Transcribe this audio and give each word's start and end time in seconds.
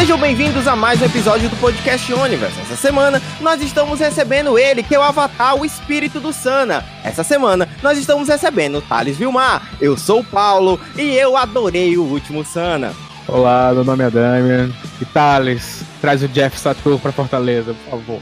Sejam 0.00 0.18
bem-vindos 0.18 0.66
a 0.66 0.74
mais 0.74 1.02
um 1.02 1.04
episódio 1.04 1.50
do 1.50 1.56
Podcast 1.56 2.10
Universe. 2.10 2.58
Essa 2.58 2.74
semana 2.74 3.20
nós 3.38 3.60
estamos 3.60 4.00
recebendo 4.00 4.58
ele, 4.58 4.82
que 4.82 4.94
é 4.94 4.98
o 4.98 5.02
Avatar, 5.02 5.54
o 5.54 5.62
espírito 5.62 6.18
do 6.18 6.32
Sana. 6.32 6.82
Essa 7.04 7.22
semana 7.22 7.68
nós 7.82 7.98
estamos 7.98 8.26
recebendo 8.26 8.80
Thales 8.80 9.18
Vilmar. 9.18 9.68
Eu 9.78 9.98
sou 9.98 10.20
o 10.20 10.24
Paulo 10.24 10.80
e 10.96 11.02
eu 11.02 11.36
adorei 11.36 11.98
o 11.98 12.02
último 12.02 12.42
Sana. 12.46 12.94
Olá, 13.28 13.74
meu 13.74 13.84
nome 13.84 14.02
é 14.02 14.10
Damian. 14.10 14.70
E 15.02 15.04
Thales, 15.04 15.84
traz 16.00 16.22
o 16.22 16.28
Jeff 16.28 16.58
Satur 16.58 16.98
pra 16.98 17.12
Fortaleza, 17.12 17.74
por 17.84 17.90
favor. 17.90 18.20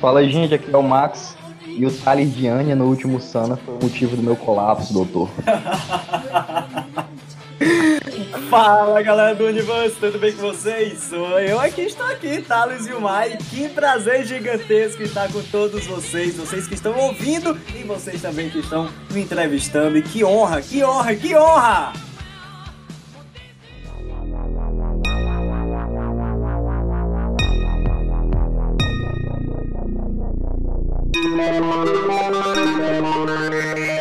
Fala 0.00 0.18
aí, 0.18 0.32
gente, 0.32 0.52
aqui 0.54 0.74
é 0.74 0.76
o 0.76 0.82
Max. 0.82 1.36
E 1.64 1.86
o 1.86 1.92
Thales 1.92 2.34
de 2.34 2.48
Anya 2.48 2.74
no 2.74 2.86
último 2.86 3.20
Sana 3.20 3.56
foi 3.56 3.76
o 3.76 3.78
motivo 3.80 4.16
do 4.16 4.22
meu 4.24 4.34
colapso, 4.34 4.92
doutor. 4.92 5.30
Fala 8.50 9.02
galera 9.02 9.34
do 9.34 9.46
Universo, 9.46 9.96
tudo 10.00 10.18
bem 10.18 10.32
com 10.32 10.42
vocês? 10.42 10.98
Sou 10.98 11.38
eu 11.38 11.60
aqui, 11.60 11.82
estou 11.82 12.06
aqui, 12.06 12.42
Thales 12.42 12.86
Vilmar, 12.86 13.30
e 13.30 13.36
que 13.36 13.68
prazer 13.68 14.24
gigantesco 14.26 15.02
estar 15.02 15.30
com 15.32 15.42
todos 15.42 15.86
vocês, 15.86 16.36
vocês 16.36 16.66
que 16.66 16.74
estão 16.74 16.96
ouvindo 16.98 17.58
e 17.74 17.82
vocês 17.82 18.20
também 18.20 18.50
que 18.50 18.58
estão 18.58 18.88
me 19.10 19.22
entrevistando. 19.22 19.96
E 19.98 20.02
que 20.02 20.24
honra, 20.24 20.60
que 20.62 20.82
honra, 20.84 21.14
que 21.14 21.36
honra! 21.36 21.92
Muito 33.02 33.91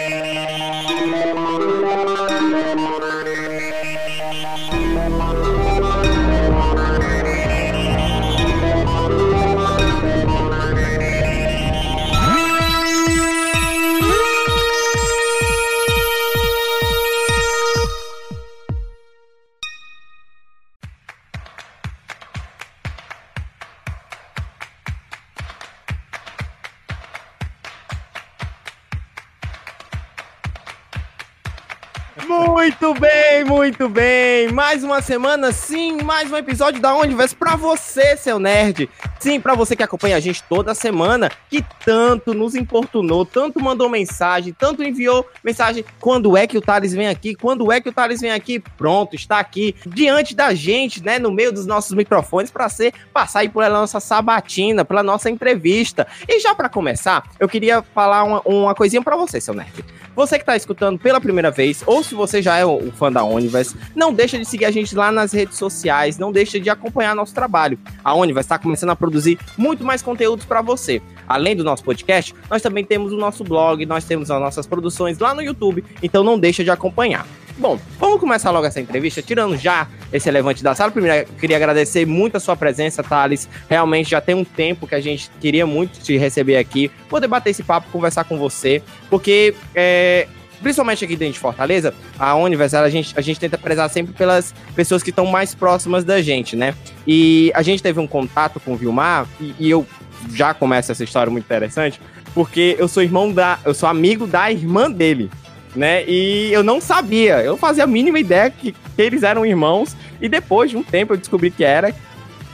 muito 33.62 33.88
bem. 33.88 34.52
Mais 34.52 34.84
uma 34.84 35.04
semana, 35.04 35.52
sim, 35.52 36.02
mais 36.02 36.32
um 36.32 36.36
episódio 36.36 36.82
da 36.82 36.96
Universe 36.96 37.36
pra 37.36 37.56
você, 37.56 38.18
seu 38.18 38.40
nerd. 38.40 38.90
Sim, 39.20 39.40
pra 39.40 39.54
você 39.54 39.76
que 39.76 39.84
acompanha 39.84 40.18
a 40.18 40.20
gente 40.20 40.42
toda 40.42 40.74
semana, 40.74 41.30
que 41.48 41.64
tanto 41.86 42.34
nos 42.34 42.56
importunou, 42.56 43.24
tanto 43.24 43.64
mandou 43.64 43.88
mensagem, 43.88 44.52
tanto 44.52 44.82
enviou 44.82 45.28
mensagem. 45.44 45.86
Quando 46.00 46.36
é 46.36 46.48
que 46.48 46.58
o 46.58 46.62
Thales 46.62 46.92
vem 46.92 47.08
aqui? 47.08 47.36
Quando 47.36 47.72
é 47.72 47.80
que 47.80 47.88
o 47.88 47.94
Thales 47.94 48.20
vem 48.20 48.32
aqui? 48.32 48.60
Pronto, 48.60 49.16
está 49.16 49.38
aqui 49.38 49.76
diante 49.86 50.36
da 50.36 50.56
gente, 50.56 51.04
né, 51.04 51.20
no 51.20 51.32
meio 51.32 51.52
dos 51.52 51.68
nossos 51.68 51.94
microfones 51.94 52.50
para 52.50 52.68
ser 52.68 52.92
passar 53.14 53.42
aí 53.42 53.50
pela 53.50 53.70
nossa 53.70 54.00
sabatina, 54.00 54.84
pela 54.84 55.04
nossa 55.04 55.30
entrevista. 55.30 56.08
E 56.28 56.40
já 56.40 56.56
para 56.56 56.68
começar, 56.68 57.30
eu 57.40 57.48
queria 57.48 57.84
falar 57.94 58.24
uma, 58.24 58.42
uma 58.44 58.74
coisinha 58.74 59.04
para 59.04 59.16
você, 59.16 59.40
seu 59.40 59.54
nerd. 59.54 59.86
Você 60.16 60.38
que 60.38 60.46
tá 60.46 60.56
escutando 60.56 61.00
pela 61.00 61.22
primeira 61.22 61.50
vez, 61.50 61.84
ou 61.86 62.04
se 62.04 62.14
você 62.14 62.42
já 62.42 62.58
é 62.58 62.66
um 62.66 62.92
fã 62.92 63.12
da 63.12 63.24
Universe, 63.24 63.76
não 63.96 64.14
deixa 64.14 64.38
de 64.38 64.46
seguir 64.46 64.66
a 64.66 64.72
gente 64.72 64.94
lá 64.96 65.12
nas 65.12 65.32
redes 65.32 65.58
sociais, 65.58 66.18
não 66.18 66.32
deixa 66.32 66.60
de 66.60 66.70
acompanhar 66.70 67.16
nosso 67.16 67.34
trabalho. 67.34 67.80
A 68.04 68.14
Universe 68.14 68.46
está 68.46 68.60
começando 68.60 68.90
a 68.90 68.96
produzir 68.96 69.40
muito 69.58 69.86
mais 69.86 70.02
conteúdos 70.02 70.46
para 70.46 70.62
você. 70.62 71.02
Além 71.28 71.56
do 71.56 71.64
nosso 71.64 71.84
podcast, 71.84 72.36
nós 72.50 72.62
também 72.62 72.84
temos 72.84 73.14
o 73.14 73.18
nosso 73.18 73.44
blog, 73.44 73.86
nós 73.86 74.04
temos 74.04 74.30
as 74.30 74.40
nossas 74.40 74.68
produções 74.68 75.18
lá 75.18 75.34
no 75.34 75.42
YouTube, 75.42 75.84
então 76.04 76.24
não 76.24 76.38
deixa 76.38 76.64
de 76.64 76.70
acompanhar. 76.70 77.26
Bom, 77.58 77.80
vamos 78.00 78.20
começar 78.20 78.50
logo 78.52 78.66
essa 78.66 78.82
entrevista, 78.82 79.22
tirando 79.22 79.58
já 79.58 79.88
esse 80.12 80.28
elevante 80.28 80.64
da 80.64 80.74
sala. 80.74 80.92
Primeiro, 80.92 81.28
queria 81.34 81.58
agradecer 81.58 82.06
muito 82.06 82.38
a 82.38 82.40
sua 82.40 82.56
presença, 82.56 83.04
Thales. 83.04 83.48
Realmente 83.70 84.10
já 84.12 84.22
tem 84.22 84.36
um 84.36 84.44
tempo 84.44 84.88
que 84.88 84.96
a 84.96 85.02
gente 85.02 85.30
queria 85.40 85.66
muito 85.66 86.00
te 86.00 86.18
receber 86.18 86.58
aqui, 86.58 86.90
poder 87.10 87.28
bater 87.28 87.52
esse 87.52 87.64
papo, 87.64 87.88
conversar 87.92 88.24
com 88.24 88.38
você, 88.38 88.82
porque 89.10 89.54
é, 89.76 90.28
principalmente 90.62 91.04
aqui 91.04 91.16
dentro 91.16 91.34
de 91.34 91.40
Fortaleza, 91.40 91.94
a 92.18 92.36
Universal, 92.36 92.84
a 92.84 92.90
gente, 92.90 93.14
a 93.18 93.22
gente 93.22 93.40
tenta 93.40 93.58
prezar 93.58 93.90
sempre 93.90 94.14
pelas 94.14 94.54
pessoas 94.76 95.04
que 95.04 95.10
estão 95.10 95.26
mais 95.26 95.54
próximas 95.54 96.04
da 96.04 96.22
gente, 96.22 96.56
né? 96.56 96.74
E 97.06 97.52
a 97.54 97.62
gente 97.62 97.84
teve 97.84 98.00
um 98.00 98.08
contato 98.08 98.60
com 98.60 98.74
o 98.74 98.76
Vilmar, 98.76 99.28
e, 99.40 99.54
e 99.60 99.70
eu 99.70 99.86
já 100.34 100.54
começo 100.54 100.92
essa 100.92 101.04
história 101.04 101.32
muito 101.32 101.46
interessante, 101.46 102.00
porque 102.34 102.76
eu 102.80 102.88
sou 102.88 103.04
irmão 103.04 103.32
da. 103.32 103.60
Eu 103.66 103.74
sou 103.74 103.90
amigo 103.90 104.26
da 104.26 104.52
irmã 104.52 104.90
dele. 104.90 105.30
Né? 105.76 106.04
E 106.06 106.52
eu 106.52 106.64
não 106.64 106.82
sabia, 106.82 107.42
eu 107.42 107.56
fazia 107.56 107.86
a 107.86 107.88
mínima 107.88 108.20
ideia 108.20 108.50
que, 108.50 108.74
que 108.74 109.02
eles 109.02 109.24
eram 109.24 109.46
irmãos, 109.46 109.96
e 110.20 110.28
depois 110.28 110.70
de 110.70 110.78
um 110.78 110.84
tempo 110.84 111.14
eu 111.14 111.18
descobri 111.18 111.50
que 111.50 111.64
era, 111.64 111.94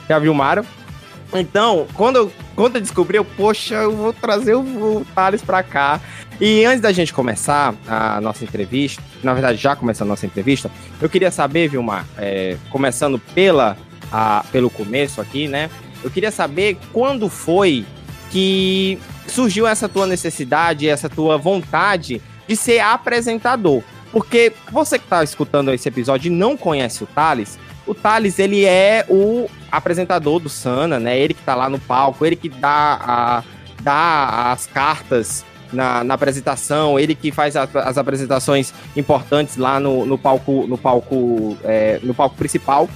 que 0.06 0.12
a 0.12 0.18
Vilmara. 0.18 0.64
Então, 1.34 1.86
quando 1.94 2.16
eu, 2.16 2.32
quando 2.54 2.76
eu 2.76 2.80
descobri, 2.80 3.16
eu, 3.16 3.24
poxa, 3.24 3.74
eu 3.74 3.94
vou 3.94 4.12
trazer 4.12 4.54
o, 4.54 4.60
o 4.60 5.06
Thales 5.14 5.42
pra 5.42 5.62
cá. 5.62 6.00
E 6.40 6.64
antes 6.64 6.80
da 6.80 6.92
gente 6.92 7.12
começar 7.12 7.74
a 7.86 8.20
nossa 8.20 8.44
entrevista, 8.44 9.02
na 9.22 9.34
verdade 9.34 9.58
já 9.58 9.74
começando 9.74 10.08
a 10.08 10.10
nossa 10.10 10.24
entrevista, 10.24 10.70
eu 11.02 11.08
queria 11.08 11.32
saber, 11.32 11.68
Vilmar, 11.68 12.06
é, 12.16 12.56
começando 12.70 13.18
pela, 13.34 13.76
a, 14.12 14.44
pelo 14.52 14.70
começo 14.70 15.20
aqui, 15.20 15.48
né? 15.48 15.68
Eu 16.02 16.10
queria 16.10 16.30
saber 16.30 16.78
quando 16.92 17.28
foi 17.28 17.84
que 18.30 18.98
surgiu 19.26 19.66
essa 19.66 19.88
tua 19.88 20.06
necessidade, 20.06 20.88
essa 20.88 21.08
tua 21.08 21.36
vontade 21.36 22.22
de 22.48 22.56
ser 22.56 22.80
apresentador. 22.80 23.82
Porque 24.10 24.52
você 24.72 24.98
que 24.98 25.04
está 25.04 25.22
escutando 25.22 25.72
esse 25.72 25.88
episódio 25.88 26.28
e 26.28 26.34
não 26.34 26.56
conhece 26.56 27.04
o 27.04 27.06
Thales, 27.06 27.58
o 27.86 27.94
Thales, 27.94 28.38
ele 28.38 28.64
é 28.64 29.04
o 29.08 29.48
apresentador 29.70 30.40
do 30.40 30.48
Sana, 30.48 30.98
né? 30.98 31.18
Ele 31.18 31.34
que 31.34 31.42
tá 31.42 31.54
lá 31.54 31.68
no 31.68 31.78
palco, 31.78 32.24
ele 32.24 32.36
que 32.36 32.48
dá, 32.48 32.98
a, 33.00 33.44
dá 33.82 34.52
as 34.52 34.66
cartas 34.66 35.44
na, 35.72 36.04
na 36.04 36.14
apresentação, 36.14 36.98
ele 36.98 37.14
que 37.14 37.30
faz 37.30 37.56
a, 37.56 37.68
as 37.84 37.98
apresentações 37.98 38.72
importantes 38.96 39.56
lá 39.56 39.78
no, 39.78 40.04
no 40.04 40.18
palco, 40.18 40.66
no 40.66 40.78
palco, 40.78 41.56
é, 41.64 42.00
no 42.02 42.14
palco 42.14 42.36
principal. 42.36 42.88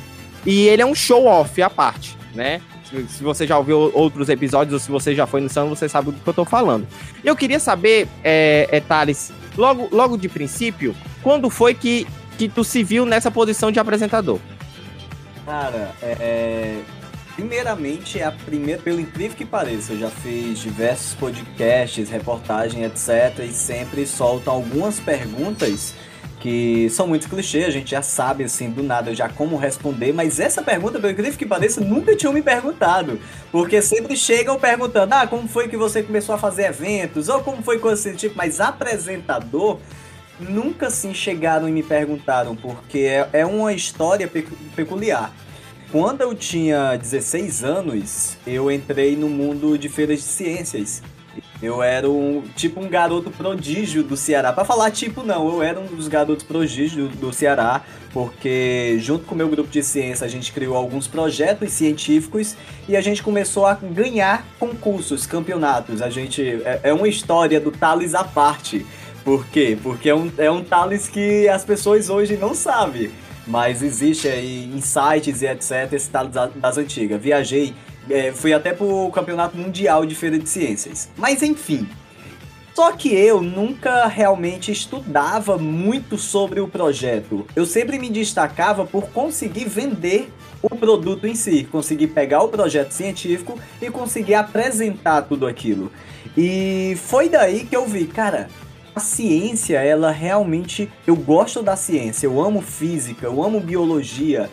E 0.44 0.66
ele 0.66 0.82
é 0.82 0.86
um 0.86 0.94
show 0.94 1.26
off 1.26 1.60
à 1.62 1.70
parte, 1.70 2.16
né? 2.34 2.60
Se, 2.84 3.06
se 3.08 3.22
você 3.22 3.46
já 3.46 3.56
ouviu 3.56 3.90
outros 3.94 4.28
episódios 4.28 4.74
ou 4.74 4.78
se 4.78 4.90
você 4.90 5.14
já 5.14 5.26
foi 5.26 5.40
no 5.40 5.48
Sana, 5.48 5.68
você 5.68 5.88
sabe 5.88 6.10
do 6.10 6.20
que 6.20 6.28
eu 6.28 6.34
tô 6.34 6.44
falando. 6.44 6.86
Eu 7.24 7.36
queria 7.36 7.60
saber, 7.60 8.08
é, 8.22 8.68
é, 8.70 8.80
Thales, 8.80 9.32
logo, 9.56 9.88
logo 9.90 10.16
de 10.16 10.28
princípio, 10.28 10.94
quando 11.22 11.48
foi 11.50 11.74
que, 11.74 12.06
que 12.38 12.48
tu 12.48 12.64
se 12.64 12.82
viu 12.82 13.04
nessa 13.04 13.30
posição 13.30 13.70
de 13.70 13.78
apresentador? 13.78 14.38
Cara, 15.44 15.94
é. 16.02 16.80
Primeiramente, 17.34 18.18
é 18.18 18.24
a 18.24 18.32
primeira, 18.32 18.80
pelo 18.82 19.00
incrível 19.00 19.34
que 19.34 19.46
pareça, 19.46 19.94
eu 19.94 19.98
já 19.98 20.10
fiz 20.10 20.58
diversos 20.58 21.14
podcasts, 21.14 22.10
reportagem, 22.10 22.84
etc. 22.84 23.38
E 23.48 23.52
sempre 23.52 24.06
soltam 24.06 24.52
algumas 24.52 25.00
perguntas 25.00 25.94
que 26.42 26.90
são 26.90 27.06
muito 27.06 27.28
clichê, 27.28 27.62
a 27.62 27.70
gente 27.70 27.92
já 27.92 28.02
sabe 28.02 28.42
assim 28.42 28.68
do 28.68 28.82
nada 28.82 29.14
já 29.14 29.28
como 29.28 29.56
responder, 29.56 30.12
mas 30.12 30.40
essa 30.40 30.60
pergunta, 30.60 30.98
pelo 30.98 31.12
incrível 31.12 31.38
que 31.38 31.46
pareça, 31.46 31.80
nunca 31.80 32.16
tinham 32.16 32.32
me 32.32 32.42
perguntado. 32.42 33.20
Porque 33.52 33.80
sempre 33.80 34.16
chegam 34.16 34.58
perguntando: 34.58 35.14
ah, 35.14 35.24
como 35.24 35.46
foi 35.46 35.68
que 35.68 35.76
você 35.76 36.02
começou 36.02 36.34
a 36.34 36.38
fazer 36.38 36.64
eventos? 36.64 37.28
Ou 37.28 37.42
como 37.42 37.62
foi 37.62 37.78
coisa 37.78 38.02
desse 38.02 38.16
tipo, 38.16 38.36
mas 38.36 38.60
apresentador 38.60 39.78
nunca 40.40 40.88
assim 40.88 41.14
chegaram 41.14 41.68
e 41.68 41.72
me 41.72 41.84
perguntaram, 41.84 42.56
porque 42.56 42.98
é, 42.98 43.28
é 43.32 43.46
uma 43.46 43.72
história 43.72 44.28
peculiar. 44.74 45.32
Quando 45.92 46.22
eu 46.22 46.34
tinha 46.34 46.96
16 46.96 47.62
anos, 47.62 48.36
eu 48.44 48.68
entrei 48.68 49.14
no 49.14 49.28
mundo 49.28 49.78
de 49.78 49.88
feiras 49.88 50.18
de 50.18 50.24
ciências. 50.24 51.02
Eu 51.62 51.82
era 51.82 52.08
um 52.10 52.42
tipo 52.56 52.80
um 52.80 52.88
garoto 52.88 53.30
prodígio 53.30 54.02
do 54.02 54.16
Ceará. 54.16 54.52
Para 54.52 54.64
falar 54.64 54.90
tipo 54.90 55.22
não, 55.22 55.48
eu 55.48 55.62
era 55.62 55.78
um 55.78 55.86
dos 55.86 56.08
garotos 56.08 56.44
prodígios 56.44 56.92
do, 56.92 57.16
do 57.16 57.32
Ceará, 57.32 57.82
porque 58.12 58.96
junto 58.98 59.24
com 59.24 59.34
o 59.34 59.38
meu 59.38 59.48
grupo 59.48 59.70
de 59.70 59.82
ciência 59.82 60.24
a 60.24 60.28
gente 60.28 60.52
criou 60.52 60.76
alguns 60.76 61.06
projetos 61.06 61.70
científicos 61.72 62.56
e 62.88 62.96
a 62.96 63.00
gente 63.00 63.22
começou 63.22 63.66
a 63.66 63.74
ganhar 63.74 64.44
concursos, 64.58 65.26
campeonatos. 65.26 66.02
A 66.02 66.10
gente 66.10 66.42
é, 66.64 66.80
é 66.84 66.92
uma 66.92 67.08
história 67.08 67.60
do 67.60 67.70
Thales 67.70 68.14
à 68.14 68.24
parte. 68.24 68.84
Por 69.24 69.46
quê? 69.46 69.78
Porque 69.80 70.10
é 70.10 70.14
um, 70.14 70.32
é 70.36 70.50
um 70.50 70.64
Thales 70.64 71.08
que 71.08 71.48
as 71.48 71.64
pessoas 71.64 72.10
hoje 72.10 72.36
não 72.36 72.54
sabem. 72.54 73.10
Mas 73.46 73.82
existe 73.82 74.28
aí 74.28 74.70
insights 74.72 75.42
e 75.42 75.46
etc. 75.46 75.92
Esse 75.92 76.10
Thales 76.10 76.32
das 76.56 76.78
antigas. 76.78 77.20
Viajei, 77.20 77.74
é, 78.10 78.32
fui 78.32 78.52
até 78.52 78.72
pro 78.72 79.10
Campeonato 79.12 79.56
Mundial 79.56 80.04
de 80.06 80.14
Feira 80.14 80.38
de 80.38 80.48
Ciências. 80.48 81.08
Mas 81.16 81.42
enfim. 81.42 81.88
Só 82.74 82.92
que 82.92 83.14
eu 83.14 83.42
nunca 83.42 84.06
realmente 84.06 84.72
estudava 84.72 85.58
muito 85.58 86.16
sobre 86.16 86.58
o 86.58 86.66
projeto. 86.66 87.46
Eu 87.54 87.66
sempre 87.66 87.98
me 87.98 88.08
destacava 88.08 88.86
por 88.86 89.10
conseguir 89.10 89.66
vender 89.66 90.32
o 90.62 90.70
produto 90.70 91.26
em 91.26 91.34
si, 91.34 91.64
conseguir 91.64 92.08
pegar 92.08 92.42
o 92.42 92.48
projeto 92.48 92.92
científico 92.92 93.58
e 93.80 93.90
conseguir 93.90 94.34
apresentar 94.34 95.22
tudo 95.22 95.46
aquilo. 95.46 95.92
E 96.36 96.96
foi 97.04 97.28
daí 97.28 97.66
que 97.66 97.76
eu 97.76 97.86
vi, 97.86 98.06
cara, 98.06 98.48
a 98.94 99.00
ciência, 99.00 99.78
ela 99.78 100.10
realmente. 100.10 100.90
Eu 101.06 101.16
gosto 101.16 101.62
da 101.62 101.76
ciência, 101.76 102.26
eu 102.26 102.40
amo 102.40 102.62
física, 102.62 103.26
eu 103.26 103.42
amo 103.42 103.60
biologia, 103.60 104.48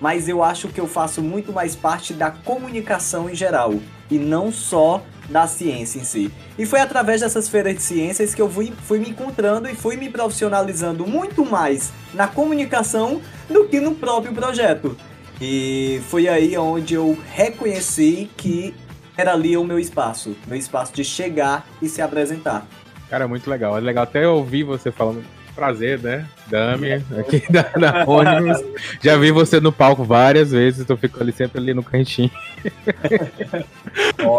mas 0.00 0.28
eu 0.28 0.42
acho 0.42 0.68
que 0.68 0.80
eu 0.80 0.86
faço 0.86 1.22
muito 1.22 1.52
mais 1.52 1.76
parte 1.76 2.14
da 2.14 2.30
comunicação 2.30 3.28
em 3.28 3.34
geral 3.34 3.74
e 4.10 4.18
não 4.18 4.50
só 4.50 5.02
da 5.28 5.46
ciência 5.46 6.00
em 6.00 6.04
si. 6.04 6.32
E 6.58 6.66
foi 6.66 6.80
através 6.80 7.20
dessas 7.20 7.48
feiras 7.48 7.74
de 7.74 7.82
ciências 7.82 8.34
que 8.34 8.42
eu 8.42 8.50
fui, 8.50 8.72
fui 8.82 8.98
me 8.98 9.10
encontrando 9.10 9.68
e 9.68 9.74
fui 9.74 9.96
me 9.96 10.08
profissionalizando 10.08 11.06
muito 11.06 11.44
mais 11.44 11.92
na 12.12 12.26
comunicação 12.26 13.20
do 13.48 13.66
que 13.68 13.80
no 13.80 13.94
próprio 13.94 14.32
projeto. 14.32 14.96
E 15.40 16.02
foi 16.08 16.28
aí 16.28 16.56
onde 16.58 16.94
eu 16.94 17.16
reconheci 17.32 18.28
que 18.36 18.74
era 19.16 19.32
ali 19.32 19.56
o 19.56 19.64
meu 19.64 19.78
espaço, 19.78 20.36
meu 20.46 20.58
espaço 20.58 20.92
de 20.92 21.04
chegar 21.04 21.66
e 21.80 21.88
se 21.88 22.02
apresentar. 22.02 22.66
Cara, 23.08 23.26
muito 23.28 23.48
legal. 23.48 23.76
É 23.76 23.80
legal 23.80 24.04
até 24.04 24.26
ouvir 24.26 24.64
você 24.64 24.90
falando 24.90 25.24
prazer, 25.54 25.98
né? 26.00 26.26
Dami, 26.50 26.92
aqui 27.18 27.42
da, 27.50 27.62
da 27.62 28.04
ônibus. 28.06 28.62
Já 29.00 29.16
vi 29.16 29.30
você 29.30 29.60
no 29.60 29.70
palco 29.70 30.02
várias 30.04 30.50
vezes, 30.50 30.80
então 30.80 30.94
eu 30.94 30.98
fico 31.00 31.22
ali 31.22 31.32
sempre 31.32 31.60
ali 31.60 31.72
no 31.72 31.82
cantinho. 31.82 32.30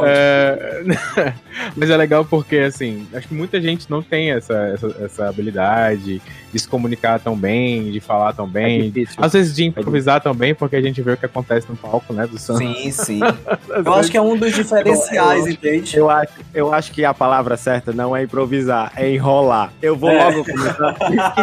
é, 0.05 0.83
mas 1.75 1.89
é 1.89 1.97
legal 1.97 2.25
porque, 2.25 2.57
assim, 2.57 3.07
acho 3.13 3.27
que 3.27 3.33
muita 3.33 3.61
gente 3.61 3.89
não 3.89 4.01
tem 4.01 4.31
essa, 4.31 4.53
essa, 4.53 4.95
essa 4.99 5.29
habilidade 5.29 6.21
de 6.51 6.59
se 6.59 6.67
comunicar 6.67 7.19
tão 7.19 7.35
bem, 7.35 7.91
de 7.91 7.99
falar 7.99 8.33
tão 8.33 8.47
bem. 8.47 8.91
É 8.95 9.03
às 9.17 9.33
vezes 9.33 9.55
de 9.55 9.63
improvisar 9.63 10.17
é 10.17 10.19
tão 10.19 10.33
bem, 10.33 10.53
porque 10.53 10.75
a 10.75 10.81
gente 10.81 11.01
vê 11.01 11.13
o 11.13 11.17
que 11.17 11.25
acontece 11.25 11.67
no 11.69 11.77
palco, 11.77 12.13
né, 12.13 12.27
do 12.27 12.37
Santos. 12.37 12.61
Sim, 12.61 12.91
sim. 12.91 13.19
eu 13.85 13.93
acho 13.93 14.11
que 14.11 14.17
é 14.17 14.21
um 14.21 14.37
dos 14.37 14.53
diferenciais, 14.53 15.45
eu, 15.45 15.51
entende? 15.51 15.97
Eu 15.97 16.09
acho, 16.09 16.33
eu 16.53 16.73
acho 16.73 16.91
que 16.91 17.05
a 17.05 17.13
palavra 17.13 17.55
certa 17.55 17.93
não 17.93 18.15
é 18.15 18.23
improvisar, 18.23 18.91
é 18.95 19.09
enrolar. 19.09 19.71
Eu 19.81 19.95
vou 19.95 20.09
é. 20.09 20.23
logo 20.23 20.43
começar 20.43 20.95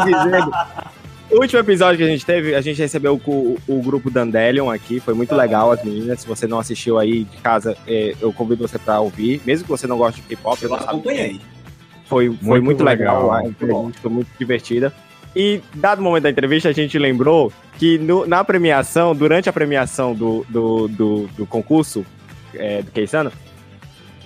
dizendo 0.04 0.50
o 1.30 1.40
último 1.40 1.60
episódio 1.60 1.98
que 1.98 2.04
a 2.04 2.08
gente 2.08 2.24
teve, 2.24 2.54
a 2.54 2.60
gente 2.60 2.78
recebeu 2.78 3.20
o, 3.24 3.58
o, 3.66 3.82
grupo 3.82 4.10
Dandelion 4.10 4.70
aqui, 4.70 5.00
foi 5.00 5.14
muito 5.14 5.34
legal, 5.34 5.70
as 5.72 5.82
meninas. 5.82 6.20
Se 6.20 6.26
você 6.26 6.46
não 6.46 6.58
assistiu 6.58 6.98
aí 6.98 7.24
de 7.24 7.36
casa, 7.38 7.76
é, 7.86 8.14
eu 8.20 8.32
convido 8.32 8.66
você 8.66 8.78
para 8.78 9.00
ouvir, 9.00 9.40
mesmo 9.44 9.64
que 9.64 9.70
você 9.70 9.86
não 9.86 9.98
goste 9.98 10.20
de 10.20 10.28
K-pop. 10.28 10.62
Eu 10.62 10.74
acompanhei. 10.74 11.40
Foi, 12.06 12.28
foi 12.28 12.60
muito, 12.60 12.64
muito 12.64 12.84
legal, 12.84 13.24
legal, 13.24 13.32
a 13.32 13.44
entrevista 13.44 14.00
foi 14.00 14.10
muito 14.10 14.28
divertida. 14.38 14.92
E, 15.36 15.60
dado 15.74 15.98
o 15.98 16.02
momento 16.02 16.22
da 16.22 16.30
entrevista, 16.30 16.68
a 16.68 16.72
gente 16.72 16.98
lembrou 16.98 17.52
que 17.78 17.98
no, 17.98 18.26
na 18.26 18.42
premiação, 18.42 19.14
durante 19.14 19.48
a 19.48 19.52
premiação 19.52 20.14
do, 20.14 20.44
do, 20.48 20.88
do, 20.88 21.26
do 21.36 21.46
concurso 21.46 22.04
é, 22.54 22.82
do 22.82 22.90
Keisano, 22.90 23.30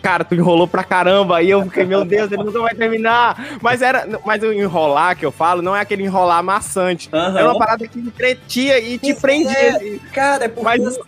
cara, 0.02 0.24
tu 0.24 0.34
enrolou 0.34 0.66
pra 0.66 0.82
caramba. 0.82 1.38
Aí 1.38 1.48
eu 1.48 1.62
fiquei, 1.64 1.84
meu 1.84 2.04
Deus, 2.04 2.30
ele 2.30 2.42
nunca 2.42 2.60
vai 2.60 2.74
terminar. 2.74 3.58
Mas 3.62 3.80
era, 3.80 4.06
mas 4.24 4.42
o 4.42 4.52
enrolar 4.52 5.16
que 5.16 5.24
eu 5.24 5.30
falo 5.30 5.62
não 5.62 5.74
é 5.74 5.80
aquele 5.80 6.02
enrolar 6.02 6.42
maçante. 6.42 7.08
Uhum. 7.12 7.38
É 7.38 7.44
uma 7.44 7.56
parada 7.56 7.86
que 7.86 7.98
entretia 7.98 8.78
e 8.80 8.98
te 8.98 9.14
prendia. 9.14 9.52
É, 9.52 9.98
cara, 10.12 10.44
é 10.44 10.48
porque 10.48 10.64
mas... 10.64 10.84
Assim, 10.84 11.00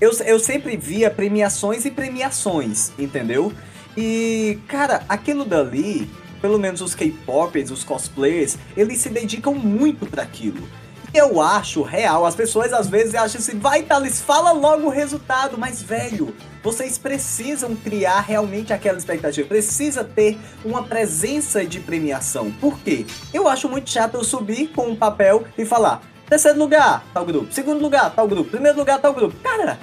eu, 0.00 0.10
eu 0.26 0.38
sempre 0.38 0.76
via 0.76 1.10
premiações 1.10 1.84
e 1.84 1.90
premiações, 1.90 2.92
entendeu? 2.98 3.52
E, 3.96 4.58
cara, 4.68 5.02
aquilo 5.08 5.44
dali, 5.44 6.10
pelo 6.42 6.58
menos 6.58 6.82
os 6.82 6.94
K-popers, 6.94 7.70
os 7.70 7.82
cosplayers, 7.82 8.58
eles 8.76 8.98
se 8.98 9.08
dedicam 9.08 9.54
muito 9.54 10.04
para 10.04 10.22
aquilo 10.22 10.68
eu 11.14 11.40
acho 11.40 11.82
real. 11.82 12.26
As 12.26 12.34
pessoas 12.34 12.72
às 12.72 12.88
vezes 12.88 13.14
acham 13.14 13.40
assim, 13.40 13.58
vai 13.58 13.82
Thales, 13.82 14.20
fala 14.20 14.52
logo 14.52 14.86
o 14.86 14.90
resultado, 14.90 15.56
mas 15.58 15.82
velho, 15.82 16.34
vocês 16.66 16.98
precisam 16.98 17.76
criar 17.76 18.22
realmente 18.22 18.72
aquela 18.72 18.98
expectativa, 18.98 19.46
precisa 19.46 20.02
ter 20.02 20.36
uma 20.64 20.82
presença 20.82 21.64
de 21.64 21.78
premiação. 21.78 22.50
Por 22.50 22.76
quê? 22.80 23.06
Eu 23.32 23.46
acho 23.46 23.68
muito 23.68 23.88
chato 23.88 24.14
eu 24.14 24.24
subir 24.24 24.72
com 24.74 24.88
um 24.88 24.96
papel 24.96 25.44
e 25.56 25.64
falar: 25.64 26.02
terceiro 26.28 26.58
lugar, 26.58 27.04
tal 27.14 27.24
grupo, 27.24 27.52
segundo 27.52 27.80
lugar, 27.80 28.12
tal 28.12 28.26
grupo, 28.26 28.50
primeiro 28.50 28.76
lugar, 28.76 29.00
tal 29.00 29.14
grupo. 29.14 29.36
Cara, 29.44 29.78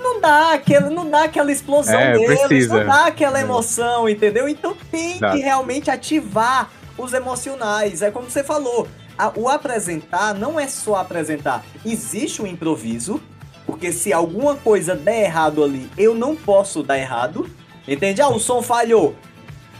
não 0.00 0.20
dá 0.20 0.52
aquela, 0.52 0.90
não 0.90 1.10
dá 1.10 1.24
aquela 1.24 1.50
explosão 1.50 1.98
é, 1.98 2.12
deles, 2.12 2.40
precisa. 2.42 2.78
não 2.78 2.86
dá 2.86 3.06
aquela 3.06 3.40
emoção, 3.40 4.08
entendeu? 4.08 4.48
Então 4.48 4.76
tem 4.92 5.16
Exato. 5.16 5.36
que 5.36 5.42
realmente 5.42 5.90
ativar 5.90 6.70
os 6.96 7.12
emocionais. 7.12 8.00
É 8.00 8.12
como 8.12 8.30
você 8.30 8.44
falou, 8.44 8.86
a, 9.18 9.32
o 9.34 9.48
apresentar 9.48 10.34
não 10.34 10.58
é 10.58 10.68
só 10.68 10.94
apresentar. 10.94 11.64
Existe 11.84 12.40
o 12.40 12.46
improviso, 12.46 13.20
porque 13.68 13.92
se 13.92 14.14
alguma 14.14 14.56
coisa 14.56 14.96
der 14.96 15.24
errado 15.24 15.62
ali, 15.62 15.90
eu 15.98 16.14
não 16.14 16.34
posso 16.34 16.82
dar 16.82 16.98
errado. 16.98 17.50
Entende? 17.86 18.22
Ah, 18.22 18.30
o 18.30 18.40
som 18.40 18.62
falhou. 18.62 19.14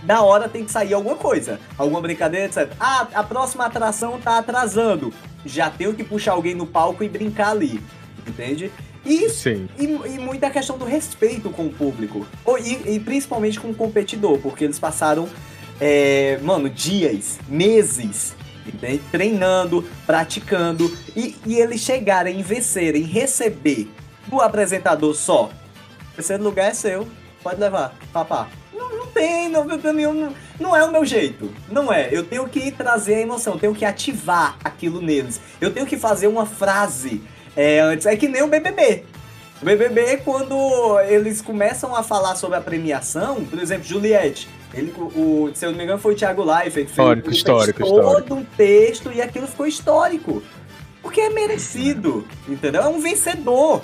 Na 0.03 0.23
hora 0.23 0.47
tem 0.47 0.63
que 0.63 0.71
sair 0.71 0.93
alguma 0.93 1.17
coisa. 1.17 1.59
Alguma 1.79 1.99
brincadeira, 2.03 2.45
etc. 2.45 2.71
Ah, 2.79 3.09
a 3.15 3.23
próxima 3.23 3.65
atração 3.65 4.21
tá 4.21 4.37
atrasando. 4.37 5.11
Já 5.43 5.71
tenho 5.71 5.95
que 5.95 6.05
puxar 6.05 6.33
alguém 6.33 6.55
no 6.55 6.67
palco 6.67 7.03
e 7.03 7.09
brincar 7.09 7.53
ali. 7.53 7.81
Entende? 8.27 8.71
E, 9.07 9.31
Sim. 9.31 9.71
E, 9.79 9.85
e 9.85 10.19
muita 10.19 10.51
questão 10.51 10.77
do 10.77 10.85
respeito 10.85 11.49
com 11.49 11.65
o 11.65 11.71
público. 11.71 12.27
E, 12.63 12.95
e 12.95 13.01
principalmente 13.01 13.59
com 13.59 13.71
o 13.71 13.75
competidor, 13.75 14.39
porque 14.39 14.65
eles 14.65 14.79
passaram, 14.79 15.27
é, 15.81 16.39
mano, 16.43 16.69
dias, 16.69 17.39
meses 17.49 18.37
entende? 18.75 19.03
treinando, 19.11 19.85
praticando, 20.07 20.91
e, 21.17 21.37
e 21.47 21.57
eles 21.57 21.81
chegarem, 21.81 22.43
vencerem, 22.43 23.03
receber 23.03 23.91
do 24.27 24.41
apresentador 24.41 25.15
só. 25.15 25.51
Terceiro 26.15 26.43
lugar 26.43 26.71
é 26.71 26.75
seu, 26.75 27.07
pode 27.43 27.61
levar, 27.61 27.95
papá. 28.13 28.49
Não, 28.73 28.97
não 28.97 29.07
tem, 29.07 29.49
não, 29.49 29.65
não, 29.65 30.35
não 30.61 30.77
é 30.77 30.85
o 30.85 30.93
meu 30.93 31.05
jeito. 31.05 31.53
Não 31.71 31.93
é. 31.93 32.09
Eu 32.11 32.25
tenho 32.25 32.49
que 32.49 32.71
trazer 32.71 33.15
a 33.15 33.21
emoção, 33.21 33.55
eu 33.55 33.61
tenho 33.61 33.75
que 33.75 33.85
ativar 33.85 34.57
aquilo 34.63 35.01
neles. 35.01 35.41
Eu 35.61 35.73
tenho 35.73 35.87
que 35.87 35.97
fazer 35.97 36.27
uma 36.27 36.47
frase 36.47 37.23
é, 37.57 37.81
antes. 37.81 38.07
É 38.07 38.17
que 38.17 38.29
nem 38.29 38.43
o 38.43 38.47
BBB. 38.47 39.05
O 39.61 39.65
BBB, 39.65 40.19
quando 40.19 41.01
eles 41.01 41.41
começam 41.41 41.95
a 41.95 42.03
falar 42.03 42.37
sobre 42.37 42.57
a 42.57 42.61
premiação, 42.61 43.45
por 43.45 43.59
exemplo, 43.59 43.85
Juliette, 43.85 44.49
ele, 44.75 44.93
o, 44.97 45.51
se 45.55 45.65
eu 45.65 45.71
não 45.71 45.79
me 45.79 45.85
engano, 45.85 45.99
foi 45.99 46.15
o 46.15 46.17
Thiago 46.17 46.45
Leifert. 46.45 46.89
Histórico, 46.89 47.31
histórico, 47.31 47.81
todo 47.81 48.01
histórico. 48.01 48.35
um 48.35 48.45
texto 48.45 49.13
e 49.13 49.23
aquilo 49.23 49.47
ficou 49.47 49.67
histórico. 49.67 50.43
Porque 51.03 51.21
é 51.21 51.31
merecido, 51.31 52.27
entendeu? 52.49 52.83
É 52.83 52.89
um 52.89 53.01
vencedor. 53.01 53.83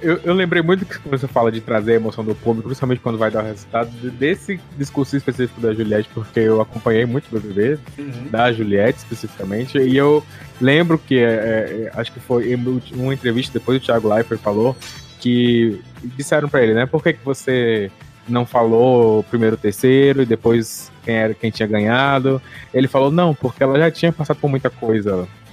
Eu, 0.00 0.20
eu, 0.22 0.32
lembrei 0.32 0.62
muito 0.62 0.86
que 0.86 1.08
você 1.08 1.26
fala 1.26 1.50
de 1.50 1.60
trazer 1.60 1.94
a 1.94 1.96
emoção 1.96 2.24
do 2.24 2.36
público, 2.36 2.68
principalmente 2.68 3.00
quando 3.00 3.18
vai 3.18 3.32
dar 3.32 3.42
o 3.42 3.46
resultado, 3.46 3.90
desse 4.12 4.60
discurso 4.78 5.16
específico 5.16 5.60
da 5.60 5.74
Juliette, 5.74 6.08
porque 6.14 6.38
eu 6.38 6.60
acompanhei 6.60 7.04
muito 7.04 7.26
o 7.26 7.40
BBB, 7.40 7.80
uhum. 7.98 8.28
da 8.30 8.52
Juliette 8.52 8.98
especificamente, 8.98 9.78
e 9.78 9.96
eu 9.96 10.22
lembro 10.60 10.98
que, 10.98 11.18
é, 11.18 11.90
é, 11.90 11.92
acho 11.94 12.12
que 12.12 12.20
foi 12.20 12.52
em 12.52 12.82
uma 12.94 13.12
entrevista 13.12 13.58
depois 13.58 13.82
o 13.82 13.84
Thiago 13.84 14.08
Leifert 14.08 14.40
falou 14.40 14.76
que 15.18 15.80
disseram 16.16 16.48
para 16.48 16.62
ele, 16.62 16.74
né, 16.74 16.86
por 16.86 17.02
que, 17.02 17.14
que 17.14 17.24
você 17.24 17.90
não 18.28 18.46
falou 18.46 19.22
primeiro 19.24 19.56
terceiro 19.56 20.22
e 20.22 20.26
depois 20.26 20.90
quem 21.04 21.14
era 21.14 21.34
quem 21.34 21.50
tinha 21.50 21.66
ganhado. 21.66 22.40
Ele 22.72 22.88
falou 22.88 23.10
não, 23.10 23.34
porque 23.34 23.62
ela 23.62 23.78
já 23.78 23.90
tinha 23.90 24.12
passado 24.12 24.38
por 24.38 24.48
muita 24.48 24.70
coisa. 24.70 25.10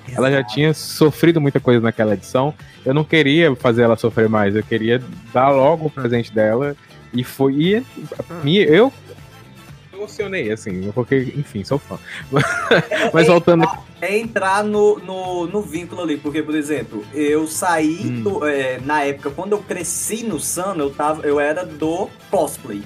Exato. 0.08 0.18
Ela 0.18 0.32
já 0.32 0.44
tinha 0.44 0.74
sofrido 0.74 1.40
muita 1.40 1.60
coisa 1.60 1.82
naquela 1.82 2.14
edição. 2.14 2.54
Eu 2.86 2.94
não 2.94 3.04
queria 3.04 3.56
fazer 3.56 3.84
ela 3.84 3.96
sofrer 3.96 4.30
mais, 4.30 4.56
eu 4.56 4.64
queria 4.64 5.02
dar 5.34 5.50
logo 5.50 5.88
o 5.88 5.90
presente 5.90 6.34
dela 6.34 6.76
e 7.14 7.24
foi 7.24 7.54
e 7.54 7.86
pra 8.16 8.36
mim 8.44 8.56
eu 8.56 8.94
emocionei, 10.00 10.52
assim, 10.52 10.92
porque, 10.94 11.34
enfim, 11.36 11.64
sou 11.64 11.78
fã. 11.78 12.00
Mas 13.14 13.28
é 13.28 13.30
voltando. 13.30 13.64
Entrar, 13.64 13.84
é 14.02 14.18
entrar 14.18 14.64
no, 14.64 15.00
no, 15.00 15.48
no, 15.48 15.62
vínculo 15.62 16.02
ali, 16.02 16.18
porque, 16.18 16.42
por 16.42 16.56
exemplo, 16.56 17.06
eu 17.14 17.48
saí 17.48 18.02
hum. 18.06 18.22
do, 18.24 18.48
é, 18.48 18.80
na 18.80 19.04
época, 19.04 19.30
quando 19.30 19.54
eu 19.54 19.60
cresci 19.60 20.24
no 20.24 20.40
Sun, 20.40 20.76
eu, 20.78 20.90
tava, 20.90 21.26
eu 21.26 21.40
era 21.40 21.66
do 21.66 22.10
cosplay. 22.32 22.82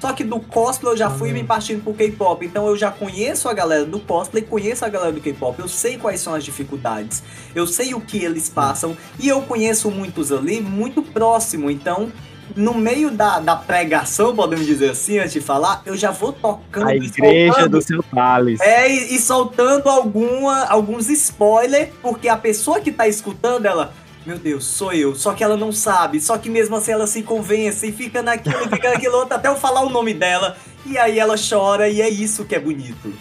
Só 0.00 0.12
que 0.12 0.22
do 0.22 0.38
cosplay 0.38 0.92
eu 0.92 0.96
já 0.96 1.10
fui 1.10 1.32
me 1.32 1.42
partindo 1.42 1.82
pro 1.82 1.92
K-pop. 1.92 2.44
Então 2.46 2.66
eu 2.68 2.76
já 2.76 2.90
conheço 2.90 3.48
a 3.48 3.52
galera 3.52 3.84
do 3.84 3.98
cosplay, 3.98 4.44
conheço 4.44 4.84
a 4.84 4.88
galera 4.88 5.10
do 5.10 5.20
K-pop. 5.20 5.58
Eu 5.58 5.66
sei 5.66 5.98
quais 5.98 6.20
são 6.20 6.34
as 6.34 6.44
dificuldades. 6.44 7.22
Eu 7.52 7.66
sei 7.66 7.94
o 7.94 8.00
que 8.00 8.24
eles 8.24 8.48
passam. 8.48 8.96
E 9.18 9.28
eu 9.28 9.42
conheço 9.42 9.90
muitos 9.90 10.30
ali 10.30 10.60
muito 10.60 11.02
próximo. 11.02 11.68
Então 11.68 12.12
no 12.56 12.74
meio 12.74 13.10
da, 13.10 13.38
da 13.38 13.56
pregação, 13.56 14.34
podemos 14.34 14.66
dizer 14.66 14.90
assim, 14.90 15.18
antes 15.18 15.32
de 15.32 15.40
falar, 15.40 15.82
eu 15.84 15.96
já 15.96 16.10
vou 16.10 16.32
tocando. 16.32 16.88
A 16.88 16.96
igreja 16.96 17.52
soltando, 17.52 17.70
do 17.70 17.82
seu 17.82 18.02
Thales. 18.02 18.60
É, 18.60 18.88
e, 18.88 19.14
e, 19.14 19.18
soltando 19.18 19.88
alguma, 19.88 20.64
alguns 20.66 21.08
spoilers, 21.08 21.90
porque 22.02 22.28
a 22.28 22.36
pessoa 22.36 22.80
que 22.80 22.92
tá 22.92 23.06
escutando, 23.06 23.66
ela. 23.66 23.92
Meu 24.26 24.38
Deus, 24.38 24.64
sou 24.66 24.92
eu. 24.92 25.14
Só 25.14 25.32
que 25.32 25.42
ela 25.42 25.56
não 25.56 25.72
sabe. 25.72 26.20
Só 26.20 26.36
que 26.36 26.50
mesmo 26.50 26.76
assim 26.76 26.92
ela 26.92 27.06
se 27.06 27.22
convence 27.22 27.86
e 27.86 27.92
fica 27.92 28.22
naquilo, 28.22 28.68
fica 28.68 28.90
naquilo 28.90 29.16
outro, 29.16 29.34
até 29.34 29.48
eu 29.48 29.56
falar 29.56 29.80
o 29.80 29.88
nome 29.88 30.12
dela. 30.12 30.56
E 30.84 30.98
aí 30.98 31.18
ela 31.18 31.36
chora, 31.36 31.88
e 31.88 32.02
é 32.02 32.08
isso 32.08 32.44
que 32.44 32.54
é 32.54 32.58
bonito. 32.58 33.12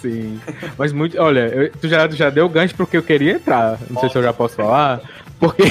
Sim. 0.00 0.38
Mas 0.76 0.92
muito. 0.92 1.20
Olha, 1.20 1.46
eu, 1.46 1.70
tu, 1.70 1.88
já, 1.88 2.06
tu 2.08 2.14
já 2.14 2.30
deu 2.30 2.48
gancho 2.48 2.74
porque 2.74 2.96
eu 2.96 3.02
queria 3.02 3.32
entrar. 3.32 3.78
Não 3.90 4.00
sei 4.00 4.10
se 4.10 4.16
eu 4.16 4.22
já 4.22 4.32
posso 4.32 4.56
falar. 4.56 5.00
Porque 5.38 5.62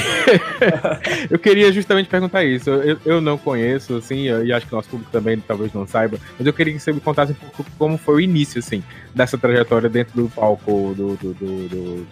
eu 1.30 1.38
queria 1.38 1.72
justamente 1.72 2.08
perguntar 2.08 2.44
isso. 2.44 2.70
Eu, 2.70 2.98
eu 3.04 3.20
não 3.20 3.38
conheço, 3.38 3.96
assim, 3.96 4.24
e 4.26 4.52
acho 4.52 4.66
que 4.66 4.72
o 4.72 4.76
nosso 4.76 4.88
público 4.88 5.10
também 5.10 5.38
talvez 5.40 5.72
não 5.72 5.86
saiba, 5.86 6.18
mas 6.38 6.46
eu 6.46 6.52
queria 6.52 6.72
que 6.72 6.80
você 6.80 6.92
me 6.92 7.00
contasse 7.00 7.32
um 7.32 7.34
pouco 7.34 7.70
como 7.78 7.98
foi 7.98 8.16
o 8.16 8.20
início, 8.20 8.58
assim, 8.58 8.82
dessa 9.14 9.38
trajetória 9.38 9.88
dentro 9.88 10.14
do 10.22 10.28
palco 10.28 10.94
do, 10.96 11.16
do, 11.16 11.34
do, 11.34 11.68
do 11.68 12.06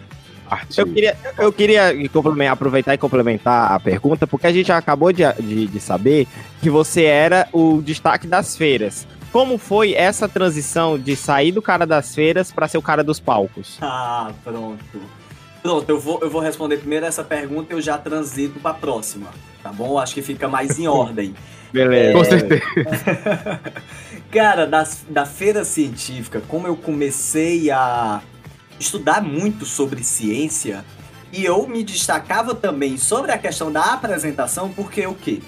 arte. 0.49 0.79
Eu 0.79 0.87
queria, 0.87 1.17
eu 1.37 1.53
queria 1.53 2.51
aproveitar 2.51 2.93
e 2.93 2.97
complementar 2.97 3.71
a 3.71 3.79
pergunta, 3.79 4.27
porque 4.27 4.47
a 4.47 4.51
gente 4.51 4.71
acabou 4.71 5.11
de, 5.11 5.23
de, 5.33 5.67
de 5.67 5.79
saber 5.79 6.27
que 6.61 6.69
você 6.69 7.03
era 7.03 7.47
o 7.51 7.81
destaque 7.81 8.27
das 8.27 8.55
feiras. 8.55 9.07
Como 9.31 9.57
foi 9.57 9.93
essa 9.93 10.29
transição 10.29 10.97
de 10.97 11.15
sair 11.15 11.51
do 11.51 11.61
cara 11.61 11.87
das 11.87 12.13
feiras 12.13 12.51
para 12.51 12.67
ser 12.67 12.77
o 12.77 12.83
cara 12.83 13.03
dos 13.03 13.19
palcos? 13.19 13.79
Ah, 13.81 14.31
pronto. 14.43 15.01
Pronto, 15.63 15.89
eu 15.89 15.97
vou, 15.97 16.19
eu 16.21 16.29
vou 16.29 16.41
responder 16.41 16.77
primeiro 16.77 17.05
essa 17.05 17.23
pergunta 17.23 17.71
e 17.71 17.77
eu 17.77 17.81
já 17.81 17.97
transito 17.97 18.59
para 18.59 18.71
a 18.71 18.73
próxima, 18.73 19.29
tá 19.63 19.71
bom? 19.71 19.97
Acho 19.97 20.13
que 20.13 20.21
fica 20.21 20.49
mais 20.49 20.77
em 20.77 20.87
ordem. 20.87 21.33
Beleza. 21.71 22.09
É... 22.09 22.11
Com 22.11 22.23
certeza. 22.25 22.61
Cara, 24.29 24.67
das, 24.67 25.05
da 25.09 25.25
feira 25.25 25.63
científica, 25.63 26.43
como 26.49 26.67
eu 26.67 26.75
comecei 26.75 27.71
a 27.71 28.21
estudar 28.77 29.21
muito 29.21 29.65
sobre 29.65 30.03
ciência, 30.03 30.83
e 31.31 31.45
eu 31.45 31.65
me 31.65 31.81
destacava 31.81 32.53
também 32.53 32.97
sobre 32.97 33.31
a 33.31 33.37
questão 33.37 33.71
da 33.71 33.93
apresentação, 33.93 34.69
porque 34.69 35.07
o 35.07 35.15
quê? 35.15 35.41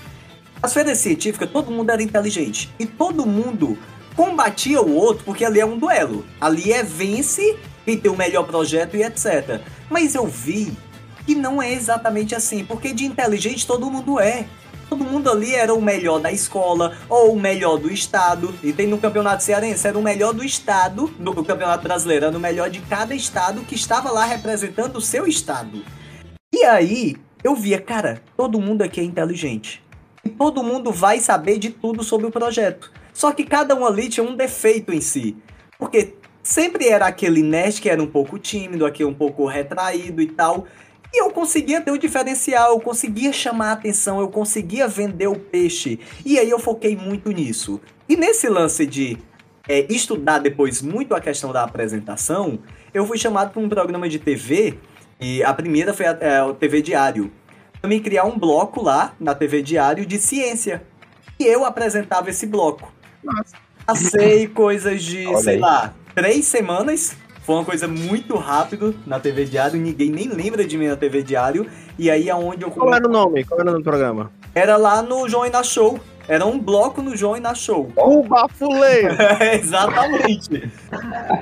As 0.64 0.74
feiras 0.74 0.98
científicas, 0.98 1.50
todo 1.52 1.70
mundo 1.70 1.92
era 1.92 2.02
inteligente. 2.02 2.74
E 2.80 2.86
todo 2.86 3.26
mundo 3.26 3.78
combatia 4.16 4.82
o 4.82 4.96
outro, 4.96 5.26
porque 5.26 5.44
ali 5.44 5.60
é 5.60 5.66
um 5.66 5.78
duelo. 5.78 6.26
Ali 6.40 6.72
é 6.72 6.82
vence 6.82 7.60
quem 7.86 7.98
tem 7.98 8.12
o 8.12 8.18
melhor 8.18 8.44
projeto 8.44 8.98
e 8.98 9.04
etc. 9.04 9.62
Mas 9.90 10.16
eu 10.16 10.26
vi 10.26 10.76
que 11.26 11.36
não 11.36 11.62
é 11.62 11.72
exatamente 11.72 12.36
assim, 12.36 12.66
porque 12.66 12.94
de 12.94 13.06
inteligente 13.06 13.66
todo 13.66 13.90
mundo 13.90 14.20
é. 14.20 14.46
Todo 14.90 15.04
mundo 15.04 15.32
ali 15.32 15.56
era 15.56 15.74
o 15.74 15.82
melhor 15.82 16.20
da 16.20 16.32
escola 16.32 16.96
ou 17.10 17.34
o 17.34 17.40
melhor 17.40 17.78
do 17.78 17.92
estado. 17.92 18.54
E 18.62 18.72
tem 18.72 18.86
no 18.86 19.00
campeonato 19.00 19.44
cearense, 19.44 19.88
era 19.88 19.98
o 19.98 20.04
melhor 20.04 20.34
do 20.34 20.44
estado, 20.44 21.12
no 21.18 21.34
campeonato 21.44 21.84
brasileiro, 21.84 22.26
era 22.26 22.38
o 22.38 22.40
melhor 22.40 22.70
de 22.70 22.80
cada 22.82 23.16
estado 23.16 23.62
que 23.62 23.74
estava 23.74 24.12
lá 24.12 24.26
representando 24.26 24.98
o 24.98 25.02
seu 25.02 25.26
estado. 25.26 25.84
E 26.54 26.64
aí 26.64 27.16
eu 27.44 27.56
via, 27.56 27.82
cara, 27.82 28.22
todo 28.38 28.62
mundo 28.62 28.84
aqui 28.84 29.00
é 29.00 29.04
inteligente. 29.04 29.84
E 30.24 30.30
todo 30.30 30.64
mundo 30.64 30.92
vai 30.92 31.20
saber 31.20 31.58
de 31.58 31.70
tudo 31.70 32.04
sobre 32.04 32.28
o 32.28 32.32
projeto. 32.32 32.92
Só 33.14 33.32
que 33.32 33.44
cada 33.44 33.76
um 33.76 33.86
ali 33.86 34.10
tinha 34.10 34.26
um 34.26 34.36
defeito 34.36 34.94
em 34.94 35.02
si. 35.02 35.36
Porque 35.78 36.16
sempre 36.46 36.88
era 36.88 37.08
aquele 37.08 37.42
nerd 37.42 37.82
que 37.82 37.90
era 37.90 38.02
um 38.02 38.06
pouco 38.06 38.38
tímido, 38.38 38.86
aquele 38.86 39.10
um 39.10 39.14
pouco 39.14 39.48
retraído 39.48 40.22
e 40.22 40.28
tal. 40.28 40.66
E 41.12 41.20
eu 41.20 41.32
conseguia 41.32 41.82
ter 41.82 41.90
o 41.92 41.98
diferencial, 41.98 42.74
eu 42.74 42.80
conseguia 42.80 43.34
chamar 43.34 43.70
a 43.70 43.72
atenção, 43.72 44.20
eu 44.20 44.28
conseguia 44.28 44.88
vender 44.88 45.28
o 45.28 45.36
peixe. 45.36 46.00
E 46.24 46.38
aí 46.38 46.50
eu 46.50 46.60
foquei 46.60 46.96
muito 46.96 47.32
nisso. 47.32 47.82
E 48.08 48.16
nesse 48.16 48.48
lance 48.48 48.86
de 48.86 49.18
é, 49.68 49.92
estudar 49.92 50.38
depois 50.38 50.84
muito 50.84 51.16
a 51.16 51.20
questão 51.20 51.52
da 51.52 51.64
apresentação, 51.64 52.60
eu 52.94 53.08
fui 53.08 53.18
chamado 53.18 53.52
para 53.52 53.62
um 53.62 53.68
programa 53.68 54.08
de 54.08 54.20
TV, 54.20 54.78
e 55.20 55.44
a 55.44 55.54
primeira 55.54 55.94
foi 55.94 56.06
a, 56.06 56.18
é, 56.20 56.44
o 56.44 56.54
TV 56.54 56.82
Diário. 56.82 57.32
Também 57.82 58.00
criar 58.00 58.26
um 58.26 58.38
bloco 58.38 58.84
lá 58.84 59.16
na 59.20 59.34
TV 59.34 59.64
Diário 59.64 60.06
de 60.06 60.20
ciência. 60.20 60.84
E 61.40 61.46
eu 61.46 61.66
apresentava 61.66 62.30
esse 62.30 62.46
bloco. 62.46 62.94
Nossa. 63.24 63.56
Passei 63.86 64.48
coisas 64.48 65.02
de, 65.02 65.26
Olha 65.26 65.38
sei 65.38 65.54
aí. 65.56 65.60
lá, 65.60 65.94
três 66.16 66.46
semanas. 66.46 67.16
Foi 67.44 67.56
uma 67.56 67.66
coisa 67.66 67.88
muito 67.88 68.36
rápido 68.38 68.96
na 69.06 69.20
TV 69.20 69.46
Diário, 69.46 69.80
ninguém 69.80 70.10
nem 70.10 70.30
lembra 70.30 70.66
de 70.66 70.76
mim 70.78 70.88
na 70.88 70.96
TV 70.96 71.22
Diário. 71.22 71.68
E 72.00 72.10
aí 72.10 72.28
aonde 72.28 72.64
é 72.64 72.68
eu 72.68 72.72
Qual 72.72 72.92
era 72.92 73.08
o 73.08 73.12
nome? 73.12 73.44
Qual 73.44 73.60
era 73.60 73.70
o 73.70 73.74
nome 73.74 73.84
do 73.84 73.88
programa? 73.88 74.32
Era 74.56 74.78
lá 74.78 75.04
no 75.04 75.30
João 75.30 75.46
e 75.46 75.52
na 75.52 75.62
Show. 75.62 76.00
Era 76.28 76.44
um 76.44 76.58
bloco 76.58 77.04
no 77.04 77.16
João 77.16 77.38
e 77.38 77.40
na 77.40 77.54
Show. 77.54 77.92
O 77.96 78.24
bafuleiro! 78.24 79.16
Exatamente. 79.54 80.72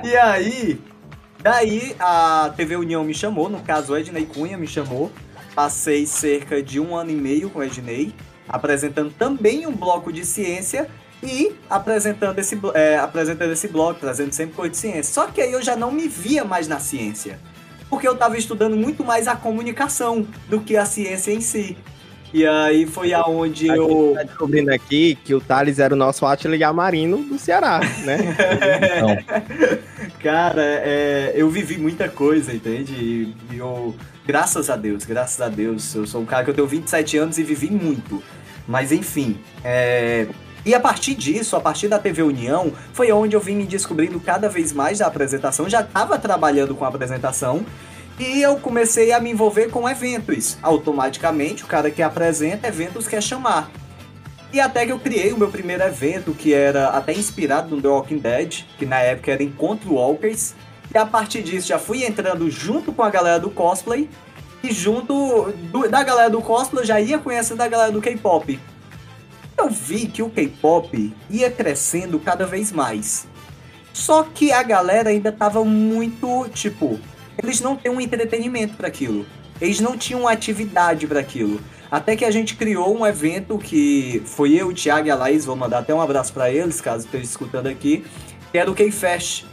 e 0.04 0.16
aí, 0.16 0.78
daí 1.42 1.96
a 1.98 2.52
TV 2.54 2.76
União 2.76 3.02
me 3.02 3.14
chamou, 3.14 3.48
no 3.48 3.60
caso 3.60 3.96
Ednei 3.96 4.26
Cunha 4.26 4.58
me 4.58 4.66
chamou. 4.66 5.10
Passei 5.54 6.04
cerca 6.04 6.62
de 6.62 6.78
um 6.78 6.94
ano 6.94 7.12
e 7.12 7.14
meio 7.14 7.48
com 7.48 7.60
o 7.60 7.64
Ednei, 7.64 8.12
apresentando 8.46 9.10
também 9.16 9.66
um 9.66 9.72
bloco 9.72 10.12
de 10.12 10.26
ciência 10.26 10.90
e 11.24 11.52
apresentando 11.68 12.38
esse, 12.38 12.58
é, 12.74 12.98
apresentando 12.98 13.52
esse 13.52 13.68
blog, 13.68 13.98
trazendo 13.98 14.32
sempre 14.32 14.54
coisa 14.54 14.70
de 14.70 14.76
ciência. 14.76 15.14
Só 15.14 15.26
que 15.26 15.40
aí 15.40 15.52
eu 15.52 15.62
já 15.62 15.74
não 15.74 15.90
me 15.90 16.06
via 16.06 16.44
mais 16.44 16.68
na 16.68 16.78
ciência, 16.78 17.38
porque 17.88 18.06
eu 18.06 18.12
estava 18.12 18.36
estudando 18.36 18.76
muito 18.76 19.02
mais 19.02 19.26
a 19.26 19.34
comunicação 19.34 20.26
do 20.48 20.60
que 20.60 20.76
a 20.76 20.84
ciência 20.84 21.32
em 21.32 21.40
si. 21.40 21.76
E 22.34 22.44
aí 22.44 22.84
foi 22.84 23.14
aonde 23.14 23.70
a 23.70 23.76
eu. 23.76 24.12
Tá 24.16 24.24
descobrindo 24.24 24.72
aqui 24.74 25.16
que 25.24 25.32
o 25.32 25.40
Thales 25.40 25.78
era 25.78 25.94
o 25.94 25.96
nosso 25.96 26.26
Atila 26.26 26.56
Yamarino 26.56 27.18
do 27.18 27.38
Ceará, 27.38 27.78
né? 28.04 28.18
Cara, 30.20 30.62
é, 30.62 31.32
eu 31.36 31.48
vivi 31.48 31.78
muita 31.78 32.08
coisa, 32.08 32.52
entende? 32.52 32.92
E 33.52 33.56
eu, 33.56 33.94
graças 34.26 34.68
a 34.68 34.74
Deus, 34.74 35.04
graças 35.04 35.40
a 35.40 35.48
Deus, 35.48 35.94
eu 35.94 36.08
sou 36.08 36.22
um 36.22 36.26
cara 36.26 36.42
que 36.42 36.50
eu 36.50 36.54
tenho 36.54 36.66
27 36.66 37.16
anos 37.18 37.38
e 37.38 37.44
vivi 37.44 37.70
muito. 37.70 38.20
Mas 38.66 38.90
enfim, 38.90 39.38
é, 39.62 40.26
e 40.64 40.74
a 40.74 40.80
partir 40.80 41.14
disso, 41.14 41.56
a 41.56 41.60
partir 41.60 41.88
da 41.88 41.98
TV 41.98 42.22
União, 42.22 42.72
foi 42.94 43.12
onde 43.12 43.36
eu 43.36 43.40
vim 43.40 43.54
me 43.54 43.66
descobrindo 43.66 44.18
cada 44.18 44.48
vez 44.48 44.72
mais 44.72 44.98
da 44.98 45.06
apresentação. 45.06 45.68
Já 45.68 45.82
estava 45.82 46.18
trabalhando 46.18 46.74
com 46.74 46.86
a 46.86 46.88
apresentação 46.88 47.66
e 48.18 48.40
eu 48.40 48.56
comecei 48.56 49.12
a 49.12 49.20
me 49.20 49.30
envolver 49.30 49.68
com 49.68 49.86
eventos. 49.86 50.56
Automaticamente, 50.62 51.64
o 51.64 51.66
cara 51.66 51.90
que 51.90 52.00
apresenta 52.00 52.66
eventos 52.66 53.06
quer 53.06 53.22
chamar. 53.22 53.70
E 54.54 54.60
até 54.60 54.86
que 54.86 54.92
eu 54.92 54.98
criei 54.98 55.32
o 55.32 55.38
meu 55.38 55.50
primeiro 55.50 55.82
evento, 55.82 56.32
que 56.32 56.54
era 56.54 56.88
até 56.88 57.12
inspirado 57.12 57.74
no 57.74 57.82
The 57.82 57.88
Walking 57.88 58.18
Dead, 58.18 58.64
que 58.78 58.86
na 58.86 59.00
época 59.00 59.32
era 59.32 59.42
Encontro 59.42 59.94
Walkers. 59.94 60.54
E 60.94 60.96
a 60.96 61.04
partir 61.04 61.42
disso 61.42 61.68
já 61.68 61.78
fui 61.78 62.06
entrando 62.06 62.50
junto 62.50 62.90
com 62.90 63.02
a 63.02 63.10
galera 63.10 63.38
do 63.38 63.50
cosplay. 63.50 64.08
E 64.62 64.72
junto 64.72 65.52
do, 65.70 65.86
da 65.90 66.02
galera 66.02 66.30
do 66.30 66.40
cosplay 66.40 66.86
já 66.86 66.98
ia 66.98 67.18
conhecendo 67.18 67.60
a 67.60 67.68
galera 67.68 67.92
do 67.92 68.00
K-pop 68.00 68.58
eu 69.56 69.70
vi 69.70 70.06
que 70.06 70.22
o 70.22 70.30
K-pop 70.30 71.12
ia 71.30 71.50
crescendo 71.50 72.18
cada 72.18 72.46
vez 72.46 72.72
mais. 72.72 73.26
Só 73.92 74.24
que 74.24 74.50
a 74.52 74.62
galera 74.62 75.10
ainda 75.10 75.30
tava 75.30 75.64
muito, 75.64 76.48
tipo, 76.52 76.98
eles 77.42 77.60
não 77.60 77.76
têm 77.76 77.92
um 77.92 78.00
entretenimento 78.00 78.74
para 78.74 78.88
aquilo. 78.88 79.24
Eles 79.60 79.80
não 79.80 79.96
tinham 79.96 80.26
atividade 80.26 81.06
para 81.06 81.20
aquilo. 81.20 81.60
Até 81.90 82.16
que 82.16 82.24
a 82.24 82.30
gente 82.30 82.56
criou 82.56 82.98
um 82.98 83.06
evento 83.06 83.56
que 83.56 84.20
foi 84.26 84.52
eu, 84.52 84.68
o 84.68 84.74
Thiago 84.74 85.06
e 85.06 85.10
a 85.10 85.14
Laís, 85.14 85.44
vou 85.44 85.54
mandar 85.54 85.78
até 85.78 85.94
um 85.94 86.00
abraço 86.00 86.32
para 86.32 86.50
eles, 86.50 86.80
caso 86.80 87.04
estejam 87.04 87.24
escutando 87.24 87.68
aqui, 87.68 88.04
que 88.50 88.58
era 88.58 88.68
o 88.68 88.74
K-Fest. 88.74 89.44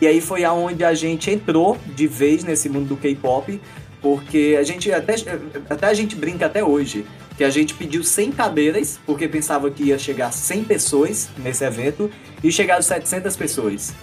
E 0.00 0.06
aí 0.06 0.20
foi 0.20 0.44
aonde 0.44 0.84
a 0.84 0.94
gente 0.94 1.28
entrou 1.28 1.76
de 1.84 2.06
vez 2.06 2.44
nesse 2.44 2.68
mundo 2.68 2.90
do 2.90 2.96
K-pop, 2.96 3.60
porque 4.00 4.56
a 4.58 4.62
gente 4.62 4.92
até, 4.92 5.16
até 5.68 5.86
a 5.86 5.94
gente 5.94 6.14
brinca 6.14 6.46
até 6.46 6.62
hoje 6.62 7.04
que 7.38 7.44
a 7.44 7.50
gente 7.50 7.72
pediu 7.72 8.02
100 8.02 8.32
cadeiras, 8.32 8.98
porque 9.06 9.28
pensava 9.28 9.70
que 9.70 9.84
ia 9.84 9.98
chegar 9.98 10.32
100 10.32 10.64
pessoas 10.64 11.28
nesse 11.38 11.64
evento, 11.64 12.10
e 12.42 12.50
chegaram 12.50 12.82
700 12.82 13.36
pessoas. 13.36 13.94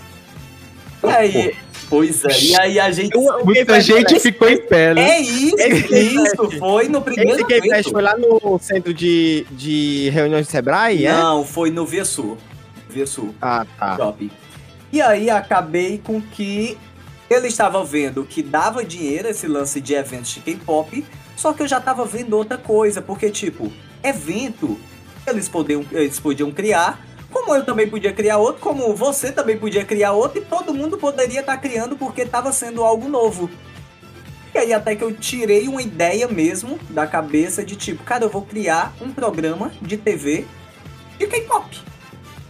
E 1.04 1.08
aí, 1.08 1.56
pois 1.90 2.24
é, 2.24 2.40
e 2.40 2.60
aí 2.62 2.80
a 2.80 2.90
gente... 2.92 3.14
Muita 3.44 3.82
gente 3.82 4.22
ficou 4.22 4.50
em 4.50 4.58
pé, 4.58 4.94
né? 4.94 5.18
É 5.18 5.20
isso, 5.20 5.60
Esse 5.60 6.16
isso, 6.16 6.52
foi 6.58 6.88
no 6.88 7.02
primeiro 7.02 7.42
Esse 7.42 7.54
evento. 7.54 7.92
foi 7.92 8.02
lá 8.02 8.18
no 8.18 8.58
centro 8.58 8.94
de, 8.94 9.46
de 9.52 10.10
reuniões 10.12 10.46
de 10.46 10.52
Sebrae, 10.54 11.06
é? 11.06 11.12
Não, 11.12 11.44
foi 11.44 11.70
no 11.70 11.86
Via 11.86 12.06
Sul. 12.06 12.38
Via 12.90 13.06
Sul. 13.06 13.36
Ah, 13.42 13.66
tá. 13.78 13.98
Shopping. 13.98 14.32
E 14.94 15.02
aí 15.02 15.30
acabei 15.30 16.00
com 16.02 16.22
que 16.22 16.78
ele 17.30 17.48
estava 17.48 17.84
vendo 17.84 18.24
que 18.24 18.42
dava 18.42 18.86
dinheiro 18.86 19.28
esse 19.28 19.46
lance 19.46 19.82
de 19.82 19.94
eventos 19.94 20.34
de 20.34 20.40
K-pop, 20.40 21.04
só 21.36 21.54
que 21.54 21.64
eu 21.64 21.68
já 21.68 21.80
tava 21.80 22.06
vendo 22.06 22.38
outra 22.38 22.58
coisa, 22.58 23.02
porque, 23.02 23.30
tipo, 23.30 23.72
evento 24.04 24.80
eles 25.28 25.50
podiam, 25.50 25.86
eles 25.92 26.20
podiam 26.20 26.52
criar, 26.52 27.04
como 27.32 27.54
eu 27.56 27.66
também 27.66 27.90
podia 27.90 28.14
criar 28.14 28.38
outro, 28.38 28.62
como 28.62 28.96
você 28.96 29.32
também 29.32 29.58
podia 29.58 29.84
criar 29.84 30.12
outro, 30.12 30.40
e 30.40 30.46
todo 30.46 30.74
mundo 30.74 30.98
poderia 30.98 31.42
estar 31.42 31.56
tá 31.56 31.58
criando 31.58 31.98
porque 31.98 32.22
estava 32.22 32.52
sendo 32.52 32.84
algo 32.84 33.10
novo. 33.10 33.50
E 34.54 34.58
aí 34.58 34.74
até 34.74 34.96
que 34.96 35.04
eu 35.04 35.14
tirei 35.14 35.68
uma 35.68 35.82
ideia 35.82 36.28
mesmo 36.30 36.80
da 36.90 37.06
cabeça 37.06 37.64
de 37.64 37.76
tipo, 37.76 38.04
cara, 38.04 38.24
eu 38.24 38.30
vou 38.30 38.42
criar 38.42 38.94
um 39.02 39.12
programa 39.12 39.72
de 39.82 39.98
TV 39.98 40.46
de 41.18 41.28
K-pop. 41.28 41.78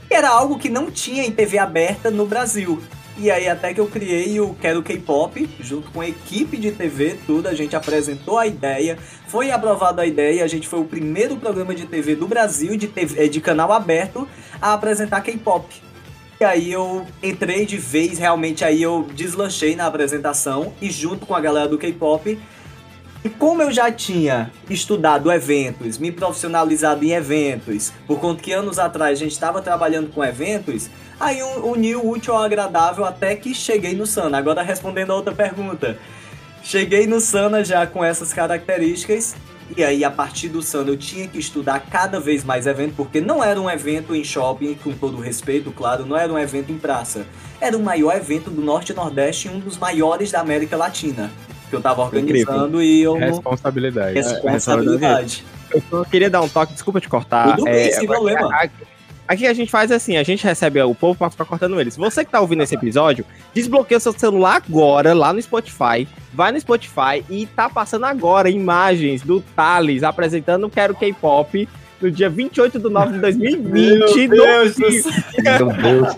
Era 0.07 0.29
algo 0.29 0.59
que 0.59 0.69
não 0.69 0.91
tinha 0.91 1.25
em 1.25 1.31
TV 1.31 1.57
aberta 1.57 2.11
no 2.11 2.27
Brasil. 2.27 2.79
E 3.17 3.31
aí 3.31 3.47
até 3.47 3.73
que 3.73 3.79
eu 3.79 3.87
criei 3.87 4.39
o 4.41 4.53
Quero 4.55 4.83
K-Pop, 4.83 5.49
junto 5.61 5.89
com 5.91 6.01
a 6.01 6.07
equipe 6.07 6.57
de 6.57 6.71
TV, 6.71 7.17
tudo, 7.25 7.47
a 7.47 7.53
gente 7.53 7.75
apresentou 7.75 8.37
a 8.37 8.45
ideia, 8.45 8.97
foi 9.27 9.51
aprovada 9.51 10.01
a 10.01 10.05
ideia, 10.05 10.43
a 10.43 10.47
gente 10.47 10.67
foi 10.67 10.79
o 10.81 10.85
primeiro 10.85 11.37
programa 11.37 11.73
de 11.73 11.85
TV 11.85 12.15
do 12.15 12.27
Brasil, 12.27 12.75
de, 12.75 12.87
TV, 12.87 13.23
eh, 13.23 13.27
de 13.29 13.39
canal 13.39 13.71
aberto, 13.71 14.27
a 14.61 14.73
apresentar 14.73 15.21
K-Pop. 15.21 15.85
E 16.37 16.43
aí 16.43 16.69
eu 16.69 17.07
entrei 17.23 17.65
de 17.65 17.77
vez, 17.77 18.19
realmente 18.19 18.65
aí 18.65 18.83
eu 18.83 19.07
deslanchei 19.13 19.73
na 19.73 19.87
apresentação 19.87 20.73
e 20.81 20.91
junto 20.91 21.25
com 21.25 21.33
a 21.33 21.39
galera 21.39 21.69
do 21.69 21.77
K-pop. 21.77 22.37
E 23.25 23.29
como 23.29 23.63
eu 23.63 23.71
já 23.71 23.91
tinha 23.91 24.51
estudado 24.69 25.31
eventos, 25.31 25.97
me 25.97 26.11
profissionalizado 26.11 27.03
em 27.03 27.13
eventos, 27.13 27.91
por 28.05 28.19
conta 28.19 28.43
que 28.43 28.51
anos 28.51 28.77
atrás 28.77 29.13
a 29.13 29.23
gente 29.23 29.31
estava 29.31 29.63
trabalhando 29.63 30.13
com 30.13 30.23
eventos, 30.23 30.91
aí 31.19 31.41
uniu 31.41 32.01
o 32.01 32.11
útil 32.11 32.35
ao 32.35 32.43
agradável 32.43 33.03
até 33.03 33.35
que 33.35 33.55
cheguei 33.55 33.95
no 33.95 34.05
Sana. 34.05 34.37
Agora 34.37 34.61
respondendo 34.61 35.09
a 35.09 35.15
outra 35.15 35.33
pergunta. 35.33 35.97
Cheguei 36.61 37.07
no 37.07 37.19
Sana 37.19 37.65
já 37.65 37.87
com 37.87 38.05
essas 38.05 38.31
características 38.31 39.35
e 39.75 39.83
aí, 39.83 40.03
a 40.03 40.11
partir 40.11 40.49
do 40.49 40.61
Sana, 40.61 40.91
eu 40.91 40.97
tinha 40.97 41.27
que 41.27 41.39
estudar 41.39 41.79
cada 41.79 42.19
vez 42.19 42.43
mais 42.43 42.67
evento, 42.67 42.93
porque 42.95 43.19
não 43.19 43.43
era 43.43 43.59
um 43.59 43.67
evento 43.67 44.13
em 44.13 44.23
shopping, 44.23 44.75
com 44.75 44.93
todo 44.93 45.17
respeito, 45.19 45.71
claro, 45.71 46.05
não 46.05 46.15
era 46.15 46.31
um 46.31 46.37
evento 46.37 46.71
em 46.71 46.77
praça. 46.77 47.25
Era 47.59 47.75
o 47.75 47.81
maior 47.81 48.15
evento 48.15 48.51
do 48.51 48.61
Norte 48.61 48.91
e 48.91 48.95
Nordeste 48.95 49.47
e 49.47 49.51
um 49.51 49.59
dos 49.59 49.79
maiores 49.79 50.31
da 50.31 50.41
América 50.41 50.77
Latina. 50.77 51.31
Que 51.69 51.75
eu 51.75 51.81
tava 51.81 52.03
organizando 52.03 52.81
Incrível. 52.81 52.81
e 52.81 53.01
eu. 53.01 53.13
Responsabilidade. 53.15 54.13
Responsabilidade. 54.13 55.45
Eu 55.71 55.81
só 55.89 56.03
queria 56.05 56.29
dar 56.29 56.41
um 56.41 56.49
toque, 56.49 56.73
desculpa 56.73 57.01
te 57.01 57.09
cortar. 57.09 57.55
Tudo 57.55 57.65
bem, 57.65 57.87
é, 57.87 57.91
sem 57.91 58.07
problema. 58.07 58.49
Aqui 59.27 59.47
a 59.47 59.53
gente 59.53 59.71
faz 59.71 59.91
assim, 59.91 60.17
a 60.17 60.23
gente 60.23 60.43
recebe 60.43 60.79
o 60.81 60.93
povo 60.93 61.17
pra 61.17 61.31
ficar 61.31 61.45
cortando 61.45 61.81
eles. 61.81 61.97
Você 61.97 62.23
que 62.23 62.29
tá 62.29 62.39
ouvindo 62.39 62.61
esse 62.61 62.75
episódio, 62.75 63.25
desbloqueia 63.55 63.97
o 63.97 64.01
seu 64.01 64.13
celular 64.13 64.57
agora, 64.57 65.15
lá 65.15 65.33
no 65.33 65.41
Spotify, 65.41 66.07
vai 66.31 66.51
no 66.51 66.59
Spotify 66.59 67.25
e 67.27 67.47
tá 67.47 67.67
passando 67.67 68.05
agora 68.05 68.51
imagens 68.51 69.23
do 69.23 69.41
Thales 69.55 70.03
apresentando 70.03 70.69
Quero 70.69 70.93
K-Pop 70.93 71.67
no 72.05 72.11
dia 72.11 72.29
28 72.29 72.77
de 72.79 72.89
nove 72.89 73.13
de 73.13 73.19
2020. 73.19 74.27
Meu 74.27 74.29
Deus. 74.29 74.77
Meu 74.77 75.73
Deus. 75.73 76.15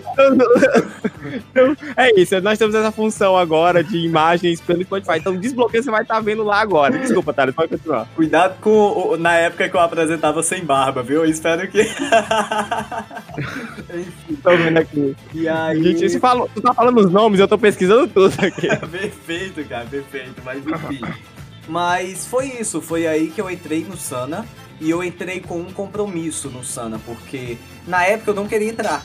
Então, 1.50 1.76
é 1.96 2.20
isso, 2.20 2.38
nós 2.40 2.58
temos 2.58 2.74
essa 2.74 2.92
função 2.92 3.36
agora 3.36 3.82
de 3.82 3.98
imagens 3.98 4.60
pelo 4.60 4.82
Spotify. 4.82 5.18
Então, 5.18 5.34
desbloqueio 5.36 5.82
você 5.82 5.90
vai 5.90 6.02
estar 6.02 6.16
tá 6.16 6.20
vendo 6.20 6.42
lá 6.42 6.60
agora. 6.60 6.98
Desculpa, 6.98 7.32
Thales, 7.32 7.54
pode 7.54 7.70
continuar. 7.70 8.06
Cuidado 8.14 8.60
com 8.60 9.16
na 9.18 9.34
época 9.34 9.66
que 9.68 9.76
eu 9.76 9.80
apresentava 9.80 10.42
sem 10.42 10.62
barba, 10.64 11.02
viu? 11.02 11.24
Eu 11.24 11.30
espero 11.30 11.66
que. 11.68 11.84
tô 14.42 14.56
vendo 14.56 14.78
aqui. 14.78 15.16
E 15.34 15.48
aí. 15.48 15.82
Gente, 15.82 16.10
você 16.10 16.20
fala, 16.20 16.46
tu 16.54 16.60
tá 16.60 16.74
falando 16.74 16.98
os 16.98 17.10
nomes, 17.10 17.40
eu 17.40 17.48
tô 17.48 17.56
pesquisando 17.56 18.06
tudo 18.08 18.34
aqui. 18.44 18.68
perfeito, 18.86 19.64
cara, 19.64 19.86
perfeito. 19.86 20.42
Mas 20.44 20.62
enfim. 20.66 21.00
Mas 21.66 22.26
foi 22.26 22.46
isso, 22.46 22.80
foi 22.80 23.06
aí 23.06 23.28
que 23.28 23.40
eu 23.40 23.50
entrei 23.50 23.84
no 23.84 23.96
Sana 23.96 24.46
e 24.80 24.90
eu 24.90 25.02
entrei 25.02 25.40
com 25.40 25.60
um 25.60 25.72
compromisso 25.72 26.48
no 26.50 26.64
Sana, 26.64 27.00
porque 27.04 27.56
na 27.86 28.04
época 28.04 28.30
eu 28.30 28.34
não 28.34 28.46
queria 28.46 28.70
entrar. 28.70 29.04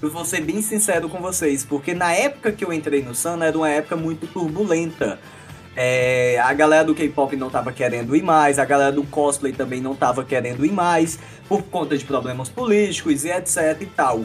Eu 0.00 0.10
vou 0.10 0.24
ser 0.24 0.40
bem 0.40 0.60
sincero 0.60 1.08
com 1.08 1.20
vocês, 1.20 1.64
porque 1.64 1.94
na 1.94 2.12
época 2.12 2.50
que 2.50 2.64
eu 2.64 2.72
entrei 2.72 3.02
no 3.02 3.14
Sana 3.14 3.46
era 3.46 3.56
uma 3.56 3.68
época 3.68 3.96
muito 3.96 4.26
turbulenta. 4.26 5.18
É, 5.74 6.38
a 6.40 6.52
galera 6.52 6.84
do 6.84 6.94
K-pop 6.94 7.34
não 7.36 7.48
tava 7.48 7.72
querendo 7.72 8.14
ir 8.14 8.22
mais, 8.22 8.58
a 8.58 8.64
galera 8.64 8.92
do 8.92 9.04
cosplay 9.04 9.52
também 9.52 9.80
não 9.80 9.94
tava 9.94 10.22
querendo 10.24 10.66
ir 10.66 10.72
mais, 10.72 11.18
por 11.48 11.62
conta 11.62 11.96
de 11.96 12.04
problemas 12.04 12.48
políticos 12.48 13.24
e 13.24 13.30
etc 13.30 13.80
e 13.80 13.86
tal. 13.86 14.24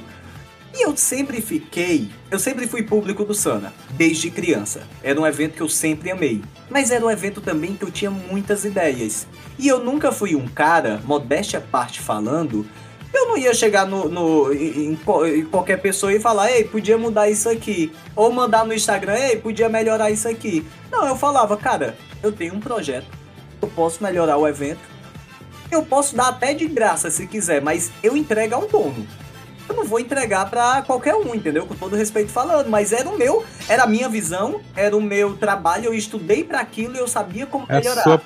E 0.74 0.86
eu 0.86 0.96
sempre 0.98 1.42
fiquei, 1.42 2.10
eu 2.30 2.38
sempre 2.38 2.68
fui 2.68 2.84
público 2.84 3.24
do 3.24 3.34
Sana, 3.34 3.74
desde 3.92 4.30
criança. 4.30 4.84
Era 5.02 5.20
um 5.20 5.26
evento 5.26 5.54
que 5.54 5.62
eu 5.62 5.70
sempre 5.70 6.12
amei. 6.12 6.42
Mas 6.70 6.92
era 6.92 7.06
um 7.06 7.10
evento 7.10 7.40
também 7.40 7.76
que 7.76 7.84
eu 7.84 7.90
tinha 7.90 8.12
muitas 8.12 8.66
ideias. 8.66 9.26
E 9.58 9.68
eu 9.68 9.84
nunca 9.84 10.12
fui 10.12 10.36
um 10.36 10.48
cara, 10.48 11.02
modéstia 11.04 11.60
à 11.60 11.62
parte 11.62 12.00
falando, 12.00 12.66
eu 13.14 13.28
não 13.28 13.38
ia 13.38 13.54
chegar 13.54 13.86
no, 13.86 14.08
no 14.08 14.54
em, 14.54 14.92
em, 14.92 15.46
qualquer 15.46 15.78
pessoa 15.78 16.14
e 16.14 16.20
falar, 16.20 16.52
ei, 16.52 16.64
podia 16.64 16.98
mudar 16.98 17.30
isso 17.30 17.50
aqui. 17.50 17.92
Ou 18.16 18.32
mandar 18.32 18.66
no 18.66 18.74
Instagram, 18.74 19.16
ei, 19.16 19.38
podia 19.38 19.68
melhorar 19.68 20.12
isso 20.12 20.28
aqui. 20.28 20.66
Não, 20.92 21.08
eu 21.08 21.16
falava, 21.16 21.58
cara, 21.58 21.98
eu 22.22 22.32
tenho 22.32 22.54
um 22.54 22.60
projeto, 22.60 23.08
eu 23.62 23.68
posso 23.70 24.04
melhorar 24.04 24.38
o 24.38 24.48
evento. 24.48 24.98
Eu 25.72 25.84
posso 25.84 26.16
dar 26.16 26.30
até 26.30 26.54
de 26.54 26.68
graça 26.68 27.10
se 27.12 27.28
quiser, 27.28 27.62
mas 27.62 27.92
eu 28.02 28.16
entrego 28.16 28.56
a 28.56 28.58
um 28.60 28.68
dono 28.68 29.06
eu 29.70 29.76
não 29.76 29.84
vou 29.84 30.00
entregar 30.00 30.50
para 30.50 30.82
qualquer 30.82 31.16
um, 31.16 31.36
entendeu? 31.36 31.66
Com 31.66 31.76
todo 31.76 31.96
respeito 31.96 32.32
falando, 32.32 32.70
mas 32.70 32.94
era 32.94 33.10
o 33.10 33.18
meu, 33.18 33.44
era 33.68 33.84
a 33.84 33.88
minha 33.88 34.08
visão, 34.08 34.62
era 34.76 34.96
o 34.96 35.02
meu 35.02 35.36
trabalho, 35.36 35.86
eu 35.86 35.94
estudei 35.94 36.44
para 36.44 36.60
aquilo 36.60 36.96
e 36.96 37.00
eu 37.00 37.08
sabia 37.08 37.46
como 37.46 37.66
é 37.68 37.76
melhorar. 37.76 38.04
Sua, 38.04 38.22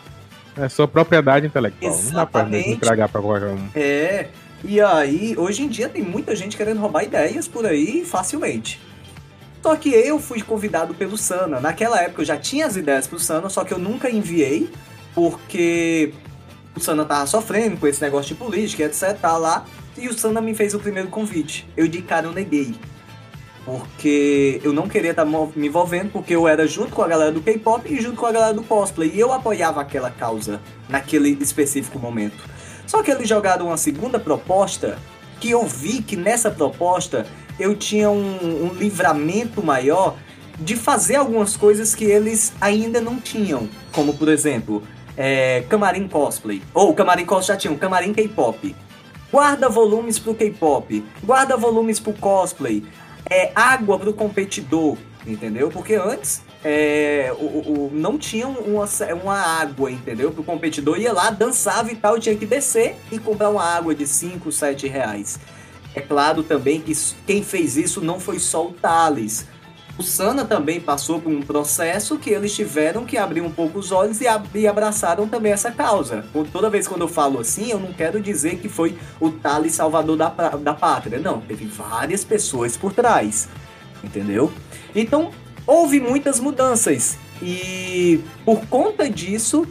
é 0.58 0.70
sua 0.70 0.88
propriedade 0.88 1.46
intelectual, 1.46 1.92
Exatamente. 1.92 2.14
não 2.14 2.22
dá 2.22 2.26
pra 2.26 2.60
entregar 2.60 3.10
para 3.10 3.22
qualquer 3.22 3.48
um. 3.48 3.68
É, 3.76 4.28
e 4.64 4.80
aí, 4.80 5.36
hoje 5.38 5.64
em 5.64 5.68
dia 5.68 5.90
tem 5.90 6.04
muita 6.04 6.36
gente 6.36 6.56
querendo 6.56 6.80
roubar 6.80 7.04
ideias 7.04 7.48
por 7.48 7.66
aí 7.66 8.06
facilmente. 8.06 8.80
Só 9.62 9.76
que 9.76 9.90
eu 9.90 10.20
fui 10.20 10.42
convidado 10.42 10.94
pelo 10.94 11.18
Sana. 11.18 11.60
Naquela 11.60 12.02
época 12.02 12.22
eu 12.22 12.26
já 12.26 12.38
tinha 12.38 12.66
as 12.66 12.76
ideias 12.76 13.08
pro 13.08 13.20
Sana, 13.20 13.48
só 13.50 13.64
que 13.64 13.74
eu 13.74 13.78
nunca 13.78 14.10
enviei, 14.10 14.70
porque 15.14 16.14
o 16.76 16.80
Sana 16.80 17.06
tava 17.06 17.28
sofrendo 17.28 17.78
com 17.78 17.88
esse 17.88 18.02
negócio 18.02 18.34
de 18.34 18.36
política, 18.36 18.84
etc. 18.84 19.18
Tá 19.20 19.38
lá. 19.38 19.66
E 19.98 20.08
o 20.08 20.14
Sanda 20.14 20.42
me 20.42 20.56
fez 20.56 20.74
o 20.74 20.80
primeiro 20.80 21.10
convite. 21.10 21.68
Eu 21.76 21.88
de 21.88 22.02
cara 22.02 22.26
eu 22.26 22.32
neguei. 22.32 22.74
Porque 23.66 24.60
eu 24.64 24.74
não 24.74 24.88
queria 24.88 25.12
estar 25.12 25.26
tá 25.26 25.48
me 25.56 25.68
envolvendo, 25.68 26.12
porque 26.12 26.36
eu 26.36 26.48
era 26.48 26.66
junto 26.68 26.92
com 26.92 27.04
a 27.04 27.08
galera 27.08 27.32
do 27.32 27.42
K-pop 27.42 27.92
e 27.92 28.02
junto 28.02 28.18
com 28.18 28.26
a 28.26 28.32
galera 28.32 28.54
do 28.54 28.64
cosplay. 28.64 29.12
E 29.14 29.20
eu 29.20 29.32
apoiava 29.32 29.82
aquela 29.82 30.10
causa 30.10 30.60
naquele 30.90 31.30
específico 31.42 32.00
momento. 32.00 32.44
Só 32.88 33.04
que 33.04 33.12
eles 33.12 33.30
jogaram 33.30 33.68
uma 33.68 33.78
segunda 33.78 34.20
proposta 34.20 34.98
que 35.40 35.52
eu 35.52 35.66
vi 35.66 36.02
que 36.02 36.16
nessa 36.16 36.50
proposta 36.50 37.26
eu 37.60 37.76
tinha 37.76 38.10
um, 38.10 38.66
um 38.66 38.74
livramento 38.74 39.64
maior 39.64 40.16
de 40.60 40.76
fazer 40.76 41.16
algumas 41.16 41.56
coisas 41.56 41.94
que 41.96 42.06
eles 42.06 42.54
ainda 42.60 43.00
não 43.00 43.20
tinham. 43.20 43.70
Como, 43.92 44.16
por 44.16 44.28
exemplo, 44.28 44.84
é, 45.16 45.64
camarim 45.70 46.08
cosplay. 46.08 46.62
Ou 46.74 46.94
camarim 46.94 47.26
cosplay 47.26 47.56
já 47.56 47.58
tinha, 47.58 47.74
um 47.74 47.78
camarim 47.78 48.14
K-pop 48.14 48.76
guarda 49.32 49.70
volumes 49.70 50.20
pro 50.20 50.36
K-pop, 50.36 51.04
guarda 51.24 51.56
volumes 51.56 52.00
pro 52.00 52.14
cosplay, 52.14 52.84
é 53.30 53.52
água 53.56 53.98
pro 54.00 54.14
competidor, 54.14 54.98
entendeu? 55.26 55.70
Porque 55.70 55.96
antes 55.96 56.42
é, 56.64 57.34
o, 57.40 57.46
o, 57.46 57.92
não 57.94 58.18
tinha 58.18 58.48
uma, 58.48 58.86
uma 59.24 59.36
água, 59.36 59.92
entendeu? 59.92 60.32
Pro 60.32 60.44
competidor 60.44 61.00
ia 61.00 61.12
lá, 61.12 61.30
dançava 61.30 61.92
e 61.92 61.96
tal, 61.96 62.20
tinha 62.20 62.36
que 62.36 62.46
descer 62.46 62.96
e 63.12 63.18
comprar 63.18 63.50
uma 63.50 63.64
água 63.64 63.96
de 63.96 64.06
5, 64.06 64.52
7 64.52 64.88
reais. 64.88 65.40
É 65.94 66.02
claro 66.02 66.44
também 66.44 66.80
que 66.80 66.94
quem 67.26 67.44
fez 67.44 67.76
isso 67.78 68.02
não 68.02 68.20
foi 68.20 68.40
só 68.40 68.66
o 68.66 68.72
Thales. 68.72 69.46
O 69.98 70.04
Sana 70.04 70.46
também 70.46 70.80
passou 70.80 71.20
por 71.20 71.32
um 71.32 71.42
processo 71.42 72.18
que 72.18 72.30
eles 72.30 72.56
tiveram 72.56 73.06
que 73.06 73.18
abrir 73.18 73.42
um 73.42 73.52
pouco 73.52 73.78
os 73.78 73.92
olhos 73.92 74.20
e, 74.22 74.26
e 74.56 74.68
abraçaram 74.68 75.28
também 75.28 75.52
essa 75.52 75.70
causa. 75.70 76.26
Toda 76.52 76.70
vez 76.70 76.88
quando 76.88 77.02
eu 77.02 77.08
falo 77.08 77.40
assim, 77.40 77.72
eu 77.72 77.80
não 77.80 77.94
quero 77.94 78.20
dizer 78.20 78.58
que 78.58 78.70
foi 78.70 78.98
o 79.20 79.30
Thales 79.30 79.74
salvador 79.74 80.18
da, 80.18 80.30
da 80.30 80.74
pátria. 80.74 81.20
Não, 81.20 81.42
teve 81.42 81.66
várias 81.66 82.24
pessoas 82.24 82.76
por 82.78 82.94
trás. 82.94 83.48
Entendeu? 84.04 84.52
Então, 84.96 85.32
houve 85.68 86.00
muitas 86.00 86.40
mudanças. 86.40 87.18
E 87.42 88.22
por 88.46 88.66
conta 88.68 89.10
disso, 89.10 89.68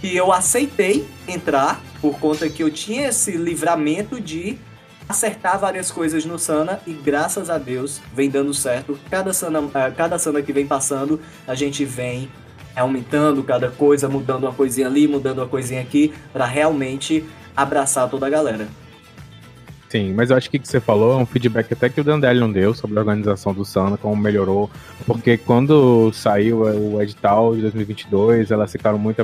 que 0.00 0.16
eu 0.16 0.32
aceitei 0.32 1.06
entrar, 1.26 1.80
por 2.00 2.18
conta 2.18 2.48
que 2.48 2.62
eu 2.62 2.70
tinha 2.70 3.08
esse 3.08 3.32
livramento 3.32 4.20
de 4.20 4.58
acertar 5.12 5.58
várias 5.58 5.90
coisas 5.90 6.24
no 6.24 6.38
Sana 6.38 6.80
e 6.86 6.92
graças 6.92 7.50
a 7.50 7.58
Deus 7.58 8.00
vem 8.14 8.28
dando 8.28 8.52
certo. 8.52 8.98
Cada 9.10 9.32
Sana, 9.32 9.62
eh, 9.74 9.92
cada 9.96 10.18
Sana 10.18 10.42
que 10.42 10.52
vem 10.52 10.66
passando, 10.66 11.20
a 11.46 11.54
gente 11.54 11.84
vem 11.84 12.28
aumentando 12.74 13.42
cada 13.44 13.70
coisa, 13.70 14.08
mudando 14.08 14.44
uma 14.44 14.52
coisinha 14.52 14.86
ali, 14.86 15.06
mudando 15.06 15.38
uma 15.38 15.46
coisinha 15.46 15.82
aqui, 15.82 16.12
para 16.32 16.46
realmente 16.46 17.24
abraçar 17.54 18.08
toda 18.08 18.26
a 18.26 18.30
galera. 18.30 18.66
Sim, 19.90 20.14
mas 20.14 20.30
eu 20.30 20.36
acho 20.38 20.48
que 20.48 20.56
o 20.56 20.60
que 20.60 20.66
você 20.66 20.80
falou 20.80 21.12
é 21.12 21.22
um 21.22 21.26
feedback 21.26 21.70
até 21.74 21.90
que 21.90 22.00
o 22.00 22.04
Dandeli 22.04 22.40
não 22.40 22.50
deu 22.50 22.72
sobre 22.72 22.96
a 22.96 23.00
organização 23.00 23.52
do 23.52 23.62
Sana, 23.62 23.98
como 23.98 24.16
melhorou, 24.16 24.70
porque 25.06 25.36
quando 25.36 26.10
saiu 26.14 26.62
o 26.62 27.02
edital 27.02 27.54
de 27.54 27.60
2022, 27.60 28.50
elas 28.50 28.72
ficaram 28.72 28.98
muito 28.98 29.20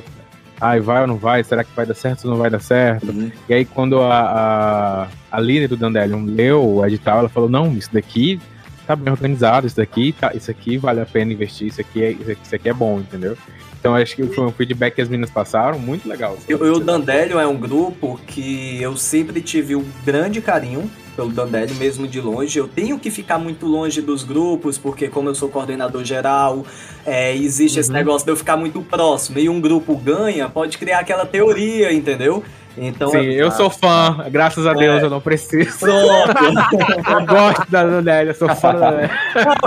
ai, 0.61 0.81
vai 0.81 1.03
ou 1.03 1.07
não 1.07 1.17
vai? 1.17 1.43
Será 1.45 1.65
que 1.65 1.71
vai 1.75 1.87
dar 1.87 1.95
certo 1.95 2.25
ou 2.25 2.31
não 2.31 2.39
vai 2.39 2.51
dar 2.51 2.61
certo? 2.61 3.11
Uhum. 3.11 3.31
E 3.49 3.55
aí, 3.55 3.65
quando 3.65 4.01
a, 4.01 4.21
a, 4.21 5.09
a 5.31 5.41
líder 5.41 5.69
do 5.69 5.77
Dandelion 5.77 6.25
leu 6.25 6.65
o 6.65 6.87
edital, 6.87 7.21
ela 7.21 7.29
falou: 7.29 7.49
não, 7.49 7.73
isso 7.73 7.91
daqui 7.93 8.41
tá 8.87 8.97
bem 8.97 9.13
organizado, 9.13 9.67
isso 9.67 9.77
daqui, 9.77 10.15
tá, 10.19 10.33
isso 10.35 10.51
aqui 10.51 10.79
vale 10.79 11.01
a 11.01 11.05
pena 11.05 11.31
investir, 11.31 11.69
isso 11.69 11.79
aqui 11.79 12.03
é, 12.03 12.11
isso 12.11 12.55
aqui 12.55 12.71
é 12.71 12.73
bom, 12.73 12.99
entendeu? 12.99 13.37
Então 13.79 13.95
acho 13.95 14.17
que 14.17 14.23
foi 14.29 14.45
um 14.45 14.51
feedback 14.51 14.95
que 14.95 15.03
as 15.03 15.09
meninas 15.09 15.31
passaram, 15.31 15.79
muito 15.79 16.09
legal. 16.09 16.37
Eu, 16.49 16.59
o 16.59 16.81
Dandelion 16.81 17.39
é 17.39 17.47
um 17.47 17.57
grupo 17.57 18.19
que 18.27 18.83
eu 18.83 18.97
sempre 18.97 19.43
tive 19.43 19.77
um 19.77 19.85
grande 20.05 20.41
carinho 20.41 20.91
pelo 21.19 21.31
Dandelion, 21.31 21.75
mesmo 21.75 22.07
de 22.07 22.21
longe. 22.21 22.57
Eu 22.57 22.69
tenho 22.69 22.97
que 22.97 23.11
ficar 23.11 23.39
muito 23.39 23.67
longe 23.67 24.01
dos 24.01 24.23
grupos, 24.23 24.79
porque 24.79 25.09
como 25.09 25.29
eu 25.29 25.35
sou 25.35 25.49
coordenador 25.49 26.05
geral, 26.05 26.65
é, 27.05 27.35
existe 27.35 27.75
uhum. 27.75 27.81
esse 27.81 27.93
negócio 27.93 28.25
de 28.25 28.31
eu 28.31 28.37
ficar 28.37 28.57
muito 28.57 28.81
próximo 28.83 29.41
e 29.41 29.49
um 29.49 29.61
grupo 29.61 29.97
ganha, 29.97 30.49
pode 30.49 30.79
criar 30.79 31.01
aquela 31.01 31.27
teoria, 31.27 31.93
entendeu? 31.93 32.45
Então, 32.81 33.11
Sim, 33.11 33.25
eu 33.25 33.51
sou 33.51 33.69
fã, 33.69 34.27
graças 34.31 34.65
a 34.65 34.73
Deus, 34.73 35.03
É. 35.03 35.07
eu 35.07 35.11
não 35.11 35.21
preciso. 35.21 35.85
Eu 35.89 37.27
gosto 37.27 37.69
da 37.69 37.83
Danélia, 37.83 38.31
eu 38.31 38.35
sou 38.35 38.55
fã 38.55 38.73
da 38.73 39.11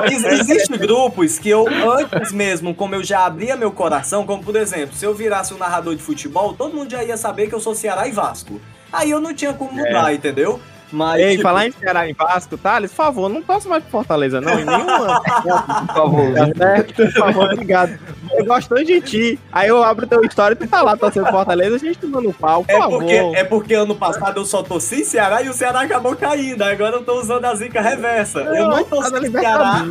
Existem 0.10 0.78
grupos 0.78 1.38
que 1.38 1.50
eu, 1.50 1.66
antes 1.68 2.32
mesmo, 2.32 2.74
como 2.74 2.96
eu 2.96 3.04
já 3.04 3.26
abria 3.26 3.58
meu 3.58 3.72
coração, 3.72 4.26
como 4.26 4.42
por 4.42 4.56
exemplo, 4.56 4.96
se 4.96 5.04
eu 5.04 5.14
virasse 5.14 5.54
um 5.54 5.58
narrador 5.58 5.96
de 5.96 6.02
futebol, 6.02 6.54
todo 6.54 6.74
mundo 6.74 6.90
já 6.90 7.04
ia 7.04 7.18
saber 7.18 7.48
que 7.48 7.56
eu 7.56 7.60
sou 7.60 7.76
Ceará 7.76 8.08
e 8.08 8.12
Vasco. 8.12 8.62
Aí 8.94 9.12
eu 9.12 9.20
não 9.20 9.34
tinha 9.34 9.52
como 9.52 9.74
mudar, 9.74 10.14
entendeu? 10.14 10.62
Mas. 10.92 11.20
Ei, 11.22 11.32
tipo, 11.32 11.44
falar 11.44 11.68
em 11.68 11.72
Ceará 11.72 12.10
em 12.10 12.14
Vasco, 12.14 12.58
Thales, 12.58 12.92
por 12.92 12.98
favor, 12.98 13.30
não 13.30 13.42
torce 13.42 13.68
mais 13.68 13.82
pro 13.84 13.92
Fortaleza, 13.92 14.42
não, 14.42 14.60
em 14.60 14.66
nenhum 14.66 14.90
ano. 14.90 15.22
Por 15.88 15.94
favor. 15.96 16.34
Tá 16.34 16.48
certo? 16.58 16.94
Por 16.96 17.12
favor, 17.14 17.46
obrigado. 17.54 18.00
Eu 18.34 18.46
gosto 18.46 18.70
tanto 18.70 18.86
de 18.86 19.02
ti. 19.02 19.40
Aí 19.52 19.68
eu 19.70 19.84
abro 19.84 20.06
teu 20.08 20.24
história 20.24 20.54
e 20.54 20.58
tu 20.58 20.68
tá 20.68 20.82
lá 20.82 20.96
torcendo 20.98 21.28
Fortaleza, 21.30 21.76
a 21.76 21.80
gente 21.80 21.98
tomando 22.00 22.32
pau, 22.34 22.64
por 22.64 22.72
É 22.74 22.78
favor. 22.80 22.98
porque, 23.00 23.14
é 23.14 23.44
porque 23.44 23.74
ano 23.74 23.96
passado 23.96 24.40
eu 24.40 24.46
só 24.46 24.64
torci 24.64 25.04
Ceará 25.04 25.42
e 25.42 25.50
o 25.50 25.54
Ceará 25.54 25.82
acabou 25.82 26.16
caindo. 26.16 26.62
Agora 26.62 26.98
eu 26.98 27.04
tô 27.04 27.20
usando 27.20 27.46
a 27.46 27.56
zica 27.56 27.82
reversa. 27.82 28.40
eu 28.40 28.68
não 28.68 28.84
tá 28.84 28.90
torci 28.90 29.12
na 29.12 29.40
Ceará 29.42 29.84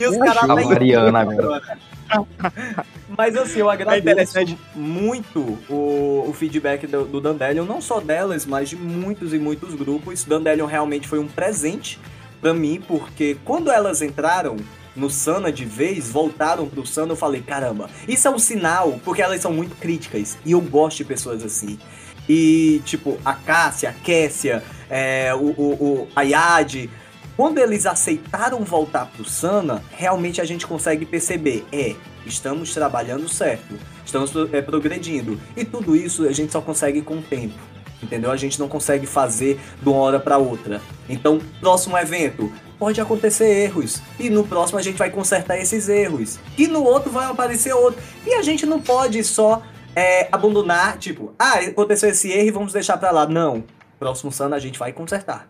e 0.00 0.06
os 0.06 0.16
caras 0.18 0.36
ajuda. 0.38 0.52
A 0.62 0.64
Mariana 0.66 1.20
agora. 1.20 1.62
Mas 3.18 3.34
assim, 3.34 3.58
eu 3.58 3.68
agradeço 3.68 4.02
interessante. 4.02 4.56
muito 4.76 5.58
o, 5.68 6.24
o 6.28 6.32
feedback 6.32 6.86
do, 6.86 7.04
do 7.04 7.20
Dandelion, 7.20 7.64
não 7.64 7.80
só 7.80 7.98
delas, 7.98 8.46
mas 8.46 8.68
de 8.68 8.76
muitos 8.76 9.34
e 9.34 9.40
muitos 9.40 9.74
grupos. 9.74 10.22
Dandelion 10.22 10.66
realmente 10.66 11.08
foi 11.08 11.18
um 11.18 11.26
presente 11.26 11.98
pra 12.40 12.54
mim, 12.54 12.80
porque 12.86 13.36
quando 13.44 13.72
elas 13.72 14.02
entraram 14.02 14.56
no 14.94 15.10
Sana 15.10 15.50
de 15.50 15.64
vez, 15.64 16.08
voltaram 16.08 16.68
pro 16.68 16.86
Sana, 16.86 17.10
eu 17.10 17.16
falei, 17.16 17.42
caramba, 17.42 17.90
isso 18.06 18.28
é 18.28 18.30
um 18.30 18.38
sinal, 18.38 19.00
porque 19.04 19.20
elas 19.20 19.40
são 19.40 19.52
muito 19.52 19.74
críticas, 19.74 20.38
e 20.44 20.52
eu 20.52 20.60
gosto 20.60 20.98
de 20.98 21.04
pessoas 21.04 21.44
assim. 21.44 21.76
E, 22.28 22.80
tipo, 22.84 23.18
a 23.24 23.34
Cássia, 23.34 23.90
a 23.90 23.92
Kessia, 23.92 24.62
é, 24.88 25.34
o, 25.34 25.46
o, 25.56 25.72
o 25.72 26.08
a 26.14 26.22
Yadi, 26.22 26.88
quando 27.36 27.58
eles 27.58 27.84
aceitaram 27.84 28.60
voltar 28.64 29.06
pro 29.06 29.24
Sana, 29.24 29.82
realmente 29.90 30.40
a 30.40 30.44
gente 30.44 30.66
consegue 30.66 31.04
perceber, 31.04 31.64
é, 31.72 31.94
estamos 32.28 32.72
trabalhando 32.72 33.28
certo, 33.28 33.74
estamos 34.04 34.32
é, 34.52 34.60
progredindo. 34.62 35.40
E 35.56 35.64
tudo 35.64 35.96
isso 35.96 36.26
a 36.26 36.32
gente 36.32 36.52
só 36.52 36.60
consegue 36.60 37.02
com 37.02 37.18
o 37.18 37.22
tempo. 37.22 37.58
Entendeu? 38.02 38.30
A 38.30 38.36
gente 38.36 38.60
não 38.60 38.68
consegue 38.68 39.06
fazer 39.06 39.60
de 39.82 39.88
uma 39.88 39.98
hora 39.98 40.20
para 40.20 40.38
outra. 40.38 40.80
Então, 41.08 41.40
próximo 41.60 41.98
evento, 41.98 42.52
pode 42.78 43.00
acontecer 43.00 43.64
erros. 43.64 44.00
E 44.20 44.30
no 44.30 44.46
próximo 44.46 44.78
a 44.78 44.82
gente 44.82 44.96
vai 44.96 45.10
consertar 45.10 45.58
esses 45.58 45.88
erros. 45.88 46.38
E 46.56 46.68
no 46.68 46.84
outro 46.84 47.10
vai 47.10 47.26
aparecer 47.26 47.74
outro. 47.74 48.00
E 48.24 48.34
a 48.34 48.42
gente 48.42 48.64
não 48.64 48.80
pode 48.80 49.22
só 49.24 49.62
é, 49.96 50.28
abandonar, 50.30 50.96
tipo, 50.98 51.34
ah, 51.36 51.58
aconteceu 51.58 52.08
esse 52.10 52.30
erro 52.30 52.46
e 52.46 52.52
vamos 52.52 52.72
deixar 52.72 52.96
pra 52.98 53.10
lá. 53.10 53.26
Não. 53.26 53.64
Próximo 53.98 54.30
Sana 54.30 54.54
a 54.54 54.60
gente 54.60 54.78
vai 54.78 54.92
consertar. 54.92 55.48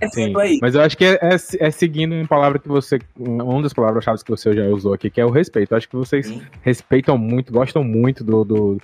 É 0.00 0.08
Sim, 0.08 0.32
mas 0.60 0.74
eu 0.74 0.82
acho 0.82 0.96
que 0.96 1.04
é, 1.04 1.18
é- 1.22 1.66
é 1.66 1.70
seguindo 1.70 2.14
uma 2.14 2.26
palavra 2.26 2.58
que 2.58 2.68
você. 2.68 2.98
Uma 3.18 3.62
das 3.62 3.72
palavras-chave 3.72 4.22
que 4.22 4.30
você 4.30 4.52
já 4.54 4.64
usou 4.66 4.92
aqui, 4.92 5.08
que 5.08 5.20
é 5.20 5.24
o 5.24 5.30
respeito. 5.30 5.72
Eu 5.72 5.76
acho 5.78 5.88
que 5.88 5.96
vocês 5.96 6.26
Sim. 6.26 6.42
respeitam 6.60 7.16
muito, 7.16 7.52
gostam 7.52 7.82
muito 7.82 8.22
do, 8.22 8.44
do, 8.44 8.78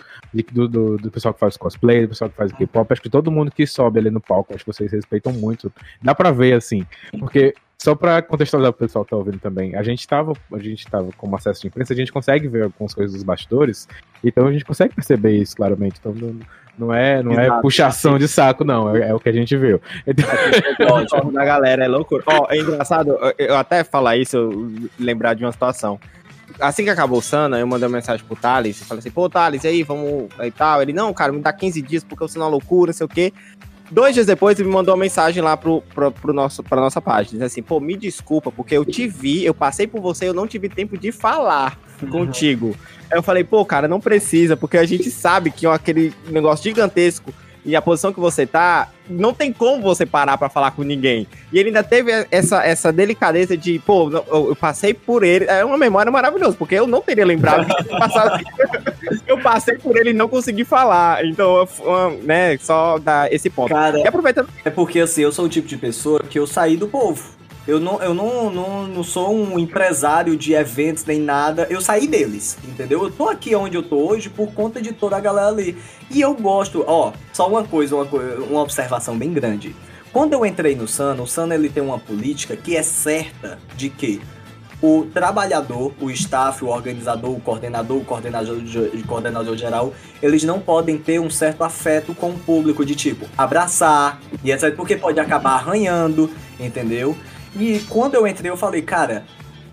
do, 0.53 0.69
do, 0.69 0.97
do 0.97 1.11
pessoal 1.11 1.35
que 1.35 1.41
faz 1.41 1.57
cosplay, 1.57 2.03
do 2.03 2.09
pessoal 2.09 2.31
que 2.31 2.37
faz 2.37 2.51
K-pop. 2.53 2.91
Acho 2.91 3.03
que 3.03 3.11
todo 3.11 3.31
mundo 3.31 3.51
que 3.51 3.67
sobe 3.67 3.99
ali 3.99 4.11
no 4.11 4.21
palco, 4.21 4.55
acho 4.55 4.65
que 4.65 4.73
vocês 4.73 4.91
respeitam 4.91 5.33
muito. 5.33 5.71
Dá 6.01 6.15
pra 6.15 6.31
ver, 6.31 6.55
assim. 6.55 6.87
Porque, 7.19 7.55
só 7.79 7.95
pra 7.95 8.23
contextualizar 8.23 8.71
o 8.71 8.75
pessoal 8.75 9.05
que 9.05 9.11
tá 9.11 9.17
ouvindo 9.17 9.39
também, 9.39 9.75
a 9.75 9.83
gente 9.83 10.07
tava, 10.09 10.33
a 10.53 10.59
gente 10.59 10.87
tava 10.87 11.11
com 11.17 11.35
acesso 11.37 11.61
de 11.61 11.67
imprensa, 11.67 11.93
a 11.93 11.97
gente 11.97 12.13
consegue 12.13 12.49
ver 12.49 12.65
algumas 12.65 12.95
coisas 12.95 13.13
dos 13.13 13.23
bastidores, 13.23 13.87
então 14.25 14.47
a 14.47 14.53
gente 14.53 14.65
consegue 14.65 14.95
perceber 14.95 15.33
isso 15.37 15.57
claramente. 15.57 15.97
Então 16.01 16.15
não, 16.79 16.93
é, 16.93 17.23
não 17.23 17.33
é 17.33 17.61
puxação 17.61 18.19
de 18.19 18.27
saco, 18.27 18.65
não. 18.65 18.95
É, 18.97 19.09
é 19.11 19.15
o 19.15 19.21
que 19.21 19.29
a 19.29 19.33
gente 19.33 19.57
viu. 19.57 19.81
Então, 20.07 20.27
Ótimo 20.97 21.33
da 21.33 21.45
galera, 21.45 21.85
é 21.85 21.89
loucura. 21.89 22.23
Ó, 22.27 22.47
é 22.51 22.59
engraçado, 22.59 23.11
eu- 23.11 23.35
eu 23.39 23.57
até 23.57 23.85
falar 23.85 24.17
isso, 24.17 24.37
eu 24.37 24.73
lembrar 24.99 25.35
de 25.35 25.45
uma 25.45 25.53
situação. 25.53 25.99
Assim 26.61 26.85
que 26.85 26.91
acabou 26.91 27.19
o 27.19 27.23
Sana, 27.23 27.59
eu 27.59 27.67
mandei 27.67 27.89
uma 27.89 27.97
mensagem 27.97 28.25
pro 28.27 28.37
Thales 28.37 28.81
e 28.81 28.85
falei 28.85 28.99
assim, 29.01 29.11
pô, 29.11 29.29
Thales, 29.29 29.65
e 29.65 29.69
aí, 29.69 29.83
vamos 29.83 30.29
e 30.43 30.51
tal. 30.51 30.83
Ele, 30.83 30.93
não, 30.93 31.13
cara, 31.15 31.33
me 31.33 31.41
dá 31.41 31.53
15 31.53 31.81
dias 31.81 32.05
porque 32.05 32.27
Sana 32.29 32.45
é 32.45 32.47
uma 32.47 32.51
loucura, 32.51 32.91
não 32.91 32.95
sei 32.95 33.07
o 33.07 33.09
quê. 33.09 33.33
Dois 33.93 34.15
dias 34.15 34.25
depois, 34.25 34.59
ele 34.59 34.69
me 34.69 34.75
mandou 34.75 34.95
uma 34.95 35.01
mensagem 35.03 35.43
lá 35.43 35.55
pro, 35.55 35.83
pro, 35.95 36.11
pro 36.11 36.33
nosso, 36.33 36.63
pra 36.63 36.81
nossa 36.81 36.99
página, 36.99 37.25
dizendo 37.25 37.45
assim, 37.45 37.63
pô, 37.63 37.79
me 37.79 37.95
desculpa, 37.95 38.51
porque 38.51 38.75
eu 38.75 38.87
te 38.87 39.07
vi, 39.07 39.45
eu 39.45 39.53
passei 39.53 39.87
por 39.87 40.01
você, 40.01 40.27
eu 40.27 40.33
não 40.33 40.47
tive 40.47 40.71
tempo 40.71 40.97
de 40.97 41.13
falar 41.13 41.79
contigo. 42.11 42.75
Aí 43.11 43.19
eu 43.19 43.23
falei, 43.23 43.45
pô, 43.45 43.63
cara, 43.67 43.87
não 43.87 44.01
precisa, 44.01 44.57
porque 44.57 44.79
a 44.79 44.87
gente 44.87 45.11
sabe 45.11 45.51
que 45.51 45.67
é 45.67 45.71
aquele 45.71 46.15
negócio 46.31 46.65
gigantesco 46.65 47.35
e 47.65 47.77
a 47.77 47.83
posição 47.83 48.13
que 48.13 48.19
você 48.21 48.47
tá, 48.47 48.89
não 49.09 49.33
tem 49.33 49.53
como 49.53 49.83
você 49.83 50.05
parar 50.05 50.37
pra 50.37 50.49
falar 50.49 50.73
com 50.73 50.83
ninguém. 50.83 51.27
E 51.53 51.59
ele 51.59 51.69
ainda 51.69 51.83
teve 51.83 52.11
essa, 52.31 52.65
essa 52.65 52.93
delicadeza 52.93 53.57
de, 53.57 53.79
pô, 53.81 54.11
eu, 54.11 54.49
eu 54.49 54.57
passei 54.57 54.93
por 54.95 55.23
ele. 55.23 55.45
É 55.47 55.65
uma 55.65 55.79
memória 55.79 56.11
maravilhosa, 56.11 56.57
porque 56.57 56.75
eu 56.75 56.87
não 56.87 57.01
teria 57.01 57.25
lembrado 57.27 57.67
ter 57.67 57.89
passado- 57.99 58.43
Eu 59.27 59.39
passei 59.41 59.77
por 59.79 59.97
ele 59.97 60.11
e 60.11 60.15
não 60.15 60.29
consegui 60.29 60.65
falar. 60.65 61.25
Então, 61.25 61.67
né, 62.23 62.57
só 62.59 62.99
dar 62.99 63.33
esse 63.33 63.49
ponto. 63.51 63.69
Cara, 63.73 63.99
E 63.99 64.07
aproveitando. 64.07 64.49
É 64.65 64.71
porque 64.71 65.01
assim, 65.01 65.23
eu 65.23 65.33
sou 65.33 65.45
o 65.45 65.49
tipo 65.49 65.69
de 65.69 65.77
pessoa 65.77 66.21
que 66.21 66.39
eu 66.39 66.47
saí 66.47 66.77
do 66.77 66.89
povo. 66.89 67.23
Eu 67.67 67.79
não, 67.79 68.03
eu 68.03 68.13
não, 68.13 68.51
não, 68.51 68.87
não 68.89 69.05
sou 69.05 69.33
um 69.33 69.57
empresário 69.59 70.37
de 70.37 70.53
eventos 70.53 71.05
nem 71.05 71.21
nada. 71.21 71.67
Eu 71.71 71.81
saí 71.81 72.09
deles, 72.09 72.59
entendeu? 72.65 73.05
Eu 73.05 73.11
tô 73.11 73.29
aqui 73.29 73.55
onde 73.55 73.77
eu 73.77 73.83
tô 73.83 73.97
hoje 73.97 74.29
por 74.29 74.53
conta 74.53 74.83
de 74.83 74.93
toda 74.93 75.17
a 75.17 75.21
galera 75.21 75.49
ali. 75.49 75.77
E 76.11 76.21
eu 76.21 76.35
gosto, 76.35 76.85
ó, 76.87 77.13
só 77.33 77.49
uma 77.49 77.63
coisa, 77.63 77.95
uma, 77.95 78.05
uma 78.51 78.61
observação 78.63 79.17
bem 79.17 79.33
grande. 79.33 79.77
Quando 80.13 80.33
eu 80.33 80.45
entrei 80.45 80.75
no 80.75 80.89
Sana, 80.89 81.23
o 81.23 81.27
Sana 81.27 81.55
ele 81.55 81.69
tem 81.69 81.83
uma 81.83 81.99
política 81.99 82.57
que 82.57 82.77
é 82.77 82.83
certa 82.83 83.59
de 83.77 83.89
que 83.89 84.21
o 84.83 85.07
trabalhador, 85.15 85.93
o 86.01 86.11
staff, 86.11 86.65
o 86.65 86.69
organizador, 86.69 87.31
o 87.31 87.41
coordenador, 87.41 87.99
o 87.99 88.05
coordenador, 88.05 88.59
ge- 88.67 88.91
coordenador 89.07 89.57
geral, 89.57 89.95
eles 90.21 90.43
não 90.43 90.59
podem 90.59 90.99
ter 90.99 91.21
um 91.21 91.31
certo 91.31 91.63
afeto 91.63 92.13
com 92.13 92.31
o 92.31 92.39
público, 92.39 92.85
de 92.85 92.97
tipo, 92.97 93.27
abraçar 93.39 94.21
e 94.43 94.51
etc, 94.51 94.75
porque 94.75 94.97
pode 94.97 95.21
acabar 95.21 95.53
arranhando, 95.53 96.29
entendeu? 96.59 97.17
E 97.55 97.81
quando 97.89 98.15
eu 98.15 98.27
entrei, 98.27 98.51
eu 98.51 98.57
falei, 98.57 98.83
cara, 98.83 99.25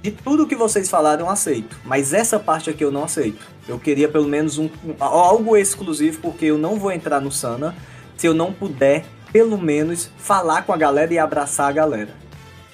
de 0.01 0.11
tudo 0.11 0.47
que 0.47 0.55
vocês 0.55 0.89
falaram, 0.89 1.25
eu 1.25 1.29
aceito, 1.29 1.77
mas 1.83 2.13
essa 2.13 2.39
parte 2.39 2.69
aqui 2.69 2.83
eu 2.83 2.91
não 2.91 3.03
aceito. 3.03 3.45
Eu 3.67 3.79
queria 3.79 4.07
pelo 4.07 4.27
menos 4.27 4.57
um, 4.57 4.69
algo 4.99 5.55
exclusivo, 5.55 6.19
porque 6.21 6.45
eu 6.45 6.57
não 6.57 6.77
vou 6.77 6.91
entrar 6.91 7.19
no 7.19 7.31
Sana 7.31 7.75
se 8.17 8.27
eu 8.27 8.33
não 8.33 8.51
puder, 8.51 9.05
pelo 9.31 9.57
menos, 9.57 10.09
falar 10.17 10.63
com 10.63 10.73
a 10.73 10.77
galera 10.77 11.13
e 11.13 11.17
abraçar 11.17 11.69
a 11.69 11.71
galera. 11.71 12.09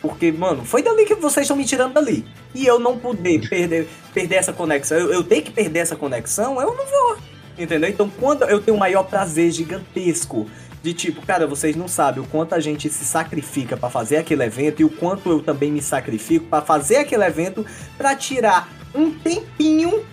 Porque, 0.02 0.32
mano, 0.32 0.64
foi 0.64 0.84
dali 0.84 1.06
que 1.06 1.16
vocês 1.16 1.46
estão 1.46 1.58
me 1.58 1.66
tirando 1.66 1.94
dali. 1.94 2.26
E 2.54 2.66
eu 2.66 2.80
não 2.80 2.98
poder 2.98 3.48
perder, 3.50 3.88
perder 4.14 4.36
essa 4.36 4.54
conexão, 4.54 4.98
eu, 4.98 5.12
eu 5.12 5.24
tenho 5.24 5.44
que 5.44 5.52
perder 5.52 5.80
essa 5.80 5.96
conexão, 5.96 6.62
eu 6.62 6.76
não 6.76 6.86
vou. 6.86 7.18
Entendeu? 7.58 7.90
Então, 7.90 8.10
quando 8.20 8.44
eu 8.44 8.62
tenho 8.62 8.76
o 8.76 8.80
maior 8.80 9.04
prazer 9.04 9.50
gigantesco 9.52 10.48
de 10.86 10.94
tipo, 10.94 11.26
cara, 11.26 11.48
vocês 11.48 11.76
não 11.76 11.88
sabem 11.88 12.24
o 12.24 12.28
quanto 12.28 12.54
a 12.54 12.60
gente 12.60 12.88
se 12.92 13.04
sacrifica 13.04 13.76
pra 13.76 13.90
fazer 13.90 14.18
aquele 14.18 14.44
evento 14.44 14.84
e 14.84 14.86
o 14.86 14.90
quanto 14.90 15.32
eu 15.32 15.42
também 15.42 15.72
me 15.72 15.82
sacrifico 15.82 16.46
pra 16.46 16.62
fazer 16.62 16.98
aquele 16.98 17.26
evento 17.26 17.66
pra 17.98 18.16
tirar 18.16 18.70
um 18.94 19.10
tempinho 19.12 20.06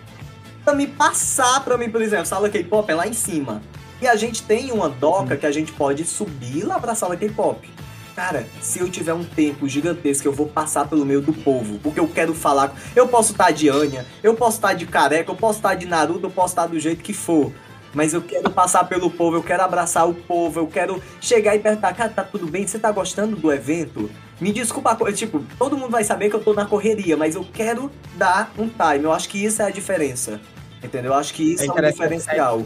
pra 0.64 0.74
me 0.74 0.86
passar 0.86 1.62
pra 1.62 1.76
mim, 1.76 1.90
por 1.90 2.00
exemplo, 2.00 2.24
sala 2.24 2.48
K-pop 2.48 2.90
é 2.90 2.94
lá 2.94 3.06
em 3.06 3.12
cima. 3.12 3.60
E 4.00 4.06
a 4.06 4.16
gente 4.16 4.42
tem 4.44 4.72
uma 4.72 4.88
doca 4.88 5.36
que 5.36 5.44
a 5.44 5.52
gente 5.52 5.72
pode 5.72 6.04
subir 6.04 6.64
lá 6.64 6.80
pra 6.80 6.94
sala 6.94 7.18
K-pop. 7.18 7.68
Cara, 8.16 8.46
se 8.60 8.78
eu 8.78 8.88
tiver 8.88 9.12
um 9.12 9.24
tempo 9.24 9.68
gigantesco, 9.68 10.26
eu 10.26 10.32
vou 10.32 10.46
passar 10.46 10.88
pelo 10.88 11.04
meio 11.04 11.20
do 11.20 11.34
povo. 11.34 11.78
Porque 11.80 12.00
eu 12.00 12.08
quero 12.08 12.34
falar. 12.34 12.74
Eu 12.96 13.08
posso 13.08 13.32
estar 13.32 13.50
de 13.50 13.68
Anya, 13.68 14.06
eu 14.22 14.34
posso 14.34 14.56
estar 14.56 14.72
de 14.72 14.86
careca, 14.86 15.30
eu 15.30 15.36
posso 15.36 15.58
estar 15.58 15.74
de 15.74 15.86
Naruto, 15.86 16.26
eu 16.26 16.30
posso 16.30 16.52
estar 16.52 16.66
do 16.66 16.80
jeito 16.80 17.02
que 17.02 17.12
for. 17.12 17.52
Mas 17.94 18.14
eu 18.14 18.22
quero 18.22 18.50
passar 18.50 18.84
pelo 18.84 19.10
povo, 19.10 19.36
eu 19.36 19.42
quero 19.42 19.62
abraçar 19.62 20.08
o 20.08 20.14
povo, 20.14 20.60
eu 20.60 20.66
quero 20.66 21.02
chegar 21.20 21.54
e 21.54 21.58
perguntar, 21.58 21.92
cara, 21.94 22.08
tá 22.08 22.24
tudo 22.24 22.46
bem? 22.46 22.66
Você 22.66 22.78
tá 22.78 22.90
gostando 22.90 23.36
do 23.36 23.52
evento? 23.52 24.10
Me 24.40 24.52
desculpa, 24.52 24.96
tipo, 25.12 25.44
todo 25.58 25.76
mundo 25.76 25.90
vai 25.90 26.02
saber 26.02 26.28
que 26.28 26.36
eu 26.36 26.42
tô 26.42 26.52
na 26.52 26.66
correria, 26.66 27.16
mas 27.16 27.34
eu 27.34 27.46
quero 27.52 27.90
dar 28.16 28.52
um 28.58 28.68
time. 28.68 29.04
Eu 29.04 29.12
acho 29.12 29.28
que 29.28 29.44
isso 29.44 29.62
é 29.62 29.66
a 29.66 29.70
diferença. 29.70 30.40
Entendeu? 30.82 31.12
Eu 31.12 31.18
acho 31.18 31.32
que 31.32 31.52
isso 31.54 31.62
É 31.62 31.66
é, 31.66 31.70
um 31.70 31.90
diferencial. 31.90 32.62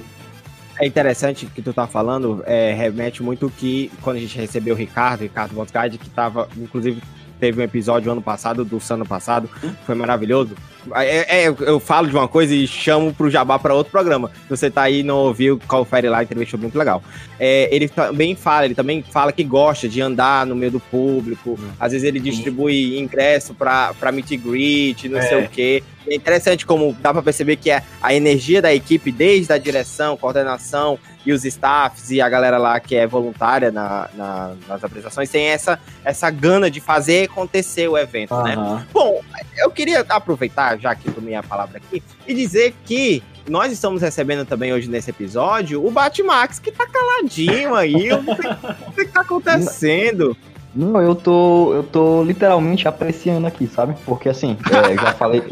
É 0.78 0.86
interessante 0.86 1.46
que 1.46 1.60
tu 1.60 1.72
tá 1.72 1.86
falando, 1.86 2.42
é, 2.46 2.72
remete 2.72 3.22
muito 3.22 3.50
que 3.50 3.90
quando 4.02 4.16
a 4.16 4.20
gente 4.20 4.38
recebeu 4.38 4.74
o 4.74 4.78
Ricardo, 4.78 5.22
Ricardo 5.22 5.54
Bonsgard, 5.54 5.98
que 5.98 6.08
tava, 6.10 6.48
inclusive, 6.56 7.02
teve 7.38 7.60
um 7.60 7.64
episódio 7.64 8.10
ano 8.10 8.22
passado, 8.22 8.64
do 8.64 8.80
ano 8.90 9.06
passado, 9.06 9.48
foi 9.84 9.94
maravilhoso. 9.94 10.54
É, 10.94 11.42
é, 11.42 11.48
eu- 11.48 11.80
falo 11.80 12.08
de 12.08 12.14
uma 12.14 12.28
coisa 12.28 12.54
e 12.54 12.64
chamo 12.66 13.12
pro 13.12 13.28
Jabá 13.28 13.58
para 13.58 13.74
outro 13.74 13.90
programa. 13.90 14.30
Se 14.44 14.48
você 14.50 14.70
tá 14.70 14.82
aí 14.82 15.00
e 15.00 15.02
não 15.02 15.16
ouviu, 15.18 15.60
confere 15.66 16.08
lá, 16.08 16.24
foi 16.24 16.60
muito 16.60 16.78
legal. 16.78 17.02
É, 17.40 17.68
ele 17.74 17.88
também 17.88 18.36
fala, 18.36 18.66
ele 18.66 18.74
também 18.74 19.02
fala 19.02 19.32
que 19.32 19.42
gosta 19.42 19.88
de 19.88 20.00
andar 20.00 20.46
no 20.46 20.54
meio 20.54 20.70
do 20.70 20.80
público. 20.80 21.58
Às 21.80 21.90
vezes 21.92 22.06
ele 22.06 22.20
distribui 22.20 22.98
ingresso 22.98 23.52
pra, 23.52 23.92
pra 23.98 24.12
meet 24.12 24.30
and 24.32 24.36
greet, 24.48 25.08
não 25.08 25.18
É. 25.18 25.22
sei 25.22 25.44
o 25.44 25.48
quê. 25.48 25.82
é 26.08 26.14
interessante 26.14 26.64
como 26.64 26.96
dá 27.00 27.12
para 27.12 27.20
perceber 27.20 27.56
que 27.56 27.68
é 27.68 27.82
a 28.00 28.14
energia 28.14 28.62
da 28.62 28.72
equipe, 28.72 29.10
desde 29.10 29.52
a 29.52 29.58
direção, 29.58 30.16
coordenação 30.16 30.96
e 31.26 31.32
os 31.32 31.44
staffs 31.44 32.10
e 32.10 32.20
a 32.20 32.28
galera 32.28 32.56
lá 32.56 32.78
que 32.78 32.94
é 32.94 33.06
voluntária 33.06 33.72
na, 33.72 34.08
na, 34.14 34.54
nas 34.68 34.84
apresentações, 34.84 35.28
tem 35.28 35.46
essa, 35.46 35.78
essa 36.04 36.30
gana 36.30 36.70
de 36.70 36.80
fazer 36.80 37.28
acontecer 37.28 37.88
o 37.88 37.98
evento, 37.98 38.32
uhum. 38.32 38.44
né? 38.44 38.86
Bom, 38.92 39.20
eu 39.58 39.70
queria 39.70 40.06
aproveitar, 40.08 40.78
já 40.78 40.94
que 40.94 41.08
eu 41.08 41.12
tomei 41.12 41.34
a 41.34 41.42
palavra 41.42 41.78
aqui, 41.78 42.00
e 42.26 42.32
dizer 42.32 42.74
que 42.84 43.22
nós 43.48 43.72
estamos 43.72 44.02
recebendo 44.02 44.44
também 44.44 44.72
hoje 44.72 44.88
nesse 44.88 45.10
episódio 45.10 45.84
o 45.84 45.90
Batmax, 45.90 46.60
que 46.60 46.70
tá 46.70 46.86
caladinho 46.86 47.74
aí. 47.74 48.12
o 48.12 48.92
que, 48.92 49.04
que 49.04 49.12
tá 49.12 49.22
acontecendo? 49.22 50.36
Não, 50.74 51.00
eu 51.00 51.14
tô, 51.14 51.72
eu 51.72 51.82
tô 51.82 52.22
literalmente 52.22 52.86
apreciando 52.86 53.46
aqui, 53.46 53.66
sabe? 53.66 53.96
Porque 54.04 54.28
assim, 54.28 54.58
é, 54.70 54.94
já 54.94 55.12
falei, 55.12 55.42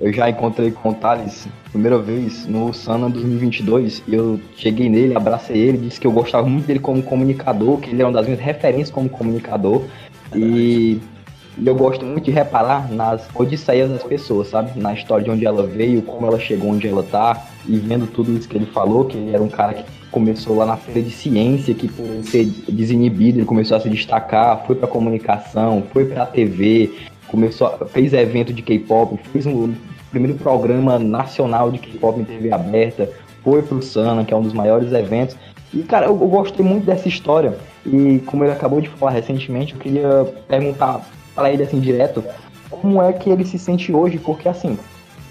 eu 0.00 0.12
já 0.12 0.30
encontrei 0.30 0.70
com 0.70 0.90
o 0.90 0.94
Thales 0.94 1.48
primeira 1.70 1.98
vez 1.98 2.46
no 2.46 2.72
Sana 2.72 3.08
2022 3.10 4.02
e 4.06 4.14
eu 4.14 4.40
cheguei 4.56 4.88
nele, 4.88 5.16
abracei 5.16 5.56
ele, 5.56 5.78
disse 5.78 6.00
que 6.00 6.06
eu 6.06 6.12
gostava 6.12 6.46
muito 6.46 6.66
dele 6.66 6.78
como 6.78 7.02
comunicador, 7.02 7.78
que 7.78 7.90
ele 7.90 8.02
é 8.02 8.04
uma 8.04 8.12
das 8.12 8.26
minhas 8.26 8.40
referências 8.40 8.90
como 8.90 9.08
comunicador. 9.08 9.84
E 10.34 11.00
eu 11.64 11.74
gosto 11.74 12.04
muito 12.04 12.24
de 12.24 12.30
reparar 12.30 12.90
nas 12.92 13.28
odisseias 13.34 13.90
das 13.90 14.02
pessoas, 14.02 14.48
sabe? 14.48 14.78
Na 14.78 14.94
história 14.94 15.24
de 15.24 15.30
onde 15.30 15.44
ela 15.44 15.66
veio, 15.66 16.02
como 16.02 16.26
ela 16.26 16.38
chegou 16.38 16.70
onde 16.70 16.86
ela 16.86 17.02
tá, 17.02 17.46
e 17.66 17.76
vendo 17.76 18.06
tudo 18.06 18.32
isso 18.32 18.48
que 18.48 18.56
ele 18.56 18.66
falou, 18.66 19.04
que 19.04 19.16
ele 19.16 19.34
era 19.34 19.42
um 19.42 19.48
cara 19.48 19.74
que 19.74 19.84
começou 20.10 20.56
lá 20.56 20.64
na 20.64 20.76
feira 20.76 21.02
de 21.02 21.10
ciência, 21.10 21.74
que 21.74 21.88
por 21.88 22.06
ser 22.22 22.46
desinibido, 22.68 23.38
ele 23.38 23.46
começou 23.46 23.76
a 23.76 23.80
se 23.80 23.88
destacar, 23.90 24.64
foi 24.66 24.76
para 24.76 24.86
comunicação, 24.86 25.82
foi 25.92 26.06
para 26.06 26.24
TV, 26.26 26.92
começou, 27.26 27.70
fez 27.88 28.12
evento 28.12 28.52
de 28.52 28.62
K-pop, 28.62 29.18
fez 29.32 29.44
um 29.44 29.74
primeiro 30.10 30.36
programa 30.38 30.98
nacional 30.98 31.70
de 31.70 31.78
K-pop 31.78 32.20
em 32.20 32.24
TV 32.24 32.52
aberta, 32.52 33.10
foi 33.42 33.62
pro 33.62 33.82
Sana, 33.82 34.24
que 34.24 34.32
é 34.32 34.36
um 34.36 34.42
dos 34.42 34.52
maiores 34.52 34.92
eventos. 34.92 35.36
E 35.72 35.82
cara, 35.82 36.06
eu, 36.06 36.10
eu 36.10 36.28
gostei 36.28 36.64
muito 36.64 36.86
dessa 36.86 37.08
história. 37.08 37.56
E 37.84 38.20
como 38.26 38.44
ele 38.44 38.52
acabou 38.52 38.80
de 38.80 38.88
falar 38.88 39.12
recentemente, 39.12 39.74
eu 39.74 39.80
queria 39.80 40.26
perguntar 40.46 41.06
para 41.34 41.52
ele 41.52 41.62
assim 41.62 41.80
direto 41.80 42.22
como 42.70 43.00
é 43.00 43.12
que 43.12 43.30
ele 43.30 43.44
se 43.44 43.58
sente 43.58 43.92
hoje, 43.92 44.18
porque 44.18 44.48
assim, 44.48 44.78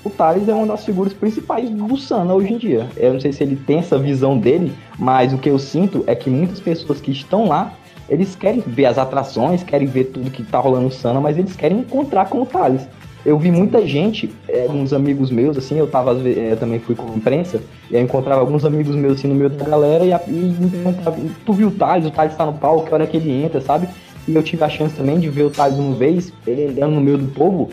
o 0.03 0.09
Thales 0.09 0.47
é 0.47 0.53
uma 0.53 0.67
das 0.67 0.85
figuras 0.85 1.13
principais 1.13 1.69
do 1.69 1.97
Sana 1.97 2.33
hoje 2.33 2.53
em 2.53 2.57
dia. 2.57 2.87
Eu 2.95 3.13
não 3.13 3.19
sei 3.19 3.33
se 3.33 3.43
ele 3.43 3.55
tem 3.55 3.79
essa 3.79 3.97
visão 3.97 4.37
dele, 4.37 4.73
mas 4.97 5.33
o 5.33 5.37
que 5.37 5.49
eu 5.49 5.59
sinto 5.59 6.03
é 6.07 6.15
que 6.15 6.29
muitas 6.29 6.59
pessoas 6.59 7.01
que 7.01 7.11
estão 7.11 7.47
lá, 7.47 7.73
eles 8.09 8.35
querem 8.35 8.61
ver 8.65 8.85
as 8.85 8.97
atrações, 8.97 9.63
querem 9.63 9.87
ver 9.87 10.05
tudo 10.05 10.31
que 10.31 10.43
tá 10.43 10.59
rolando 10.59 10.85
no 10.85 10.91
Sana, 10.91 11.19
mas 11.19 11.37
eles 11.37 11.55
querem 11.55 11.79
encontrar 11.79 12.29
com 12.29 12.41
o 12.41 12.45
Thales. 12.45 12.87
Eu 13.27 13.37
vi 13.37 13.51
muita 13.51 13.85
gente, 13.85 14.33
é, 14.47 14.67
uns 14.69 14.93
amigos 14.93 15.29
meus, 15.29 15.57
assim, 15.57 15.77
eu 15.77 15.85
tava, 15.85 16.17
é, 16.29 16.55
também 16.55 16.79
fui 16.79 16.95
com 16.95 17.13
imprensa, 17.13 17.61
e 17.91 17.95
aí 17.97 18.01
eu 18.01 18.05
encontrava 18.05 18.39
alguns 18.39 18.63
amigos 18.63 18.95
meus, 18.95 19.19
assim, 19.19 19.27
no 19.27 19.35
meio 19.35 19.49
da 19.49 19.65
galera, 19.65 20.05
e, 20.05 20.11
e 20.31 21.31
tu 21.45 21.51
viu 21.51 21.67
o 21.67 21.71
Thales, 21.71 22.05
o 22.05 22.09
Thales 22.09 22.37
tá 22.37 22.45
no 22.45 22.53
palco, 22.53 22.87
que 22.87 22.93
hora 22.93 23.05
que 23.05 23.17
ele 23.17 23.43
entra, 23.43 23.59
sabe? 23.59 23.89
E 24.25 24.33
eu 24.33 24.41
tive 24.41 24.63
a 24.63 24.69
chance 24.69 24.95
também 24.95 25.19
de 25.19 25.29
ver 25.29 25.43
o 25.43 25.49
Thales 25.49 25.77
uma 25.77 25.93
vez, 25.93 26.31
ele 26.47 26.67
andando 26.67 26.95
no 26.95 27.01
meio 27.01 27.17
do 27.17 27.27
povo, 27.33 27.69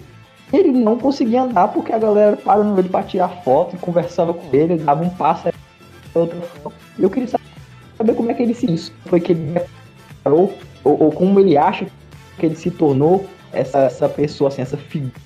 ele 0.53 0.73
não 0.73 0.99
conseguia 0.99 1.43
andar 1.43 1.69
porque 1.69 1.93
a 1.93 1.99
galera 2.01 2.37
parou 2.37 2.65
no 2.65 2.75
meio 2.75 2.89
para 2.89 3.05
tirar 3.05 3.29
foto, 3.45 3.77
conversava 3.77 4.35
com 4.35 4.57
ele, 4.57 4.75
dava 4.79 5.05
um 5.05 5.11
passo, 5.11 5.51
outra. 6.13 6.37
Eu 6.99 7.09
queria 7.09 7.29
saber 7.29 8.15
como 8.17 8.29
é 8.29 8.35
que 8.35 8.43
ele 8.43 8.55
se 8.55 8.67
isso. 8.67 8.93
Foi 9.07 9.21
que 9.21 9.31
ele 9.31 9.61
parou, 10.25 10.53
ou, 10.83 11.01
ou, 11.05 11.13
como 11.13 11.39
ele 11.39 11.57
acha 11.57 11.87
que 12.39 12.47
ele 12.47 12.57
se 12.57 12.73
tornou 12.73 13.25
essa, 13.53 13.79
essa 13.83 14.09
pessoa, 14.09 14.49
assim, 14.49 14.61
essa 14.61 14.77
figura. 14.77 15.24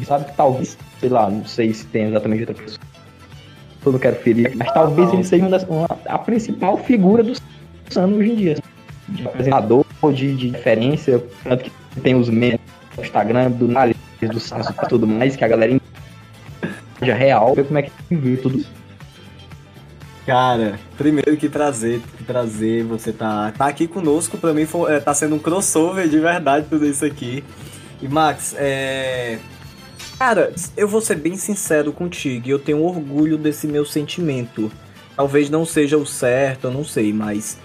E 0.00 0.04
sabe 0.04 0.26
que 0.26 0.36
talvez, 0.36 0.76
sei 1.00 1.08
lá, 1.08 1.28
não 1.28 1.44
sei 1.44 1.72
se 1.72 1.86
tem 1.86 2.06
exatamente 2.06 2.40
outra 2.40 2.54
pessoa. 2.62 2.80
Eu 3.84 3.92
não 3.92 3.98
quero 3.98 4.16
ferir, 4.16 4.56
mas 4.56 4.72
talvez 4.72 5.12
ele 5.12 5.24
seja 5.24 5.44
uma 5.44 5.50
das, 5.50 5.64
uma, 5.64 5.86
a 6.06 6.18
principal 6.18 6.78
figura 6.78 7.22
do 7.22 7.34
Sano 7.90 8.16
hoje 8.16 8.30
em 8.30 8.36
dia. 8.36 8.56
De 9.08 9.26
apresentador, 9.26 9.84
de, 10.14 10.34
de 10.34 10.48
referência, 10.48 11.22
tanto 11.42 11.64
que 11.64 12.00
tem 12.00 12.14
os 12.14 12.30
memes 12.30 12.60
no 12.96 13.04
Instagram 13.04 13.50
do 13.50 13.68
nariz, 13.68 13.96
do 14.20 14.40
Sasso 14.40 14.72
e 14.72 14.88
tudo 14.88 15.06
mais, 15.06 15.36
que 15.36 15.44
a 15.44 15.48
galera 15.48 15.78
já 17.02 17.14
real, 17.14 17.54
ver 17.54 17.66
como 17.66 17.78
é 17.78 17.82
que 17.82 17.92
viu 18.10 18.40
tudo 18.40 18.64
Cara, 20.26 20.78
primeiro 20.96 21.36
que 21.36 21.50
trazer, 21.50 22.00
que 22.16 22.24
trazer, 22.24 22.82
você 22.82 23.12
tá, 23.12 23.52
tá 23.52 23.66
aqui 23.66 23.86
conosco, 23.86 24.38
pra 24.38 24.54
mim 24.54 24.64
foi, 24.64 24.94
é, 24.94 25.00
tá 25.00 25.12
sendo 25.12 25.34
um 25.34 25.38
crossover 25.38 26.08
de 26.08 26.18
verdade 26.18 26.66
tudo 26.68 26.86
isso 26.86 27.04
aqui. 27.04 27.44
E 28.04 28.08
Max, 28.08 28.54
é. 28.58 29.38
Cara, 30.18 30.52
eu 30.76 30.86
vou 30.86 31.00
ser 31.00 31.14
bem 31.14 31.38
sincero 31.38 31.90
contigo, 31.90 32.46
eu 32.46 32.58
tenho 32.58 32.82
orgulho 32.82 33.38
desse 33.38 33.66
meu 33.66 33.86
sentimento. 33.86 34.70
Talvez 35.16 35.48
não 35.48 35.64
seja 35.64 35.96
o 35.96 36.04
certo, 36.04 36.64
eu 36.64 36.70
não 36.70 36.84
sei, 36.84 37.14
mas 37.14 37.58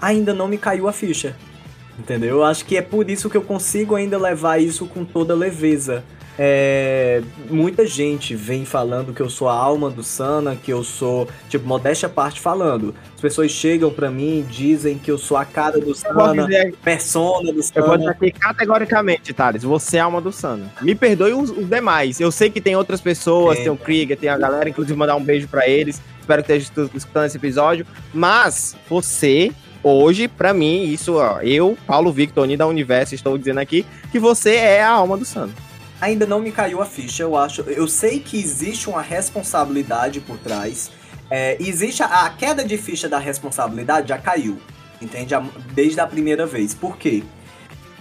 ainda 0.00 0.34
não 0.34 0.48
me 0.48 0.58
caiu 0.58 0.88
a 0.88 0.92
ficha. 0.92 1.36
Entendeu? 1.96 2.38
Eu 2.38 2.44
acho 2.44 2.64
que 2.64 2.76
é 2.76 2.82
por 2.82 3.08
isso 3.08 3.30
que 3.30 3.36
eu 3.36 3.42
consigo 3.42 3.94
ainda 3.94 4.18
levar 4.18 4.60
isso 4.60 4.84
com 4.84 5.04
toda 5.04 5.32
leveza. 5.32 6.02
É, 6.38 7.22
muita 7.48 7.86
gente 7.86 8.34
vem 8.34 8.64
falando 8.64 9.12
que 9.12 9.20
eu 9.20 9.30
sou 9.30 9.48
a 9.48 9.54
alma 9.54 9.88
do 9.88 10.02
Sana, 10.02 10.56
que 10.56 10.72
eu 10.72 10.82
sou, 10.82 11.28
tipo, 11.48 11.66
modéstia 11.66 12.06
à 12.06 12.10
parte 12.10 12.40
falando. 12.40 12.94
As 13.14 13.20
pessoas 13.20 13.50
chegam 13.50 13.90
para 13.90 14.10
mim 14.10 14.40
e 14.40 14.42
dizem 14.42 14.98
que 14.98 15.10
eu 15.10 15.18
sou 15.18 15.36
a 15.36 15.44
cara 15.44 15.78
do 15.78 15.94
Sana, 15.94 16.46
dizer, 16.46 16.74
persona 16.82 17.52
do 17.52 17.62
Sana. 17.62 17.80
Eu 17.80 17.86
vou 17.86 17.96
dizer 17.96 18.10
aqui 18.10 18.32
categoricamente, 18.32 19.32
Thales, 19.32 19.62
você 19.62 19.98
é 19.98 20.00
a 20.00 20.04
alma 20.04 20.20
do 20.20 20.32
Sana. 20.32 20.72
Me 20.82 20.94
perdoe 20.94 21.32
os, 21.32 21.50
os 21.50 21.68
demais. 21.68 22.20
Eu 22.20 22.32
sei 22.32 22.50
que 22.50 22.60
tem 22.60 22.74
outras 22.74 23.00
pessoas, 23.00 23.58
é. 23.58 23.62
tem 23.62 23.70
o 23.70 23.76
Krieger, 23.76 24.16
tem 24.16 24.28
a 24.28 24.36
galera, 24.36 24.68
inclusive 24.68 24.98
mandar 24.98 25.16
um 25.16 25.24
beijo 25.24 25.46
para 25.46 25.68
eles. 25.68 26.02
Espero 26.20 26.42
que 26.42 26.52
esteja 26.52 26.88
escutando 26.94 27.26
esse 27.26 27.36
episódio. 27.36 27.86
Mas 28.12 28.76
você 28.88 29.52
hoje, 29.84 30.26
para 30.26 30.54
mim, 30.54 30.84
isso, 30.84 31.14
ó, 31.16 31.40
eu, 31.42 31.76
Paulo 31.86 32.10
Victor, 32.10 32.48
da 32.56 32.66
Universo, 32.66 33.14
estou 33.14 33.36
dizendo 33.36 33.60
aqui 33.60 33.84
que 34.10 34.18
você 34.18 34.54
é 34.54 34.82
a 34.82 34.90
alma 34.90 35.16
do 35.16 35.24
Sano. 35.24 35.52
Ainda 36.00 36.26
não 36.26 36.40
me 36.40 36.50
caiu 36.50 36.82
a 36.82 36.86
ficha, 36.86 37.22
eu 37.22 37.36
acho. 37.36 37.62
Eu 37.62 37.86
sei 37.86 38.20
que 38.20 38.38
existe 38.38 38.88
uma 38.88 39.00
responsabilidade 39.00 40.20
por 40.20 40.38
trás. 40.38 40.90
É, 41.30 41.56
existe 41.60 42.02
a, 42.02 42.26
a, 42.26 42.30
queda 42.30 42.64
de 42.64 42.76
ficha 42.76 43.08
da 43.08 43.18
responsabilidade 43.18 44.08
já 44.08 44.18
caiu, 44.18 44.58
entende? 45.00 45.34
Desde 45.72 46.00
a 46.00 46.06
primeira 46.06 46.46
vez. 46.46 46.74
Por 46.74 46.96
quê? 46.96 47.22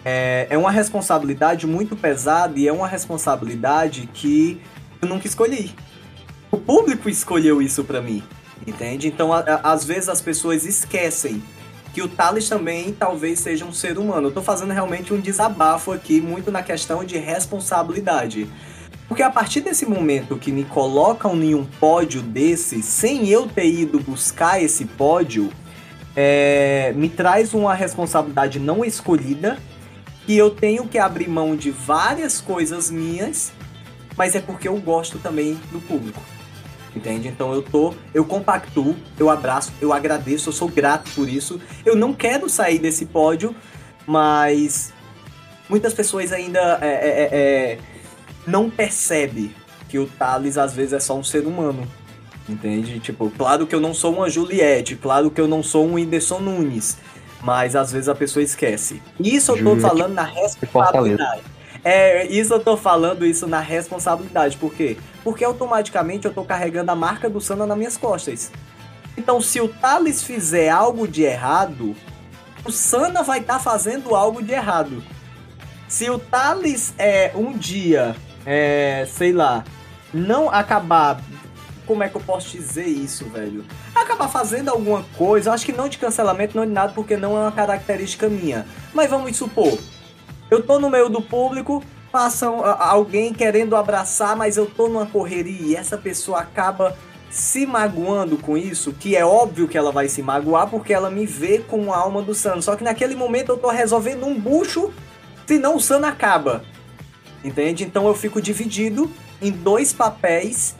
É, 0.03 0.47
é 0.49 0.57
uma 0.57 0.71
responsabilidade 0.71 1.65
muito 1.65 1.95
pesada 1.95 2.59
e 2.59 2.67
é 2.67 2.73
uma 2.73 2.87
responsabilidade 2.87 4.09
que 4.13 4.61
eu 5.01 5.07
nunca 5.07 5.27
escolhi. 5.27 5.73
O 6.51 6.57
público 6.57 7.09
escolheu 7.09 7.61
isso 7.61 7.83
para 7.83 8.01
mim, 8.01 8.21
entende? 8.67 9.07
Então, 9.07 9.31
às 9.63 9.85
vezes 9.85 10.09
as 10.09 10.21
pessoas 10.21 10.65
esquecem 10.65 11.41
que 11.93 12.01
o 12.01 12.07
Thales 12.07 12.49
também 12.49 12.91
talvez 12.91 13.39
seja 13.39 13.63
um 13.63 13.71
ser 13.71 13.99
humano. 13.99 14.27
Eu 14.27 14.31
tô 14.31 14.41
fazendo 14.41 14.73
realmente 14.73 15.13
um 15.13 15.19
desabafo 15.19 15.91
aqui, 15.91 16.19
muito 16.19 16.51
na 16.51 16.63
questão 16.63 17.03
de 17.03 17.17
responsabilidade. 17.17 18.49
Porque 19.07 19.21
a 19.21 19.29
partir 19.29 19.61
desse 19.61 19.85
momento 19.85 20.37
que 20.37 20.51
me 20.51 20.63
colocam 20.63 21.35
em 21.41 21.53
um 21.53 21.63
pódio 21.63 22.21
desse, 22.21 22.81
sem 22.81 23.29
eu 23.29 23.47
ter 23.47 23.67
ido 23.67 23.99
buscar 23.99 24.61
esse 24.61 24.85
pódio, 24.85 25.51
é, 26.15 26.91
me 26.95 27.09
traz 27.09 27.53
uma 27.53 27.75
responsabilidade 27.75 28.59
não 28.59 28.83
escolhida, 28.83 29.59
que 30.25 30.35
eu 30.35 30.49
tenho 30.49 30.87
que 30.87 30.97
abrir 30.97 31.29
mão 31.29 31.55
de 31.55 31.69
várias 31.69 32.41
coisas 32.41 32.89
minhas, 32.89 33.51
mas 34.17 34.35
é 34.35 34.39
porque 34.39 34.67
eu 34.67 34.77
gosto 34.77 35.19
também 35.19 35.59
do 35.71 35.79
público 35.79 36.32
entende? 36.95 37.27
Então 37.27 37.53
eu 37.53 37.61
tô, 37.61 37.93
eu 38.13 38.25
compactuo, 38.25 38.95
eu 39.19 39.29
abraço, 39.29 39.71
eu 39.81 39.93
agradeço, 39.93 40.49
eu 40.49 40.53
sou 40.53 40.67
grato 40.67 41.11
por 41.11 41.27
isso. 41.27 41.59
Eu 41.85 41.95
não 41.95 42.13
quero 42.13 42.49
sair 42.49 42.79
desse 42.79 43.05
pódio, 43.05 43.55
mas 44.05 44.93
muitas 45.69 45.93
pessoas 45.93 46.31
ainda 46.31 46.79
é, 46.81 46.87
é, 46.87 47.09
é, 47.09 47.29
é 47.31 47.77
não 48.45 48.69
percebem 48.69 49.53
que 49.87 49.97
o 49.97 50.07
Thales 50.07 50.57
às 50.57 50.73
vezes 50.73 50.93
é 50.93 50.99
só 50.99 51.17
um 51.17 51.23
ser 51.23 51.45
humano. 51.45 51.87
Entende? 52.47 52.99
Tipo, 52.99 53.29
claro 53.29 53.65
que 53.65 53.73
eu 53.73 53.79
não 53.79 53.93
sou 53.93 54.13
uma 54.13 54.29
Juliette, 54.29 54.95
claro 54.97 55.31
que 55.31 55.39
eu 55.39 55.47
não 55.47 55.63
sou 55.63 55.85
um 55.85 55.93
Whindersson 55.93 56.39
Nunes, 56.39 56.97
mas 57.41 57.73
às 57.75 57.91
vezes 57.91 58.09
a 58.09 58.15
pessoa 58.15 58.43
esquece. 58.43 59.01
Isso 59.17 59.51
eu 59.51 59.55
tô 59.57 59.75
Juliette. 59.75 59.81
falando 59.81 60.13
na 60.13 60.23
responsabilidade. 60.23 61.41
É, 61.83 62.25
isso 62.27 62.53
eu 62.53 62.59
tô 62.59 62.77
falando 62.77 63.25
isso 63.25 63.45
na 63.45 63.59
responsabilidade. 63.59 64.57
Por 64.57 64.73
quê? 64.73 64.97
Porque 65.23 65.43
automaticamente 65.43 66.25
eu 66.25 66.33
tô 66.33 66.43
carregando 66.45 66.91
a 66.91 66.95
marca 66.95 67.29
do 67.29 67.41
Sana 67.41 67.65
nas 67.65 67.77
minhas 67.77 67.97
costas. 67.97 68.51
Então, 69.17 69.41
se 69.41 69.59
o 69.59 69.67
Thales 69.67 70.23
fizer 70.23 70.69
algo 70.69 71.07
de 71.07 71.23
errado, 71.23 71.95
o 72.65 72.71
Sana 72.71 73.21
vai 73.21 73.39
estar 73.39 73.55
tá 73.55 73.59
fazendo 73.59 74.15
algo 74.15 74.41
de 74.41 74.53
errado. 74.53 75.03
Se 75.87 76.09
o 76.09 76.17
Thales 76.17 76.93
é 76.97 77.31
um 77.35 77.55
dia, 77.55 78.15
é, 78.45 79.05
sei 79.11 79.31
lá, 79.31 79.63
não 80.13 80.49
acabar. 80.49 81.21
Como 81.85 82.01
é 82.01 82.07
que 82.07 82.15
eu 82.15 82.21
posso 82.21 82.49
dizer 82.49 82.87
isso, 82.87 83.25
velho? 83.25 83.65
Acabar 83.93 84.29
fazendo 84.29 84.69
alguma 84.69 85.03
coisa, 85.17 85.51
acho 85.51 85.65
que 85.65 85.73
não 85.73 85.89
de 85.89 85.97
cancelamento, 85.97 86.55
não 86.55 86.65
de 86.65 86.71
nada, 86.71 86.93
porque 86.93 87.17
não 87.17 87.37
é 87.37 87.41
uma 87.41 87.51
característica 87.51 88.29
minha. 88.29 88.65
Mas 88.93 89.09
vamos 89.09 89.35
supor, 89.35 89.77
eu 90.53 90.61
tô 90.61 90.79
no 90.79 90.89
meio 90.89 91.09
do 91.09 91.21
público, 91.21 91.83
passa 92.11 92.47
alguém 92.47 93.33
querendo 93.33 93.75
abraçar, 93.75 94.35
mas 94.35 94.55
eu 94.55 94.65
tô 94.67 94.87
numa 94.87 95.05
correria 95.05 95.67
e 95.67 95.75
essa 95.75 95.97
pessoa 95.97 96.41
acaba 96.41 96.95
se 97.31 97.65
magoando 97.65 98.37
com 98.37 98.55
isso, 98.55 98.93
que 98.93 99.15
é 99.15 99.25
óbvio 99.25 99.67
que 99.67 99.75
ela 99.75 99.91
vai 99.91 100.07
se 100.07 100.21
magoar 100.21 100.69
porque 100.69 100.93
ela 100.93 101.09
me 101.09 101.25
vê 101.25 101.57
como 101.57 101.91
a 101.91 101.97
alma 101.97 102.21
do 102.21 102.35
Sano. 102.35 102.61
Só 102.61 102.75
que 102.75 102.83
naquele 102.83 103.15
momento 103.15 103.51
eu 103.51 103.57
tô 103.57 103.69
resolvendo 103.69 104.27
um 104.27 104.39
bucho, 104.39 104.93
senão 105.47 105.75
o 105.75 105.81
Sano 105.81 106.05
acaba. 106.05 106.63
Entende? 107.43 107.83
Então 107.83 108.07
eu 108.07 108.13
fico 108.13 108.39
dividido 108.39 109.09
em 109.41 109.51
dois 109.51 109.91
papéis 109.91 110.75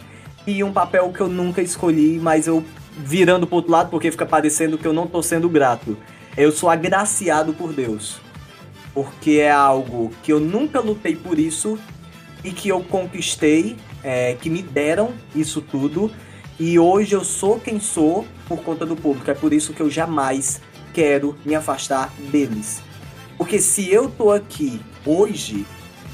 e 0.46 0.64
um 0.64 0.72
papel 0.72 1.12
que 1.12 1.22
eu 1.22 1.28
nunca 1.28 1.62
escolhi, 1.64 2.20
mas 2.20 2.46
eu 2.46 2.64
virando 2.96 3.48
pro 3.48 3.56
outro 3.56 3.72
lado 3.72 3.90
porque 3.90 4.12
fica 4.12 4.26
parecendo 4.26 4.78
que 4.78 4.86
eu 4.86 4.94
não 4.94 5.08
tô 5.08 5.24
sendo 5.24 5.50
grato. 5.50 5.98
Eu 6.38 6.52
sou 6.52 6.70
agraciado 6.70 7.54
por 7.54 7.74
Deus. 7.74 8.23
Porque 8.94 9.40
é 9.40 9.52
algo 9.52 10.12
que 10.22 10.32
eu 10.32 10.40
nunca 10.40 10.80
lutei 10.80 11.16
por 11.16 11.40
isso 11.40 11.80
e 12.44 12.52
que 12.52 12.70
eu 12.70 12.82
conquistei, 12.82 13.76
é, 14.04 14.34
que 14.40 14.50
me 14.50 14.62
deram 14.62 15.14
isso 15.36 15.62
tudo 15.62 16.12
e 16.60 16.78
hoje 16.78 17.16
eu 17.16 17.24
sou 17.24 17.60
quem 17.60 17.80
sou 17.80 18.26
por 18.48 18.62
conta 18.62 18.86
do 18.86 18.96
público. 18.96 19.30
É 19.30 19.34
por 19.34 19.52
isso 19.54 19.74
que 19.74 19.82
eu 19.82 19.90
jamais 19.90 20.62
quero 20.94 21.36
me 21.44 21.56
afastar 21.56 22.14
deles. 22.32 22.82
Porque 23.38 23.60
se 23.60 23.92
eu 23.92 24.10
tô 24.10 24.32
aqui 24.32 24.80
hoje, 25.06 25.66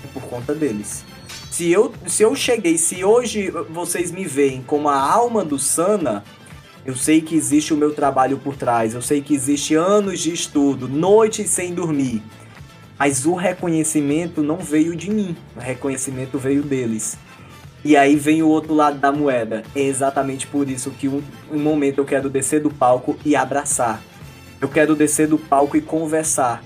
é 0.04 0.08
por 0.14 0.24
conta 0.24 0.56
deles. 0.56 1.04
Se 1.52 1.70
eu, 1.70 1.94
se 2.08 2.24
eu 2.24 2.36
cheguei, 2.36 2.78
se 2.78 3.04
hoje 3.04 3.52
vocês 3.70 4.12
me 4.12 4.24
veem 4.26 4.62
como 4.62 4.88
a 4.88 4.98
alma 4.98 5.44
do 5.44 5.60
Sana, 5.60 6.24
eu 6.86 6.96
sei 6.96 7.22
que 7.22 7.36
existe 7.36 7.74
o 7.74 7.78
meu 7.78 7.94
trabalho 7.94 8.38
por 8.38 8.56
trás, 8.56 8.94
eu 8.94 9.02
sei 9.02 9.22
que 9.22 9.34
existe 9.34 9.76
anos 9.76 10.22
de 10.22 10.32
estudo, 10.32 10.88
noites 10.88 11.50
sem 11.50 11.74
dormir. 11.74 12.24
Mas 13.00 13.26
o 13.26 13.34
reconhecimento 13.34 14.44
não 14.44 14.58
veio 14.58 14.94
de 14.94 15.10
mim, 15.10 15.34
o 15.56 15.60
reconhecimento 15.62 16.38
veio 16.38 16.62
deles. 16.62 17.18
E 17.84 17.96
aí 17.96 18.18
vem 18.18 18.44
o 18.44 18.50
outro 18.50 18.74
lado 18.74 19.00
da 19.00 19.10
moeda. 19.10 19.64
É 19.74 19.80
exatamente 19.80 20.46
por 20.46 20.70
isso 20.70 20.92
que 20.92 21.08
um, 21.08 21.24
um 21.50 21.58
momento 21.58 22.00
eu 22.00 22.06
quero 22.06 22.30
descer 22.30 22.62
do 22.62 22.70
palco 22.70 23.18
e 23.24 23.38
abraçar. 23.38 24.02
Eu 24.60 24.68
quero 24.68 24.98
descer 24.98 25.28
do 25.28 25.38
palco 25.38 25.78
e 25.78 25.82
conversar. 25.82 26.62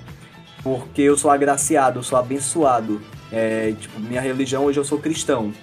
Porque 0.63 1.03
eu 1.03 1.15
sou 1.15 1.29
agraciado, 1.29 1.99
eu 1.99 2.03
sou 2.03 2.17
abençoado. 2.17 2.99
É, 3.31 3.71
tipo, 3.79 3.99
minha 3.99 4.21
religião 4.21 4.65
hoje 4.65 4.79
eu 4.79 4.83
sou 4.83 4.97
cristão. 4.97 5.53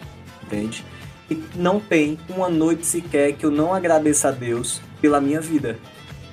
Entende? 0.45 0.85
E 1.29 1.43
não 1.57 1.81
tem 1.81 2.17
uma 2.29 2.49
noite 2.49 2.87
sequer 2.87 3.33
que 3.33 3.45
eu 3.45 3.51
não 3.51 3.75
agradeça 3.75 4.29
a 4.29 4.33
Deus 4.33 4.81
pela 5.01 5.21
minha 5.21 5.41
vida. 5.41 5.81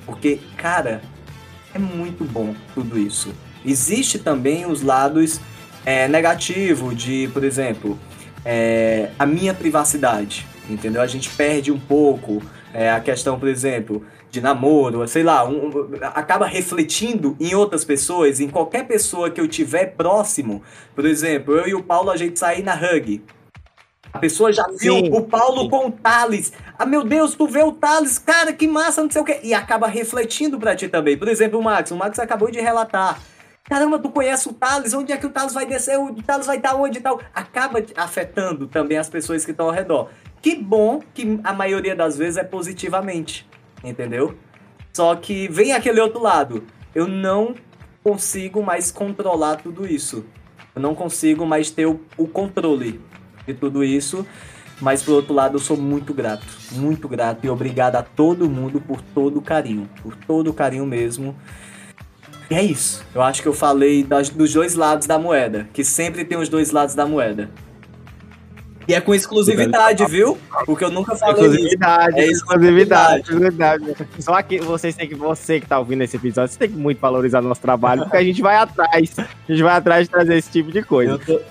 Porque, 0.06 0.40
cara, 0.56 1.02
é 1.74 1.80
muito 1.80 2.24
bom 2.24 2.54
tudo 2.76 3.00
isso. 3.00 3.34
Existe 3.66 4.20
também 4.20 4.66
os 4.66 4.82
lados 4.82 5.40
é, 5.86 6.08
negativos 6.08 6.96
de, 6.96 7.30
por 7.34 7.44
exemplo, 7.44 7.98
é, 8.44 9.10
a 9.18 9.26
minha 9.26 9.54
privacidade, 9.54 10.46
entendeu? 10.70 11.02
A 11.02 11.08
gente 11.08 11.30
perde 11.30 11.72
um 11.72 11.80
pouco 11.80 12.42
é, 12.74 12.92
a 12.92 13.00
questão, 13.00 13.40
por 13.40 13.48
exemplo, 13.48 14.06
de 14.30 14.42
namoro, 14.42 15.08
sei 15.08 15.24
lá, 15.24 15.48
um, 15.48 15.68
um, 15.68 15.90
acaba 16.02 16.46
refletindo 16.46 17.36
em 17.40 17.56
outras 17.56 17.84
pessoas, 17.84 18.40
em 18.40 18.50
qualquer 18.50 18.86
pessoa 18.86 19.30
que 19.30 19.40
eu 19.40 19.48
tiver 19.48 19.96
próximo. 19.96 20.62
Por 20.94 21.06
exemplo, 21.06 21.56
eu 21.56 21.68
e 21.68 21.74
o 21.74 21.84
Paulo, 21.84 22.12
a 22.12 22.18
gente 22.18 22.38
sair 22.38 22.64
na 22.64 22.76
Hug. 22.76 23.24
A 24.14 24.20
pessoa 24.20 24.52
já 24.52 24.66
viu 24.80 24.96
Sim. 24.96 25.10
o 25.12 25.22
Paulo 25.22 25.70
com 25.70 25.88
o 25.88 25.92
Thales. 25.92 26.52
Ah, 26.78 26.86
meu 26.86 27.04
Deus, 27.04 27.36
tu 27.36 27.48
vê 27.48 27.62
o 27.62 27.72
Thales, 27.72 28.18
cara, 28.18 28.54
que 28.54 28.68
massa, 28.68 29.04
não 29.04 29.12
sei 29.12 29.22
o 29.22 29.26
quê. 29.26 29.40
E 29.44 29.54
acaba 29.54 29.88
refletindo 29.88 30.58
pra 30.58 30.76
ti 30.76 30.88
também. 30.88 31.18
Por 31.18 31.28
exemplo, 31.28 31.60
o 31.60 31.64
Max. 31.64 31.92
O 31.92 31.96
Max 31.96 32.18
acabou 32.18 32.50
de 32.50 32.60
relatar 32.60 33.20
Caramba, 33.70 34.00
tu 34.00 34.10
conhece 34.10 34.48
o 34.48 34.54
Thales, 34.54 34.94
onde 34.94 35.12
é 35.12 35.18
que 35.18 35.26
o 35.26 35.30
Thales 35.30 35.54
vai 35.54 35.66
descer? 35.66 36.00
O 36.00 36.14
Thales 36.24 36.48
vai 36.48 36.56
estar 36.56 36.74
onde 36.76 37.00
e 37.00 37.02
tal? 37.02 37.20
Acaba 37.34 37.84
afetando 37.98 38.66
também 38.66 38.98
as 38.98 39.10
pessoas 39.10 39.44
que 39.44 39.52
estão 39.52 39.66
ao 39.66 39.74
redor. 39.74 40.10
Que 40.42 40.56
bom 40.56 41.02
que 41.14 41.40
a 41.44 41.52
maioria 41.52 41.96
das 41.96 42.18
vezes 42.18 42.38
é 42.38 42.44
positivamente, 42.44 43.48
entendeu? 43.84 44.38
Só 44.94 45.16
que 45.16 45.50
vem 45.50 45.74
aquele 45.74 46.00
outro 46.00 46.22
lado. 46.22 46.64
Eu 46.96 47.08
não 47.08 47.56
consigo 48.02 48.64
mais 48.64 48.90
controlar 48.90 49.58
tudo 49.58 49.86
isso. 49.86 50.26
Eu 50.74 50.82
não 50.82 50.96
consigo 50.96 51.46
mais 51.46 51.70
ter 51.70 51.86
o, 51.88 52.00
o 52.16 52.26
controle 52.26 53.02
de 53.46 53.54
tudo 53.54 53.84
isso. 53.84 54.26
Mas 54.80 55.04
por 55.04 55.14
outro 55.14 55.34
lado, 55.34 55.56
eu 55.56 55.60
sou 55.60 55.76
muito 55.76 56.14
grato, 56.14 56.46
muito 56.74 57.08
grato 57.08 57.44
e 57.44 57.50
obrigado 57.50 57.96
a 57.96 58.04
todo 58.04 58.48
mundo 58.48 58.80
por 58.80 59.02
todo 59.02 59.40
o 59.40 59.42
carinho, 59.42 59.90
por 60.04 60.16
todo 60.16 60.52
o 60.52 60.54
carinho 60.54 60.86
mesmo. 60.86 61.36
E 62.50 62.56
é 62.56 62.64
isso. 62.64 63.04
Eu 63.14 63.22
acho 63.22 63.42
que 63.42 63.48
eu 63.48 63.54
falei 63.54 64.04
das, 64.04 64.30
dos 64.30 64.54
dois 64.54 64.76
lados 64.76 65.06
da 65.06 65.20
moeda, 65.20 65.68
que 65.74 65.84
sempre 65.84 66.24
tem 66.24 66.38
os 66.38 66.50
dois 66.50 66.72
lados 66.72 66.96
da 66.96 67.06
moeda. 67.06 67.50
E 68.88 68.94
é 68.94 69.02
com 69.02 69.14
exclusividade, 69.14 70.06
viu? 70.06 70.38
Porque 70.66 70.86
eu 70.86 70.90
nunca 70.90 71.14
falei 71.18 71.44
exclusividade, 71.44 72.20
isso. 72.20 72.20
É 72.20 72.32
exclusividade, 72.32 73.22
exclusividade. 73.22 73.96
Só 74.20 74.42
que 74.42 74.60
vocês 74.60 74.96
têm 74.96 75.10
que, 75.10 75.16
você 75.16 75.60
que 75.60 75.66
tá 75.66 75.78
ouvindo 75.78 76.04
esse 76.04 76.16
episódio, 76.16 76.54
você 76.54 76.60
tem 76.60 76.70
que 76.70 76.78
muito 76.78 76.98
valorizar 77.00 77.42
nosso 77.42 77.60
trabalho, 77.60 78.04
porque 78.04 78.16
a 78.16 78.24
gente 78.24 78.42
vai 78.42 78.56
atrás. 78.56 79.20
A 79.20 79.52
gente 79.52 79.62
vai 79.62 79.76
atrás 79.76 80.06
de 80.06 80.12
trazer 80.12 80.38
esse 80.38 80.50
tipo 80.50 80.72
de 80.72 80.82
coisa. 80.84 81.12
Eu 81.12 81.20
tô, 81.20 81.42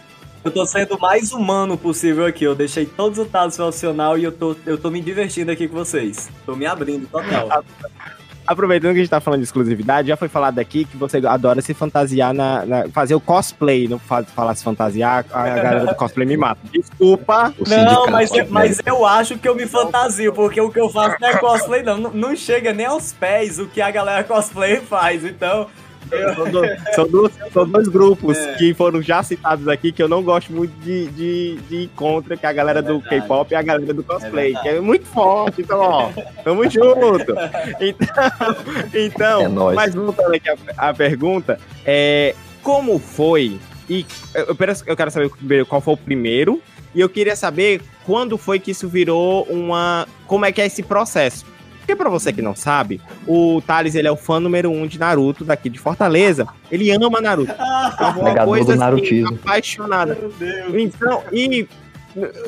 eu 0.47 0.51
tô 0.51 0.65
sendo 0.65 0.95
o 0.95 1.01
mais 1.01 1.31
humano 1.33 1.77
possível 1.77 2.25
aqui. 2.25 2.45
Eu 2.45 2.55
deixei 2.55 2.87
todos 2.87 3.19
os 3.19 3.31
dados 3.31 3.55
funcional 3.55 4.17
e 4.17 4.25
eu 4.25 4.33
tô, 4.33 4.57
eu 4.65 4.79
tô 4.79 4.91
me 4.91 5.03
divertindo 5.03 5.51
aqui 5.51 5.69
com 5.69 5.77
vocês. 5.77 6.31
Tô 6.47 6.57
me 6.57 6.65
abrindo 6.65 7.07
total. 7.07 7.63
Aproveitando 8.47 8.93
que 8.93 8.99
a 8.99 9.03
gente 9.03 9.11
tá 9.11 9.21
falando 9.21 9.41
de 9.41 9.47
exclusividade, 9.47 10.09
já 10.09 10.17
foi 10.17 10.29
falado 10.29 10.59
aqui 10.59 10.85
que 10.85 10.97
você 10.97 11.19
adora 11.19 11.61
se 11.61 11.75
fantasiar 11.75 12.33
na. 12.33 12.65
na 12.65 12.89
fazer 12.91 13.15
o 13.15 13.21
cosplay, 13.21 13.89
não 13.89 13.99
falar 13.99 14.55
se 14.55 14.63
fantasiar, 14.63 15.25
a 15.33 15.49
galera 15.49 15.87
do 15.87 15.95
cosplay 15.95 16.27
me 16.27 16.37
mata. 16.37 16.61
Desculpa. 16.73 17.53
Não, 17.67 18.07
mas, 18.07 18.31
mas 18.49 18.81
eu 18.85 19.05
acho 19.05 19.39
que 19.39 19.49
eu 19.49 19.55
me 19.55 19.67
fantasio, 19.67 20.33
porque 20.33 20.61
o 20.61 20.71
que 20.71 20.81
eu 20.81 20.89
faço 20.89 21.17
não 21.21 21.29
é 21.29 21.37
cosplay, 21.37 21.83
não. 21.83 21.97
Não, 21.99 22.11
não 22.11 22.37
chega 22.37 22.73
nem 22.73 22.87
aos 22.87 23.13
pés 23.13 23.59
o 23.59 23.67
que 23.67 23.81
a 23.81 23.91
galera 23.91 24.23
cosplay 24.25 24.77
faz. 24.81 25.25
Então, 25.25 25.67
são, 26.35 26.51
do, 26.51 26.61
são, 26.95 27.09
dois, 27.09 27.33
são, 27.53 27.69
dois, 27.69 27.89
grupos 27.89 28.37
é. 28.37 28.55
que 28.55 28.75
foram 28.75 29.03
já 29.03 29.23
citados 29.23 29.69
aqui 29.69 29.93
que 29.93 30.03
eu 30.03 30.09
não 30.09 30.23
gosto 30.23 30.53
muito 30.53 30.73
de, 30.81 31.07
de, 31.09 31.57
de 31.69 31.85
encontro, 31.85 32.37
que 32.37 32.47
é 32.47 32.49
a 32.49 32.53
galera 32.53 32.79
é 32.81 32.83
do 32.83 33.01
K-pop 33.01 33.53
e 33.53 33.55
a 33.55 33.63
galera 33.63 33.93
do 33.93 34.03
cosplay, 34.03 34.55
é 34.55 34.61
que 34.61 34.69
é 34.69 34.81
muito 34.81 35.07
forte, 35.07 35.63
então, 35.63 35.79
ó, 35.79 36.11
tamo 36.43 36.69
junto. 36.69 37.35
Então, 38.95 39.43
então 39.43 39.71
é 39.71 39.75
mas 39.75 39.95
voltando 39.95 40.35
aqui 40.35 40.49
a, 40.49 40.57
a 40.77 40.95
pergunta, 40.95 41.59
é, 41.85 42.35
como 42.63 42.99
foi, 42.99 43.59
e 43.89 44.05
eu, 44.35 44.57
eu 44.87 44.97
quero 44.97 45.11
saber 45.11 45.65
qual 45.67 45.81
foi 45.81 45.95
o 45.95 45.97
primeiro, 45.97 46.61
e 46.95 47.01
eu 47.01 47.09
queria 47.11 47.37
saber 47.37 47.83
quando 48.07 48.39
foi 48.39 48.59
que 48.59 48.71
isso 48.71 48.89
virou 48.89 49.43
uma. 49.51 50.09
Como 50.27 50.47
é 50.47 50.51
que 50.51 50.63
é 50.63 50.67
esse 50.67 50.83
processo? 50.83 51.45
Porque 51.87 51.95
pra 51.95 52.11
você 52.11 52.33
que 52.33 52.43
não 52.43 52.57
sabe, 52.57 53.01
o 53.29 53.63
Thales, 53.65 53.95
ele 53.95 54.09
é 54.09 54.11
o 54.11 54.17
fã 54.17 54.41
número 54.41 54.69
um 54.69 54.89
de 54.89 54.99
Naruto 54.99 55.45
daqui 55.45 55.71
de 55.71 55.79
Fortaleza. 55.79 56.49
Ele 56.69 56.91
ama 56.91 57.21
Naruto. 57.21 57.55
É 57.97 58.21
uma 58.21 58.45
coisa 58.45 58.75
assim, 58.75 59.25
apaixonada. 59.25 60.19
Então, 60.75 61.23
e 61.33 61.69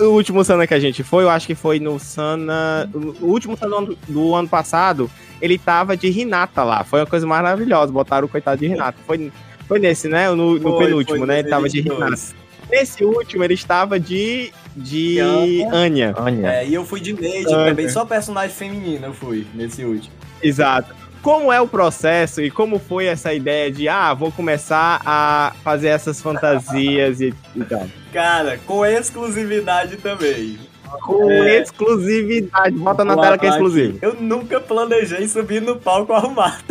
o 0.01 0.07
último 0.07 0.43
Sana 0.43 0.67
que 0.67 0.75
a 0.75 0.81
gente 0.81 1.05
foi, 1.05 1.23
eu 1.23 1.31
acho 1.31 1.47
que 1.47 1.55
foi 1.55 1.79
no 1.79 2.01
Sana. 2.01 2.91
O 3.21 3.27
último 3.27 3.57
Sana 3.57 3.81
do, 3.81 3.97
do 4.09 4.35
ano 4.35 4.49
passado, 4.49 5.09
ele 5.41 5.57
tava 5.57 5.97
de 5.97 6.11
Renata 6.11 6.65
lá. 6.65 6.83
Foi 6.83 6.99
uma 6.99 7.07
coisa 7.07 7.25
maravilhosa. 7.25 7.93
Botaram 7.93 8.27
o 8.27 8.29
coitado 8.29 8.61
de 8.61 8.67
Renata. 8.67 8.99
Foi, 9.07 9.31
foi 9.69 9.79
nesse, 9.79 10.09
né? 10.09 10.29
No, 10.31 10.55
no 10.55 10.61
foi, 10.61 10.87
penúltimo, 10.87 11.19
foi, 11.19 11.27
né? 11.29 11.39
Ele 11.39 11.49
tava 11.49 11.69
de 11.69 11.81
Renata. 11.81 12.48
Nesse 12.71 13.05
último, 13.05 13.45
ele 13.45 13.55
estava 13.55 13.99
de 13.99 14.53
de 14.79 15.19
Anya. 15.21 16.15
Anya. 16.17 16.53
É, 16.53 16.67
e 16.67 16.75
eu 16.75 16.85
fui 16.85 17.01
de 17.01 17.13
Neide 17.13 17.51
também, 17.51 17.89
só 17.89 18.05
personagem 18.05 18.55
feminino 18.55 19.07
eu 19.07 19.13
fui 19.13 19.47
nesse 19.55 19.85
último. 19.85 20.15
Exato. 20.43 20.95
Como 21.21 21.53
é 21.53 21.61
o 21.61 21.67
processo 21.67 22.41
e 22.41 22.51
como 22.51 22.79
foi 22.79 23.07
essa 23.07 23.35
ideia 23.35 23.73
de, 23.73 23.89
ah, 23.89 24.15
vou 24.15 24.31
começar 24.31 25.03
a 25.05 25.53
fazer 25.65 25.89
essas 25.89 26.23
fantasias 26.23 27.21
e, 27.21 27.35
e 27.57 27.65
tal? 27.65 27.87
Cara, 28.13 28.59
com 28.65 28.87
exclusividade 28.87 29.97
também. 29.97 30.59
Com 31.03 31.29
é... 31.31 31.61
exclusividade. 31.61 32.77
Bota 32.77 33.05
na 33.05 33.17
tela 33.17 33.37
que 33.37 33.47
é 33.47 33.51
exclusivo. 33.51 33.99
Eu 34.01 34.15
nunca 34.15 34.61
planejei 34.61 35.27
subir 35.29 35.61
no 35.61 35.77
palco 35.77 36.13
arrumado. 36.13 36.63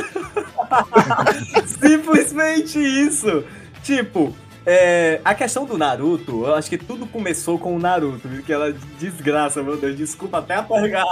Simplesmente 1.67 2.79
isso. 2.79 3.43
Tipo, 3.83 4.33
é, 4.69 5.21
a 5.23 5.33
questão 5.33 5.63
do 5.63 5.77
Naruto, 5.77 6.43
eu 6.45 6.53
acho 6.53 6.69
que 6.69 6.77
tudo 6.77 7.07
começou 7.07 7.57
com 7.57 7.73
o 7.73 7.79
Naruto, 7.79 8.27
que 8.45 8.51
ela 8.51 8.75
desgraça, 8.99 9.63
meu 9.63 9.77
Deus, 9.77 9.95
desculpa 9.95 10.39
até 10.39 10.55
apagar 10.55 11.05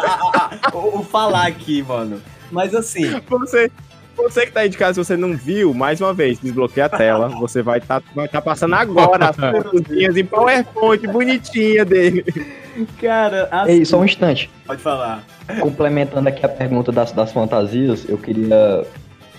o, 0.73 0.99
o 0.99 1.03
falar 1.03 1.47
aqui, 1.47 1.81
mano. 1.81 2.21
Mas 2.51 2.75
assim. 2.75 3.09
Você, 3.29 3.71
você 4.13 4.45
que 4.45 4.51
tá 4.51 4.59
aí 4.59 4.67
de 4.67 4.77
casa, 4.77 4.95
se 4.95 5.07
você 5.07 5.15
não 5.15 5.37
viu, 5.37 5.73
mais 5.73 6.01
uma 6.01 6.13
vez, 6.13 6.37
desbloqueia 6.37 6.87
a 6.87 6.89
tela. 6.89 7.29
Você 7.29 7.61
vai 7.61 7.79
estar 7.79 8.01
tá, 8.01 8.07
vai 8.13 8.27
tá 8.27 8.41
passando 8.41 8.75
agora 8.75 9.29
as 9.29 9.37
fotozinhas 9.37 10.17
em 10.17 10.25
PowerPoint 10.25 11.07
bonitinha 11.07 11.85
dele. 11.85 12.25
Cara, 12.99 13.47
assim... 13.49 13.71
Ei, 13.71 13.85
só 13.85 13.99
um 13.99 14.03
instante. 14.03 14.49
Pode 14.67 14.81
falar. 14.81 15.23
Complementando 15.61 16.27
aqui 16.27 16.45
a 16.45 16.49
pergunta 16.49 16.91
das, 16.91 17.13
das 17.13 17.31
fantasias, 17.31 18.03
eu 18.09 18.17
queria. 18.17 18.85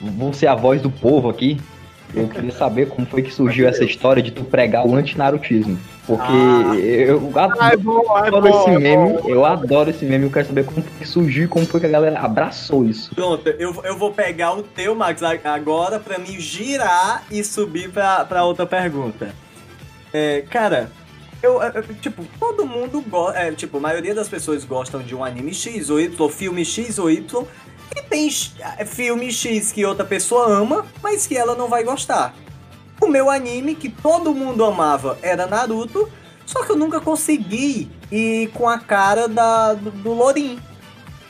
Vou 0.01 0.33
ser 0.33 0.47
a 0.47 0.55
voz 0.55 0.81
do 0.81 0.91
povo 0.91 1.29
aqui 1.29 1.61
Eu 2.15 2.29
queria 2.29 2.53
saber 2.53 2.89
como 2.89 3.07
foi 3.07 3.23
que 3.23 3.33
surgiu 3.33 3.69
essa 3.69 3.85
história 3.85 4.23
de 4.23 4.31
tu 4.31 4.45
pregar 4.45 4.87
o 4.87 4.95
antinarutismo. 4.95 5.79
Porque 6.07 6.23
ah, 6.23 6.75
eu 6.77 7.33
adoro, 7.35 7.65
é 7.65 7.77
bom, 7.77 8.19
é 8.19 8.29
adoro 8.29 8.49
bom, 8.49 8.61
esse 8.61 8.71
é 8.71 8.79
meme, 8.79 9.19
eu 9.27 9.45
adoro 9.45 9.91
esse 9.91 10.05
meme, 10.05 10.25
eu 10.25 10.31
quero 10.31 10.47
saber 10.47 10.65
como 10.65 10.81
foi 10.81 10.93
que 10.99 11.05
surgiu, 11.07 11.49
como 11.49 11.67
foi 11.67 11.81
que 11.81 11.87
a 11.87 11.91
galera 11.91 12.21
abraçou 12.21 12.85
isso. 12.85 13.13
Pronto, 13.13 13.49
eu, 13.49 13.75
eu 13.85 13.99
vou 13.99 14.13
pegar 14.13 14.55
o 14.55 14.63
teu, 14.63 14.95
Max, 14.95 15.21
agora 15.45 15.99
pra 15.99 16.17
me 16.17 16.39
girar 16.39 17.25
e 17.29 17.43
subir 17.43 17.91
pra, 17.91 18.25
pra 18.25 18.45
outra 18.45 18.65
pergunta. 18.65 19.35
É, 20.13 20.43
cara, 20.49 20.93
eu, 21.43 21.61
eu, 21.61 21.83
tipo, 22.01 22.25
todo 22.39 22.67
mundo 22.67 23.01
gosta. 23.03 23.39
É, 23.39 23.53
tipo, 23.53 23.77
a 23.77 23.81
maioria 23.81 24.15
das 24.15 24.29
pessoas 24.29 24.65
gostam 24.65 25.03
de 25.03 25.15
um 25.15 25.25
anime 25.25 25.53
X 25.53 25.91
ou 25.91 26.01
Y, 26.01 26.15
ou 26.19 26.29
filme 26.29 26.65
X 26.65 26.99
ou 26.99 27.11
Y. 27.11 27.47
E 27.95 28.03
tem 28.03 28.29
é, 28.79 28.85
filme 28.85 29.31
X 29.31 29.73
que 29.73 29.85
outra 29.85 30.05
pessoa 30.05 30.47
ama, 30.47 30.87
mas 31.03 31.27
que 31.27 31.37
ela 31.37 31.55
não 31.55 31.69
vai 31.69 31.85
gostar. 31.85 32.35
O 33.01 33.07
meu 33.07 33.31
anime, 33.31 33.75
que 33.75 33.89
todo 33.89 34.35
mundo 34.35 34.65
amava, 34.65 35.19
era 35.23 35.47
Naruto, 35.47 36.09
só 36.47 36.65
que 36.65 36.73
eu 36.73 36.77
nunca 36.77 37.01
consegui 37.01 37.91
ir 38.11 38.49
com 38.55 38.69
a 38.69 38.79
cara 38.79 39.29
da, 39.29 39.75
do, 39.75 39.91
do 39.91 40.13
Lorin. 40.13 40.59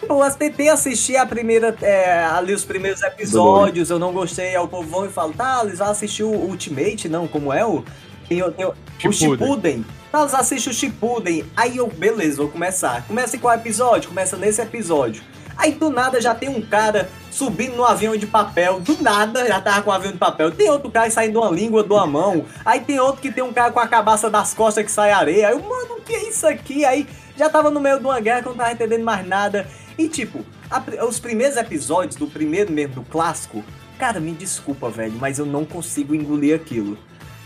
Eu 0.09 0.19
tentei 0.35 0.69
assistir 0.69 1.17
a 1.17 1.27
primeira, 1.27 1.77
é, 1.83 2.25
ali 2.25 2.53
os 2.53 2.65
primeiros 2.65 3.03
episódios, 3.03 3.91
eu 3.91 3.99
não 3.99 4.13
gostei, 4.13 4.49
aí 4.49 4.59
o 4.59 4.69
povo 4.69 4.89
vão 4.89 5.07
e 5.07 5.09
fala, 5.09 5.33
tá, 5.33 5.63
eles 5.65 5.79
vão 5.79 5.89
assistir 5.89 6.23
o 6.23 6.31
Ultimate, 6.31 7.09
não, 7.09 7.27
como 7.27 7.53
é 7.53 7.67
o... 7.67 7.83
Tem, 8.29 8.43
tem, 8.53 8.67
o 8.67 9.13
Shippuden. 9.13 9.85
Tá, 10.11 10.21
eles 10.21 10.35
assistem 10.35 10.73
o 10.73 10.75
Shippuden. 10.75 11.45
Aí 11.57 11.77
eu, 11.77 11.87
beleza, 11.89 12.39
vou 12.39 12.49
começar. 12.49 13.07
Começa 13.07 13.37
em 13.37 13.39
qual 13.39 13.55
episódio? 13.55 14.09
Começa 14.09 14.37
nesse 14.37 14.61
episódio. 14.61 15.23
Aí 15.57 15.73
do 15.73 15.91
nada 15.91 16.21
já 16.21 16.35
tem 16.35 16.49
um 16.49 16.61
cara 16.61 17.09
subindo 17.31 17.77
no 17.77 17.85
avião 17.85 18.17
de 18.17 18.27
papel. 18.27 18.81
Do 18.81 19.03
nada 19.03 19.47
já 19.47 19.61
tava 19.61 19.83
com 19.83 19.91
um 19.91 19.93
avião 19.93 20.13
de 20.13 20.19
papel. 20.19 20.51
Tem 20.51 20.71
outro 20.71 20.91
cara 20.91 21.11
saindo 21.11 21.41
uma 21.41 21.51
língua 21.51 21.83
de 21.83 21.93
uma 21.93 22.07
mão. 22.07 22.45
Aí 22.65 22.81
tem 22.81 23.01
outro 23.01 23.23
que 23.23 23.33
tem 23.33 23.43
um 23.43 23.53
cara 23.53 23.73
com 23.73 23.81
a 23.81 23.89
cabaça 23.89 24.29
das 24.29 24.53
costas 24.55 24.85
que 24.85 24.91
sai 24.91 25.13
areia. 25.13 25.49
Aí 25.49 25.55
eu, 25.55 25.61
mano, 25.61 26.01
que 26.05 26.13
é 26.15 26.29
isso 26.29 26.47
aqui? 26.47 26.85
Aí 26.85 27.07
já 27.37 27.49
tava 27.49 27.71
no 27.71 27.81
meio 27.81 27.99
de 27.99 28.05
uma 28.05 28.21
guerra 28.21 28.43
que 28.43 28.49
eu 28.49 28.53
não 28.53 28.59
tava 28.59 28.73
entendendo 28.73 29.05
mais 29.05 29.27
nada. 29.27 29.67
E 29.99 30.09
tipo, 30.09 30.45
a, 30.71 31.05
os 31.05 31.19
primeiros 31.19 31.57
episódios 31.57 32.17
do 32.17 32.27
primeiro 32.27 32.73
mesmo, 32.73 32.97
do 32.97 33.03
clássico, 33.03 33.65
cara, 33.99 34.21
me 34.21 34.33
desculpa, 34.33 34.91
velho, 34.91 35.15
mas 35.19 35.39
eu 35.39 35.47
não 35.47 35.65
consigo 35.65 36.15
engolir 36.15 36.55
aquilo. 36.55 36.99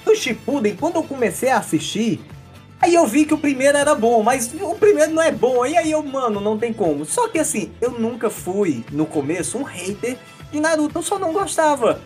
No 0.05 0.15
Shippuden, 0.17 0.77
quando 0.77 0.97
eu 0.97 1.03
comecei 1.03 1.51
a 1.51 1.59
assistir, 1.59 2.21
Aí 2.81 2.95
eu 2.95 3.07
vi 3.07 3.27
que 3.27 3.35
o 3.35 3.39
primeiro 3.39 3.77
era 3.77 3.95
bom, 3.95 4.23
mas 4.23 4.51
o 4.59 4.75
primeiro 4.75 5.13
não 5.13 5.23
é 5.23 5.31
bom. 5.31 5.67
E 5.67 5.77
aí 5.77 5.91
eu, 5.91 6.03
mano, 6.03 6.41
não 6.41 6.57
tem 6.57 6.73
como. 6.73 7.05
Só 7.05 7.29
que 7.29 7.39
assim, 7.39 7.71
eu 7.81 7.91
nunca 7.91 8.31
fui, 8.31 8.85
no 8.91 9.05
começo, 9.05 9.59
um 9.59 9.63
hater 9.63 10.17
de 10.51 10.61
Naruto, 10.61 10.99
eu 10.99 11.03
só 11.03 11.19
não 11.19 11.33
gostava. 11.33 12.01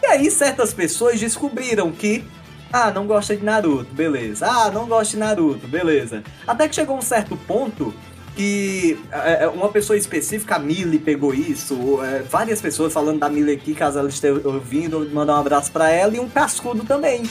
E 0.00 0.06
aí 0.06 0.30
certas 0.30 0.72
pessoas 0.72 1.18
descobriram 1.18 1.90
que, 1.90 2.24
ah, 2.72 2.92
não 2.92 3.06
gosta 3.06 3.36
de 3.36 3.44
Naruto, 3.44 3.92
beleza. 3.92 4.46
Ah, 4.46 4.70
não 4.70 4.86
gosta 4.86 5.14
de 5.14 5.18
Naruto, 5.18 5.66
beleza. 5.66 6.22
Até 6.46 6.68
que 6.68 6.76
chegou 6.76 6.96
um 6.96 7.02
certo 7.02 7.36
ponto 7.36 7.92
que 8.36 8.98
é, 9.10 9.44
é 9.44 9.48
uma 9.48 9.70
pessoa 9.70 9.96
específica, 9.96 10.54
a 10.54 10.58
Millie, 10.58 11.00
pegou 11.00 11.34
isso. 11.34 12.00
É, 12.04 12.20
várias 12.20 12.60
pessoas 12.60 12.92
falando 12.92 13.18
da 13.18 13.28
Millie 13.28 13.56
aqui, 13.56 13.74
caso 13.74 13.98
ela 13.98 14.08
esteja 14.08 14.40
ouvindo, 14.44 15.08
mandar 15.12 15.34
um 15.34 15.40
abraço 15.40 15.72
para 15.72 15.90
ela 15.90 16.14
e 16.14 16.20
um 16.20 16.28
cascudo 16.28 16.84
também 16.84 17.24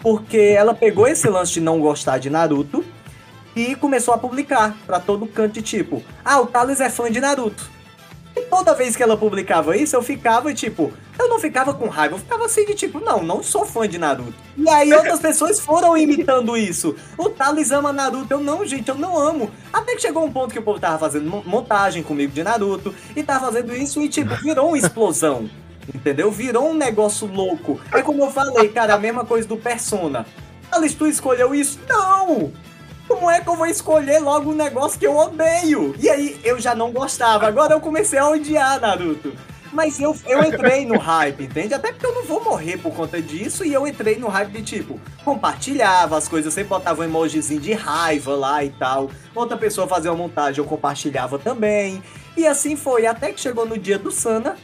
porque 0.00 0.38
ela 0.38 0.74
pegou 0.74 1.06
esse 1.06 1.28
lance 1.28 1.54
de 1.54 1.60
não 1.60 1.80
gostar 1.80 2.18
de 2.18 2.30
Naruto 2.30 2.84
e 3.54 3.74
começou 3.74 4.14
a 4.14 4.18
publicar 4.18 4.76
para 4.86 5.00
todo 5.00 5.26
canto 5.26 5.54
de 5.54 5.62
tipo, 5.62 6.02
ah, 6.24 6.40
o 6.40 6.46
Thales 6.46 6.80
é 6.80 6.88
fã 6.88 7.10
de 7.10 7.20
Naruto. 7.20 7.78
E 8.36 8.42
toda 8.42 8.72
vez 8.72 8.94
que 8.94 9.02
ela 9.02 9.16
publicava 9.16 9.76
isso, 9.76 9.96
eu 9.96 10.02
ficava 10.02 10.54
tipo, 10.54 10.92
eu 11.18 11.28
não 11.28 11.40
ficava 11.40 11.74
com 11.74 11.88
raiva, 11.88 12.14
eu 12.14 12.18
ficava 12.20 12.44
assim 12.44 12.64
de 12.64 12.74
tipo, 12.74 13.00
não, 13.00 13.20
não 13.20 13.42
sou 13.42 13.66
fã 13.66 13.88
de 13.88 13.98
Naruto. 13.98 14.34
E 14.56 14.68
aí 14.68 14.92
outras 14.92 15.18
pessoas 15.18 15.58
foram 15.58 15.96
imitando 15.96 16.56
isso. 16.56 16.94
O 17.16 17.28
Thales 17.28 17.72
ama 17.72 17.92
Naruto, 17.92 18.32
eu 18.32 18.38
não, 18.38 18.64
gente, 18.64 18.88
eu 18.88 18.94
não 18.94 19.18
amo. 19.18 19.50
Até 19.72 19.96
que 19.96 20.02
chegou 20.02 20.24
um 20.24 20.30
ponto 20.30 20.52
que 20.52 20.58
o 20.60 20.62
povo 20.62 20.78
tava 20.78 20.98
fazendo 20.98 21.42
montagem 21.44 22.02
comigo 22.02 22.32
de 22.32 22.44
Naruto 22.44 22.94
e 23.16 23.24
tava 23.24 23.46
fazendo 23.46 23.74
isso 23.74 24.00
e 24.00 24.08
tipo, 24.08 24.36
virou 24.36 24.68
uma 24.68 24.78
explosão. 24.78 25.50
Entendeu? 25.94 26.30
Virou 26.30 26.70
um 26.70 26.74
negócio 26.74 27.26
louco. 27.26 27.80
É 27.92 28.02
como 28.02 28.22
eu 28.24 28.30
falei, 28.30 28.68
cara, 28.68 28.94
a 28.94 28.98
mesma 28.98 29.24
coisa 29.24 29.48
do 29.48 29.56
Persona. 29.56 30.26
Alice, 30.70 30.96
tu 30.96 31.06
escolheu 31.06 31.54
isso? 31.54 31.78
Não! 31.88 32.52
Como 33.06 33.30
é 33.30 33.40
que 33.40 33.48
eu 33.48 33.56
vou 33.56 33.66
escolher 33.66 34.18
logo 34.18 34.50
um 34.50 34.54
negócio 34.54 34.98
que 34.98 35.06
eu 35.06 35.16
odeio? 35.16 35.94
E 35.98 36.10
aí 36.10 36.38
eu 36.44 36.60
já 36.60 36.74
não 36.74 36.92
gostava. 36.92 37.46
Agora 37.46 37.72
eu 37.72 37.80
comecei 37.80 38.18
a 38.18 38.28
odiar 38.28 38.78
Naruto. 38.78 39.32
Mas 39.72 39.98
eu, 40.00 40.16
eu 40.26 40.42
entrei 40.44 40.86
no 40.86 40.98
hype, 40.98 41.44
entende? 41.44 41.74
Até 41.74 41.92
porque 41.92 42.06
eu 42.06 42.14
não 42.14 42.24
vou 42.24 42.42
morrer 42.42 42.78
por 42.78 42.92
conta 42.92 43.20
disso. 43.20 43.64
E 43.64 43.72
eu 43.72 43.86
entrei 43.86 44.16
no 44.16 44.28
hype 44.28 44.50
de 44.52 44.62
tipo, 44.62 45.00
compartilhava 45.24 46.16
as 46.16 46.28
coisas, 46.28 46.52
sempre 46.52 46.70
botava 46.70 47.00
um 47.00 47.04
emojizinho 47.04 47.60
de 47.60 47.72
raiva 47.72 48.34
lá 48.34 48.64
e 48.64 48.70
tal. 48.70 49.10
Outra 49.34 49.56
pessoa 49.56 49.86
fazia 49.86 50.10
uma 50.10 50.18
montagem, 50.18 50.62
eu 50.62 50.68
compartilhava 50.68 51.38
também. 51.38 52.02
E 52.36 52.46
assim 52.46 52.76
foi, 52.76 53.06
até 53.06 53.32
que 53.32 53.40
chegou 53.40 53.66
no 53.66 53.78
dia 53.78 53.98
do 53.98 54.10
Sana, 54.10 54.56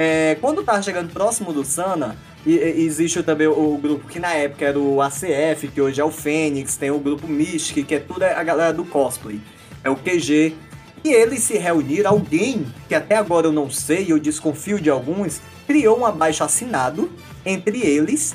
é, 0.00 0.34
quando 0.40 0.62
tava 0.62 0.80
chegando 0.80 1.12
próximo 1.12 1.52
do 1.52 1.62
Sana, 1.62 2.16
e, 2.46 2.52
e, 2.52 2.86
existe 2.86 3.22
também 3.22 3.46
o, 3.46 3.74
o, 3.74 3.76
grupo 3.76 4.08
que 4.08 4.18
na 4.18 4.32
época 4.32 4.64
era 4.64 4.78
o 4.78 5.02
ACF, 5.02 5.68
que 5.68 5.78
hoje 5.78 6.00
é 6.00 6.04
o 6.04 6.10
Fênix, 6.10 6.78
tem 6.78 6.90
o 6.90 6.98
grupo 6.98 7.28
Mystic, 7.28 7.86
que 7.86 7.96
é 7.96 8.00
tudo 8.00 8.22
a 8.22 8.42
galera 8.42 8.72
do 8.72 8.82
cosplay. 8.82 9.38
É 9.84 9.90
o 9.90 9.96
QG. 9.96 10.56
E 11.04 11.12
eles 11.12 11.42
se 11.42 11.58
reuniram, 11.58 12.12
alguém, 12.12 12.64
que 12.88 12.94
até 12.94 13.16
agora 13.16 13.48
eu 13.48 13.52
não 13.52 13.68
sei, 13.68 14.06
eu 14.08 14.18
desconfio 14.18 14.80
de 14.80 14.88
alguns, 14.88 15.42
criou 15.66 15.98
um 15.98 16.06
abaixo 16.06 16.42
assinado 16.42 17.12
entre 17.44 17.82
eles 17.86 18.34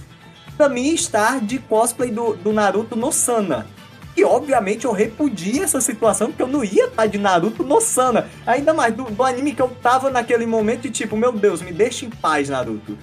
pra 0.55 0.69
mim 0.69 0.93
estar 0.93 1.41
de 1.41 1.57
cosplay 1.57 2.11
do, 2.11 2.35
do 2.35 2.53
Naruto 2.53 2.95
no 2.95 3.11
Sana. 3.11 3.65
E 4.15 4.23
obviamente 4.23 4.85
eu 4.85 4.93
repudia 4.93 5.63
essa 5.63 5.81
situação, 5.81 6.27
porque 6.27 6.41
eu 6.41 6.47
não 6.47 6.63
ia 6.63 6.85
estar 6.85 7.05
de 7.05 7.17
Naruto 7.17 7.63
no 7.63 7.81
Sana. 7.81 8.29
Ainda 8.45 8.73
mais 8.73 8.95
do, 8.95 9.03
do 9.03 9.23
anime 9.23 9.53
que 9.53 9.61
eu 9.61 9.67
tava 9.81 10.09
naquele 10.09 10.45
momento 10.45 10.83
de 10.83 10.89
tipo, 10.89 11.17
meu 11.17 11.33
Deus, 11.33 11.61
me 11.61 11.73
deixa 11.73 12.05
em 12.05 12.09
paz, 12.09 12.47
Naruto. 12.47 12.97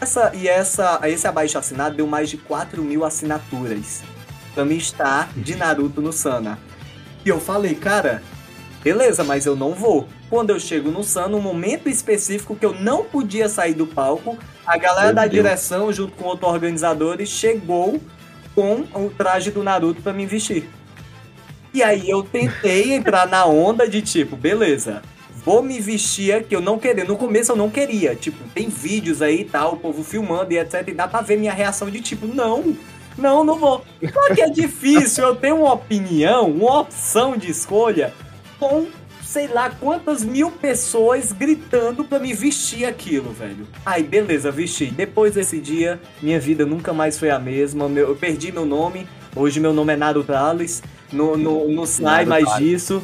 Essa, 0.00 0.32
e 0.34 0.48
essa, 0.48 1.00
esse 1.04 1.26
abaixo 1.26 1.58
assinado 1.58 1.96
deu 1.96 2.06
mais 2.06 2.30
de 2.30 2.38
4 2.38 2.82
mil 2.82 3.04
assinaturas 3.04 4.02
pra 4.54 4.64
me 4.64 4.76
estar 4.78 5.30
de 5.36 5.54
Naruto 5.56 6.00
no 6.00 6.12
Sana. 6.12 6.58
E 7.24 7.28
eu 7.28 7.38
falei, 7.38 7.74
cara, 7.74 8.22
beleza, 8.82 9.22
mas 9.24 9.44
eu 9.44 9.54
não 9.54 9.72
vou. 9.72 10.08
Quando 10.30 10.50
eu 10.50 10.60
chego 10.60 10.90
no 10.90 11.04
Sana, 11.04 11.28
no 11.28 11.40
momento 11.40 11.88
específico 11.88 12.56
que 12.56 12.64
eu 12.64 12.74
não 12.74 13.04
podia 13.04 13.48
sair 13.48 13.74
do 13.74 13.86
palco, 13.86 14.38
a 14.66 14.76
galera 14.78 15.06
Meu 15.06 15.14
da 15.14 15.22
Deus. 15.22 15.32
direção, 15.32 15.92
junto 15.92 16.12
com 16.12 16.24
outros 16.24 16.50
organizadores, 16.50 17.28
chegou 17.28 18.00
com 18.54 18.84
o 18.94 19.10
traje 19.10 19.50
do 19.50 19.62
Naruto 19.62 20.02
para 20.02 20.12
me 20.12 20.26
vestir. 20.26 20.68
E 21.72 21.82
aí 21.82 22.08
eu 22.08 22.22
tentei 22.22 22.92
entrar 22.92 23.26
na 23.26 23.44
onda 23.46 23.88
de 23.88 24.00
tipo, 24.00 24.36
beleza, 24.36 25.02
vou 25.44 25.62
me 25.62 25.80
vestir 25.80 26.32
aqui, 26.32 26.54
eu 26.54 26.60
não 26.60 26.78
queria. 26.78 27.04
No 27.04 27.16
começo 27.16 27.52
eu 27.52 27.56
não 27.56 27.68
queria. 27.68 28.14
Tipo, 28.14 28.38
tem 28.54 28.68
vídeos 28.68 29.20
aí 29.20 29.40
e 29.40 29.44
tal, 29.44 29.74
o 29.74 29.76
povo 29.76 30.04
filmando 30.04 30.52
e 30.52 30.58
etc. 30.58 30.86
E 30.86 30.92
dá 30.92 31.08
pra 31.08 31.20
ver 31.20 31.36
minha 31.36 31.52
reação 31.52 31.90
de 31.90 32.00
tipo, 32.00 32.26
não, 32.26 32.76
não, 33.18 33.42
não 33.42 33.58
vou. 33.58 33.84
Só 34.12 34.34
que 34.34 34.40
é 34.40 34.48
difícil 34.48 35.24
eu 35.24 35.34
ter 35.34 35.52
uma 35.52 35.72
opinião, 35.72 36.48
uma 36.48 36.80
opção 36.80 37.36
de 37.36 37.50
escolha 37.50 38.14
com 38.58 38.86
sei 39.34 39.48
lá 39.48 39.68
quantas 39.68 40.22
mil 40.22 40.48
pessoas 40.48 41.32
gritando 41.32 42.04
para 42.04 42.20
me 42.20 42.32
vestir 42.32 42.84
aquilo, 42.84 43.32
velho. 43.32 43.66
Aí, 43.84 44.04
beleza, 44.04 44.48
vesti. 44.48 44.86
Depois 44.86 45.34
desse 45.34 45.58
dia, 45.58 46.00
minha 46.22 46.38
vida 46.38 46.64
nunca 46.64 46.92
mais 46.92 47.18
foi 47.18 47.30
a 47.30 47.38
mesma. 47.40 47.86
Eu 47.86 48.14
perdi 48.14 48.52
meu 48.52 48.64
nome. 48.64 49.08
Hoje 49.34 49.58
meu 49.58 49.72
nome 49.72 49.92
é 49.92 49.96
Naruto 49.96 50.32
Alice. 50.32 50.80
No, 51.10 51.36
no, 51.36 51.68
não 51.68 51.84
sai 51.84 52.24
mais 52.24 52.46
disso. 52.58 53.02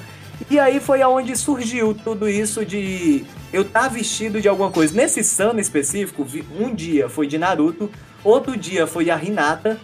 E 0.49 0.57
aí 0.57 0.78
foi 0.78 1.03
aonde 1.03 1.35
surgiu 1.35 1.95
tudo 1.95 2.28
isso 2.28 2.64
de 2.64 3.24
eu 3.53 3.62
estar 3.62 3.83
tá 3.83 3.89
vestido 3.89 4.41
de 4.41 4.47
alguma 4.47 4.70
coisa. 4.70 4.95
Nesse 4.95 5.24
Sana 5.24 5.61
específico, 5.61 6.24
um 6.61 6.72
dia 6.72 7.09
foi 7.09 7.26
de 7.26 7.39
Naruto, 7.39 7.91
outro 8.22 8.57
dia 8.57 8.87
foi 8.87 9.11
a 9.11 9.20
Hinata. 9.20 9.81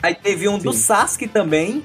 Aí 0.00 0.14
teve 0.14 0.48
um 0.48 0.58
Sim. 0.58 0.62
do 0.62 0.72
Sasuke 0.72 1.26
também. 1.26 1.82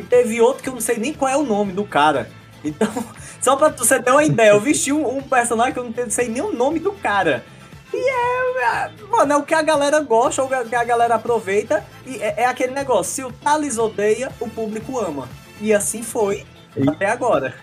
E 0.00 0.02
teve 0.02 0.40
outro 0.40 0.62
que 0.62 0.70
eu 0.70 0.74
não 0.74 0.80
sei 0.80 0.96
nem 0.96 1.12
qual 1.12 1.30
é 1.30 1.36
o 1.36 1.44
nome 1.44 1.74
do 1.74 1.84
cara. 1.84 2.30
Então, 2.64 2.88
só 3.40 3.56
pra 3.56 3.68
você 3.68 4.02
ter 4.02 4.10
uma 4.10 4.24
ideia, 4.24 4.50
eu 4.50 4.60
vesti 4.60 4.92
um, 4.92 5.18
um 5.18 5.22
personagem 5.22 5.72
que 5.72 5.78
eu 5.78 5.84
não 5.84 6.10
sei 6.10 6.28
nem 6.28 6.42
o 6.42 6.52
nome 6.52 6.78
do 6.78 6.92
cara. 6.92 7.44
E 7.92 7.96
é, 7.96 8.64
é, 8.64 8.90
mano, 9.08 9.32
é 9.32 9.36
o 9.36 9.44
que 9.44 9.54
a 9.54 9.62
galera 9.62 10.00
gosta, 10.00 10.42
o 10.42 10.48
que 10.48 10.74
a 10.74 10.84
galera 10.84 11.14
aproveita. 11.14 11.84
E 12.04 12.16
é, 12.16 12.42
é 12.42 12.46
aquele 12.46 12.72
negócio: 12.72 13.12
se 13.12 13.24
o 13.24 13.30
Thales 13.30 13.78
odeia, 13.78 14.32
o 14.40 14.48
público 14.48 14.98
ama. 14.98 15.28
E 15.60 15.72
assim 15.72 16.02
foi 16.02 16.44
e, 16.76 16.88
até 16.88 17.06
agora. 17.06 17.54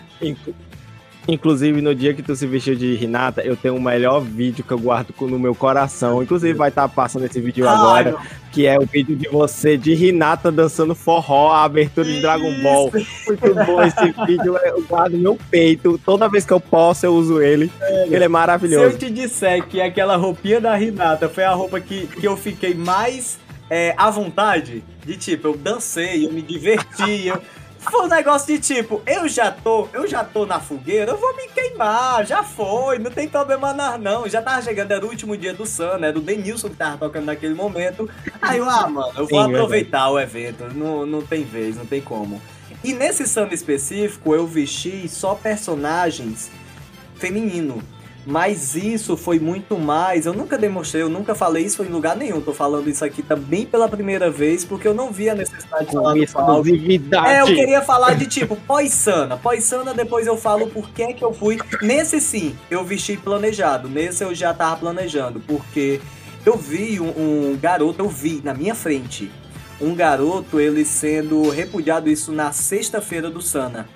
Inclusive, 1.28 1.80
no 1.80 1.94
dia 1.94 2.12
que 2.12 2.22
tu 2.22 2.34
se 2.34 2.46
vestiu 2.46 2.74
de 2.74 2.94
Renata, 2.96 3.42
eu 3.42 3.56
tenho 3.56 3.76
o 3.76 3.80
melhor 3.80 4.20
vídeo 4.20 4.64
que 4.64 4.72
eu 4.72 4.78
guardo 4.78 5.14
no 5.20 5.38
meu 5.38 5.54
coração. 5.54 6.22
Inclusive, 6.22 6.52
vai 6.52 6.68
estar 6.68 6.88
tá 6.88 6.88
passando 6.88 7.24
esse 7.24 7.40
vídeo 7.40 7.68
Ai, 7.68 7.74
agora, 7.74 8.10
meu. 8.10 8.20
que 8.50 8.66
é 8.66 8.76
o 8.76 8.84
vídeo 8.84 9.14
de 9.14 9.28
você 9.28 9.76
de 9.76 9.94
Renata 9.94 10.50
dançando 10.50 10.94
forró, 10.94 11.52
a 11.52 11.64
abertura 11.64 12.08
Isso. 12.08 12.16
de 12.16 12.22
Dragon 12.22 12.52
Ball. 12.60 12.90
Muito 13.26 13.54
bom 13.54 13.82
esse 13.82 14.26
vídeo, 14.26 14.58
eu 14.64 14.82
guardo 14.82 15.12
no 15.12 15.18
meu 15.18 15.38
peito. 15.48 15.98
Toda 16.04 16.28
vez 16.28 16.44
que 16.44 16.52
eu 16.52 16.60
posso, 16.60 17.06
eu 17.06 17.14
uso 17.14 17.40
ele. 17.40 17.70
É, 17.80 18.06
ele 18.08 18.24
é 18.24 18.28
maravilhoso. 18.28 18.88
Se 18.88 18.94
eu 18.94 18.98
te 18.98 19.10
disser 19.10 19.64
que 19.66 19.80
aquela 19.80 20.16
roupinha 20.16 20.60
da 20.60 20.74
Renata 20.74 21.28
foi 21.28 21.44
a 21.44 21.52
roupa 21.52 21.80
que, 21.80 22.08
que 22.08 22.26
eu 22.26 22.36
fiquei 22.36 22.74
mais 22.74 23.38
é, 23.70 23.94
à 23.96 24.10
vontade, 24.10 24.82
de 25.06 25.16
tipo, 25.16 25.48
eu 25.48 25.56
dancei, 25.56 26.26
eu 26.26 26.32
me 26.32 26.42
diverti, 26.42 27.28
eu 27.28 27.40
foi 27.90 28.04
um 28.04 28.08
negócio 28.08 28.46
de 28.46 28.60
tipo, 28.60 29.02
eu 29.06 29.28
já 29.28 29.50
tô, 29.50 29.88
eu 29.92 30.06
já 30.06 30.22
tô 30.22 30.46
na 30.46 30.60
fogueira, 30.60 31.12
eu 31.12 31.18
vou 31.18 31.36
me 31.36 31.48
queimar, 31.48 32.24
já 32.24 32.42
foi, 32.42 32.98
não 32.98 33.10
tem 33.10 33.28
problema 33.28 33.72
não, 33.72 33.98
não. 33.98 34.28
Já 34.28 34.40
tava 34.40 34.62
chegando, 34.62 34.92
era 34.92 35.04
o 35.04 35.08
último 35.08 35.36
dia 35.36 35.52
do 35.52 35.66
Sun, 35.66 35.98
né? 35.98 36.12
Do 36.12 36.20
Denilson 36.20 36.68
que 36.68 36.76
tava 36.76 36.98
tocando 36.98 37.26
naquele 37.26 37.54
momento. 37.54 38.08
Aí 38.40 38.58
eu, 38.58 38.68
ah, 38.68 38.88
mano, 38.88 39.12
eu 39.16 39.26
vou 39.26 39.44
Sim, 39.44 39.50
aproveitar 39.50 40.10
o 40.10 40.18
evento, 40.18 40.64
não, 40.74 41.04
não 41.04 41.22
tem 41.22 41.44
vez, 41.44 41.76
não 41.76 41.86
tem 41.86 42.00
como. 42.00 42.40
E 42.84 42.92
nesse 42.92 43.26
Sun 43.26 43.48
específico, 43.50 44.34
eu 44.34 44.46
vesti 44.46 45.08
só 45.08 45.34
personagens 45.34 46.50
feminino. 47.16 47.82
Mas 48.24 48.76
isso 48.76 49.16
foi 49.16 49.40
muito 49.40 49.76
mais. 49.76 50.26
Eu 50.26 50.32
nunca 50.32 50.56
demonstrei, 50.56 51.02
eu 51.02 51.08
nunca 51.08 51.34
falei 51.34 51.64
isso 51.64 51.82
em 51.82 51.88
lugar 51.88 52.16
nenhum. 52.16 52.40
Tô 52.40 52.52
falando 52.52 52.88
isso 52.88 53.04
aqui 53.04 53.22
também 53.22 53.66
pela 53.66 53.88
primeira 53.88 54.30
vez, 54.30 54.64
porque 54.64 54.86
eu 54.86 54.94
não 54.94 55.10
vi 55.10 55.28
a 55.28 55.34
necessidade 55.34 55.86
de 55.86 55.92
falar 55.92 56.16
exclusividade. 56.16 57.28
É, 57.28 57.40
eu 57.40 57.46
queria 57.46 57.82
falar 57.82 58.14
de 58.14 58.26
tipo, 58.26 58.54
pós-sana. 58.54 59.36
Pós-sana, 59.36 59.92
depois 59.92 60.26
eu 60.26 60.36
falo 60.36 60.68
por 60.68 60.88
que 60.90 61.14
que 61.14 61.24
eu 61.24 61.32
fui. 61.32 61.58
Nesse 61.82 62.20
sim, 62.20 62.54
eu 62.70 62.84
vesti 62.84 63.16
planejado. 63.16 63.88
Nesse 63.88 64.22
eu 64.22 64.32
já 64.34 64.54
tava 64.54 64.76
planejando, 64.76 65.40
porque 65.40 66.00
eu 66.46 66.56
vi 66.56 67.00
um, 67.00 67.08
um 67.52 67.58
garoto, 67.60 68.02
eu 68.02 68.08
vi 68.08 68.40
na 68.44 68.54
minha 68.54 68.74
frente, 68.74 69.30
um 69.80 69.96
garoto 69.96 70.60
ele 70.60 70.84
sendo 70.84 71.50
repudiado 71.50 72.08
isso 72.08 72.30
na 72.30 72.52
sexta-feira 72.52 73.28
do 73.28 73.42
Sana. 73.42 73.88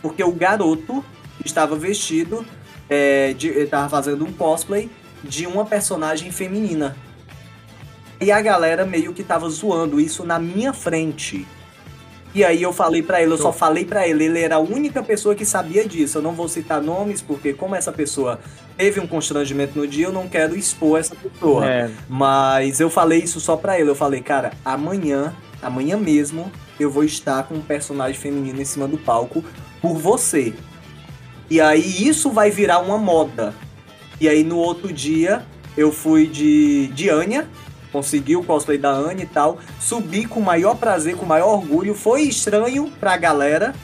Porque 0.00 0.22
o 0.22 0.32
garoto 0.32 1.04
estava 1.44 1.74
vestido 1.74 2.44
é, 2.92 3.32
de, 3.32 3.48
ele 3.48 3.66
tava 3.66 3.88
fazendo 3.88 4.22
um 4.22 4.32
cosplay 4.32 4.90
de 5.24 5.46
uma 5.46 5.64
personagem 5.64 6.30
feminina. 6.30 6.94
E 8.20 8.30
a 8.30 8.40
galera 8.40 8.84
meio 8.84 9.14
que 9.14 9.22
tava 9.22 9.48
zoando 9.48 9.98
isso 9.98 10.24
na 10.24 10.38
minha 10.38 10.74
frente. 10.74 11.46
E 12.34 12.44
aí 12.44 12.62
eu 12.62 12.72
falei 12.72 13.02
para 13.02 13.22
ele, 13.22 13.32
eu 13.32 13.38
só 13.38 13.52
falei 13.52 13.84
para 13.84 14.06
ele, 14.06 14.24
ele 14.24 14.40
era 14.40 14.56
a 14.56 14.58
única 14.58 15.02
pessoa 15.02 15.34
que 15.34 15.44
sabia 15.44 15.86
disso. 15.86 16.18
Eu 16.18 16.22
não 16.22 16.32
vou 16.32 16.48
citar 16.48 16.82
nomes, 16.82 17.20
porque 17.22 17.52
como 17.52 17.74
essa 17.74 17.92
pessoa 17.92 18.40
teve 18.76 19.00
um 19.00 19.06
constrangimento 19.06 19.78
no 19.78 19.86
dia, 19.86 20.06
eu 20.06 20.12
não 20.12 20.28
quero 20.28 20.56
expor 20.56 21.00
essa 21.00 21.14
pessoa. 21.14 21.66
É. 21.66 21.90
Mas 22.08 22.78
eu 22.78 22.88
falei 22.88 23.20
isso 23.20 23.40
só 23.40 23.56
pra 23.56 23.78
ele. 23.78 23.90
Eu 23.90 23.94
falei, 23.94 24.20
cara, 24.20 24.52
amanhã, 24.64 25.34
amanhã 25.62 25.96
mesmo, 25.96 26.50
eu 26.78 26.90
vou 26.90 27.04
estar 27.04 27.42
com 27.44 27.54
um 27.54 27.62
personagem 27.62 28.18
feminino 28.18 28.60
em 28.60 28.64
cima 28.64 28.86
do 28.86 28.98
palco 28.98 29.44
por 29.80 29.94
você. 29.94 30.54
E 31.52 31.60
aí 31.60 32.08
isso 32.08 32.30
vai 32.30 32.50
virar 32.50 32.78
uma 32.78 32.96
moda. 32.96 33.54
E 34.18 34.26
aí 34.26 34.42
no 34.42 34.56
outro 34.56 34.90
dia 34.90 35.44
eu 35.76 35.92
fui 35.92 36.26
de, 36.26 36.86
de 36.94 37.10
Anya, 37.10 37.46
consegui 37.92 38.36
o 38.36 38.42
cosplay 38.42 38.78
da 38.78 38.90
Anya 38.90 39.24
e 39.24 39.26
tal, 39.26 39.58
subi 39.78 40.24
com 40.24 40.40
o 40.40 40.42
maior 40.42 40.78
prazer, 40.78 41.14
com 41.14 41.26
o 41.26 41.28
maior 41.28 41.52
orgulho. 41.52 41.94
Foi 41.94 42.22
estranho 42.22 42.90
pra 42.98 43.18
galera, 43.18 43.74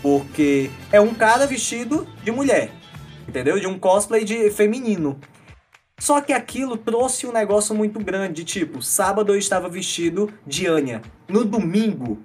porque 0.00 0.70
é 0.92 1.00
um 1.00 1.12
cara 1.12 1.44
vestido 1.44 2.06
de 2.22 2.30
mulher, 2.30 2.70
entendeu? 3.26 3.58
De 3.58 3.66
um 3.66 3.76
cosplay 3.76 4.24
de 4.24 4.48
feminino. 4.52 5.18
Só 5.98 6.20
que 6.20 6.32
aquilo 6.32 6.76
trouxe 6.76 7.26
um 7.26 7.32
negócio 7.32 7.74
muito 7.74 7.98
grande, 7.98 8.44
tipo, 8.44 8.80
sábado 8.80 9.34
eu 9.34 9.38
estava 9.40 9.68
vestido 9.68 10.32
de 10.46 10.68
Anya. 10.68 11.02
No 11.28 11.44
domingo 11.44 12.22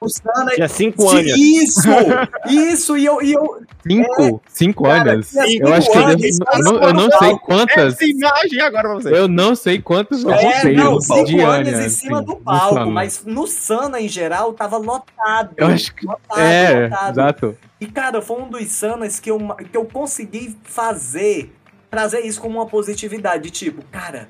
o 0.00 0.08
Sana. 0.08 0.52
Tinha 0.54 0.68
cinco 0.68 1.08
anos. 1.08 1.36
Isso! 1.36 1.88
Isso! 2.48 2.96
E 2.96 3.04
eu. 3.04 3.20
E 3.22 3.32
eu 3.32 3.62
cinco? 3.86 4.22
É, 4.22 4.40
cinco 4.48 4.84
cara, 4.84 5.12
anos? 5.12 5.34
Eu 5.34 5.74
acho 5.74 5.90
que 5.90 5.98
anos, 5.98 6.38
eu, 6.38 6.62
não, 6.62 6.82
eu 6.82 6.94
não 6.94 7.10
sei 7.10 7.38
quantas. 7.38 7.94
Essa 7.94 8.04
imagem 8.04 8.60
agora 8.60 8.88
pra 8.88 8.94
você. 8.94 9.12
Eu 9.12 9.28
não 9.28 9.54
sei 9.54 9.80
quantas 9.80 10.22
eu 10.22 10.30
é, 10.30 10.60
sei. 10.60 10.76
Não, 10.76 11.00
cinco 11.00 11.44
anos 11.44 11.72
em 11.72 11.88
cima 11.88 12.22
do 12.22 12.36
palco, 12.36 12.80
no 12.80 12.90
mas 12.90 13.24
no 13.24 13.46
Sana 13.46 14.00
em 14.00 14.08
geral 14.08 14.52
tava 14.52 14.76
lotado. 14.76 15.54
Eu 15.56 15.66
acho 15.66 15.94
que. 15.94 16.06
Lotado, 16.06 16.40
é, 16.40 16.84
lotado. 16.84 17.10
exato. 17.12 17.58
E 17.80 17.86
cara, 17.86 18.22
foi 18.22 18.40
um 18.40 18.48
dos 18.48 18.66
Sanas 18.68 19.18
que 19.18 19.30
eu, 19.30 19.38
que 19.70 19.76
eu 19.76 19.84
consegui 19.84 20.56
fazer, 20.64 21.52
trazer 21.90 22.20
isso 22.20 22.40
como 22.40 22.58
uma 22.58 22.66
positividade. 22.66 23.50
Tipo, 23.50 23.84
cara, 23.90 24.28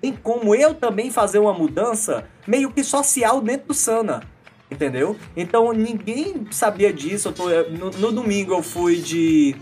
tem 0.00 0.12
como 0.14 0.54
eu 0.54 0.74
também 0.74 1.10
fazer 1.10 1.38
uma 1.38 1.52
mudança 1.52 2.24
meio 2.46 2.70
que 2.70 2.82
social 2.82 3.40
dentro 3.40 3.68
do 3.68 3.74
Sana. 3.74 4.22
Entendeu? 4.70 5.16
Então 5.36 5.72
ninguém 5.72 6.46
sabia 6.50 6.92
disso. 6.92 7.32
Tô, 7.32 7.48
no, 7.48 7.90
no 7.90 8.12
domingo 8.12 8.54
eu 8.54 8.62
fui 8.62 8.96
de, 8.96 9.56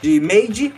de 0.00 0.20
Made, 0.20 0.74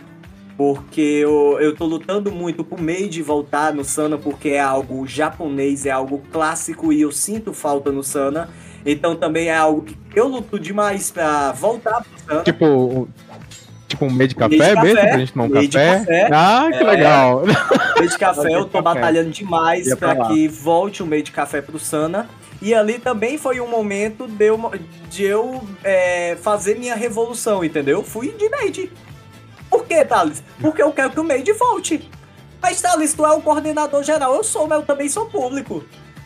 porque 0.55 1.01
eu, 1.01 1.57
eu 1.59 1.75
tô 1.75 1.85
lutando 1.85 2.31
muito 2.31 2.63
pro 2.63 2.81
Made 2.81 3.21
voltar 3.21 3.73
no 3.73 3.83
Sana, 3.83 4.17
porque 4.17 4.49
é 4.49 4.61
algo 4.61 5.07
japonês, 5.07 5.85
é 5.85 5.91
algo 5.91 6.21
clássico 6.31 6.93
e 6.93 7.01
eu 7.01 7.11
sinto 7.11 7.53
falta 7.53 7.91
no 7.91 8.03
Sana. 8.03 8.49
Então 8.85 9.15
também 9.15 9.47
é 9.47 9.57
algo 9.57 9.81
que 9.81 9.97
eu 10.15 10.27
luto 10.27 10.59
demais 10.59 11.09
pra 11.09 11.51
voltar 11.51 12.03
pro 12.03 12.19
Sana. 12.19 12.43
Tipo, 12.43 13.07
tipo 13.87 14.05
um 14.05 14.11
meio 14.11 14.27
de 14.27 14.35
café, 14.35 14.57
café 14.57 14.81
mesmo, 14.81 15.01
pra 15.01 15.17
gente 15.17 15.33
tomar 15.33 15.45
um 15.45 15.49
café. 15.49 15.99
café. 15.99 16.29
Ah, 16.31 16.67
que 16.69 16.83
é, 16.83 16.83
legal. 16.83 17.43
Meio 17.97 18.09
de 18.09 18.17
café, 18.17 18.47
eu 18.53 18.65
tô 18.65 18.81
batalhando 18.81 19.31
demais 19.31 19.93
para 19.95 20.15
pra 20.15 20.27
que 20.27 20.47
volte 20.47 21.01
o 21.01 21.05
meio 21.07 21.23
de 21.23 21.31
café 21.31 21.61
pro 21.61 21.79
Sana. 21.79 22.29
E 22.65 22.73
ali 22.73 22.97
também 22.97 23.37
foi 23.37 23.61
um 23.61 23.67
momento 23.67 24.27
de 24.27 24.43
eu, 24.43 24.71
de 25.07 25.23
eu 25.23 25.61
é, 25.83 26.35
fazer 26.41 26.79
minha 26.79 26.95
revolução, 26.95 27.63
entendeu? 27.63 28.01
Fui 28.01 28.31
de 28.31 28.49
Made. 28.49 28.91
Por 29.69 29.85
que, 29.85 30.03
Thales? 30.03 30.41
Porque 30.59 30.81
eu 30.81 30.91
quero 30.91 31.11
que 31.11 31.19
o 31.19 31.23
Made 31.23 31.53
volte. 31.53 32.09
Mas, 32.59 32.81
Thales, 32.81 33.13
tu 33.13 33.23
é 33.23 33.31
o 33.31 33.39
coordenador 33.39 34.01
geral. 34.01 34.33
Eu 34.33 34.43
sou, 34.43 34.65
mas 34.65 34.79
eu 34.79 34.83
também 34.83 35.07
sou 35.07 35.27
público. 35.27 35.83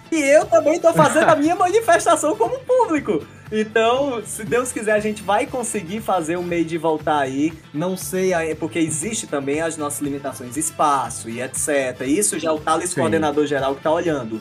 E 0.10 0.16
eu 0.16 0.46
também 0.46 0.80
tô 0.80 0.94
fazendo 0.94 1.28
a 1.28 1.36
minha 1.36 1.58
manifestação 1.60 2.34
como 2.38 2.58
público. 2.60 3.22
Então, 3.52 4.24
se 4.26 4.46
Deus 4.46 4.72
quiser, 4.72 4.94
a 4.94 5.00
gente 5.02 5.22
vai 5.22 5.46
conseguir 5.46 6.00
fazer 6.00 6.38
o 6.38 6.42
Made 6.42 6.78
voltar 6.78 7.20
aí. 7.20 7.52
Não 7.74 7.98
sei, 7.98 8.32
porque 8.56 8.80
existe 8.80 9.28
também 9.28 9.60
as 9.60 9.76
nossas 9.76 10.00
limitações 10.00 10.54
de 10.54 10.62
espaço 10.62 11.30
e 11.30 11.42
etc. 11.42 12.00
Isso 12.08 12.40
já 12.40 12.48
é 12.48 12.52
o 12.54 12.60
Thales, 12.60 12.92
Sim. 12.92 13.02
coordenador 13.02 13.46
geral, 13.46 13.76
que 13.76 13.84
tá 13.84 13.92
olhando. 13.92 14.40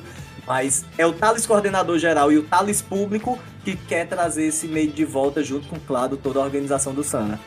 Mas 0.49 0.87
é 0.97 1.05
o 1.05 1.13
Thales 1.13 1.47
coordenador 1.47 1.99
geral 1.99 2.33
e 2.33 2.39
o 2.39 2.43
Thales 2.43 2.81
público 2.81 3.39
que 3.63 3.77
quer 3.77 4.07
trazer 4.07 4.47
esse 4.47 4.67
meio 4.67 4.91
de 4.91 5.05
volta 5.05 5.45
junto 5.45 5.69
com, 5.69 5.79
claro, 5.79 6.17
toda 6.17 6.41
a 6.41 6.43
organização 6.43 6.95
do 6.95 7.05
Sana. 7.05 7.39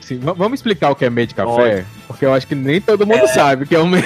Sim, 0.00 0.18
vamos 0.18 0.54
explicar 0.54 0.90
o 0.90 0.96
que 0.96 1.04
é 1.04 1.10
meio 1.10 1.26
de 1.26 1.34
café? 1.34 1.52
Pode. 1.52 1.86
Porque 2.08 2.24
eu 2.24 2.32
acho 2.32 2.46
que 2.46 2.54
nem 2.54 2.80
todo 2.80 3.06
mundo 3.06 3.24
é... 3.24 3.26
sabe 3.26 3.64
o 3.64 3.66
que 3.66 3.74
é 3.74 3.78
o 3.78 3.86
meio. 3.86 4.04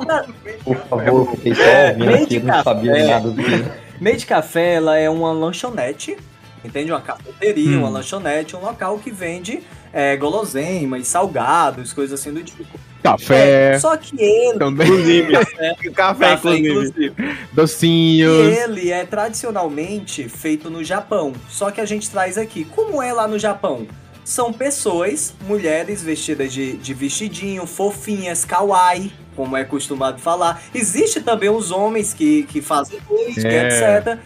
Por 0.62 0.76
favor, 0.76 1.30
fiquei 1.30 1.54
só 1.54 1.62
é, 1.62 1.94
meio 1.94 2.26
de 2.26 2.40
não 2.40 2.62
sabia 2.62 3.06
nada 3.06 3.30
do 3.30 3.34
que. 3.42 3.64
Meio 4.00 4.16
de 4.18 4.26
café, 4.26 4.74
ela 4.74 4.96
é 4.96 5.08
uma 5.08 5.32
lanchonete, 5.32 6.16
entende? 6.62 6.92
Uma 6.92 7.00
cafeteria, 7.00 7.78
hum. 7.78 7.80
uma 7.80 7.88
lanchonete, 7.88 8.54
um 8.54 8.60
local 8.60 8.98
que 8.98 9.10
vende 9.10 9.62
é, 9.92 10.14
guloseimas, 10.16 11.06
salgados, 11.08 11.92
coisas 11.92 12.20
assim 12.20 12.32
do 12.32 12.42
tipo. 12.42 12.64
Café. 13.04 13.74
É, 13.74 13.78
só 13.78 13.98
que 13.98 14.18
ele. 14.18 14.58
Também. 14.58 14.88
Inclusive. 14.88 15.32
café, 15.92 16.30
café, 16.30 16.56
inclusive. 16.56 17.06
inclusive. 17.06 17.38
Docinhos. 17.52 18.46
E 18.46 18.58
ele 18.58 18.90
é 18.90 19.04
tradicionalmente 19.04 20.26
feito 20.26 20.70
no 20.70 20.82
Japão. 20.82 21.34
Só 21.50 21.70
que 21.70 21.82
a 21.82 21.84
gente 21.84 22.10
traz 22.10 22.38
aqui. 22.38 22.64
Como 22.64 23.02
é 23.02 23.12
lá 23.12 23.28
no 23.28 23.38
Japão? 23.38 23.86
São 24.24 24.54
pessoas, 24.54 25.34
mulheres 25.46 26.02
vestidas 26.02 26.50
de, 26.50 26.78
de 26.78 26.94
vestidinho, 26.94 27.66
fofinhas, 27.66 28.42
kawaii, 28.42 29.12
como 29.36 29.54
é 29.54 29.64
costumado 29.64 30.18
falar. 30.18 30.62
Existe 30.74 31.20
também 31.20 31.50
os 31.50 31.70
homens 31.70 32.14
que, 32.14 32.44
que 32.44 32.62
fazem 32.62 32.98
política, 33.02 33.48
é. 33.48 33.98
etc. 33.98 34.18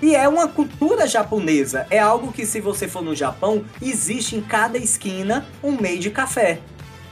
E 0.00 0.16
é 0.16 0.26
uma 0.26 0.48
cultura 0.48 1.06
japonesa. 1.06 1.86
É 1.90 1.98
algo 1.98 2.32
que, 2.32 2.46
se 2.46 2.58
você 2.58 2.88
for 2.88 3.02
no 3.02 3.14
Japão, 3.14 3.66
existe 3.82 4.34
em 4.34 4.40
cada 4.40 4.78
esquina 4.78 5.46
um 5.62 5.72
meio 5.72 5.98
de 5.98 6.08
café. 6.08 6.60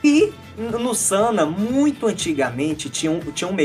E 0.02 0.32
no 0.56 0.94
Sana, 0.94 1.46
muito 1.46 2.06
antigamente, 2.06 2.90
tinha 2.90 3.10
um, 3.10 3.20
tinha 3.20 3.48
um. 3.48 3.56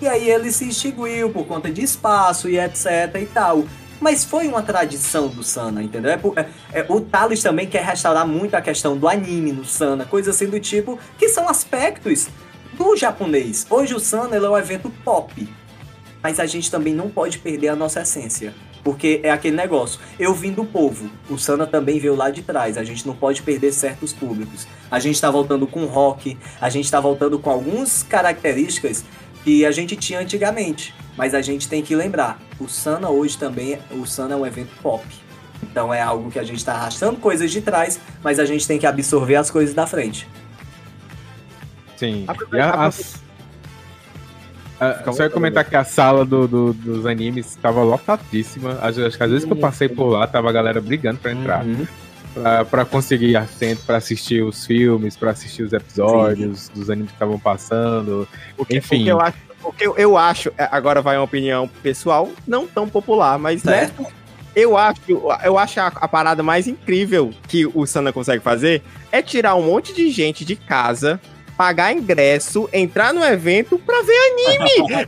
E 0.00 0.08
aí 0.08 0.30
ele 0.30 0.50
se 0.50 0.68
extinguiu 0.68 1.30
por 1.30 1.46
conta 1.46 1.70
de 1.70 1.82
espaço 1.82 2.48
e 2.48 2.58
etc 2.58 2.86
e 3.20 3.26
tal. 3.26 3.64
Mas 4.00 4.24
foi 4.24 4.48
uma 4.48 4.62
tradição 4.62 5.28
do 5.28 5.42
Sana, 5.42 5.82
entendeu? 5.82 6.10
É, 6.10 6.20
é, 6.40 6.80
é, 6.80 6.86
o 6.88 7.02
Thales 7.02 7.42
também 7.42 7.66
quer 7.66 7.84
restaurar 7.84 8.26
muito 8.26 8.54
a 8.54 8.62
questão 8.62 8.96
do 8.96 9.06
anime 9.06 9.52
no 9.52 9.64
Sana, 9.64 10.06
coisa 10.06 10.30
assim 10.30 10.46
do 10.46 10.58
tipo, 10.58 10.98
que 11.18 11.28
são 11.28 11.46
aspectos 11.46 12.28
do 12.72 12.96
japonês. 12.96 13.66
Hoje 13.68 13.94
o 13.94 14.00
Sana 14.00 14.36
é 14.36 14.40
um 14.40 14.56
evento 14.56 14.90
pop, 15.04 15.46
mas 16.22 16.40
a 16.40 16.46
gente 16.46 16.70
também 16.70 16.94
não 16.94 17.10
pode 17.10 17.38
perder 17.38 17.68
a 17.68 17.76
nossa 17.76 18.00
essência. 18.00 18.54
Porque 18.82 19.20
é 19.22 19.30
aquele 19.30 19.56
negócio. 19.56 20.00
Eu 20.18 20.34
vim 20.34 20.52
do 20.52 20.64
povo. 20.64 21.10
O 21.28 21.38
Sana 21.38 21.66
também 21.66 21.98
veio 21.98 22.14
lá 22.14 22.30
de 22.30 22.42
trás. 22.42 22.78
A 22.78 22.84
gente 22.84 23.06
não 23.06 23.14
pode 23.14 23.42
perder 23.42 23.72
certos 23.72 24.12
públicos. 24.12 24.66
A 24.90 24.98
gente 24.98 25.20
tá 25.20 25.30
voltando 25.30 25.66
com 25.66 25.84
rock. 25.84 26.38
A 26.60 26.70
gente 26.70 26.90
tá 26.90 26.98
voltando 27.00 27.38
com 27.38 27.50
algumas 27.50 28.02
características 28.02 29.04
que 29.44 29.64
a 29.64 29.70
gente 29.70 29.96
tinha 29.96 30.20
antigamente. 30.20 30.94
Mas 31.16 31.34
a 31.34 31.42
gente 31.42 31.68
tem 31.68 31.82
que 31.82 31.94
lembrar. 31.94 32.40
O 32.58 32.68
Sana 32.68 33.10
hoje 33.10 33.36
também. 33.36 33.78
O 33.90 34.06
Sana 34.06 34.34
é 34.34 34.36
um 34.36 34.46
evento 34.46 34.70
pop. 34.82 35.04
Então 35.62 35.92
é 35.92 36.00
algo 36.00 36.30
que 36.30 36.38
a 36.38 36.44
gente 36.44 36.64
tá 36.64 36.72
arrastando 36.72 37.18
coisas 37.18 37.50
de 37.50 37.60
trás. 37.60 38.00
Mas 38.22 38.38
a 38.38 38.44
gente 38.44 38.66
tem 38.66 38.78
que 38.78 38.86
absorver 38.86 39.36
as 39.36 39.50
coisas 39.50 39.74
da 39.74 39.86
frente. 39.86 40.26
Sim. 41.96 42.24
E 42.54 42.58
a, 42.58 42.86
as, 42.86 43.20
ah, 44.80 45.12
só 45.12 45.24
ia 45.24 45.30
comentar 45.30 45.64
que 45.64 45.76
a 45.76 45.84
sala 45.84 46.24
do, 46.24 46.48
do 46.48 46.72
dos 46.72 47.04
animes 47.04 47.50
estava 47.50 47.82
lotadíssima. 47.82 48.76
Que 48.76 49.22
às 49.22 49.30
vezes 49.30 49.44
que 49.44 49.52
eu 49.52 49.56
passei 49.56 49.88
por 49.88 50.08
lá, 50.08 50.26
tava 50.26 50.48
a 50.48 50.52
galera 50.52 50.80
brigando 50.80 51.18
para 51.18 51.32
entrar. 51.32 51.64
Uhum. 51.64 51.86
Pra, 52.32 52.64
pra, 52.64 52.84
conseguir 52.84 53.36
assento 53.36 53.84
para 53.84 53.96
assistir 53.96 54.40
os 54.42 54.64
filmes, 54.64 55.16
para 55.16 55.32
assistir 55.32 55.64
os 55.64 55.72
episódios 55.72 56.60
Sim. 56.60 56.72
dos 56.74 56.88
animes 56.88 57.10
que 57.10 57.16
estavam 57.16 57.38
passando. 57.38 58.26
Porque, 58.56 58.78
Enfim. 58.78 58.98
Porque 58.98 59.10
eu, 59.10 59.20
acho, 59.20 59.38
porque 59.60 59.86
eu, 59.86 59.96
eu 59.96 60.16
acho, 60.16 60.52
é, 60.56 60.68
agora 60.70 61.02
vai 61.02 61.16
uma 61.16 61.24
opinião 61.24 61.68
pessoal, 61.82 62.30
não 62.46 62.68
tão 62.68 62.88
popular, 62.88 63.36
mas 63.36 63.64
né, 63.64 63.90
eu 64.54 64.76
acho, 64.76 65.00
eu 65.44 65.58
acho 65.58 65.80
a, 65.80 65.88
a, 65.88 66.06
parada 66.06 66.40
mais 66.40 66.68
incrível 66.68 67.32
que 67.48 67.66
o 67.66 67.84
Sana 67.84 68.12
consegue 68.12 68.42
fazer 68.42 68.80
é 69.10 69.20
tirar 69.20 69.56
um 69.56 69.62
monte 69.62 69.92
de 69.92 70.08
gente 70.10 70.44
de 70.44 70.54
casa 70.54 71.20
pagar 71.60 71.92
ingresso, 71.92 72.70
entrar 72.72 73.12
no 73.12 73.22
evento 73.22 73.78
pra 73.78 74.00
ver 74.00 74.16
anime. 74.32 75.06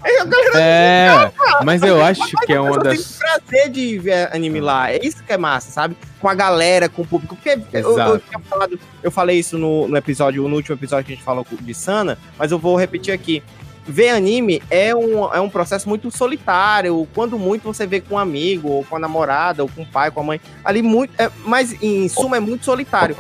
é, 0.55 1.33
mas 1.65 1.83
eu 1.83 2.05
acho 2.05 2.37
que 2.45 2.53
é 2.53 2.61
uma 2.61 2.79
das. 2.79 2.99
Tem 2.99 3.19
prazer 3.19 3.71
de 3.71 3.99
ver 3.99 4.29
anime 4.37 4.61
lá. 4.61 4.93
É 4.93 4.99
isso 5.03 5.25
que 5.25 5.33
é 5.33 5.39
massa, 5.39 5.71
sabe? 5.73 5.97
Com 6.21 6.29
a 6.29 6.35
galera, 6.35 6.91
com 6.91 7.01
o 7.01 7.07
público. 7.07 7.35
Porque 7.37 7.59
eu, 7.73 7.99
eu, 7.99 8.21
falado, 8.51 8.79
eu, 9.03 9.11
falei 9.11 9.39
isso 9.39 9.57
no, 9.57 9.89
no 9.89 9.97
episódio, 9.97 10.47
no 10.47 10.57
último 10.57 10.77
episódio 10.77 11.07
que 11.07 11.13
a 11.15 11.17
gente 11.17 11.25
falou 11.25 11.47
de 11.51 11.73
Sana, 11.73 12.19
mas 12.39 12.53
eu 12.53 12.59
vou 12.59 12.77
repetir 12.77 13.15
aqui 13.15 13.43
ver 13.87 14.11
anime 14.11 14.63
é 14.71 14.95
um, 14.95 15.25
é 15.33 15.41
um 15.41 15.49
processo 15.49 15.89
muito 15.89 16.11
solitário. 16.11 17.09
Quando 17.15 17.39
muito 17.39 17.65
você 17.65 17.87
vê 17.87 18.03
com 18.03 18.17
um 18.17 18.19
amigo, 18.19 18.69
ou 18.69 18.85
com 18.85 18.97
a 18.97 18.99
namorada, 18.99 19.63
ou 19.63 19.71
com 19.71 19.83
o 19.83 19.87
pai, 19.87 20.11
com 20.11 20.21
a 20.21 20.23
mãe. 20.23 20.41
Ali 20.63 20.83
muito. 20.83 21.15
É, 21.19 21.31
mas 21.47 21.83
em 21.83 22.07
suma 22.11 22.37
é 22.37 22.41
muito 22.41 22.67
solitário. 22.67 23.17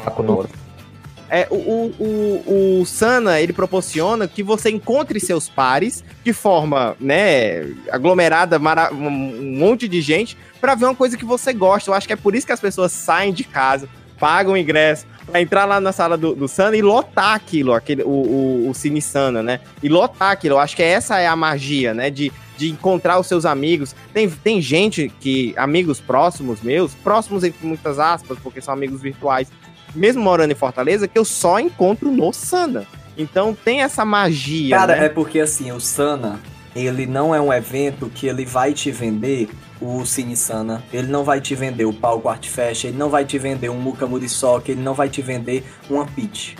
É, 1.34 1.46
o, 1.50 1.90
o, 1.98 2.80
o, 2.80 2.84
Sana, 2.84 3.40
ele 3.40 3.54
proporciona 3.54 4.28
que 4.28 4.42
você 4.42 4.68
encontre 4.68 5.18
seus 5.18 5.48
pares 5.48 6.04
de 6.22 6.30
forma, 6.30 6.94
né, 7.00 7.72
aglomerada, 7.90 8.60
um 8.92 9.56
monte 9.56 9.88
de 9.88 10.02
gente, 10.02 10.36
para 10.60 10.74
ver 10.74 10.84
uma 10.84 10.94
coisa 10.94 11.16
que 11.16 11.24
você 11.24 11.54
gosta. 11.54 11.88
Eu 11.88 11.94
acho 11.94 12.06
que 12.06 12.12
é 12.12 12.16
por 12.16 12.34
isso 12.34 12.44
que 12.44 12.52
as 12.52 12.60
pessoas 12.60 12.92
saem 12.92 13.32
de 13.32 13.44
casa, 13.44 13.88
pagam 14.20 14.52
o 14.52 14.56
ingresso, 14.58 15.06
pra 15.24 15.40
entrar 15.40 15.64
lá 15.64 15.80
na 15.80 15.90
sala 15.90 16.18
do, 16.18 16.34
do 16.34 16.46
Sana 16.46 16.76
e 16.76 16.82
lotar 16.82 17.34
aquilo, 17.34 17.72
aquele, 17.72 18.02
o, 18.02 18.08
o, 18.08 18.68
o 18.68 18.74
Cine 18.74 19.00
Sana, 19.00 19.42
né? 19.42 19.60
E 19.82 19.88
lotar 19.88 20.32
aquilo. 20.32 20.56
Eu 20.56 20.58
acho 20.58 20.76
que 20.76 20.82
essa 20.82 21.18
é 21.18 21.26
a 21.26 21.34
magia, 21.34 21.94
né? 21.94 22.10
De, 22.10 22.30
de 22.58 22.70
encontrar 22.70 23.18
os 23.18 23.26
seus 23.26 23.46
amigos. 23.46 23.96
Tem, 24.12 24.28
tem 24.28 24.60
gente 24.60 25.10
que, 25.20 25.54
amigos 25.56 25.98
próximos 25.98 26.60
meus, 26.60 26.94
próximos 26.94 27.42
entre 27.42 27.66
muitas 27.66 27.98
aspas, 27.98 28.38
porque 28.38 28.60
são 28.60 28.74
amigos 28.74 29.00
virtuais, 29.00 29.48
mesmo 29.94 30.22
morando 30.22 30.52
em 30.52 30.56
Fortaleza, 30.56 31.08
que 31.08 31.18
eu 31.18 31.24
só 31.24 31.58
encontro 31.58 32.10
no 32.10 32.32
Sana. 32.32 32.86
Então 33.16 33.54
tem 33.54 33.82
essa 33.82 34.04
magia. 34.04 34.76
Cara, 34.76 34.96
né? 34.96 35.06
é 35.06 35.08
porque 35.08 35.40
assim, 35.40 35.70
o 35.72 35.80
Sana, 35.80 36.40
ele 36.74 37.06
não 37.06 37.34
é 37.34 37.40
um 37.40 37.52
evento 37.52 38.10
que 38.12 38.26
ele 38.26 38.44
vai 38.44 38.72
te 38.72 38.90
vender 38.90 39.48
o 39.80 40.04
Cine 40.06 40.36
Sana, 40.36 40.82
ele 40.92 41.08
não 41.08 41.24
vai 41.24 41.40
te 41.40 41.54
vender 41.54 41.84
o 41.84 41.92
palco 41.92 42.28
Artfest, 42.28 42.84
ele 42.84 42.96
não 42.96 43.10
vai 43.10 43.24
te 43.24 43.38
vender 43.38 43.68
um 43.68 43.78
Muka 43.78 44.06
Muriçoca, 44.06 44.70
ele 44.70 44.80
não 44.80 44.94
vai 44.94 45.08
te 45.08 45.20
vender 45.20 45.64
uma 45.90 46.06
pitch. 46.06 46.54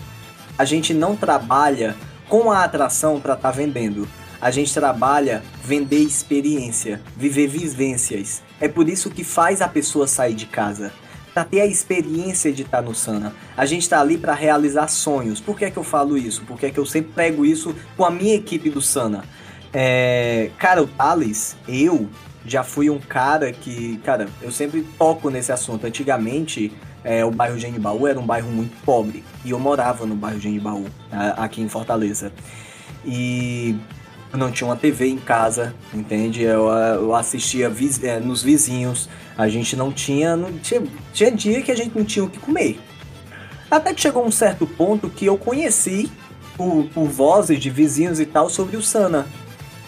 A 0.59 0.65
gente 0.65 0.93
não 0.93 1.17
trabalha 1.17 1.97
com 2.29 2.51
a 2.51 2.65
atração 2.65 3.21
para 3.21 3.35
estar 3.35 3.51
tá 3.51 3.57
vendendo. 3.57 4.09
A 4.41 4.51
gente 4.51 4.75
trabalha 4.75 5.43
vender 5.63 5.99
experiência, 5.99 7.01
viver 7.17 7.47
vivências. 7.47 8.43
É 8.61 8.67
por 8.67 8.89
isso 8.89 9.09
que 9.09 9.23
faz 9.23 9.63
a 9.63 9.69
pessoa 9.69 10.09
sair 10.09 10.35
de 10.35 10.47
casa 10.47 10.93
para 11.33 11.45
ter 11.45 11.61
a 11.61 11.67
experiência 11.67 12.53
de 12.53 12.63
estar 12.63 12.79
tá 12.79 12.83
no 12.83 12.95
Sana. 12.95 13.33
A 13.57 13.65
gente 13.65 13.83
está 13.83 14.01
ali 14.01 14.19
para 14.19 14.35
realizar 14.35 14.89
sonhos. 14.89 15.41
Por 15.41 15.59
que 15.59 15.65
é 15.65 15.71
que 15.71 15.77
eu 15.77 15.85
falo 15.85 16.17
isso? 16.17 16.43
Porque 16.47 16.67
é 16.67 16.71
que 16.71 16.79
eu 16.79 16.87
sempre 16.87 17.13
prego 17.13 17.45
isso 17.45 17.75
com 17.97 18.05
a 18.05 18.11
minha 18.11 18.35
equipe 18.35 18.69
do 18.71 18.81
Sana. 18.81 19.25
É, 19.73 20.51
cara, 20.59 20.83
o 20.83 20.87
Thales, 20.87 21.57
eu 21.67 22.09
já 22.45 22.63
fui 22.63 22.91
um 22.91 22.99
cara 22.99 23.53
que, 23.53 23.99
cara, 24.05 24.29
eu 24.43 24.51
sempre 24.51 24.83
toco 24.99 25.31
nesse 25.31 25.53
assunto. 25.53 25.87
Antigamente, 25.87 26.73
é, 27.05 27.25
o 27.25 27.31
bairro 27.31 27.59
Genibaú 27.59 28.07
era 28.07 28.19
um 28.19 28.27
bairro 28.27 28.51
muito 28.51 28.77
pobre 28.85 29.25
e 29.45 29.51
eu 29.51 29.59
morava 29.59 30.07
no 30.07 30.15
bairro 30.15 30.39
Genibaú, 30.39 30.85
aqui 31.37 31.63
em 31.63 31.69
Fortaleza. 31.69 32.33
E 33.05 33.75
não 34.37 34.51
tinha 34.51 34.69
uma 34.69 34.77
TV 34.77 35.09
em 35.09 35.19
casa, 35.19 35.75
entende? 35.93 36.43
Eu, 36.43 36.69
eu 36.69 37.15
assistia 37.15 37.69
viz, 37.69 38.03
é, 38.03 38.19
nos 38.19 38.43
vizinhos, 38.43 39.09
a 39.37 39.49
gente 39.49 39.77
não 39.77 39.93
tinha, 39.93 40.37
não 40.37 40.53
tinha. 40.53 40.83
Tinha 41.13 41.31
dia 41.31 41.63
que 41.63 41.71
a 41.71 41.77
gente 41.77 41.97
não 41.97 42.05
tinha 42.05 42.25
o 42.25 42.31
que 42.31 42.39
comer. 42.39 42.81
Até 43.71 43.95
que 43.95 44.01
chegou 44.01 44.25
um 44.25 44.31
certo 44.31 44.67
ponto 44.67 45.09
que 45.09 45.27
eu 45.27 45.37
conheci, 45.37 46.11
por, 46.57 46.85
por 46.93 47.07
vozes 47.07 47.59
de 47.59 47.71
vizinhos 47.71 48.21
e 48.21 48.27
tal, 48.27 48.49
sobre 48.49 48.77
o 48.77 48.83
Sana. 48.83 49.27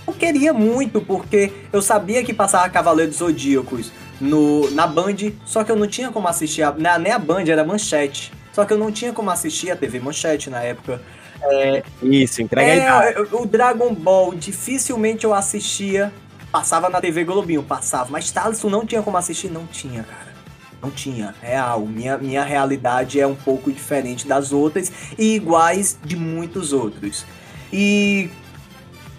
Eu 0.06 0.12
queria 0.12 0.52
muito, 0.52 1.00
porque 1.00 1.52
eu 1.72 1.80
sabia 1.80 2.22
que 2.22 2.32
passava 2.32 2.68
Cavaleiros 2.68 3.16
Zodíacos 3.16 3.90
no, 4.20 4.70
na 4.70 4.86
Band, 4.86 5.16
só 5.44 5.64
que 5.64 5.72
eu 5.72 5.76
não 5.76 5.86
tinha 5.86 6.10
como 6.10 6.28
assistir, 6.28 6.62
a, 6.62 6.98
nem 6.98 7.12
a 7.12 7.18
Band, 7.18 7.44
era 7.46 7.64
Manchete. 7.64 8.32
Só 8.52 8.64
que 8.64 8.72
eu 8.72 8.78
não 8.78 8.92
tinha 8.92 9.12
como 9.12 9.30
assistir 9.30 9.70
a 9.70 9.76
TV 9.76 9.98
Manchete 9.98 10.48
na 10.48 10.60
época. 10.62 11.00
É, 11.42 11.82
Isso, 12.02 12.42
entrega 12.42 12.70
é, 12.70 13.20
O 13.32 13.44
Dragon 13.44 13.94
Ball, 13.94 14.34
dificilmente 14.34 15.24
eu 15.24 15.34
assistia. 15.34 16.12
Passava 16.50 16.88
na 16.88 17.00
TV 17.00 17.24
Globinho, 17.24 17.62
passava. 17.62 18.10
Mas 18.10 18.30
Thaleson 18.30 18.70
não 18.70 18.86
tinha 18.86 19.02
como 19.02 19.16
assistir? 19.16 19.50
Não 19.50 19.66
tinha, 19.66 20.04
cara. 20.04 20.34
Não 20.80 20.90
tinha, 20.90 21.34
real. 21.40 21.80
Minha, 21.86 22.18
minha 22.18 22.44
realidade 22.44 23.18
é 23.18 23.26
um 23.26 23.34
pouco 23.34 23.72
diferente 23.72 24.28
das 24.28 24.52
outras 24.52 24.92
e 25.18 25.34
iguais 25.34 25.98
de 26.04 26.14
muitos 26.14 26.72
outros. 26.72 27.24
E 27.72 28.30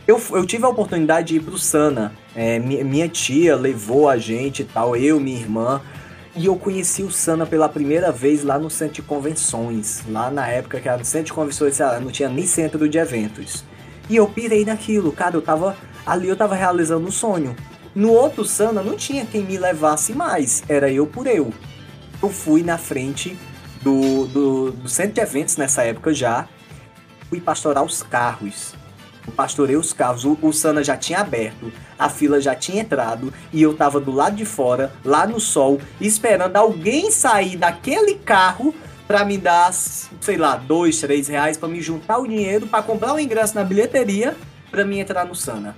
eu, 0.08 0.22
eu 0.32 0.46
tive 0.46 0.64
a 0.66 0.70
oportunidade 0.70 1.30
de 1.30 1.36
ir 1.38 1.40
pro 1.42 1.58
Sana. 1.58 2.14
É, 2.36 2.60
minha, 2.60 2.84
minha 2.84 3.10
tia 3.10 3.56
levou 3.56 4.08
a 4.08 4.18
gente 4.18 4.62
e 4.62 4.66
tal, 4.66 4.96
eu, 4.96 5.20
minha 5.20 5.40
irmã. 5.40 5.82
E 6.36 6.48
eu 6.48 6.56
conheci 6.58 7.02
o 7.02 7.10
Sana 7.10 7.46
pela 7.46 7.70
primeira 7.70 8.12
vez 8.12 8.44
lá 8.44 8.60
no 8.60 8.70
centro 8.70 8.96
de 8.96 9.02
convenções. 9.02 10.04
Lá 10.10 10.30
na 10.30 10.48
época 10.48 10.82
que 10.82 10.88
era 10.88 10.98
no 10.98 11.06
centro 11.06 11.28
de 11.28 11.34
convenções, 11.34 11.80
não 12.02 12.12
tinha 12.12 12.28
nem 12.28 12.46
centro 12.46 12.90
de 12.90 12.98
eventos. 12.98 13.64
E 14.10 14.18
eu 14.18 14.28
pirei 14.28 14.66
naquilo, 14.66 15.12
cara, 15.12 15.36
eu 15.36 15.42
tava. 15.42 15.78
Ali 16.06 16.28
eu 16.28 16.36
tava 16.36 16.54
realizando 16.54 17.08
um 17.08 17.12
sonho. 17.12 17.56
No 17.96 18.12
outro 18.12 18.44
Sana 18.44 18.84
não 18.84 18.98
tinha 18.98 19.26
quem 19.26 19.44
me 19.44 19.58
levasse 19.58 20.14
mais, 20.14 20.62
era 20.68 20.92
eu 20.92 21.08
por 21.08 21.26
eu. 21.26 21.54
Eu 22.22 22.30
fui 22.30 22.62
na 22.62 22.78
frente 22.78 23.38
do, 23.82 24.28
do, 24.28 24.72
do 24.72 24.90
centro 24.90 25.14
de 25.14 25.22
eventos 25.22 25.56
nessa 25.56 25.84
época 25.84 26.14
já, 26.14 26.48
fui 27.30 27.40
pastorar 27.40 27.84
os 27.84 28.04
carros. 28.04 28.76
Pastorei 29.32 29.76
os 29.76 29.92
carros, 29.92 30.24
o, 30.24 30.38
o 30.42 30.54
Sana 30.54 30.84
já 30.84 30.96
tinha 30.96 31.20
aberto, 31.20 31.72
a 31.98 32.10
fila 32.10 32.40
já 32.40 32.56
tinha 32.56 32.82
entrado 32.82 33.34
e 33.52 33.62
eu 33.62 33.76
tava 33.76 34.00
do 34.00 34.12
lado 34.12 34.36
de 34.36 34.46
fora, 34.46 34.92
lá 35.04 35.26
no 35.26 35.40
sol, 35.40 35.80
esperando 36.00 36.56
alguém 36.56 37.12
sair 37.12 37.58
daquele 37.58 38.16
carro 38.16 38.74
para 39.08 39.24
me 39.24 39.38
dar, 39.38 39.72
sei 39.74 40.38
lá, 40.38 40.56
dois, 40.56 41.00
três 41.00 41.28
reais 41.28 41.58
para 41.58 41.70
me 41.70 41.82
juntar 41.82 42.18
o 42.18 42.28
dinheiro 42.28 42.68
para 42.68 42.84
comprar 42.84 43.14
o 43.14 43.20
ingresso 43.20 43.56
na 43.56 43.64
bilheteria 43.64 44.36
para 44.72 44.84
mim 44.84 45.00
entrar 45.00 45.26
no 45.26 45.36
Sana. 45.36 45.76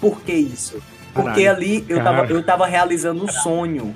Por 0.00 0.20
que 0.20 0.32
isso? 0.32 0.82
Porque 1.14 1.44
Caralho. 1.44 1.50
ali 1.50 1.84
eu 1.88 2.04
tava, 2.04 2.26
eu 2.26 2.42
tava 2.42 2.66
realizando 2.66 3.24
um 3.24 3.28
sonho. 3.28 3.94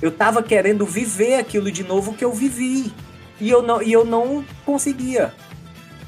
Eu 0.00 0.10
tava 0.10 0.42
querendo 0.42 0.86
viver 0.86 1.34
aquilo 1.34 1.70
de 1.70 1.82
novo 1.82 2.14
que 2.14 2.24
eu 2.24 2.32
vivi. 2.32 2.92
E 3.40 3.50
eu 3.50 3.62
não, 3.62 3.82
e 3.82 3.92
eu 3.92 4.04
não 4.04 4.44
conseguia. 4.64 5.34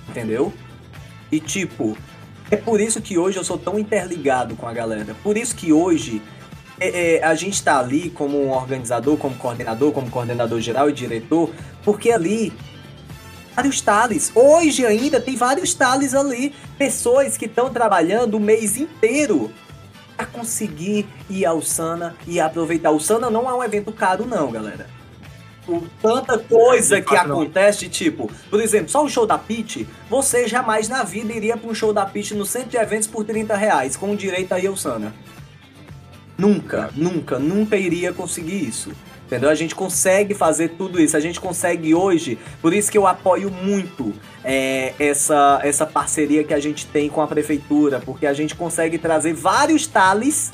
Entendeu? 0.08 0.52
E 1.32 1.40
tipo, 1.40 1.96
é 2.50 2.56
por 2.56 2.78
isso 2.78 3.00
que 3.00 3.16
hoje 3.16 3.38
eu 3.38 3.44
sou 3.44 3.56
tão 3.56 3.78
interligado 3.78 4.54
com 4.54 4.68
a 4.68 4.72
galera. 4.74 5.16
Por 5.22 5.38
isso 5.38 5.56
que 5.56 5.72
hoje 5.72 6.20
é, 6.78 7.16
é, 7.16 7.24
a 7.24 7.34
gente 7.34 7.54
está 7.54 7.80
ali 7.80 8.10
como 8.10 8.38
um 8.38 8.50
organizador, 8.50 9.16
como 9.16 9.34
coordenador, 9.36 9.92
como 9.92 10.10
coordenador 10.10 10.60
geral 10.60 10.90
e 10.90 10.92
diretor, 10.92 11.50
porque 11.82 12.12
ali 12.12 12.52
vários 13.56 13.80
tales. 13.80 14.30
Hoje 14.34 14.84
ainda 14.84 15.18
tem 15.22 15.34
vários 15.34 15.72
tales 15.72 16.14
ali. 16.14 16.54
Pessoas 16.76 17.38
que 17.38 17.46
estão 17.46 17.70
trabalhando 17.70 18.34
o 18.34 18.40
mês 18.40 18.76
inteiro 18.76 19.50
para 20.14 20.26
conseguir 20.26 21.06
ir 21.30 21.46
ao 21.46 21.62
Sana 21.62 22.14
e 22.26 22.38
aproveitar. 22.38 22.90
O 22.90 23.00
Sana 23.00 23.30
não 23.30 23.48
é 23.48 23.54
um 23.54 23.64
evento 23.64 23.90
caro, 23.90 24.26
não, 24.26 24.52
galera 24.52 25.01
por 25.64 25.82
tanta 26.00 26.38
coisa 26.38 27.00
que 27.00 27.14
acontece, 27.14 27.88
tipo, 27.88 28.30
por 28.50 28.60
exemplo, 28.60 28.88
só 28.88 29.04
o 29.04 29.08
show 29.08 29.26
da 29.26 29.38
Pit, 29.38 29.86
você 30.10 30.48
jamais 30.48 30.88
na 30.88 31.02
vida 31.02 31.32
iria 31.32 31.56
para 31.56 31.70
um 31.70 31.74
show 31.74 31.92
da 31.92 32.04
Pit 32.04 32.34
no 32.34 32.44
centro 32.44 32.70
de 32.70 32.76
eventos 32.76 33.08
por 33.08 33.24
30 33.24 33.56
reais, 33.56 33.96
com 33.96 34.14
direito 34.16 34.52
a 34.52 34.76
Sana. 34.76 35.14
Nunca, 36.36 36.90
nunca, 36.96 37.38
nunca 37.38 37.76
iria 37.76 38.12
conseguir 38.12 38.66
isso. 38.66 38.90
Entendeu? 39.32 39.48
A 39.48 39.54
gente 39.54 39.74
consegue 39.74 40.34
fazer 40.34 40.70
tudo 40.70 41.00
isso. 41.00 41.16
A 41.16 41.20
gente 41.20 41.40
consegue 41.40 41.94
hoje. 41.94 42.38
Por 42.60 42.74
isso 42.74 42.92
que 42.92 42.98
eu 42.98 43.06
apoio 43.06 43.50
muito 43.50 44.12
é, 44.44 44.92
essa, 44.98 45.58
essa 45.62 45.86
parceria 45.86 46.44
que 46.44 46.52
a 46.52 46.60
gente 46.60 46.86
tem 46.86 47.08
com 47.08 47.22
a 47.22 47.26
prefeitura. 47.26 47.98
Porque 47.98 48.26
a 48.26 48.34
gente 48.34 48.54
consegue 48.54 48.98
trazer 48.98 49.32
vários 49.32 49.86
tales. 49.86 50.52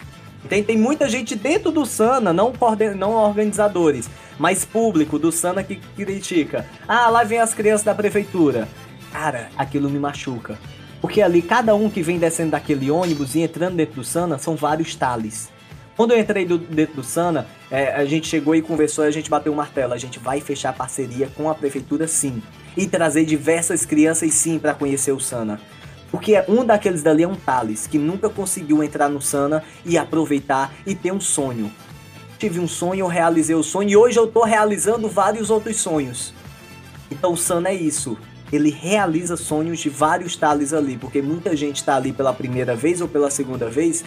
Tem, 0.49 0.63
tem 0.63 0.77
muita 0.77 1.09
gente 1.09 1.35
dentro 1.35 1.71
do 1.71 1.85
Sana, 1.85 2.33
não, 2.33 2.53
não 2.97 3.13
organizadores, 3.13 4.09
mas 4.39 4.65
público 4.65 5.19
do 5.19 5.33
Sana 5.33 5.63
que 5.63 5.77
critica. 5.77 6.67
Ah, 6.87 7.09
lá 7.09 7.25
vem 7.25 7.39
as 7.39 7.55
crianças 7.55 7.85
da 7.85 7.95
prefeitura. 7.95 8.69
Cara, 9.13 9.49
aquilo 9.57 9.89
me 9.89 9.99
machuca. 9.99 10.59
Porque 11.01 11.23
ali, 11.23 11.43
cada 11.43 11.75
um 11.75 11.89
que 11.89 12.03
vem 12.03 12.19
descendo 12.19 12.53
daquele 12.53 12.91
ônibus 12.91 13.35
e 13.35 13.41
entrando 13.41 13.77
dentro 13.77 13.97
do 13.97 14.05
Sana 14.05 14.39
são 14.39 14.57
vários 14.57 14.95
tales. 14.95 15.49
Quando 15.97 16.13
eu 16.13 16.19
entrei 16.21 16.45
do, 16.45 16.59
dentro 16.59 16.97
do 16.97 17.03
Sana, 17.03 17.47
é, 17.71 17.93
a 17.93 18.05
gente 18.05 18.29
chegou 18.29 18.55
e 18.55 18.63
conversou 18.63 19.05
e 19.05 19.09
a 19.09 19.11
gente 19.11 19.29
bateu 19.29 19.53
o 19.53 19.57
martelo. 19.57 19.93
A 19.93 19.99
gente 19.99 20.19
vai 20.19 20.41
fechar 20.41 20.73
parceria 20.73 21.29
com 21.35 21.51
a 21.51 21.55
prefeitura 21.55 22.07
sim. 22.07 22.41
E 22.77 22.87
trazer 22.87 23.25
diversas 23.25 23.85
crianças 23.85 24.33
sim 24.35 24.59
para 24.59 24.75
conhecer 24.75 25.11
o 25.13 25.19
Sana. 25.19 25.61
Porque 26.11 26.43
um 26.49 26.65
daqueles 26.65 27.03
dali 27.03 27.23
é 27.23 27.29
um 27.29 27.35
Thales, 27.35 27.87
que 27.87 27.99
nunca 27.99 28.31
conseguiu 28.31 28.83
entrar 28.83 29.09
no 29.09 29.21
Sana 29.21 29.63
e 29.85 29.99
aproveitar 29.99 30.73
e 30.87 30.95
ter 30.95 31.13
um 31.13 31.21
sonho. 31.21 31.71
Tive 32.39 32.61
um 32.61 32.69
sonho, 32.69 33.01
eu 33.01 33.07
realizei 33.07 33.55
o 33.55 33.63
sonho 33.63 33.91
e 33.91 33.97
hoje 33.97 34.19
eu 34.19 34.27
tô 34.27 34.45
realizando 34.45 35.09
vários 35.09 35.51
outros 35.51 35.77
sonhos. 35.77 36.33
Então 37.11 37.33
o 37.33 37.37
Sana 37.37 37.69
é 37.69 37.75
isso 37.75 38.17
ele 38.53 38.71
realiza 38.71 39.37
sonhos 39.37 39.79
de 39.79 39.91
vários 39.91 40.37
tales 40.37 40.73
ali, 40.73 40.97
porque 40.97 41.21
muita 41.21 41.55
gente 41.55 41.77
está 41.77 41.97
ali 41.97 42.13
pela 42.13 42.33
primeira 42.33 42.75
vez 42.75 43.01
ou 43.01 43.09
pela 43.09 43.31
segunda 43.31 43.69
vez 43.69 44.05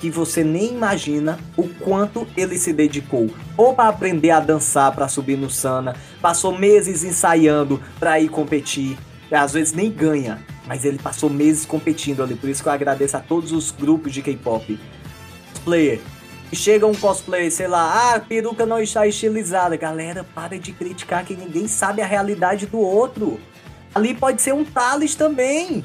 que 0.00 0.10
você 0.10 0.42
nem 0.42 0.72
imagina 0.72 1.38
o 1.58 1.68
quanto 1.68 2.26
ele 2.34 2.58
se 2.58 2.72
dedicou, 2.72 3.28
ou 3.54 3.74
para 3.74 3.90
aprender 3.90 4.30
a 4.30 4.40
dançar 4.40 4.94
para 4.94 5.08
subir 5.08 5.36
no 5.36 5.50
Sana, 5.50 5.94
passou 6.22 6.56
meses 6.56 7.04
ensaiando 7.04 7.78
para 7.98 8.18
ir 8.18 8.30
competir, 8.30 8.96
às 9.30 9.52
vezes 9.52 9.74
nem 9.74 9.90
ganha, 9.90 10.38
mas 10.70 10.84
ele 10.84 11.00
passou 11.00 11.28
meses 11.28 11.66
competindo 11.66 12.22
ali, 12.22 12.36
por 12.36 12.48
isso 12.48 12.62
que 12.62 12.68
eu 12.68 12.72
agradeço 12.72 13.16
a 13.16 13.20
todos 13.20 13.50
os 13.50 13.72
grupos 13.72 14.12
de 14.12 14.22
K-pop. 14.22 14.78
Cosplayer, 15.52 16.00
chega 16.52 16.86
um 16.86 16.94
cosplay, 16.94 17.50
sei 17.50 17.66
lá, 17.66 17.92
ah, 17.92 18.14
a 18.14 18.20
peruca 18.20 18.64
não 18.64 18.80
está 18.80 19.04
estilizada. 19.04 19.76
Galera, 19.76 20.22
para 20.32 20.60
de 20.60 20.70
criticar 20.70 21.24
que 21.24 21.34
ninguém 21.34 21.66
sabe 21.66 22.00
a 22.00 22.06
realidade 22.06 22.66
do 22.66 22.78
outro 22.78 23.40
ali 23.92 24.14
pode 24.14 24.40
ser 24.40 24.54
um 24.54 24.64
Thales 24.64 25.16
também. 25.16 25.84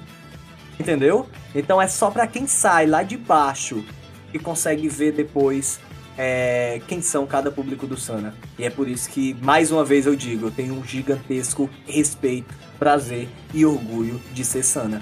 Entendeu? 0.79 1.27
Então 1.55 1.81
é 1.81 1.87
só 1.87 2.11
para 2.11 2.27
quem 2.27 2.45
sai 2.45 2.85
lá 2.85 3.01
de 3.01 3.17
baixo 3.17 3.83
que 4.31 4.37
consegue 4.37 4.87
ver 4.87 5.13
depois 5.13 5.79
é, 6.17 6.81
quem 6.87 7.01
são 7.01 7.25
cada 7.25 7.51
público 7.51 7.85
do 7.85 7.97
Sana. 7.97 8.33
E 8.57 8.63
é 8.63 8.69
por 8.69 8.87
isso 8.87 9.09
que, 9.09 9.35
mais 9.41 9.71
uma 9.71 9.83
vez 9.83 10.05
eu 10.05 10.15
digo, 10.15 10.47
eu 10.47 10.51
tenho 10.51 10.73
um 10.73 10.83
gigantesco 10.83 11.69
respeito, 11.85 12.53
prazer 12.79 13.27
e 13.53 13.65
orgulho 13.65 14.19
de 14.33 14.43
ser 14.43 14.63
Sana. 14.63 15.01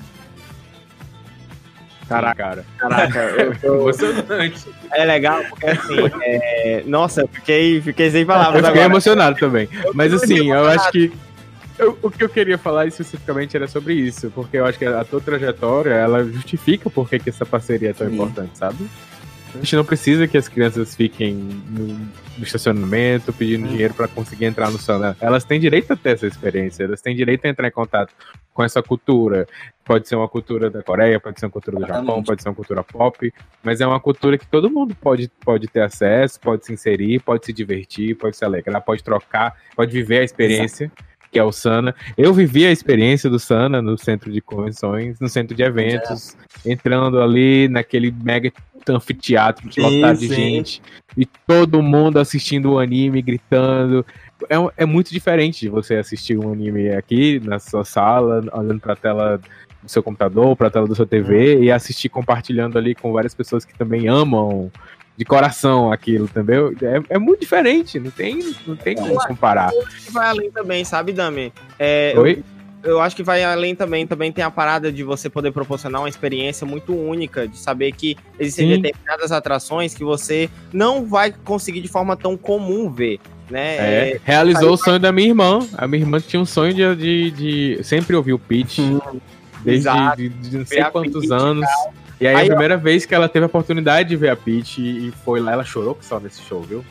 Caraca, 2.07 2.65
Caraca, 2.77 3.19
eu 3.19 3.55
tô... 3.59 3.73
emocionante. 3.81 4.67
É 4.91 5.05
legal, 5.05 5.43
porque 5.49 5.65
assim, 5.67 5.95
é... 6.21 6.83
nossa, 6.85 7.21
eu 7.21 7.27
fiquei, 7.27 7.81
fiquei 7.81 8.11
sem 8.11 8.25
palavras. 8.25 8.61
Eu 8.61 8.67
fiquei 8.67 8.81
agora. 8.81 8.93
emocionado 8.93 9.39
também. 9.39 9.69
Mas 9.93 10.13
assim, 10.13 10.51
eu 10.51 10.67
acho 10.67 10.91
que 10.91 11.11
eu, 11.77 11.97
o 12.01 12.11
que 12.11 12.23
eu 12.23 12.29
queria 12.29 12.57
falar 12.57 12.85
especificamente 12.85 13.55
era 13.55 13.67
sobre 13.67 13.93
isso, 13.93 14.31
porque 14.31 14.57
eu 14.57 14.65
acho 14.65 14.77
que 14.77 14.85
a 14.85 15.03
tua 15.03 15.19
trajetória, 15.19 15.91
ela 15.91 16.23
justifica 16.23 16.89
por 16.89 17.09
que, 17.09 17.21
essa 17.27 17.45
parceria 17.45 17.89
é 17.89 17.93
tão 17.93 18.07
Sim. 18.07 18.13
importante, 18.13 18.57
sabe? 18.57 18.87
A 19.53 19.57
gente 19.57 19.75
não 19.75 19.85
precisa 19.85 20.27
que 20.27 20.37
as 20.37 20.47
crianças 20.47 20.95
fiquem 20.95 21.33
no, 21.33 22.11
estacionamento 22.41 23.31
pedindo 23.31 23.65
hum. 23.65 23.69
dinheiro 23.69 23.93
para 23.93 24.07
conseguir 24.07 24.45
entrar 24.45 24.71
no 24.71 24.79
salão. 24.79 25.15
Elas 25.21 25.43
têm 25.43 25.59
direito 25.59 25.93
a 25.93 25.95
ter 25.95 26.11
essa 26.11 26.25
experiência, 26.25 26.83
elas 26.83 27.01
têm 27.01 27.15
direito 27.15 27.45
a 27.45 27.49
entrar 27.49 27.67
em 27.67 27.71
contato 27.71 28.13
com 28.53 28.63
essa 28.63 28.81
cultura. 28.81 29.47
Pode 29.85 30.07
ser 30.07 30.15
uma 30.15 30.27
cultura 30.27 30.69
da 30.69 30.81
Coreia, 30.81 31.19
pode 31.19 31.39
ser 31.39 31.45
uma 31.45 31.51
cultura 31.51 31.79
do 31.79 31.85
Japão, 31.85 32.23
pode 32.23 32.41
ser 32.41 32.49
uma 32.49 32.55
cultura 32.55 32.83
pop, 32.83 33.33
mas 33.61 33.81
é 33.81 33.87
uma 33.87 33.99
cultura 33.99 34.37
que 34.37 34.47
todo 34.47 34.69
mundo 34.69 34.95
pode, 34.95 35.29
pode 35.43 35.67
ter 35.67 35.81
acesso, 35.81 36.39
pode 36.39 36.65
se 36.65 36.73
inserir, 36.73 37.19
pode 37.19 37.45
se 37.45 37.53
divertir, 37.53 38.15
pode 38.15 38.35
se 38.35 38.43
alegrar, 38.43 38.81
pode 38.81 39.03
trocar, 39.03 39.55
pode 39.75 39.91
viver 39.91 40.19
a 40.19 40.23
experiência. 40.23 40.85
Exato 40.85 41.13
que 41.33 41.39
é 41.39 41.43
o 41.43 41.51
Sana. 41.51 41.95
Eu 42.15 42.31
vivi 42.31 42.63
a 42.65 42.71
experiência 42.71 43.27
do 43.27 43.39
Sana 43.39 43.81
no 43.81 43.97
centro 43.97 44.31
de 44.31 44.39
convenções, 44.39 45.19
no 45.19 45.27
centro 45.27 45.55
de 45.55 45.63
eventos, 45.63 46.37
é. 46.63 46.71
entrando 46.71 47.19
ali 47.19 47.67
naquele 47.67 48.11
mega 48.11 48.51
anfiteatro 48.91 49.69
lotado 49.77 50.19
de 50.19 50.27
gente 50.27 50.81
e 51.17 51.25
todo 51.25 51.81
mundo 51.81 52.19
assistindo 52.19 52.73
o 52.73 52.79
anime, 52.79 53.21
gritando. 53.21 54.05
É, 54.49 54.83
é 54.83 54.85
muito 54.85 55.11
diferente 55.11 55.61
de 55.61 55.69
você 55.69 55.95
assistir 55.95 56.37
um 56.37 56.51
anime 56.51 56.89
aqui 56.89 57.39
na 57.43 57.59
sua 57.59 57.85
sala, 57.85 58.43
olhando 58.51 58.79
para 58.79 58.93
a 58.93 58.95
tela 58.95 59.41
do 59.81 59.89
seu 59.89 60.01
computador, 60.01 60.55
para 60.55 60.67
a 60.67 60.71
tela 60.71 60.87
da 60.87 60.95
sua 60.95 61.05
TV 61.05 61.61
e 61.61 61.71
assistir 61.71 62.09
compartilhando 62.09 62.77
ali 62.77 62.95
com 62.95 63.11
várias 63.11 63.33
pessoas 63.33 63.65
que 63.65 63.77
também 63.77 64.07
amam 64.07 64.71
de 65.15 65.25
coração 65.25 65.91
aquilo, 65.91 66.25
entendeu? 66.25 66.73
É, 66.81 67.15
é 67.15 67.17
muito 67.19 67.41
diferente, 67.41 67.99
não 67.99 68.09
tem, 68.09 68.55
não 68.65 68.75
tem 68.75 68.95
como 68.95 69.15
comparar. 69.27 69.71
Vai 70.09 70.27
além 70.27 70.49
também, 70.49 70.83
sabe, 70.83 71.13
Dami? 71.13 71.53
É, 71.77 72.13
Oi? 72.17 72.43
Eu, 72.83 72.91
eu, 72.91 73.01
acho 73.01 73.15
que 73.15 73.23
vai 73.23 73.43
além 73.43 73.75
também, 73.75 74.05
também 74.05 74.31
tem 74.31 74.43
a 74.43 74.51
parada 74.51 74.91
de 74.91 75.03
você 75.03 75.29
poder 75.29 75.51
proporcionar 75.51 76.01
uma 76.01 76.09
experiência 76.09 76.65
muito 76.65 76.93
única, 76.95 77.47
de 77.47 77.57
saber 77.57 77.91
que 77.93 78.17
existem 78.39 78.75
Sim. 78.75 78.81
determinadas 78.81 79.31
atrações 79.31 79.93
que 79.93 80.03
você 80.03 80.49
não 80.71 81.05
vai 81.05 81.31
conseguir 81.31 81.81
de 81.81 81.87
forma 81.87 82.15
tão 82.15 82.35
comum 82.37 82.91
ver. 82.91 83.19
Né? 83.49 83.77
É, 83.77 84.11
é 84.13 84.19
realizou 84.23 84.73
o 84.73 84.77
sonho 84.77 84.99
da 84.99 85.11
minha 85.11 85.29
irmã. 85.29 85.59
A 85.77 85.87
minha 85.87 86.03
irmã 86.03 86.19
tinha 86.19 86.41
um 86.41 86.45
sonho 86.45 86.73
de, 86.73 86.95
de, 86.95 87.31
de 87.31 87.83
sempre 87.83 88.15
ouvir 88.15 88.33
o 88.33 88.39
pitch. 88.39 88.79
Hum, 88.79 88.99
desde 89.63 89.89
de, 90.17 90.29
de, 90.29 90.57
não 90.57 90.65
sei 90.65 90.83
quantos 90.85 91.31
anos. 91.31 91.65
Cara. 91.65 92.03
E 92.19 92.27
aí, 92.27 92.35
aí 92.35 92.45
a 92.45 92.49
primeira 92.49 92.77
vez 92.77 93.05
que 93.05 93.13
ela 93.13 93.27
teve 93.27 93.43
a 93.43 93.47
oportunidade 93.47 94.09
de 94.09 94.15
ver 94.15 94.29
a 94.29 94.35
Peach 94.35 94.79
e 94.79 95.11
foi 95.25 95.39
lá, 95.39 95.51
ela 95.51 95.63
chorou 95.63 95.95
que 95.95 96.05
só 96.05 96.19
nesse 96.19 96.41
show, 96.41 96.61
viu? 96.61 96.83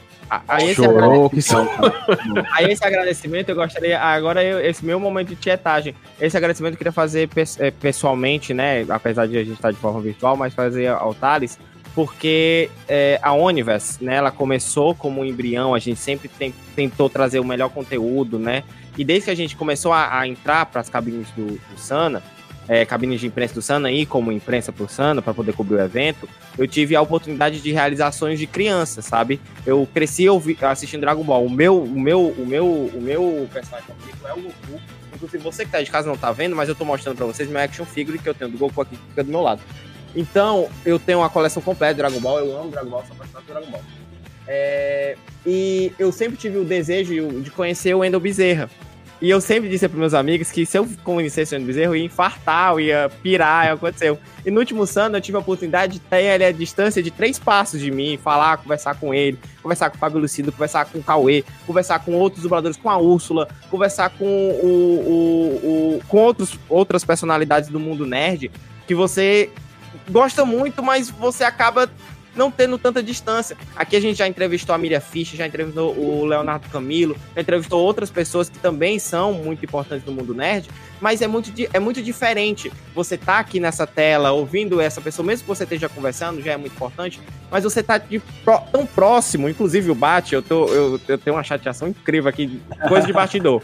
Aí 0.48 0.74
Chorou 0.74 1.28
que 1.28 1.42
só. 1.42 1.66
Aí 2.52 2.72
esse 2.72 2.84
agradecimento 2.84 3.50
eu 3.50 3.54
gostaria. 3.54 4.00
Agora, 4.00 4.42
eu, 4.42 4.60
esse 4.60 4.84
meu 4.84 4.98
momento 4.98 5.28
de 5.28 5.36
tietagem. 5.36 5.94
Esse 6.20 6.36
agradecimento 6.36 6.74
eu 6.74 6.78
queria 6.78 6.92
fazer 6.92 7.28
é, 7.58 7.70
pessoalmente, 7.70 8.54
né? 8.54 8.84
Apesar 8.88 9.26
de 9.26 9.36
a 9.36 9.44
gente 9.44 9.54
estar 9.54 9.70
de 9.70 9.78
forma 9.78 10.00
virtual, 10.00 10.36
mas 10.36 10.54
fazer 10.54 10.88
ao 10.88 11.14
Thales, 11.14 11.58
porque 11.94 12.70
é, 12.88 13.18
a 13.22 13.32
Universe, 13.32 14.02
né? 14.02 14.16
Ela 14.16 14.30
começou 14.30 14.94
como 14.94 15.20
um 15.20 15.24
embrião, 15.24 15.74
a 15.74 15.78
gente 15.78 16.00
sempre 16.00 16.28
tem, 16.28 16.54
tentou 16.74 17.10
trazer 17.10 17.38
o 17.38 17.44
melhor 17.44 17.68
conteúdo, 17.70 18.38
né? 18.38 18.64
E 18.96 19.04
desde 19.04 19.26
que 19.26 19.30
a 19.30 19.36
gente 19.36 19.56
começou 19.56 19.92
a, 19.92 20.18
a 20.18 20.28
entrar 20.28 20.66
para 20.66 20.80
as 20.80 20.88
cabines 20.88 21.28
do, 21.30 21.46
do 21.46 21.78
Sana, 21.78 22.22
é, 22.72 22.86
cabines 22.86 23.20
de 23.20 23.26
imprensa 23.26 23.52
do 23.52 23.60
Sana 23.60 23.88
aí, 23.88 24.06
como 24.06 24.32
imprensa 24.32 24.72
por 24.72 24.88
Sana, 24.88 25.20
para 25.20 25.34
poder 25.34 25.52
cobrir 25.52 25.74
o 25.74 25.80
evento, 25.80 26.26
eu 26.56 26.66
tive 26.66 26.96
a 26.96 27.02
oportunidade 27.02 27.60
de 27.60 27.70
realizações 27.70 28.38
de 28.38 28.46
criança, 28.46 29.02
sabe? 29.02 29.38
Eu 29.66 29.86
cresci 29.92 30.26
ouvi, 30.26 30.56
assistindo 30.62 31.02
Dragon 31.02 31.22
Ball. 31.22 31.44
O 31.44 31.50
meu, 31.50 31.82
o 31.82 32.00
meu, 32.00 32.28
o 32.28 32.46
meu, 32.46 32.66
o 32.66 32.98
meu 32.98 33.46
personagem 33.52 33.86
favorito 33.88 34.26
é 34.26 34.32
o 34.32 34.36
Goku. 34.36 34.80
Inclusive, 35.14 35.44
você 35.44 35.66
que 35.66 35.70
tá 35.70 35.82
de 35.82 35.90
casa 35.90 36.08
não 36.08 36.16
tá 36.16 36.32
vendo, 36.32 36.56
mas 36.56 36.66
eu 36.66 36.74
tô 36.74 36.86
mostrando 36.86 37.14
para 37.14 37.26
vocês 37.26 37.46
meu 37.46 37.60
action 37.60 37.84
figure 37.84 38.18
que 38.18 38.26
eu 38.26 38.32
tenho 38.32 38.50
do 38.50 38.56
Goku 38.56 38.80
aqui, 38.80 38.96
que 38.96 39.06
fica 39.10 39.22
do 39.22 39.30
meu 39.30 39.42
lado. 39.42 39.60
Então, 40.16 40.66
eu 40.86 40.98
tenho 40.98 41.18
uma 41.18 41.28
coleção 41.28 41.62
completa 41.62 41.92
de 41.92 41.98
Dragon 41.98 42.20
Ball, 42.20 42.38
eu 42.38 42.58
amo 42.58 42.70
Dragon 42.70 42.88
Ball, 42.88 43.04
sou 43.04 43.14
apaixonado 43.14 43.44
por 43.44 43.52
Dragon 43.52 43.70
Ball. 43.70 43.82
É, 44.48 45.18
e 45.44 45.92
eu 45.98 46.10
sempre 46.10 46.38
tive 46.38 46.56
o 46.56 46.64
desejo 46.64 47.42
de 47.42 47.50
conhecer 47.50 47.94
o 47.94 47.98
Wendel 47.98 48.18
Bezerra. 48.18 48.70
E 49.22 49.30
eu 49.30 49.40
sempre 49.40 49.70
disse 49.70 49.88
para 49.88 49.96
meus 49.96 50.14
amigos 50.14 50.50
que 50.50 50.66
se 50.66 50.76
eu 50.76 50.84
conhecesse 51.04 51.54
o 51.54 51.56
André 51.56 51.68
Bezerro, 51.68 51.92
eu 51.92 51.96
ia 51.96 52.04
infartar, 52.06 52.72
eu 52.72 52.80
ia 52.80 53.10
pirar, 53.22 53.70
aconteceu. 53.70 54.18
E 54.44 54.50
no 54.50 54.58
último 54.58 54.84
ano 54.96 55.16
eu 55.16 55.20
tive 55.20 55.36
a 55.36 55.40
oportunidade 55.40 55.92
de 55.92 56.00
ter 56.00 56.24
ele 56.24 56.44
a 56.44 56.50
distância 56.50 57.00
de 57.00 57.08
três 57.12 57.38
passos 57.38 57.80
de 57.80 57.88
mim, 57.88 58.18
falar, 58.20 58.56
conversar 58.56 58.96
com 58.96 59.14
ele, 59.14 59.38
conversar 59.62 59.90
com 59.90 59.96
o 59.96 60.00
Fábio 60.00 60.18
Lucido, 60.18 60.50
conversar 60.50 60.86
com 60.86 60.98
o 60.98 61.02
Cauê, 61.04 61.44
conversar 61.68 62.00
com 62.00 62.14
outros 62.14 62.42
dubladores, 62.42 62.76
com 62.76 62.90
a 62.90 62.98
Úrsula, 62.98 63.46
conversar 63.70 64.10
com 64.10 64.26
o, 64.26 64.66
o, 65.06 65.96
o 65.98 66.00
com 66.08 66.18
outros, 66.18 66.58
outras 66.68 67.04
personalidades 67.04 67.68
do 67.68 67.78
mundo 67.78 68.04
nerd, 68.04 68.50
que 68.88 68.94
você 68.94 69.50
gosta 70.10 70.44
muito, 70.44 70.82
mas 70.82 71.10
você 71.10 71.44
acaba 71.44 71.88
não 72.34 72.50
tendo 72.50 72.78
tanta 72.78 73.02
distância. 73.02 73.56
Aqui 73.76 73.96
a 73.96 74.00
gente 74.00 74.18
já 74.18 74.26
entrevistou 74.26 74.74
a 74.74 74.78
Miriam 74.78 75.00
Fischer, 75.00 75.38
já 75.38 75.46
entrevistou 75.46 75.96
o 75.96 76.24
Leonardo 76.24 76.68
Camilo, 76.68 77.16
já 77.34 77.40
entrevistou 77.40 77.80
outras 77.80 78.10
pessoas 78.10 78.48
que 78.48 78.58
também 78.58 78.98
são 78.98 79.32
muito 79.32 79.64
importantes 79.64 80.04
no 80.06 80.12
mundo 80.12 80.34
nerd, 80.34 80.68
mas 81.00 81.20
é 81.22 81.26
muito, 81.26 81.52
é 81.72 81.78
muito 81.78 82.02
diferente 82.02 82.72
você 82.94 83.16
tá 83.16 83.38
aqui 83.38 83.58
nessa 83.58 83.86
tela, 83.86 84.32
ouvindo 84.32 84.80
essa 84.80 85.00
pessoa, 85.00 85.26
mesmo 85.26 85.44
que 85.44 85.48
você 85.48 85.64
esteja 85.64 85.88
conversando, 85.88 86.42
já 86.42 86.52
é 86.52 86.56
muito 86.56 86.74
importante, 86.74 87.20
mas 87.50 87.64
você 87.64 87.82
tá 87.82 87.98
de, 87.98 88.22
tão 88.70 88.86
próximo, 88.86 89.48
inclusive 89.48 89.90
o 89.90 89.94
Bate, 89.94 90.34
eu, 90.34 90.42
tô, 90.42 90.66
eu, 90.68 91.00
eu 91.08 91.18
tenho 91.18 91.36
uma 91.36 91.42
chateação 91.42 91.88
incrível 91.88 92.28
aqui, 92.28 92.60
coisa 92.88 93.06
de 93.06 93.12
bastidor. 93.12 93.62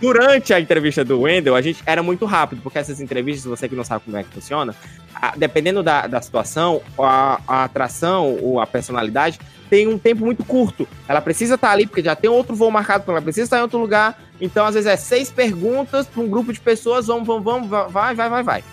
Durante 0.00 0.52
a 0.52 0.60
entrevista 0.60 1.04
do 1.04 1.22
Wendel, 1.22 1.54
a 1.54 1.62
gente 1.62 1.82
era 1.86 2.02
muito 2.02 2.24
rápido, 2.24 2.60
porque 2.62 2.78
essas 2.78 3.00
entrevistas, 3.00 3.44
você 3.44 3.68
que 3.68 3.74
não 3.74 3.84
sabe 3.84 4.04
como 4.04 4.16
é 4.16 4.22
que 4.22 4.30
funciona, 4.30 4.74
a, 5.14 5.34
dependendo 5.36 5.82
da, 5.82 6.06
da 6.06 6.20
situação, 6.20 6.82
a, 6.98 7.40
a 7.46 7.64
atração 7.64 8.38
ou 8.40 8.60
a 8.60 8.66
personalidade 8.66 9.38
tem 9.70 9.88
um 9.88 9.98
tempo 9.98 10.24
muito 10.24 10.44
curto. 10.44 10.86
Ela 11.08 11.20
precisa 11.20 11.54
estar 11.54 11.70
ali, 11.70 11.86
porque 11.86 12.02
já 12.02 12.14
tem 12.14 12.30
outro 12.30 12.54
voo 12.54 12.70
marcado, 12.70 13.10
ela 13.10 13.22
precisa 13.22 13.44
estar 13.44 13.58
em 13.58 13.62
outro 13.62 13.78
lugar. 13.78 14.20
Então, 14.40 14.64
às 14.64 14.74
vezes, 14.74 14.88
é 14.88 14.96
seis 14.96 15.30
perguntas 15.30 16.06
para 16.06 16.22
um 16.22 16.28
grupo 16.28 16.52
de 16.52 16.60
pessoas, 16.60 17.06
vamos, 17.06 17.26
vamos, 17.26 17.44
vamos, 17.44 17.92
vai, 17.92 18.14
vai, 18.14 18.28
vai, 18.28 18.42
vai. 18.42 18.64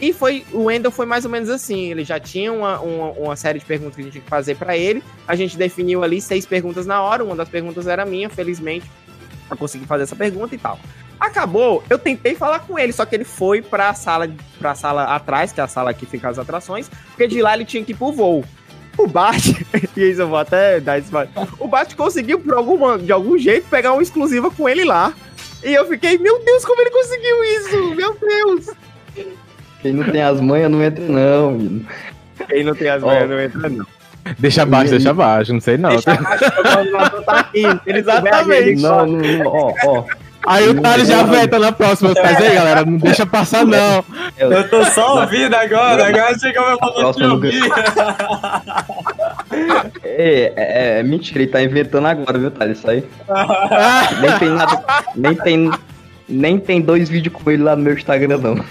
E 0.00 0.12
foi 0.12 0.44
o 0.52 0.64
Wendel 0.64 0.90
foi 0.90 1.06
mais 1.06 1.24
ou 1.24 1.30
menos 1.30 1.48
assim. 1.48 1.90
Ele 1.90 2.04
já 2.04 2.18
tinha 2.18 2.52
uma, 2.52 2.80
uma, 2.80 3.10
uma 3.12 3.36
série 3.36 3.58
de 3.58 3.64
perguntas 3.64 3.94
que 3.94 4.00
a 4.00 4.04
gente 4.04 4.12
tinha 4.12 4.24
que 4.24 4.28
fazer 4.28 4.56
para 4.56 4.76
ele. 4.76 5.02
A 5.26 5.36
gente 5.36 5.56
definiu 5.56 6.02
ali 6.02 6.20
seis 6.20 6.44
perguntas 6.44 6.84
na 6.84 7.00
hora. 7.00 7.24
Uma 7.24 7.36
das 7.36 7.48
perguntas 7.48 7.86
era 7.86 8.04
minha, 8.04 8.28
felizmente. 8.28 8.90
Eu 9.50 9.56
consegui 9.56 9.86
fazer 9.86 10.04
essa 10.04 10.16
pergunta 10.16 10.54
e 10.54 10.58
tal. 10.58 10.78
Acabou, 11.18 11.82
eu 11.88 11.98
tentei 11.98 12.34
falar 12.34 12.60
com 12.60 12.78
ele, 12.78 12.92
só 12.92 13.04
que 13.06 13.14
ele 13.14 13.24
foi 13.24 13.62
pra 13.62 13.94
sala, 13.94 14.28
pra 14.58 14.74
sala 14.74 15.04
atrás, 15.04 15.52
que 15.52 15.60
é 15.60 15.64
a 15.64 15.68
sala 15.68 15.94
que 15.94 16.06
fica 16.06 16.28
as 16.28 16.38
atrações, 16.38 16.90
porque 17.08 17.26
de 17.26 17.40
lá 17.40 17.54
ele 17.54 17.64
tinha 17.64 17.84
que 17.84 17.92
ir 17.92 17.94
pro 17.94 18.12
voo. 18.12 18.44
O 18.96 19.06
Bart, 19.06 19.46
e 19.96 20.00
isso 20.00 20.22
eu 20.22 20.28
vou 20.28 20.38
até 20.38 20.80
dar 20.80 20.98
esse 20.98 21.10
O 21.58 21.66
Bart 21.66 21.94
conseguiu, 21.94 22.38
por 22.38 22.54
alguma, 22.54 22.98
de 22.98 23.10
algum 23.10 23.36
jeito, 23.38 23.68
pegar 23.68 23.92
uma 23.92 24.02
exclusiva 24.02 24.50
com 24.50 24.68
ele 24.68 24.84
lá. 24.84 25.12
E 25.64 25.72
eu 25.72 25.86
fiquei, 25.86 26.18
meu 26.18 26.44
Deus, 26.44 26.64
como 26.64 26.80
ele 26.80 26.90
conseguiu 26.90 27.44
isso? 27.44 27.94
Meu 27.94 28.14
Deus! 28.14 28.70
Quem 29.80 29.92
não 29.92 30.04
tem 30.04 30.22
as 30.22 30.40
manhas 30.40 30.70
não 30.70 30.82
entra, 30.82 31.04
não, 31.06 31.52
menino. 31.52 31.86
Quem 32.48 32.64
não 32.64 32.74
tem 32.74 32.88
as 32.88 33.02
manhas 33.02 33.28
não 33.28 33.40
entra, 33.40 33.68
não. 33.68 33.86
Deixa 34.38 34.62
abaixo, 34.62 34.90
deixa 34.90 35.10
abaixo, 35.10 35.52
não 35.52 35.60
sei 35.60 35.76
não. 35.76 35.90
Deixa 35.90 36.12
abaixo, 36.12 36.44
tá 37.26 37.40
aqui. 37.40 37.64
Exatamente. 37.86 38.82
Não, 38.82 39.06
não, 39.06 39.20
não, 39.20 39.46
ó, 39.46 39.74
ó. 39.84 40.04
Aí 40.46 40.68
o 40.68 40.80
Thales 40.80 41.08
já 41.08 41.22
veta 41.22 41.58
na 41.58 41.72
próxima. 41.72 42.12
Mas 42.22 42.36
aí, 42.36 42.54
galera, 42.54 42.84
não 42.84 42.98
deixa 42.98 43.24
passar, 43.24 43.64
não. 43.64 44.04
Eu 44.36 44.68
tô 44.68 44.84
só 44.84 45.20
ouvindo 45.20 45.54
agora. 45.54 46.06
Agora 46.06 46.38
chegou 46.38 46.66
meu 46.66 46.78
momento 46.80 47.16
de 47.16 47.24
ouvir. 47.24 47.62
É, 50.02 50.52
é, 50.56 50.98
é, 50.98 51.02
mentira, 51.02 51.42
ele 51.42 51.50
tá 51.50 51.62
inventando 51.62 52.06
agora, 52.06 52.38
viu, 52.38 52.50
Thales? 52.50 52.78
Isso 52.78 52.90
aí. 52.90 53.04
nem 54.20 54.38
tem 54.38 54.48
nada. 54.50 54.84
Nem 55.14 55.34
tem, 55.34 55.70
nem 56.28 56.58
tem 56.58 56.80
dois 56.80 57.08
vídeos 57.08 57.34
com 57.34 57.50
ele 57.50 57.62
lá 57.62 57.76
no 57.76 57.82
meu 57.82 57.94
Instagram, 57.94 58.38
não. 58.38 58.64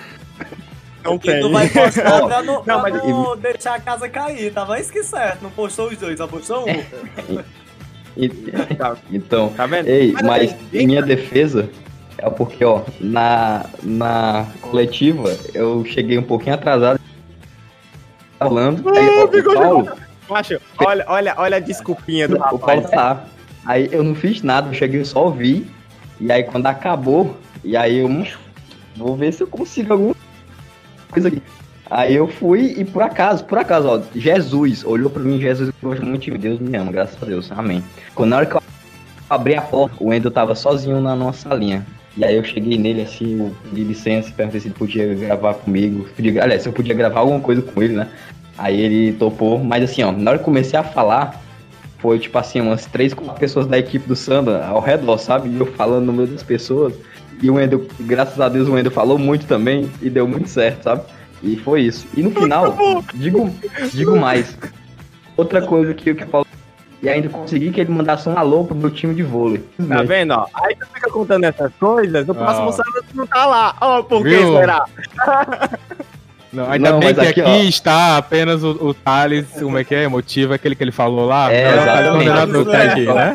Não 1.04 1.18
tem. 1.18 1.42
Tu 1.42 1.52
vai 1.52 1.68
postar 1.70 2.26
pra 2.26 2.42
não, 2.42 2.64
não, 2.66 2.82
pra 2.82 2.90
não 2.90 3.38
deixar 3.38 3.76
a 3.76 3.80
casa 3.80 4.08
cair, 4.08 4.54
tava 4.54 4.80
isso 4.80 4.92
que 4.92 5.04
certo. 5.04 5.44
Não 5.44 5.52
postou 5.52 5.90
os 5.90 5.98
dois, 5.98 6.18
só 6.18 6.28
postou 6.28 6.66
um. 6.68 7.44
Então, 9.12 9.50
tá 9.50 9.66
vendo? 9.66 9.88
Ei, 9.88 10.14
mas 10.24 10.56
em 10.72 10.86
minha 10.86 11.02
defesa 11.02 11.70
é 12.18 12.30
porque, 12.30 12.64
ó, 12.64 12.82
na, 13.00 13.66
na 13.82 14.48
coletiva 14.62 15.36
eu 15.54 15.84
cheguei 15.84 16.18
um 16.18 16.24
pouquinho 16.24 16.56
atrasado 16.56 17.00
falando. 18.38 18.88
Aí, 18.90 19.10
ó, 19.10 19.26
o 19.26 19.54
Paulo, 19.54 19.92
Macho, 20.30 20.60
olha, 20.78 21.06
olha, 21.08 21.34
olha 21.38 21.58
a 21.58 21.60
desculpinha 21.60 22.28
do 22.28 22.38
rapaz. 22.38 22.56
O 22.56 22.60
Paulo 22.60 22.88
tá. 22.90 23.26
Aí 23.66 23.90
eu 23.92 24.04
não 24.04 24.14
fiz 24.14 24.42
nada, 24.42 24.70
eu 24.70 24.74
cheguei 24.74 25.04
só 25.04 25.26
ouvir. 25.26 25.66
E 26.20 26.32
aí 26.32 26.44
quando 26.44 26.68
acabou, 26.68 27.36
e 27.64 27.76
aí 27.76 27.98
eu 27.98 28.26
vou 28.96 29.16
ver 29.16 29.34
se 29.34 29.42
eu 29.42 29.48
consigo 29.48 29.94
alguma 29.94 30.16
coisa 31.14 31.28
aqui. 31.30 31.42
Aí 31.90 32.16
eu 32.16 32.28
fui 32.28 32.76
e 32.78 32.86
por 32.86 33.04
acaso, 33.04 33.46
por 33.46 33.58
acaso, 33.58 33.88
ó, 33.88 34.02
Jesus 34.16 34.84
olhou 34.84 35.10
pra 35.10 35.22
mim, 35.22 35.40
Jesus 35.40 35.72
gosta 35.82 36.04
muito 36.04 36.24
de 36.24 36.38
Deus 36.38 36.60
me 36.60 36.76
ama, 36.76 36.92
graças 36.92 37.22
a 37.22 37.26
Deus, 37.26 37.52
amém. 37.52 37.84
Quando 38.16 38.32
na 38.32 38.38
hora 38.38 38.46
que 38.46 38.56
eu 38.56 38.64
abri 39.30 39.56
a 39.56 39.62
porta, 39.62 39.96
o 40.00 40.08
Wendel 40.08 40.32
tava 40.32 40.56
sozinho 40.56 41.00
na 41.02 41.16
nossa 41.16 41.50
salinha. 41.50 41.86
E 42.16 42.24
aí 42.24 42.36
eu 42.36 42.44
cheguei 42.44 42.78
nele 42.78 43.02
assim, 43.02 43.52
de 43.72 43.84
licença, 43.84 44.32
perguntei 44.36 44.62
se 44.62 44.68
ele 44.68 44.76
podia 44.76 45.14
gravar 45.14 45.56
comigo. 45.56 46.08
Podia, 46.16 46.44
aliás, 46.44 46.62
se 46.62 46.70
eu 46.70 46.74
podia 46.74 46.94
gravar 46.94 47.22
alguma 47.22 47.40
coisa 47.40 47.62
com 47.62 47.82
ele, 47.82 47.94
né? 47.94 48.08
Aí 48.58 48.80
ele 48.80 49.14
topou, 49.14 49.64
mas 49.64 49.84
assim, 49.84 50.04
ó, 50.04 50.12
na 50.12 50.32
hora 50.32 50.40
que 50.40 50.46
comecei 50.46 50.78
a 50.78 50.84
falar, 50.84 51.42
foi 51.98 52.20
tipo 52.20 52.38
assim, 52.38 52.62
umas 52.62 52.86
três, 52.86 53.14
quatro 53.14 53.40
pessoas 53.40 53.66
da 53.66 53.80
equipe 53.80 54.08
do 54.08 54.16
Samba 54.16 54.66
ao 54.66 54.80
redor, 54.80 55.18
sabe? 55.18 55.50
E 55.50 55.60
eu 55.60 55.66
falando 55.66 56.06
no 56.06 56.14
meio 56.14 56.28
das 56.28 56.44
pessoas. 56.44 56.94
E 57.42 57.50
o 57.50 57.56
Wendel, 57.56 57.86
graças 58.02 58.40
a 58.40 58.48
Deus, 58.48 58.68
o 58.68 58.74
Wendel 58.74 58.92
falou 58.92 59.18
muito 59.18 59.46
também 59.46 59.90
e 60.02 60.10
deu 60.10 60.28
muito 60.28 60.50
certo, 60.50 60.84
sabe? 60.84 61.02
E 61.42 61.58
foi 61.58 61.82
isso. 61.82 62.08
E 62.16 62.24
no 62.24 62.32
final, 62.32 63.04
digo, 63.14 63.54
digo 63.92 64.16
mais. 64.16 64.58
Outra 65.36 65.62
coisa 65.62 65.94
que 65.94 66.10
eu 66.10 66.16
que 66.16 66.26
falo. 66.26 66.46
E 67.02 67.10
ainda 67.10 67.28
consegui 67.28 67.70
que 67.72 67.82
ele 67.82 67.92
mandasse 67.92 68.30
um 68.30 68.38
alô 68.38 68.64
pro 68.64 68.74
meu 68.74 68.90
time 68.90 69.14
de 69.14 69.24
vôlei. 69.24 69.62
Tá 69.90 70.04
vendo, 70.04 70.32
ó? 70.32 70.48
Aí 70.54 70.74
tu 70.74 70.88
fica 70.94 71.12
contando 71.12 71.44
essas 71.44 71.70
coisas, 71.78 72.26
no 72.26 72.34
próximo 72.34 72.70
oh. 72.70 72.72
sábado 72.72 73.04
tu 73.10 73.18
não 73.18 73.28
tá 73.28 73.46
lá. 73.46 73.76
Ó, 73.82 74.00
oh, 74.00 74.04
por 74.06 74.24
que 74.24 74.38
será? 74.38 74.86
Não, 76.54 76.70
ainda 76.70 76.92
não, 76.92 77.00
bem 77.00 77.16
que 77.16 77.20
aqui, 77.20 77.42
aqui 77.42 77.68
está 77.68 78.16
apenas 78.16 78.64
o, 78.64 78.70
o 78.70 78.94
Thales, 78.94 79.48
como 79.60 79.76
é 79.78 79.84
que 79.84 79.96
é? 79.96 80.08
Motivo 80.08 80.54
aquele 80.54 80.76
que 80.76 80.84
ele 80.84 80.92
falou 80.92 81.26
lá. 81.26 81.52
É, 81.52 81.64
não, 81.76 82.22
exatamente. 82.22 82.30
Tá 82.30 82.46
no 82.46 82.62
aqui, 82.72 83.06
né? 83.08 83.34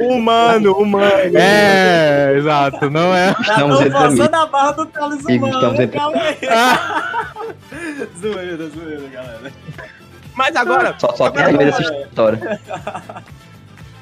Humano, 0.00 0.72
humano. 0.72 1.36
É, 1.36 2.34
exato, 2.36 2.88
não 2.90 3.14
é. 3.14 3.34
Estamos 3.40 3.78
Já 3.80 3.90
passando 3.90 4.34
a 4.34 4.46
barra 4.46 4.72
do 4.72 4.86
Thales 4.86 5.24
humano. 5.24 5.54
Estamos 5.54 5.80
entrando. 5.80 6.14
zoeira, 8.18 8.68
zoeira, 8.68 9.08
galera. 9.08 9.52
Mas 10.34 10.56
agora. 10.56 10.94
Só, 10.98 11.14
só 11.14 11.26
agora, 11.26 11.56
tem 11.56 11.68
essa 11.68 11.82
história. 11.82 12.60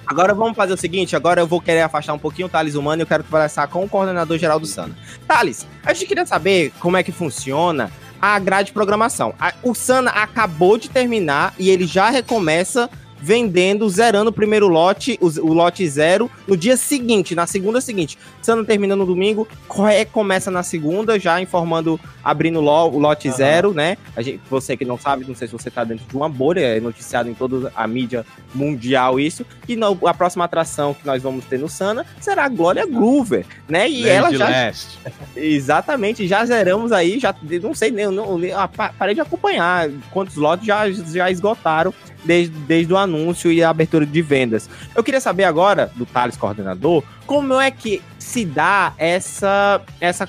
Agora 0.06 0.32
vamos 0.32 0.56
fazer 0.56 0.72
o 0.72 0.76
seguinte, 0.76 1.14
agora 1.14 1.42
eu 1.42 1.46
vou 1.46 1.60
querer 1.60 1.82
afastar 1.82 2.14
um 2.14 2.18
pouquinho 2.18 2.46
o 2.46 2.50
Thales 2.50 2.74
Humano 2.74 3.02
e 3.02 3.04
eu 3.04 3.06
quero 3.06 3.22
conversar 3.24 3.68
com 3.68 3.84
o 3.84 3.88
coordenador 3.88 4.38
geral 4.38 4.58
do 4.58 4.66
Sana. 4.66 4.96
Thales, 5.26 5.66
a 5.84 5.92
gente 5.92 6.06
queria 6.06 6.24
saber 6.24 6.72
como 6.80 6.96
é 6.96 7.02
que 7.02 7.12
funciona 7.12 7.90
a 8.20 8.38
grade 8.38 8.68
de 8.68 8.72
programação. 8.72 9.34
O 9.62 9.74
Sana 9.74 10.10
acabou 10.10 10.78
de 10.78 10.88
terminar 10.88 11.52
e 11.58 11.68
ele 11.68 11.86
já 11.86 12.08
recomeça 12.08 12.88
vendendo, 13.20 13.88
zerando 13.88 14.30
o 14.30 14.32
primeiro 14.32 14.68
lote, 14.68 15.18
o, 15.20 15.26
o, 15.26 15.52
lote 15.52 15.88
zero, 15.88 16.30
no 16.46 16.56
dia 16.56 16.76
seguinte, 16.76 17.34
na 17.34 17.46
segunda 17.46 17.80
seguinte. 17.80 18.18
Se 18.40 18.54
não 18.54 18.64
termina 18.64 18.94
no 18.96 19.04
domingo, 19.04 19.46
é, 19.90 20.04
começa 20.04 20.50
na 20.50 20.62
segunda, 20.62 21.18
já 21.18 21.40
informando, 21.40 22.00
abrindo 22.22 22.60
lo, 22.60 22.88
o 22.88 22.98
lote 22.98 23.28
uhum. 23.28 23.34
zero, 23.34 23.74
né? 23.74 23.96
A 24.16 24.22
gente, 24.22 24.40
você 24.48 24.76
que 24.76 24.84
não 24.84 24.98
sabe, 24.98 25.24
não 25.26 25.34
sei 25.34 25.48
se 25.48 25.52
você 25.52 25.70
tá 25.70 25.84
dentro 25.84 26.06
de 26.06 26.16
uma 26.16 26.28
bolha, 26.28 26.60
é 26.60 26.80
noticiado 26.80 27.28
em 27.28 27.34
toda 27.34 27.72
a 27.74 27.86
mídia 27.86 28.24
mundial 28.54 29.18
isso, 29.18 29.44
que 29.66 29.76
no, 29.76 29.98
a 30.06 30.14
próxima 30.14 30.44
atração 30.44 30.94
que 30.94 31.06
nós 31.06 31.22
vamos 31.22 31.44
ter 31.44 31.58
no 31.58 31.68
Sana 31.68 32.06
será 32.20 32.44
a 32.44 32.48
Glória 32.48 32.86
Groover, 32.86 33.44
né? 33.68 33.88
E 33.88 34.08
ela 34.08 34.32
já... 34.32 34.48
Leste. 34.48 34.98
Exatamente, 35.36 36.26
já 36.26 36.44
zeramos 36.44 36.92
aí, 36.92 37.18
já 37.18 37.34
não 37.62 37.74
sei, 37.74 37.90
nem, 37.90 38.06
não, 38.06 38.38
parei 38.98 39.14
de 39.14 39.20
acompanhar 39.20 39.90
quantos 40.10 40.36
lotes 40.36 40.66
já, 40.66 40.90
já 40.90 41.30
esgotaram 41.30 41.92
desde, 42.24 42.56
desde 42.60 42.92
o 42.92 42.96
anúncio 42.96 43.50
e 43.50 43.62
a 43.62 43.70
abertura 43.70 44.04
de 44.04 44.22
vendas. 44.22 44.68
Eu 44.94 45.02
queria 45.02 45.20
saber 45.20 45.44
agora, 45.44 45.90
do 45.94 46.04
Thales 46.04 46.36
coordenador, 46.36 47.02
como 47.26 47.60
é 47.60 47.70
que 47.70 48.02
se 48.18 48.44
dá 48.44 48.92
essa, 48.98 49.80
essa, 50.00 50.28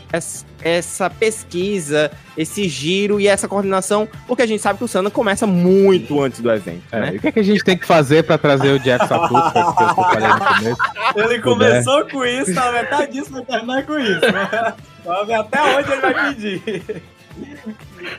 essa, 0.62 1.10
pesquisa, 1.10 2.12
esse 2.38 2.68
giro 2.70 3.20
e 3.20 3.28
essa 3.28 3.48
coordenação, 3.48 4.08
porque 4.26 4.42
a 4.42 4.46
gente 4.46 4.62
sabe 4.62 4.80
que 4.80 4.86
o 4.86 4.88
Sana 4.88 5.10
começa 5.10 5.46
muito 5.46 6.22
antes 6.22 6.40
do 6.40 6.52
evento. 6.52 6.84
É, 6.92 7.00
né? 7.02 7.14
E 7.14 7.18
o 7.18 7.20
que, 7.20 7.28
é 7.28 7.32
que 7.32 7.40
a 7.40 7.44
gente 7.44 7.64
tem 7.64 7.78
que 7.78 7.86
fazer 7.86 8.24
para 8.24 8.38
trazer 8.38 8.72
o 8.72 8.80
Jeff 8.80 9.06
Saputo, 9.08 9.52
que 9.52 9.84
eu 9.84 9.96
falei 9.96 10.28
no 10.28 10.40
começo? 10.40 10.82
Ele 11.16 11.40
começou 11.40 12.06
com 12.06 12.26
isso, 12.26 12.54
na 12.54 12.72
metade 12.72 13.12
disso 13.12 13.32
vai 13.32 13.44
terminar 13.44 13.86
com 13.86 14.00
isso. 14.00 14.22
Né? 14.22 14.74
Vamos 15.04 15.28
ver 15.28 15.34
até 15.34 15.62
onde 15.62 15.92
ele 15.92 16.02
vai 16.02 16.34
pedir. 16.34 17.04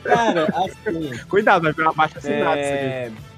Cara, 0.03 0.47
assim. 0.55 1.17
Cuidado, 1.27 1.63
vai 1.63 1.73
virar 1.73 1.93
baixo 1.93 2.17
assinado 2.17 2.57
é... 2.57 3.07
isso 3.07 3.13
aqui 3.13 3.30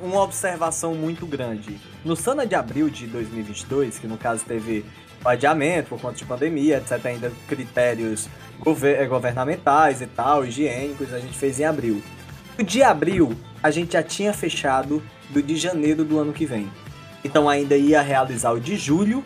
uma 0.00 0.22
observação 0.22 0.94
muito 0.94 1.26
grande. 1.26 1.80
No 2.04 2.16
Sana 2.16 2.46
de 2.46 2.54
abril 2.54 2.88
de 2.88 3.06
2022, 3.06 3.98
que 3.98 4.06
no 4.06 4.16
caso 4.16 4.44
teve 4.44 4.84
o 5.24 5.28
adiamento 5.28 5.90
por 5.90 6.00
conta 6.00 6.16
de 6.16 6.24
pandemia, 6.24 6.78
etc., 6.78 7.04
ainda 7.06 7.32
critérios 7.48 8.28
gover 8.60 9.08
governamentais 9.08 10.00
e 10.00 10.06
tal, 10.06 10.44
higiênicos, 10.44 11.12
a 11.12 11.18
gente 11.18 11.36
fez 11.36 11.58
em 11.60 11.64
abril. 11.64 12.02
No 12.56 12.64
de 12.64 12.82
abril, 12.82 13.36
a 13.62 13.70
gente 13.70 13.92
já 13.92 14.02
tinha 14.02 14.32
fechado 14.32 15.02
do 15.30 15.42
de 15.42 15.56
janeiro 15.56 16.04
do 16.04 16.18
ano 16.18 16.32
que 16.32 16.46
vem. 16.46 16.70
Então 17.24 17.48
ainda 17.48 17.76
ia 17.76 18.00
realizar 18.00 18.52
o 18.52 18.60
de 18.60 18.76
julho 18.76 19.24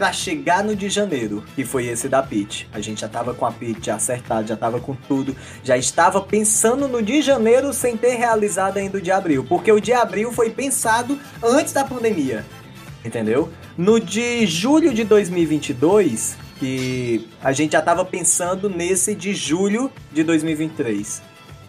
para 0.00 0.14
chegar 0.14 0.64
no 0.64 0.74
de 0.74 0.88
janeiro, 0.88 1.44
que 1.54 1.62
foi 1.62 1.86
esse 1.86 2.08
da 2.08 2.22
Pit. 2.22 2.66
A 2.72 2.80
gente 2.80 3.02
já 3.02 3.08
tava 3.08 3.34
com 3.34 3.44
a 3.44 3.52
Pit 3.52 3.90
acertada, 3.90 4.46
já 4.46 4.56
tava 4.56 4.80
com 4.80 4.94
tudo, 4.94 5.36
já 5.62 5.76
estava 5.76 6.22
pensando 6.22 6.88
no 6.88 7.02
de 7.02 7.20
janeiro 7.20 7.70
sem 7.74 7.98
ter 7.98 8.14
realizado 8.14 8.78
ainda 8.78 8.96
o 8.96 9.00
de 9.00 9.10
abril, 9.10 9.44
porque 9.46 9.70
o 9.70 9.78
de 9.78 9.92
abril 9.92 10.32
foi 10.32 10.48
pensado 10.48 11.20
antes 11.42 11.74
da 11.74 11.84
pandemia. 11.84 12.46
Entendeu? 13.04 13.50
No 13.76 14.00
de 14.00 14.46
julho 14.46 14.94
de 14.94 15.04
2022, 15.04 16.34
que 16.58 17.28
a 17.42 17.52
gente 17.52 17.72
já 17.72 17.82
tava 17.82 18.02
pensando 18.02 18.70
nesse 18.70 19.14
de 19.14 19.34
julho 19.34 19.92
de 20.10 20.24
2023. 20.24 21.20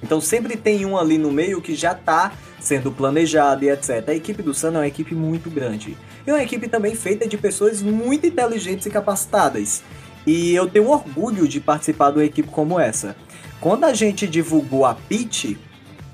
Então 0.01 0.21
sempre 0.21 0.55
tem 0.55 0.85
um 0.85 0.97
ali 0.97 1.17
no 1.17 1.33
meio 1.33 1.61
que 1.61 1.75
já 1.75 1.93
tá 1.93 2.31
sendo 2.61 2.91
planejado 2.91 3.65
e 3.65 3.69
etc. 3.69 4.07
A 4.07 4.13
equipe 4.13 4.41
do 4.41 4.53
Sun 4.53 4.67
é 4.67 4.71
uma 4.71 4.87
equipe 4.87 5.15
muito 5.15 5.49
grande. 5.49 5.97
E 6.25 6.29
é 6.29 6.33
uma 6.33 6.43
equipe 6.43 6.69
também 6.69 6.95
feita 6.95 7.27
de 7.27 7.37
pessoas 7.37 7.81
muito 7.81 8.25
inteligentes 8.25 8.85
e 8.85 8.89
capacitadas. 8.89 9.83
E 10.25 10.53
eu 10.53 10.69
tenho 10.69 10.87
orgulho 10.87 11.47
de 11.47 11.59
participar 11.59 12.11
de 12.11 12.19
uma 12.19 12.25
equipe 12.25 12.47
como 12.49 12.79
essa. 12.79 13.15
Quando 13.59 13.85
a 13.85 13.93
gente 13.93 14.27
divulgou 14.27 14.85
a 14.85 14.93
pitch 14.93 15.55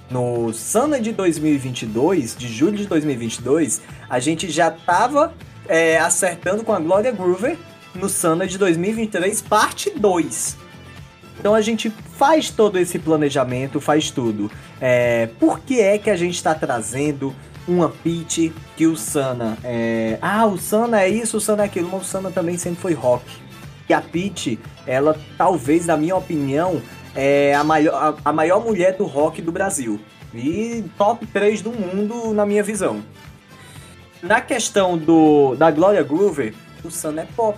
no 0.10 0.54
Sana 0.54 1.00
de 1.02 1.12
2022, 1.12 2.36
de 2.38 2.48
julho 2.48 2.78
de 2.78 2.86
2022, 2.86 3.82
a 4.10 4.20
gente 4.20 4.50
já 4.50 4.72
tava 4.72 5.34
é, 5.68 5.98
acertando 5.98 6.64
com 6.64 6.72
a 6.72 6.80
Gloria 6.80 7.12
Groover 7.12 7.58
no 7.94 8.08
Sana 8.08 8.48
de 8.48 8.58
2023, 8.58 9.42
parte 9.42 9.90
2. 9.90 10.67
Então 11.40 11.54
a 11.54 11.62
gente 11.62 11.90
faz 11.90 12.50
todo 12.50 12.78
esse 12.78 12.98
planejamento, 12.98 13.80
faz 13.80 14.10
tudo. 14.10 14.52
É, 14.82 15.28
por 15.40 15.60
que 15.60 15.80
é 15.80 15.98
que 15.98 16.10
a 16.10 16.16
gente 16.16 16.36
está 16.36 16.56
trazendo 16.56 17.34
uma 17.68 17.90
pitch 17.90 18.52
que 18.76 18.88
o 18.88 18.96
Sana 18.96 19.58
é... 19.64 20.18
Ah, 20.22 20.46
o 20.46 20.58
Sana 20.58 21.02
é 21.02 21.10
isso, 21.10 21.38
o 21.38 21.42
Sana 21.42 21.64
é 21.64 21.66
aquilo, 21.66 21.90
mas 21.92 22.02
o 22.02 22.06
Sana 22.06 22.32
também 22.32 22.58
sempre 22.58 22.82
foi 22.82 22.94
rock. 22.94 23.26
E 23.90 23.94
a 23.94 24.02
Pitty, 24.02 24.60
ela 24.86 25.18
talvez, 25.38 25.86
na 25.86 25.96
minha 25.96 26.16
opinião, 26.16 26.82
é 27.16 27.56
a 27.56 27.64
maior, 27.64 27.94
a, 27.94 28.30
a 28.30 28.34
maior 28.34 28.64
mulher 28.64 28.98
do 28.98 29.06
rock 29.06 29.42
do 29.42 29.52
Brasil. 29.52 30.00
E 30.34 30.84
top 30.98 31.26
3 31.26 31.62
do 31.62 31.72
mundo, 31.72 32.34
na 32.34 32.46
minha 32.46 32.62
visão. 32.62 33.02
Na 34.22 34.42
questão 34.42 34.98
do, 34.98 35.56
da 35.56 35.72
Gloria 35.72 36.04
Groover, 36.04 36.54
o 36.84 36.92
Sana 36.92 37.22
é 37.22 37.28
pop. 37.36 37.58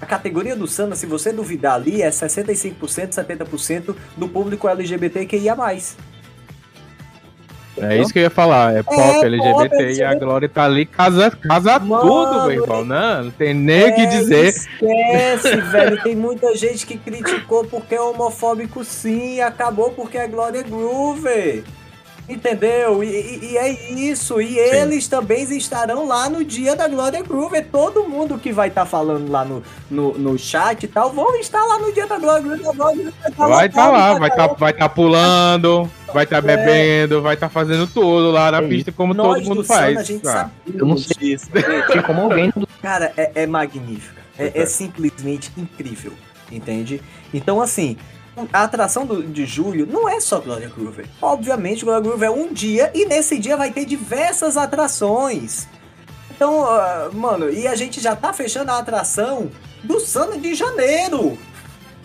A 0.00 0.06
categoria 0.06 0.54
do 0.54 0.66
Sana, 0.66 0.94
se 0.94 1.06
você 1.06 1.32
duvidar 1.32 1.74
ali, 1.74 2.02
é 2.02 2.10
65%, 2.10 2.74
70% 3.10 3.94
do 4.16 4.28
público 4.28 4.68
LGBTQIA+. 4.68 5.56
É 7.80 7.96
isso 7.96 8.12
que 8.12 8.18
eu 8.18 8.24
ia 8.24 8.30
falar, 8.30 8.74
é 8.76 8.82
pop, 8.82 8.98
é, 9.00 9.26
LGBT 9.26 9.68
pop, 9.68 9.82
e 9.82 10.02
a 10.02 10.14
Glória 10.14 10.48
tá 10.48 10.64
ali, 10.64 10.84
casa, 10.84 11.30
casa 11.30 11.78
Mano, 11.78 12.02
tudo, 12.02 12.46
meu 12.46 12.62
irmão, 12.62 12.84
não, 12.84 13.24
não 13.24 13.30
tem 13.30 13.54
nem 13.54 13.84
o 13.84 13.86
é, 13.86 13.92
que 13.92 14.06
dizer. 14.06 14.46
Esquece, 14.46 15.56
velho, 15.70 16.02
tem 16.02 16.16
muita 16.16 16.56
gente 16.56 16.84
que 16.84 16.98
criticou 16.98 17.64
porque 17.64 17.94
é 17.94 18.00
homofóbico 18.00 18.84
sim, 18.84 19.36
e 19.36 19.40
acabou 19.40 19.90
porque 19.90 20.18
a 20.18 20.26
Glória 20.26 20.58
é 20.58 20.62
Groove. 20.64 21.64
Entendeu? 22.28 23.02
E, 23.02 23.08
e, 23.08 23.52
e, 23.52 23.56
é 23.56 23.92
isso. 23.92 24.38
E 24.40 24.48
Sim. 24.48 24.58
eles 24.58 25.08
também 25.08 25.42
estarão 25.56 26.06
lá 26.06 26.28
no 26.28 26.44
dia 26.44 26.76
da 26.76 26.86
Glória 26.86 27.22
Groover. 27.22 27.66
Todo 27.72 28.04
mundo 28.04 28.38
que 28.38 28.52
vai 28.52 28.68
estar 28.68 28.82
tá 28.82 28.86
falando 28.86 29.30
lá 29.30 29.46
no, 29.46 29.62
no, 29.90 30.18
no, 30.18 30.38
chat 30.38 30.82
e 30.82 30.88
tal, 30.88 31.10
vão 31.10 31.34
estar 31.36 31.64
lá 31.64 31.78
no 31.78 31.90
dia 31.90 32.06
da 32.06 32.18
Glória 32.18 32.42
Groover. 32.42 32.74
Vai 32.74 33.66
estar 33.66 33.82
tá 33.82 33.90
lá, 33.90 34.14
vai 34.18 34.28
estar 34.28 34.48
tá, 34.48 34.54
vai 34.54 34.72
tá 34.74 34.88
pulando, 34.90 35.90
vai 36.12 36.24
estar 36.24 36.42
tá 36.42 36.52
é. 36.52 36.56
bebendo, 36.56 37.22
vai 37.22 37.32
estar 37.32 37.48
tá 37.48 37.52
fazendo 37.52 37.86
tudo 37.86 38.30
lá 38.30 38.50
na 38.50 38.60
pista, 38.60 38.92
como 38.92 39.14
Nós 39.14 39.38
todo 39.38 39.48
mundo 39.48 39.64
faz. 39.64 39.96
a 39.96 40.02
gente 40.02 40.28
ah. 40.28 40.50
Eu 40.66 40.84
não 40.84 40.98
sei 40.98 41.16
disso. 41.18 41.48
como 42.04 42.22
alguém. 42.22 42.52
Cara, 42.82 43.10
é, 43.16 43.30
é 43.34 43.46
magnífico. 43.46 44.20
É, 44.38 44.62
é 44.62 44.66
simplesmente 44.66 45.50
incrível. 45.56 46.12
Entende? 46.50 47.00
Então, 47.32 47.60
assim, 47.60 47.96
a 48.52 48.64
atração 48.64 49.06
do, 49.06 49.22
de 49.22 49.46
julho 49.46 49.86
não 49.86 50.08
é 50.08 50.20
só 50.20 50.38
Gloria 50.38 50.68
Groover. 50.68 51.06
Obviamente, 51.20 51.84
Gloria 51.84 52.02
Groover 52.02 52.28
é 52.28 52.30
um 52.30 52.52
dia 52.52 52.90
e 52.94 53.06
nesse 53.06 53.38
dia 53.38 53.56
vai 53.56 53.70
ter 53.70 53.84
diversas 53.84 54.56
atrações. 54.56 55.66
Então, 56.30 56.62
uh, 56.62 57.14
mano, 57.14 57.50
e 57.50 57.66
a 57.66 57.74
gente 57.74 58.00
já 58.00 58.14
tá 58.14 58.32
fechando 58.32 58.70
a 58.70 58.78
atração 58.78 59.50
do 59.82 59.98
Sana 59.98 60.38
de 60.38 60.54
janeiro 60.54 61.38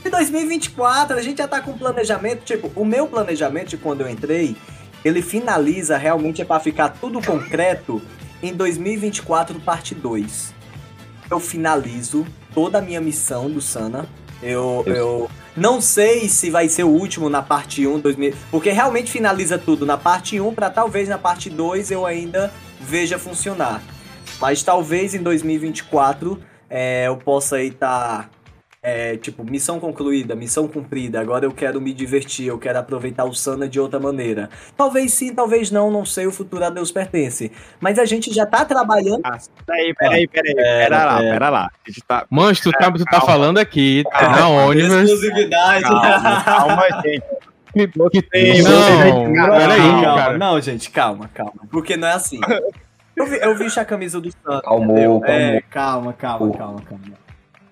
de 0.04 0.10
2024. 0.10 1.18
A 1.18 1.22
gente 1.22 1.38
já 1.38 1.48
tá 1.48 1.62
com 1.62 1.78
planejamento. 1.78 2.44
Tipo, 2.44 2.72
o 2.76 2.84
meu 2.84 3.08
planejamento 3.08 3.70
de 3.70 3.78
quando 3.78 4.02
eu 4.02 4.10
entrei, 4.10 4.56
ele 5.04 5.22
finaliza 5.22 5.98
realmente 5.98 6.42
é 6.42 6.46
para 6.46 6.60
ficar 6.60 6.90
tudo 6.90 7.22
concreto 7.22 8.02
em 8.42 8.54
2024, 8.54 9.60
parte 9.60 9.96
2. 9.96 10.54
Eu 11.30 11.40
finalizo 11.40 12.26
toda 12.54 12.80
a 12.80 12.82
minha 12.82 13.00
missão 13.00 13.50
do 13.50 13.62
Sana. 13.62 14.08
Eu, 14.44 14.84
eu 14.86 15.30
não 15.56 15.80
sei 15.80 16.28
se 16.28 16.50
vai 16.50 16.68
ser 16.68 16.84
o 16.84 16.90
último 16.90 17.30
na 17.30 17.42
parte 17.42 17.88
1, 17.88 18.00
2000, 18.00 18.34
porque 18.52 18.72
realmente 18.72 19.12
finaliza 19.12 19.58
tudo 19.58 19.86
na 19.86 19.98
parte 19.98 20.40
1 20.40 20.54
para 20.54 20.70
talvez 20.70 21.08
na 21.08 21.18
parte 21.18 21.50
2 21.50 21.92
eu 21.92 22.06
ainda 22.06 22.52
veja 22.80 23.18
funcionar. 23.18 23.82
Mas 24.40 24.64
talvez 24.64 25.14
em 25.16 25.22
2024 25.22 26.40
é, 26.70 27.08
eu 27.08 27.16
possa 27.18 27.58
aí 27.58 27.68
estar 27.68 28.30
é, 28.84 29.16
tipo, 29.16 29.46
missão 29.46 29.80
concluída, 29.80 30.36
missão 30.36 30.68
cumprida, 30.68 31.22
agora 31.22 31.46
eu 31.46 31.54
quero 31.54 31.80
me 31.80 31.94
divertir, 31.94 32.48
eu 32.48 32.60
quero 32.60 32.78
aproveitar 32.78 33.24
o 33.24 33.34
Sana 33.34 33.66
de 33.66 33.80
outra 33.80 33.98
maneira. 33.98 34.50
Talvez 34.76 35.14
sim, 35.14 35.34
talvez 35.34 35.72
não, 35.72 35.90
não 35.90 36.06
sei, 36.06 36.28
o 36.28 36.32
futuro 36.34 36.66
a 36.66 36.70
Deus 36.70 36.92
pertence. 36.92 37.50
Mas 37.80 37.98
a 37.98 38.04
gente 38.04 38.34
já 38.34 38.46
tá 38.46 38.66
trabalhando. 38.66 39.22
Ah, 39.24 39.38
peraí, 39.66 39.94
peraí, 39.94 40.28
peraí, 40.28 40.54
pera, 40.54 40.68
pera 40.68 41.06
lá, 41.06 41.18
pera 41.20 41.50
lá. 41.50 41.72
A 41.86 41.90
gente 41.90 42.04
tá... 42.04 42.26
Mancho, 42.30 42.64
tu, 42.64 42.72
tá, 42.72 42.92
tu 42.92 43.06
tá 43.06 43.22
falando 43.22 43.58
aqui, 43.58 44.04
tá 44.12 44.30
na 44.30 44.50
ônibus. 44.50 44.92
Exclusividade. 44.92 45.84
Calma, 45.84 46.44
calma 46.44 47.02
gente. 47.06 47.24
Que 48.12 48.22
tem, 48.22 48.62
não, 48.62 49.30
não, 49.30 49.50
peraí, 49.50 50.04
cara. 50.04 50.38
Não, 50.38 50.62
gente, 50.62 50.92
calma, 50.92 51.30
calma. 51.34 51.54
Porque 51.72 51.96
não 51.96 52.08
é 52.08 52.14
assim. 52.14 52.40
Eu, 53.16 53.26
vi, 53.26 53.38
eu 53.42 53.56
visto 53.56 53.80
a 53.80 53.86
camisa 53.86 54.20
do 54.20 54.30
Santos. 54.30 54.62
Calmou, 54.62 55.24
é, 55.26 55.62
calma, 55.70 56.14
calma, 56.14 56.52
calma, 56.52 56.82
calma. 56.82 57.23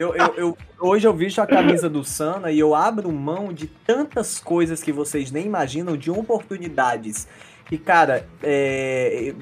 Eu, 0.01 0.15
eu, 0.15 0.33
eu, 0.35 0.57
hoje 0.79 1.07
eu 1.07 1.13
visto 1.13 1.37
a 1.37 1.45
camisa 1.45 1.87
do 1.87 2.03
Sana 2.03 2.49
e 2.49 2.57
eu 2.57 2.73
abro 2.73 3.11
mão 3.11 3.53
de 3.53 3.67
tantas 3.67 4.39
coisas 4.39 4.81
que 4.81 4.91
vocês 4.91 5.29
nem 5.29 5.45
imaginam, 5.45 5.95
de 5.95 6.09
oportunidades. 6.09 7.27
E, 7.69 7.77
cara, 7.77 8.27
é, 8.41 9.35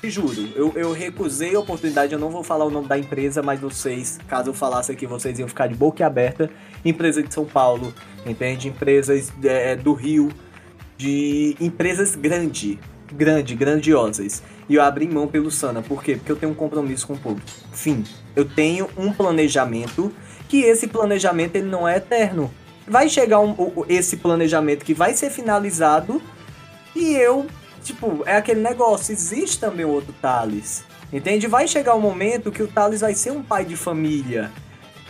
te 0.00 0.08
juro, 0.08 0.50
eu, 0.54 0.72
eu 0.76 0.92
recusei 0.92 1.56
a 1.56 1.58
oportunidade, 1.58 2.12
eu 2.12 2.18
não 2.20 2.30
vou 2.30 2.44
falar 2.44 2.64
o 2.64 2.70
nome 2.70 2.86
da 2.86 2.96
empresa, 2.96 3.42
mas 3.42 3.58
vocês, 3.58 4.20
caso 4.28 4.50
eu 4.50 4.54
falasse 4.54 4.92
aqui, 4.92 5.04
vocês 5.04 5.36
iam 5.40 5.48
ficar 5.48 5.66
de 5.66 5.74
boca 5.74 6.06
aberta. 6.06 6.48
Empresa 6.84 7.20
de 7.20 7.34
São 7.34 7.44
Paulo, 7.44 7.92
entende? 8.24 8.68
Empresas 8.68 9.32
é, 9.42 9.74
do 9.74 9.94
Rio, 9.94 10.28
de 10.96 11.56
empresas 11.60 12.14
grandes, 12.14 12.78
grande, 13.12 13.56
grandiosas. 13.56 14.44
E 14.68 14.76
eu 14.76 14.82
abri 14.82 15.08
mão 15.08 15.26
pelo 15.26 15.50
Sana. 15.50 15.82
Por 15.82 16.04
quê? 16.04 16.14
Porque 16.14 16.30
eu 16.30 16.36
tenho 16.36 16.52
um 16.52 16.54
compromisso 16.54 17.04
com 17.04 17.14
o 17.14 17.18
público. 17.18 17.50
Fim. 17.72 18.04
Eu 18.38 18.44
tenho 18.44 18.88
um 18.96 19.12
planejamento 19.12 20.14
que 20.48 20.60
esse 20.60 20.86
planejamento 20.86 21.56
ele 21.56 21.66
não 21.66 21.88
é 21.88 21.96
eterno. 21.96 22.48
Vai 22.86 23.08
chegar 23.08 23.40
um, 23.40 23.56
esse 23.88 24.16
planejamento 24.16 24.84
que 24.84 24.94
vai 24.94 25.12
ser 25.12 25.28
finalizado 25.28 26.22
e 26.94 27.16
eu, 27.16 27.48
tipo, 27.82 28.22
é 28.26 28.36
aquele 28.36 28.60
negócio. 28.60 29.10
Existe 29.10 29.58
também 29.58 29.84
outro 29.84 30.14
Thales. 30.22 30.84
Entende? 31.12 31.48
Vai 31.48 31.66
chegar 31.66 31.96
um 31.96 32.00
momento 32.00 32.52
que 32.52 32.62
o 32.62 32.68
Thales 32.68 33.00
vai 33.00 33.12
ser 33.12 33.32
um 33.32 33.42
pai 33.42 33.64
de 33.64 33.74
família. 33.74 34.52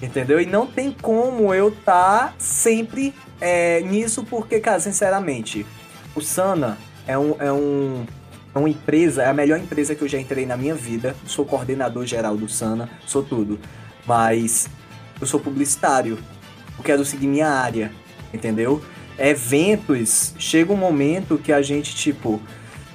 Entendeu? 0.00 0.40
E 0.40 0.46
não 0.46 0.66
tem 0.66 0.90
como 0.90 1.52
eu 1.52 1.68
estar 1.68 2.28
tá 2.28 2.34
sempre 2.38 3.14
é, 3.42 3.82
nisso, 3.82 4.24
porque, 4.24 4.58
cara, 4.58 4.80
sinceramente, 4.80 5.66
o 6.14 6.22
Sana 6.22 6.78
é 7.06 7.18
um, 7.18 7.36
é 7.38 7.52
um 7.52 8.06
uma 8.54 8.68
empresa, 8.68 9.22
é 9.22 9.28
a 9.28 9.34
melhor 9.34 9.58
empresa 9.58 9.94
que 9.94 10.02
eu 10.02 10.08
já 10.08 10.18
entrei 10.18 10.46
na 10.46 10.56
minha 10.56 10.74
vida. 10.74 11.14
Sou 11.26 11.44
coordenador 11.44 12.06
geral 12.06 12.36
do 12.36 12.48
Sana, 12.48 12.88
sou 13.06 13.22
tudo. 13.22 13.58
Mas 14.06 14.68
eu 15.20 15.26
sou 15.26 15.38
publicitário. 15.40 16.18
Eu 16.76 16.84
quero 16.84 17.04
seguir 17.04 17.26
minha 17.26 17.48
área, 17.48 17.92
entendeu? 18.32 18.82
Eventos, 19.18 20.34
chega 20.38 20.72
um 20.72 20.76
momento 20.76 21.38
que 21.38 21.52
a 21.52 21.60
gente, 21.60 21.94
tipo, 21.94 22.40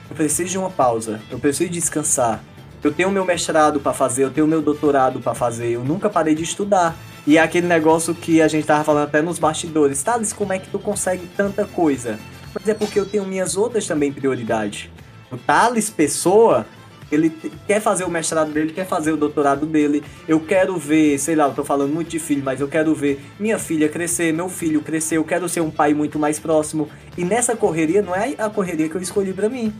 eu 0.10 0.16
preciso 0.16 0.50
de 0.50 0.58
uma 0.58 0.70
pausa, 0.70 1.20
eu 1.30 1.38
preciso 1.38 1.70
descansar. 1.70 2.42
Eu 2.82 2.94
tenho 2.94 3.12
meu 3.12 3.26
mestrado 3.26 3.80
para 3.80 3.94
fazer, 3.94 4.24
eu 4.24 4.32
tenho 4.32 4.48
meu 4.48 4.62
doutorado 4.62 5.20
para 5.20 5.34
fazer, 5.34 5.70
eu 5.70 5.84
nunca 5.84 6.10
parei 6.10 6.36
de 6.36 6.44
estudar. 6.44 6.96
E 7.26 7.38
é 7.38 7.42
aquele 7.42 7.68
negócio 7.68 8.14
que 8.14 8.42
a 8.42 8.48
gente 8.48 8.66
tava 8.66 8.84
falando 8.84 9.06
até 9.06 9.22
nos 9.22 9.40
bastidores. 9.40 10.04
Thales, 10.04 10.34
como 10.34 10.52
é 10.52 10.60
que 10.60 10.68
tu 10.70 10.78
consegue 10.78 11.26
tanta 11.38 11.66
coisa? 11.66 12.20
Mas 12.54 12.68
é 12.68 12.74
porque 12.74 13.00
eu 13.00 13.06
tenho 13.06 13.26
minhas 13.26 13.56
outras 13.56 13.88
também 13.88 14.12
prioridades. 14.12 14.90
O 15.34 15.38
Thales 15.38 15.90
Pessoa, 15.90 16.64
ele 17.12 17.32
quer 17.66 17.82
fazer 17.82 18.04
o 18.04 18.10
mestrado 18.10 18.52
dele, 18.52 18.72
quer 18.72 18.86
fazer 18.86 19.12
o 19.12 19.18
doutorado 19.18 19.66
dele. 19.66 20.04
Eu 20.28 20.40
quero 20.40 20.78
ver, 20.78 21.18
sei 21.18 21.36
lá, 21.36 21.46
eu 21.46 21.54
tô 21.54 21.64
falando 21.64 21.92
muito 21.92 22.10
de 22.10 22.20
filho, 22.20 22.44
mas 22.44 22.62
eu 22.62 22.68
quero 22.68 22.94
ver 22.94 23.20
minha 23.40 23.58
filha 23.58 23.90
crescer, 23.90 24.32
meu 24.32 24.48
filho 24.48 24.82
crescer, 24.82 25.18
eu 25.18 25.24
quero 25.24 25.50
ser 25.50 25.62
um 25.62 25.72
pai 25.72 25.96
muito 25.96 26.20
mais 26.20 26.40
próximo. 26.40 26.88
E 27.18 27.26
nessa 27.26 27.56
correria 27.56 28.04
não 28.04 28.16
é 28.16 28.36
a 28.38 28.48
correria 28.48 28.88
que 28.88 28.96
eu 28.96 29.02
escolhi 29.02 29.34
para 29.34 29.50
mim. 29.50 29.74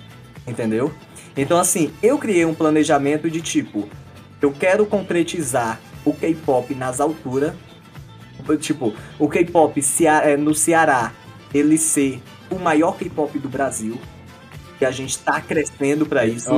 Entendeu? 0.48 0.92
Então 1.38 1.60
assim, 1.60 1.94
eu 2.02 2.18
criei 2.18 2.46
um 2.46 2.56
planejamento 2.56 3.30
de 3.30 3.40
tipo, 3.40 3.88
eu 4.42 4.52
quero 4.52 4.88
concretizar 4.88 5.80
o 6.04 6.14
K-pop 6.14 6.74
nas 6.74 7.00
alturas. 7.00 7.54
Tipo, 8.60 8.94
o 9.20 9.30
K-pop 9.30 9.80
é, 10.24 10.36
no 10.36 10.54
Ceará, 10.54 11.14
ele 11.54 11.78
ser 11.78 12.22
o 12.50 12.56
maior 12.56 12.98
K-pop 12.98 13.38
do 13.38 13.48
Brasil 13.48 13.98
que 14.78 14.86
a 14.86 14.92
gente 14.92 15.12
está 15.12 15.40
crescendo 15.42 16.06
para 16.06 16.26
isso. 16.26 16.50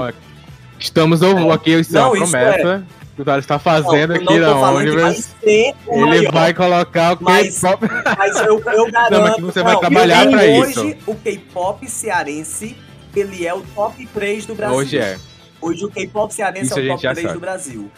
Estamos 0.79 1.21
é. 1.21 1.51
aqui, 1.51 1.71
isso 1.79 1.93
não, 1.93 2.01
é 2.01 2.17
uma 2.17 2.27
promessa. 2.27 2.85
que 3.15 3.21
o 3.21 3.25
Thales 3.25 3.45
tá 3.45 3.57
fazendo 3.57 4.13
Não, 4.13 4.15
aqui 4.15 4.39
não 4.39 4.61
na 4.61 4.71
vai 4.71 4.75
Universe. 4.75 5.29
Ele 5.41 5.73
maior, 5.87 6.31
vai 6.33 6.53
colocar 6.53 7.13
o 7.13 7.17
K-pop. 7.17 7.85
Mas 8.17 8.35
eu, 8.41 8.59
eu 8.59 8.91
garanto. 8.91 9.11
Não, 9.11 9.21
mas 9.21 9.35
que 9.35 9.41
você 9.41 9.63
vai 9.63 9.75
eu 9.75 9.79
trabalhar 9.79 10.25
digo 10.25 10.31
pra 10.31 10.43
hoje, 10.43 10.71
isso. 10.71 10.97
o 11.07 11.15
K-pop 11.15 11.89
cearense, 11.89 12.75
ele 13.15 13.45
é 13.47 13.53
o 13.53 13.61
top 13.61 14.05
3 14.07 14.45
do 14.45 14.55
Brasil. 14.55 14.75
Hoje 14.75 14.97
é. 14.97 15.17
Hoje 15.61 15.85
o 15.85 15.89
K-pop 15.89 16.33
cearense 16.33 16.65
Isso 16.65 16.79
é 16.79 16.83
o 16.83 16.87
top 16.89 17.03
já 17.03 17.13
3 17.13 17.27
sabe. 17.27 17.33
do 17.33 17.41
Brasil. 17.41 17.91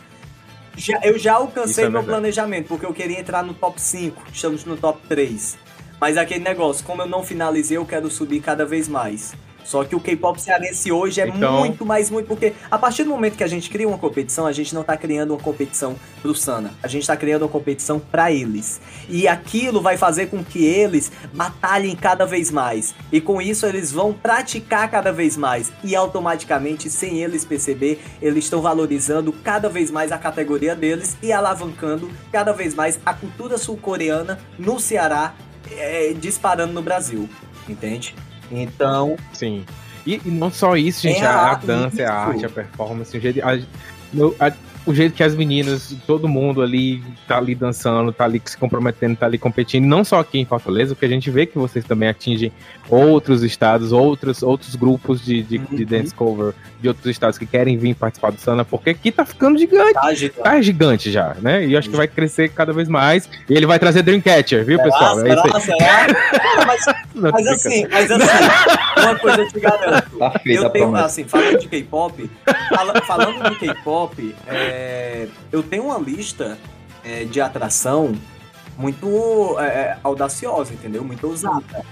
Já- 0.76 1.00
eu 1.04 1.18
já 1.18 1.34
alcancei 1.34 1.72
Isso 1.72 1.82
é 1.82 1.90
meu 1.90 2.04
planejamento, 2.04 2.68
porque 2.68 2.86
eu 2.86 2.94
queria 2.94 3.20
entrar 3.20 3.44
no 3.44 3.54
top 3.54 3.82
5, 3.82 4.22
estamos 4.32 4.64
no 4.64 4.78
top 4.78 5.00
3. 5.08 5.58
Mas 6.00 6.16
aquele 6.18 6.44
negócio, 6.44 6.86
como 6.86 7.02
eu 7.02 7.08
não 7.08 7.24
finalizei, 7.24 7.78
eu 7.78 7.86
quero 7.86 8.10
subir 8.12 8.40
cada 8.42 8.64
vez 8.64 8.88
mais. 8.88 9.34
Só 9.68 9.84
que 9.84 9.94
o 9.94 10.00
K-pop 10.00 10.42
cearense 10.42 10.90
hoje 10.94 11.20
é 11.20 11.28
Então- 11.28 11.60
muito 11.60 11.86
mais, 11.86 12.10
muito, 12.10 12.26
porque 12.26 12.54
a 12.72 12.78
partir 12.78 13.04
do 13.04 13.10
momento 13.10 13.36
que 13.36 13.44
a 13.44 13.48
gente 13.48 13.70
cria 13.70 13.86
uma 13.86 13.98
competição, 13.98 14.46
a 14.48 14.54
gente 14.54 14.74
não 14.74 14.82
tá 14.82 14.96
criando 14.96 15.32
uma 15.32 15.40
competição 15.40 15.98
pro 16.22 16.34
Sana, 16.34 16.72
a 16.82 16.88
gente 16.88 17.06
tá 17.06 17.18
criando 17.18 17.42
uma 17.42 17.50
competição 17.50 18.00
para 18.00 18.32
eles. 18.32 18.80
E 19.10 19.28
aquilo 19.28 19.82
vai 19.82 19.98
fazer 19.98 20.28
com 20.28 20.42
que 20.42 20.64
eles 20.66 21.12
batalhem 21.34 21.98
cada 21.98 22.26
vez 22.26 22.50
mais. 22.50 22.96
E 23.12 23.20
com 23.20 23.42
isso 23.42 23.66
eles 23.66 23.92
vão 23.92 24.14
praticar 24.14 24.90
cada 24.90 25.12
vez 25.12 25.36
mais. 25.36 25.70
E 25.84 25.98
automaticamente, 25.98 26.90
sem 26.90 27.22
eles 27.22 27.44
perceber, 27.44 28.00
eles 28.22 28.46
estão 28.46 28.62
valorizando 28.62 29.34
cada 29.34 29.68
vez 29.68 29.92
mais 29.92 30.14
a 30.14 30.18
categoria 30.18 30.78
deles 30.78 31.18
e 31.22 31.34
alavancando 31.34 32.10
cada 32.32 32.54
vez 32.54 32.74
mais 32.74 32.98
a 33.06 33.14
cultura 33.14 33.58
sul-coreana 33.58 34.40
no 34.58 34.80
Ceará, 34.80 35.34
é, 35.72 36.14
disparando 36.14 36.72
no 36.72 36.82
Brasil. 36.82 37.28
Entende? 37.68 38.16
Então, 38.52 39.16
Sim. 39.34 39.64
E, 40.06 40.22
e 40.26 40.30
não 40.30 40.50
só 40.52 40.76
isso, 40.78 41.02
gente, 41.02 41.20
É 41.22 41.26
a, 41.26 41.32
a 41.36 41.52
a- 41.52 41.56
dança, 41.56 42.02
a 42.02 42.06
isso. 42.06 42.12
arte, 42.14 42.46
a 42.46 42.50
performance, 42.50 43.18
o 43.18 43.20
jeito, 43.20 43.42
a- 43.44 44.48
a- 44.48 44.54
o 44.86 44.94
jeito 44.96 45.14
que 45.16 45.22
as 45.24 45.36
meninas, 45.36 45.94
todo 46.08 46.30
mundo 46.30 46.62
ali 46.62 47.04
tá 47.28 47.38
ali 47.38 47.54
dançando, 47.54 48.14
tá 48.14 48.24
ali 48.24 48.42
se 48.46 48.58
comprometendo, 48.58 49.18
tá 49.18 49.26
ali 49.26 49.38
competindo, 49.38 49.84
não 49.86 50.06
só 50.06 50.20
aqui 50.22 50.40
em 50.40 50.46
Fortaleza, 50.46 50.96
porque 50.96 51.06
a 51.06 51.10
gente 51.10 51.30
vê 51.30 51.46
que 51.46 51.58
vocês 51.58 51.84
também 51.84 52.08
atingem 52.08 52.54
outros 52.90 53.44
estados, 53.44 53.92
outros, 53.92 54.42
outros 54.44 54.76
grupos 54.76 55.24
de, 55.24 55.42
de, 55.44 55.58
de 55.58 55.84
Uhum. 55.84 55.90
dance 55.90 56.14
cover 56.14 56.54
de 56.80 56.88
outros 56.88 57.08
estados 57.08 57.38
que 57.40 57.46
querem 57.46 57.76
vir 57.78 57.96
participar 57.96 58.32
do 58.32 58.40
Sana, 58.40 58.64
porque 58.64 58.92
aqui 58.92 59.12
tá 59.12 59.26
ficando 59.26 59.58
gigante. 59.58 59.94
tá, 59.94 60.14
gente. 60.14 60.34
Tá 60.36 60.62
gigante 60.62 61.12
já, 61.12 61.36
né? 61.42 61.66
E 61.66 61.74
eu 61.74 61.80
acho 61.80 61.90
que 61.90 61.96
vai 61.96 62.08
crescer 62.08 62.50
cada 62.50 62.72
vez 62.72 62.88
mais. 62.88 63.28
E 63.50 63.54
ele 63.54 63.66
vai 63.66 63.80
trazer 63.80 64.04
Dreamcatcher, 64.04 64.64
viu, 64.64 64.78
pessoal? 64.82 65.20
É 65.26 65.34
isso 65.34 65.42
será, 65.44 65.60
será? 65.60 66.08
Mas, 66.68 66.88
aí. 66.88 66.96
Não, 67.16 67.32
mas 67.32 67.48
assim, 67.48 67.88
mas 67.90 68.12
assim, 68.12 68.26
uma 69.02 69.16
coisa 69.20 69.42
eu 69.42 69.48
te 69.48 69.60
garanto. 69.60 70.18
Tá 70.20 70.32
feita 70.32 70.64
Eu 70.66 70.70
tenho, 70.70 70.96
assim, 70.96 71.24
falando 71.24 71.60
de 71.60 71.68
K-pop, 71.68 72.30
fala- 72.70 73.02
falando 73.02 73.50
de 73.50 73.56
K-pop, 73.58 74.36
é, 74.48 75.28
eu 75.52 75.64
tenho 75.64 75.86
uma 75.86 75.98
lista 75.98 76.58
é, 77.04 77.24
de 77.24 77.40
atração 77.42 78.14
muito 78.78 79.56
é, 79.60 79.98
audaciosa, 80.04 80.74
entendeu? 80.74 81.04
Muito 81.04 81.26
ousada. 81.26 81.84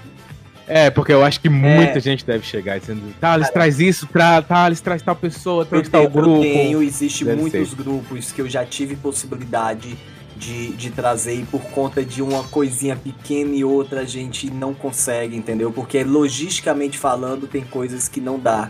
É, 0.68 0.90
porque 0.90 1.12
eu 1.12 1.24
acho 1.24 1.40
que 1.40 1.48
muita 1.48 2.00
gente 2.00 2.24
deve 2.26 2.44
chegar 2.44 2.78
dizendo, 2.80 3.02
Thales, 3.20 3.48
traz 3.50 3.78
isso, 3.78 4.06
tra 4.08 4.42
Thales, 4.42 4.80
traz 4.80 5.00
tal 5.00 5.14
pessoa, 5.14 5.62
Eu 5.62 5.66
traz 5.66 5.88
tal 5.88 6.02
tenho, 6.02 6.10
eu 6.18 6.22
grupo. 6.22 6.40
tenho, 6.40 6.82
existe 6.82 7.24
Deve 7.24 7.40
muitos 7.40 7.72
grupos 7.72 8.32
que 8.32 8.40
eu 8.42 8.48
já 8.48 8.64
tive 8.64 8.96
possibilidade 8.96 9.96
de, 10.36 10.72
de 10.72 10.90
trazer 10.90 11.34
e 11.34 11.44
por 11.44 11.62
conta 11.70 12.04
de 12.04 12.20
uma 12.20 12.42
coisinha 12.44 12.96
pequena 12.96 13.54
e 13.54 13.62
outra 13.64 14.00
a 14.00 14.04
gente 14.04 14.50
não 14.50 14.74
consegue, 14.74 15.36
entendeu? 15.36 15.70
Porque 15.70 16.02
logisticamente 16.02 16.98
falando 16.98 17.46
tem 17.46 17.62
coisas 17.62 18.08
que 18.08 18.20
não 18.20 18.36
dá. 18.38 18.68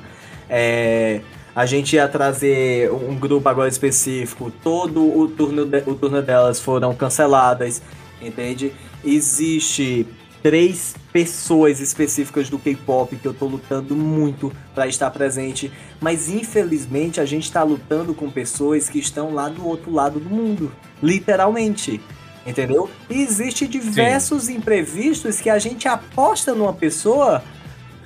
É, 0.50 1.22
a 1.54 1.64
gente 1.64 1.96
ia 1.96 2.06
trazer 2.06 2.92
um 2.92 3.14
grupo 3.16 3.48
agora 3.48 3.68
específico, 3.70 4.52
todo 4.62 5.02
o 5.18 5.26
turno, 5.28 5.64
de- 5.64 5.82
o 5.86 5.94
turno 5.94 6.20
delas 6.20 6.60
foram 6.60 6.94
canceladas, 6.94 7.80
entende? 8.20 8.70
Existe 9.02 10.06
três 10.46 10.94
pessoas 11.12 11.80
específicas 11.80 12.48
do 12.48 12.56
K-pop 12.56 13.16
que 13.16 13.26
eu 13.26 13.34
tô 13.34 13.46
lutando 13.46 13.96
muito 13.96 14.52
para 14.76 14.86
estar 14.86 15.10
presente, 15.10 15.72
mas 16.00 16.28
infelizmente 16.28 17.20
a 17.20 17.24
gente 17.24 17.50
tá 17.50 17.64
lutando 17.64 18.14
com 18.14 18.30
pessoas 18.30 18.88
que 18.88 19.00
estão 19.00 19.34
lá 19.34 19.48
do 19.48 19.66
outro 19.66 19.90
lado 19.90 20.20
do 20.20 20.30
mundo, 20.30 20.70
literalmente. 21.02 22.00
Entendeu? 22.46 22.88
E 23.10 23.22
existe 23.22 23.66
diversos 23.66 24.48
imprevistos 24.48 25.40
que 25.40 25.50
a 25.50 25.58
gente 25.58 25.88
aposta 25.88 26.54
numa 26.54 26.72
pessoa 26.72 27.42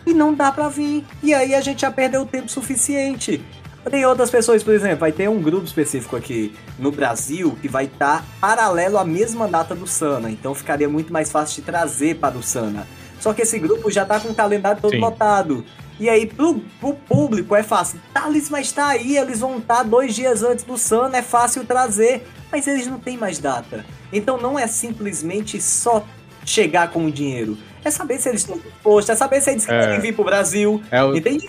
e 0.06 0.14
não 0.14 0.32
dá 0.32 0.50
pra 0.50 0.70
vir. 0.70 1.04
E 1.22 1.34
aí 1.34 1.54
a 1.54 1.60
gente 1.60 1.82
já 1.82 1.90
perdeu 1.90 2.24
tempo 2.24 2.50
suficiente. 2.50 3.44
Tem 3.88 4.04
outras 4.04 4.30
pessoas, 4.30 4.62
por 4.62 4.74
exemplo, 4.74 4.98
vai 4.98 5.10
ter 5.12 5.28
um 5.28 5.40
grupo 5.40 5.64
específico 5.64 6.14
aqui 6.14 6.54
no 6.78 6.90
Brasil 6.92 7.56
que 7.62 7.68
vai 7.68 7.86
estar 7.86 8.24
paralelo 8.40 8.98
à 8.98 9.04
mesma 9.04 9.48
data 9.48 9.74
do 9.74 9.86
Sana, 9.86 10.30
então 10.30 10.54
ficaria 10.54 10.88
muito 10.88 11.12
mais 11.12 11.30
fácil 11.30 11.56
de 11.56 11.62
trazer 11.62 12.16
para 12.16 12.36
o 12.36 12.42
Sana. 12.42 12.86
Só 13.18 13.32
que 13.32 13.42
esse 13.42 13.58
grupo 13.58 13.90
já 13.90 14.04
tá 14.04 14.20
com 14.20 14.28
o 14.28 14.34
calendário 14.34 14.80
todo 14.80 14.92
Sim. 14.92 15.00
lotado. 15.00 15.64
E 15.98 16.08
aí, 16.08 16.26
pro, 16.26 16.60
pro 16.80 16.94
público 16.94 17.54
é 17.54 17.62
fácil. 17.62 18.00
Thales, 18.14 18.48
mas 18.48 18.72
tá 18.72 18.88
aí, 18.88 19.16
eles 19.18 19.40
vão 19.40 19.58
estar 19.58 19.82
dois 19.82 20.14
dias 20.14 20.42
antes 20.42 20.64
do 20.64 20.78
Sana, 20.78 21.18
é 21.18 21.22
fácil 21.22 21.64
trazer. 21.64 22.26
Mas 22.50 22.66
eles 22.66 22.86
não 22.86 22.98
têm 22.98 23.16
mais 23.18 23.38
data. 23.38 23.84
Então 24.12 24.38
não 24.38 24.58
é 24.58 24.66
simplesmente 24.66 25.60
só 25.60 26.02
chegar 26.44 26.90
com 26.90 27.04
o 27.06 27.10
dinheiro. 27.12 27.56
É 27.84 27.90
saber 27.90 28.18
se 28.18 28.28
eles 28.28 28.40
estão 28.40 28.58
dispostos, 28.58 29.10
é 29.10 29.16
saber 29.16 29.40
se 29.40 29.50
eles 29.50 29.68
É. 29.68 29.80
querem 29.80 30.00
vir 30.00 30.14
pro 30.14 30.24
Brasil. 30.24 30.82
É 30.90 31.02
o, 31.04 31.14
Entende? 31.14 31.48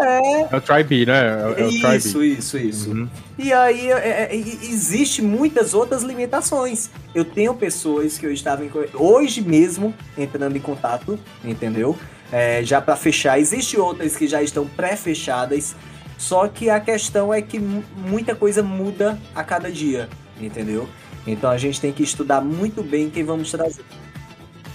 É 0.00 0.56
o 0.56 0.60
Tri-B, 0.60 1.06
né? 1.06 1.18
É, 1.58 1.62
o- 1.64 1.86
é. 1.86 1.96
Isso, 1.96 2.22
isso, 2.24 2.58
isso. 2.58 2.90
Uhum. 2.90 3.08
E 3.38 3.52
aí 3.52 3.90
é, 3.90 4.28
é, 4.30 4.36
e- 4.36 4.58
existe 4.70 5.20
muitas 5.22 5.74
outras 5.74 6.02
limitações. 6.02 6.90
Eu 7.14 7.24
tenho 7.24 7.54
pessoas 7.54 8.16
que 8.18 8.26
eu 8.26 8.32
estava 8.32 8.64
em, 8.64 8.70
hoje 8.94 9.40
mesmo 9.40 9.94
entrando 10.16 10.56
em 10.56 10.60
contato, 10.60 11.18
entendeu? 11.44 11.96
É, 12.30 12.62
já 12.62 12.80
para 12.80 12.94
fechar. 12.96 13.38
Existe 13.40 13.78
outras 13.78 14.16
que 14.16 14.26
já 14.26 14.42
estão 14.42 14.66
pré-fechadas. 14.66 15.74
Só 16.16 16.48
que 16.48 16.68
a 16.68 16.80
questão 16.80 17.32
é 17.32 17.40
que 17.40 17.58
mu- 17.60 17.84
muita 17.96 18.34
coisa 18.34 18.62
muda 18.62 19.16
a 19.34 19.44
cada 19.44 19.70
dia, 19.70 20.08
entendeu? 20.40 20.88
Então 21.26 21.48
a 21.50 21.56
gente 21.58 21.80
tem 21.80 21.92
que 21.92 22.02
estudar 22.02 22.40
muito 22.40 22.82
bem 22.82 23.08
quem 23.08 23.22
vamos 23.22 23.50
trazer. 23.52 23.84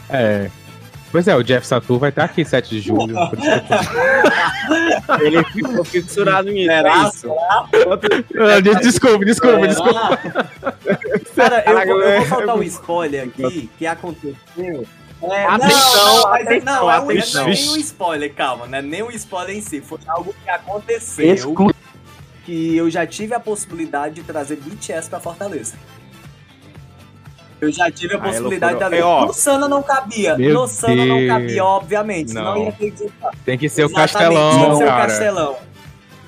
É. 0.09 0.49
Pois 1.13 1.27
é, 1.27 1.35
o 1.35 1.43
Jeff 1.43 1.65
Satur 1.65 1.99
vai 1.99 2.09
estar 2.09 2.23
aqui 2.25 2.43
7 2.43 2.69
de 2.71 2.81
julho. 2.81 3.13
por 3.29 3.37
isso 3.37 3.47
que 3.47 3.47
eu 3.47 3.61
tô- 5.07 5.13
Ele 5.23 5.43
ficou 5.45 5.85
fissurado 5.85 6.49
nisso. 6.49 6.71
É 6.71 6.77
Será? 6.81 7.07
isso. 7.07 7.31
Ah, 7.49 8.59
des- 8.61 8.79
Desculpa, 8.81 9.23
desculpa, 9.23 9.67
desculpa. 9.67 10.17
Cara, 11.35 11.63
eu, 11.67 11.85
vou, 11.85 12.01
eu 12.01 12.19
vou 12.19 12.27
soltar 12.27 12.55
um 12.57 12.63
spoiler 12.63 13.23
aqui 13.27 13.69
que 13.77 13.85
aconteceu. 13.85 14.35
É, 15.21 15.45
Atenção, 15.45 16.05
não, 16.15 16.29
mas 16.31 16.45
é- 16.47 16.49
atenção, 16.49 16.75
não, 16.81 16.91
é 16.91 16.97
atenção. 16.97 17.43
não 17.45 17.51
é 17.51 17.55
nem 17.55 17.69
um 17.69 17.77
spoiler, 17.77 18.33
calma, 18.33 18.65
não 18.67 18.77
é 18.77 18.81
nem 18.81 19.03
um 19.03 19.11
spoiler 19.11 19.55
em 19.55 19.61
si. 19.61 19.79
Foi 19.81 19.99
algo 20.07 20.35
que 20.43 20.49
aconteceu 20.49 21.33
Exclu- 21.33 21.73
que 22.43 22.75
eu 22.75 22.89
já 22.89 23.05
tive 23.07 23.33
a 23.33 23.39
possibilidade 23.39 24.15
de 24.15 24.23
trazer 24.23 24.57
BTS 24.57 25.09
pra 25.09 25.19
Fortaleza. 25.21 25.75
Eu 27.63 27.71
já 27.71 27.89
tive 27.91 28.15
a 28.15 28.17
é 28.17 28.21
possibilidade 28.21 28.73
de 28.73 28.79
trazer. 28.79 28.97
É, 28.97 29.03
ó. 29.03 29.25
no 29.25 29.33
Sana 29.33 29.67
não 29.67 29.81
cabia. 29.81 30.37
Meu 30.37 30.53
no 30.53 30.67
Sana 30.67 31.05
não 31.05 31.27
cabia, 31.27 31.63
obviamente. 31.63 32.31
Senão 32.31 32.55
Não. 32.55 32.65
ia 32.65 32.71
ter 32.71 32.91
que 32.91 32.97
ser, 32.97 33.11
Tem 33.45 33.57
que 33.57 33.69
ser 33.69 33.85
o 33.85 33.89
Castelão, 33.93 34.51
tinha 34.51 34.69
que 34.69 34.75
ser 34.77 34.83
o. 34.83 34.87
Castelão. 34.87 35.55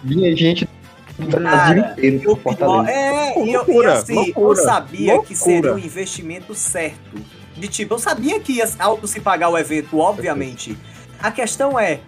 Vinha 0.04 0.36
gente 0.36 0.70
do 1.18 1.28
Brasil 1.28 1.50
Cara, 1.50 1.92
inteiro 1.98 2.22
Eu, 2.24 2.36
Fortaleza. 2.36 2.92
é, 2.92 3.44
e 3.44 3.54
eu, 3.54 3.66
e 3.68 3.86
assim, 3.88 4.14
loucura, 4.16 4.60
eu 4.60 4.64
sabia 4.66 5.00
que 5.06 5.14
loucura. 5.14 5.36
seria 5.36 5.74
um 5.74 5.78
investimento 5.80 6.54
certo. 6.56 7.22
De 7.56 7.68
tipo, 7.68 7.94
eu 7.94 8.00
sabia 8.00 8.40
que 8.40 8.54
ia 8.54 8.70
auto 8.80 9.08
se 9.08 9.20
pagar 9.20 9.50
o 9.50 9.58
evento, 9.58 9.98
obviamente. 9.98 10.78
A 11.20 11.32
questão 11.32 11.80
é, 11.80 12.02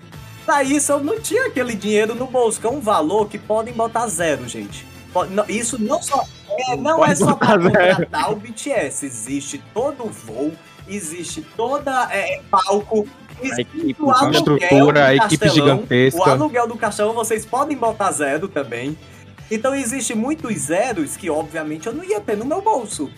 pra 0.45 0.61
isso 0.63 0.91
eu 0.91 0.99
não 0.99 1.19
tinha 1.19 1.47
aquele 1.47 1.73
dinheiro 1.73 2.13
no 2.15 2.27
bolso, 2.27 2.59
que 2.59 2.67
é 2.67 2.69
um 2.69 2.81
valor 2.81 3.27
que 3.29 3.37
podem 3.37 3.73
botar 3.73 4.07
zero, 4.07 4.47
gente. 4.47 4.85
Isso 5.47 5.81
não 5.81 6.01
só 6.03 6.23
é, 6.57 6.75
não 6.75 7.05
é 7.05 7.15
só 7.15 7.33
pra 7.33 7.57
contratar 7.59 8.31
o 8.31 8.35
BTS, 8.35 9.05
existe 9.05 9.61
todo 9.73 10.05
o 10.05 10.09
voo, 10.09 10.53
existe 10.87 11.41
toda 11.55 12.09
é, 12.11 12.41
palco, 12.49 13.07
existe 13.41 13.61
equipe, 13.61 14.01
o 14.01 14.11
A 14.11 14.19
aluguel 14.19 14.57
estrutura, 14.57 15.05
a 15.05 15.09
do 15.09 15.15
equipe 15.15 15.45
Castelão, 15.45 15.67
o 15.67 15.75
gigantesca. 15.75 16.31
aluguel 16.31 16.67
do 16.67 16.77
caixão 16.77 17.13
vocês 17.13 17.45
podem 17.45 17.77
botar 17.77 18.11
zero 18.11 18.47
também. 18.47 18.97
Então 19.49 19.73
existe 19.73 20.13
muitos 20.13 20.53
zeros 20.57 21.15
que 21.15 21.29
obviamente 21.29 21.87
eu 21.87 21.93
não 21.93 22.03
ia 22.03 22.19
ter 22.19 22.35
no 22.35 22.45
meu 22.45 22.61
bolso. 22.61 23.09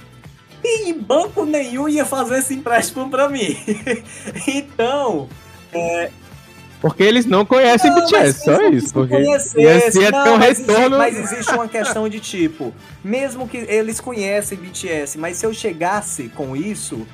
E 0.63 0.89
em 0.89 0.99
banco 0.99 1.45
nenhum 1.45 1.87
ia 1.87 2.05
fazer 2.05 2.39
esse 2.39 2.53
empréstimo 2.53 3.09
pra 3.09 3.29
mim. 3.29 3.57
então, 4.47 5.27
Porque 6.81 7.03
eles 7.03 7.25
não 7.25 7.45
conhecem 7.45 7.91
Não, 7.91 8.05
BTS, 8.05 8.43
só 8.45 8.61
isso. 8.69 8.87
que 8.87 8.93
Porque 8.93 9.15
um 9.15 9.29
mas 9.31 9.53
existe- 9.55 9.99
retorno. 9.99 10.97
mas 10.97 11.17
existe 11.17 11.51
uma 11.53 11.67
questão 11.67 12.07
de 12.07 12.19
tipo, 12.21 12.73
mesmo 13.03 13.47
que 13.47 13.57
eles 13.57 13.99
conhecem 13.99 14.57
BTS, 14.57 15.17
mas 15.17 15.37
se 15.37 15.45
eu 15.45 15.53
chegasse 15.53 16.29
com 16.29 16.55
isso, 16.55 17.05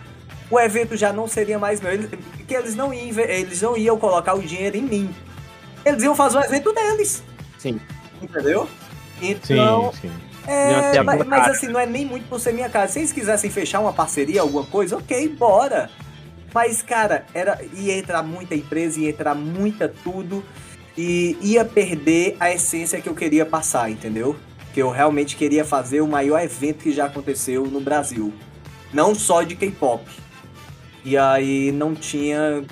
o 0.52 0.60
evento 0.60 0.96
já 0.96 1.12
não 1.12 1.28
seria 1.28 1.58
mais 1.58 1.82
meu. 1.82 1.92
Eles, 1.94 2.10
porque 2.38 2.54
eles 2.56 2.76
não, 2.76 2.94
iam, 2.94 3.20
eles 3.20 3.62
não 3.62 3.76
iam 3.76 3.98
colocar 3.98 4.36
o 4.36 4.42
dinheiro 4.42 4.78
em 4.78 4.84
mim. 4.84 5.16
Eles 5.84 6.04
iam 6.04 6.16
fazer 6.16 6.38
o 6.38 6.42
evento 6.42 6.72
deles. 6.72 7.24
Sim. 7.58 7.80
Entendeu? 8.22 8.70
Sim, 9.20 9.32
Então, 9.32 9.92
sim. 10.00 10.12
É, 10.48 11.02
mas, 11.02 11.26
mas, 11.26 11.48
assim, 11.50 11.68
não 11.70 11.80
é 11.80 11.88
nem 11.88 12.06
muito 12.06 12.28
por 12.30 12.40
ser 12.40 12.54
minha 12.54 12.70
cara. 12.70 12.88
Se 12.88 13.00
eles 13.00 13.12
quisessem 13.12 13.50
fechar 13.50 13.80
uma 13.80 13.92
parceria, 13.92 14.42
alguma 14.42 14.64
coisa, 14.64 14.96
ok, 14.98 15.28
bora. 15.30 15.90
Mas, 16.56 16.82
cara, 16.82 17.26
era, 17.34 17.60
ia 17.73 17.98
entrar 17.98 18.23
muita 18.23 18.56
empresa, 18.56 18.98
ia 18.98 19.10
entrar 19.10 19.36
muita 19.36 19.90
tudo 19.90 20.41
e 20.98 21.38
ia 21.41 21.65
perder 21.65 22.38
a 22.40 22.49
essência 22.49 23.02
que 23.02 23.10
eu 23.10 23.14
queria 23.14 23.45
passar, 23.45 23.91
entendeu? 23.91 24.38
Que 24.73 24.82
eu 24.82 24.90
realmente 24.90 25.36
queria 25.36 25.65
fazer 25.65 25.99
o 25.99 26.07
maior 26.07 26.40
evento 26.40 26.84
que 26.84 26.94
já 26.94 27.07
aconteceu 27.07 27.65
no 27.65 27.82
Brasil. 27.82 28.34
Não 28.94 29.14
só 29.14 29.44
de 29.44 29.53
K-pop. 29.53 30.06
E 31.03 31.18
aí 31.18 31.73
não 31.73 31.94
tinha 31.94 32.64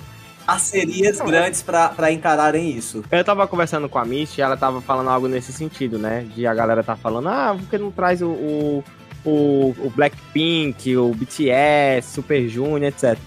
parcerias 0.46 1.20
grandes 1.20 1.62
para 1.62 2.10
encararem 2.10 2.70
isso. 2.70 3.04
Eu 3.12 3.22
tava 3.22 3.46
conversando 3.46 3.86
com 3.86 3.98
a 3.98 4.04
Misty 4.06 4.40
e 4.40 4.42
ela 4.42 4.56
tava 4.56 4.80
falando 4.80 5.10
algo 5.10 5.28
nesse 5.28 5.52
sentido, 5.52 5.98
né? 5.98 6.26
De 6.34 6.46
a 6.46 6.54
galera 6.54 6.82
tá 6.82 6.96
falando, 6.96 7.28
ah, 7.28 7.54
por 7.54 7.68
que 7.68 7.76
não 7.76 7.90
traz 7.90 8.22
o, 8.22 8.82
o, 9.26 9.74
o 9.78 9.92
Blackpink, 9.94 10.96
o 10.96 11.10
BTS, 11.10 12.08
Super 12.14 12.48
Junior, 12.48 12.84
etc 12.84 13.18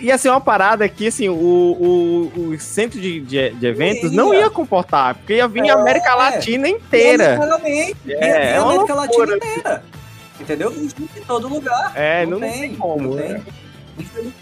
ia 0.00 0.18
ser 0.18 0.30
uma 0.30 0.40
parada 0.40 0.88
que, 0.88 1.06
assim, 1.06 1.28
o, 1.28 1.34
o, 1.34 2.32
o 2.40 2.60
centro 2.60 3.00
de, 3.00 3.20
de, 3.20 3.50
de 3.50 3.66
eventos 3.66 4.10
ia. 4.10 4.16
não 4.16 4.34
ia 4.34 4.50
comportar, 4.50 5.14
porque 5.14 5.34
ia 5.34 5.48
vir 5.48 5.64
é, 5.64 5.70
a 5.70 5.74
América 5.74 6.14
Latina 6.14 6.68
inteira. 6.68 7.34
Exatamente. 7.34 7.96
É, 8.08 8.52
é 8.52 8.56
a 8.56 8.62
América 8.62 8.94
Latina 8.94 9.36
inteira. 9.36 9.84
Entendeu? 10.40 10.72
Em 10.72 11.20
todo 11.26 11.48
lugar. 11.48 11.92
É, 11.94 12.24
não, 12.24 12.40
não, 12.40 12.48
tem, 12.48 12.60
tem 12.60 12.74
como. 12.74 13.10
Não 13.10 13.16
né? 13.16 13.42
tem. 14.14 14.32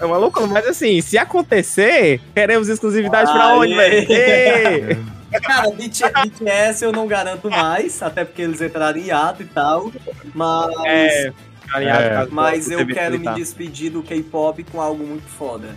É 0.00 0.04
uma 0.04 0.16
loucura, 0.16 0.46
mas 0.46 0.66
assim, 0.66 1.00
se 1.02 1.18
acontecer, 1.18 2.20
queremos 2.34 2.68
exclusividade 2.68 3.30
pra 3.30 3.54
onde, 3.54 3.74
velho? 3.74 5.06
Cara, 5.42 5.70
BTS 5.70 6.82
eu 6.82 6.90
não 6.90 7.06
garanto 7.06 7.50
mais, 7.50 8.02
até 8.02 8.24
porque 8.24 8.40
eles 8.40 8.62
entraram 8.62 8.98
em 8.98 9.10
ato 9.10 9.42
e 9.42 9.46
tal, 9.46 9.92
mas... 10.34 10.74
É 10.86 11.32
é, 11.76 12.26
mas 12.30 12.70
eu 12.70 12.86
quero 12.86 13.18
me 13.18 13.34
despedir 13.34 13.90
do 13.90 14.02
K-pop 14.02 14.62
com 14.64 14.80
algo 14.80 15.06
muito 15.06 15.26
foda. 15.26 15.68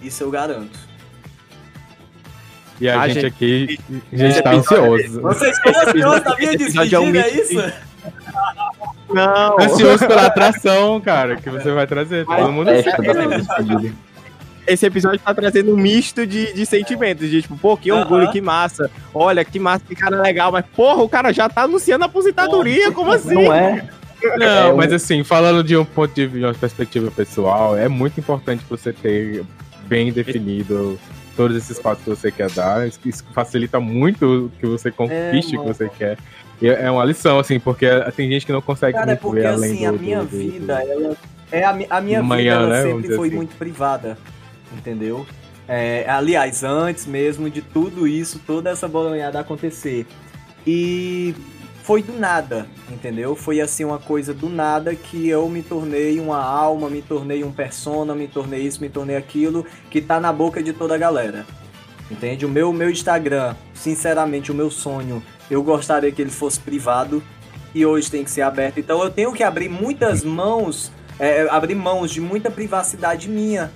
Isso 0.00 0.22
eu 0.22 0.30
garanto. 0.30 0.78
E 2.80 2.88
a, 2.88 3.00
a 3.00 3.08
gente, 3.08 3.20
gente, 3.20 3.26
aqui, 3.26 3.78
a 4.12 4.16
gente 4.16 4.38
é, 4.38 4.42
tá 4.42 4.52
ansioso. 4.52 5.20
Vocês 5.20 5.56
estão 5.56 5.72
ansiosos 5.82 6.24
da 6.24 6.36
minha 6.36 6.56
despedida, 6.56 7.18
é 7.18 7.30
isso? 7.30 7.72
Não. 9.08 9.60
Ansioso 9.60 10.06
pela 10.06 10.26
atração, 10.26 11.00
cara, 11.00 11.36
que 11.36 11.48
você 11.48 11.70
vai 11.70 11.86
trazer. 11.86 12.26
Todo 12.26 12.50
mundo 12.50 12.70
é, 12.70 12.82
esse 14.66 14.86
episódio 14.86 15.18
tá 15.18 15.34
trazendo 15.34 15.72
um 15.72 15.76
misto 15.76 16.26
de, 16.26 16.52
de 16.52 16.64
sentimentos, 16.64 17.28
de 17.28 17.42
tipo, 17.42 17.56
pô, 17.56 17.76
que 17.76 17.90
orgulho, 17.90 18.24
uh 18.24 18.28
-huh. 18.28 18.32
que 18.32 18.40
massa. 18.40 18.90
Olha, 19.12 19.44
que 19.44 19.58
massa, 19.58 19.84
que 19.86 19.94
cara 19.94 20.20
legal, 20.20 20.52
mas 20.52 20.64
porra, 20.74 21.02
o 21.02 21.08
cara 21.08 21.32
já 21.32 21.48
tá 21.48 21.62
anunciando 21.62 22.04
a 22.04 22.06
aposentadoria, 22.06 22.92
como 22.92 23.12
assim? 23.12 23.34
Não 23.34 23.52
é. 23.52 23.88
Não, 24.38 24.70
é, 24.70 24.72
mas 24.72 24.92
assim, 24.92 25.24
falando 25.24 25.62
de 25.64 25.76
um 25.76 25.84
ponto 25.84 26.14
de, 26.14 26.26
de 26.28 26.44
uma 26.44 26.54
perspectiva 26.54 27.10
pessoal, 27.10 27.76
é 27.76 27.88
muito 27.88 28.18
importante 28.20 28.64
você 28.68 28.92
ter 28.92 29.44
bem 29.86 30.12
definido 30.12 30.98
todos 31.36 31.56
esses 31.56 31.78
passos 31.78 32.04
que 32.04 32.10
você 32.10 32.30
quer 32.30 32.50
dar. 32.50 32.86
Isso 32.86 33.24
facilita 33.32 33.80
muito 33.80 34.50
que 34.60 34.66
você 34.66 34.90
conquiste 34.90 35.56
é, 35.56 35.58
o 35.58 35.62
que 35.62 35.68
você 35.68 35.88
quer. 35.88 36.18
E 36.60 36.68
é 36.68 36.90
uma 36.90 37.04
lição, 37.04 37.38
assim, 37.38 37.58
porque 37.58 37.86
tem 38.14 38.30
gente 38.30 38.46
que 38.46 38.52
não 38.52 38.62
consegue 38.62 38.92
Cara, 38.92 39.06
muito 39.06 39.20
porque, 39.20 39.40
ver 39.40 39.46
além 39.46 39.72
assim, 39.72 39.82
do, 39.82 39.88
a 39.88 39.92
minha 39.92 40.20
do, 40.20 40.26
vida, 40.26 40.76
do, 40.76 40.90
ela, 40.90 41.16
é, 41.50 41.64
a, 41.64 41.70
a 41.90 42.00
minha 42.00 42.22
manhã, 42.22 42.60
vida 42.60 42.68
né, 42.68 42.82
sempre 42.82 43.16
foi 43.16 43.28
assim. 43.28 43.36
muito 43.36 43.56
privada, 43.56 44.16
entendeu? 44.72 45.26
É, 45.66 46.04
aliás, 46.08 46.62
antes 46.62 47.06
mesmo 47.06 47.50
de 47.50 47.62
tudo 47.62 48.06
isso, 48.06 48.40
toda 48.46 48.70
essa 48.70 48.86
bolonhada 48.86 49.40
acontecer. 49.40 50.06
E 50.66 51.34
foi 51.82 52.02
do 52.02 52.12
nada, 52.12 52.66
entendeu? 52.88 53.34
Foi 53.34 53.60
assim 53.60 53.84
uma 53.84 53.98
coisa 53.98 54.32
do 54.32 54.48
nada 54.48 54.94
que 54.94 55.28
eu 55.28 55.48
me 55.48 55.62
tornei 55.62 56.20
uma 56.20 56.38
alma, 56.38 56.88
me 56.88 57.02
tornei 57.02 57.42
um 57.42 57.52
persona, 57.52 58.14
me 58.14 58.28
tornei 58.28 58.62
isso, 58.62 58.80
me 58.80 58.88
tornei 58.88 59.16
aquilo, 59.16 59.66
que 59.90 60.00
tá 60.00 60.20
na 60.20 60.32
boca 60.32 60.62
de 60.62 60.72
toda 60.72 60.94
a 60.94 60.98
galera. 60.98 61.44
Entende? 62.10 62.46
O 62.46 62.48
meu, 62.48 62.72
meu 62.72 62.88
Instagram, 62.88 63.56
sinceramente, 63.74 64.52
o 64.52 64.54
meu 64.54 64.70
sonho, 64.70 65.22
eu 65.50 65.62
gostaria 65.62 66.12
que 66.12 66.22
ele 66.22 66.30
fosse 66.30 66.60
privado 66.60 67.22
e 67.74 67.84
hoje 67.84 68.10
tem 68.10 68.22
que 68.22 68.30
ser 68.30 68.42
aberto. 68.42 68.78
Então 68.78 69.02
eu 69.02 69.10
tenho 69.10 69.32
que 69.32 69.42
abrir 69.42 69.68
muitas 69.68 70.22
mãos, 70.22 70.92
é, 71.18 71.48
abrir 71.50 71.74
mãos 71.74 72.12
de 72.12 72.20
muita 72.20 72.50
privacidade 72.50 73.28
minha 73.28 73.72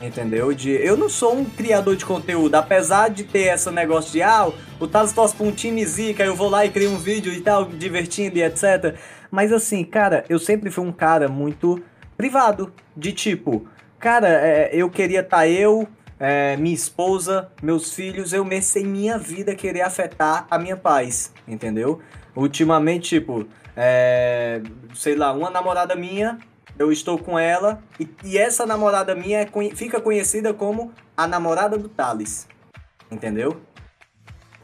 Entendeu? 0.00 0.52
De, 0.52 0.70
eu 0.70 0.96
não 0.96 1.08
sou 1.08 1.34
um 1.34 1.44
criador 1.44 1.96
de 1.96 2.04
conteúdo, 2.04 2.54
apesar 2.54 3.08
de 3.08 3.24
ter 3.24 3.54
esse 3.54 3.70
negócio 3.70 4.12
de 4.12 4.22
ah, 4.22 4.50
o 4.78 4.86
Thales 4.86 5.12
torce 5.12 5.34
pra 5.34 5.46
um 5.46 5.52
time 5.52 5.84
zica, 5.86 6.22
eu 6.22 6.36
vou 6.36 6.50
lá 6.50 6.66
e 6.66 6.70
crio 6.70 6.90
um 6.90 6.98
vídeo 6.98 7.32
e 7.32 7.40
tal, 7.40 7.64
divertindo 7.64 8.36
e 8.36 8.42
etc. 8.42 8.94
Mas 9.30 9.52
assim, 9.52 9.82
cara, 9.84 10.24
eu 10.28 10.38
sempre 10.38 10.70
fui 10.70 10.84
um 10.84 10.92
cara 10.92 11.28
muito 11.28 11.82
privado, 12.16 12.72
de 12.94 13.12
tipo, 13.12 13.66
cara, 13.98 14.28
é, 14.28 14.70
eu 14.72 14.90
queria 14.90 15.20
estar 15.20 15.38
tá 15.38 15.48
eu, 15.48 15.88
é, 16.20 16.56
minha 16.56 16.74
esposa, 16.74 17.50
meus 17.62 17.94
filhos, 17.94 18.34
eu 18.34 18.44
mereci 18.44 18.84
minha 18.84 19.18
vida 19.18 19.54
querer 19.54 19.82
afetar 19.82 20.46
a 20.50 20.58
minha 20.58 20.76
paz, 20.76 21.32
entendeu? 21.48 22.00
Ultimamente, 22.34 23.16
tipo, 23.16 23.46
é, 23.74 24.60
sei 24.94 25.14
lá, 25.14 25.32
uma 25.32 25.50
namorada 25.50 25.94
minha 25.94 26.38
eu 26.78 26.92
estou 26.92 27.18
com 27.18 27.38
ela 27.38 27.82
e, 27.98 28.08
e 28.24 28.38
essa 28.38 28.66
namorada 28.66 29.14
minha 29.14 29.40
é, 29.40 29.74
fica 29.74 30.00
conhecida 30.00 30.52
como 30.52 30.92
a 31.16 31.26
namorada 31.26 31.78
do 31.78 31.88
Thales. 31.88 32.46
Entendeu? 33.10 33.60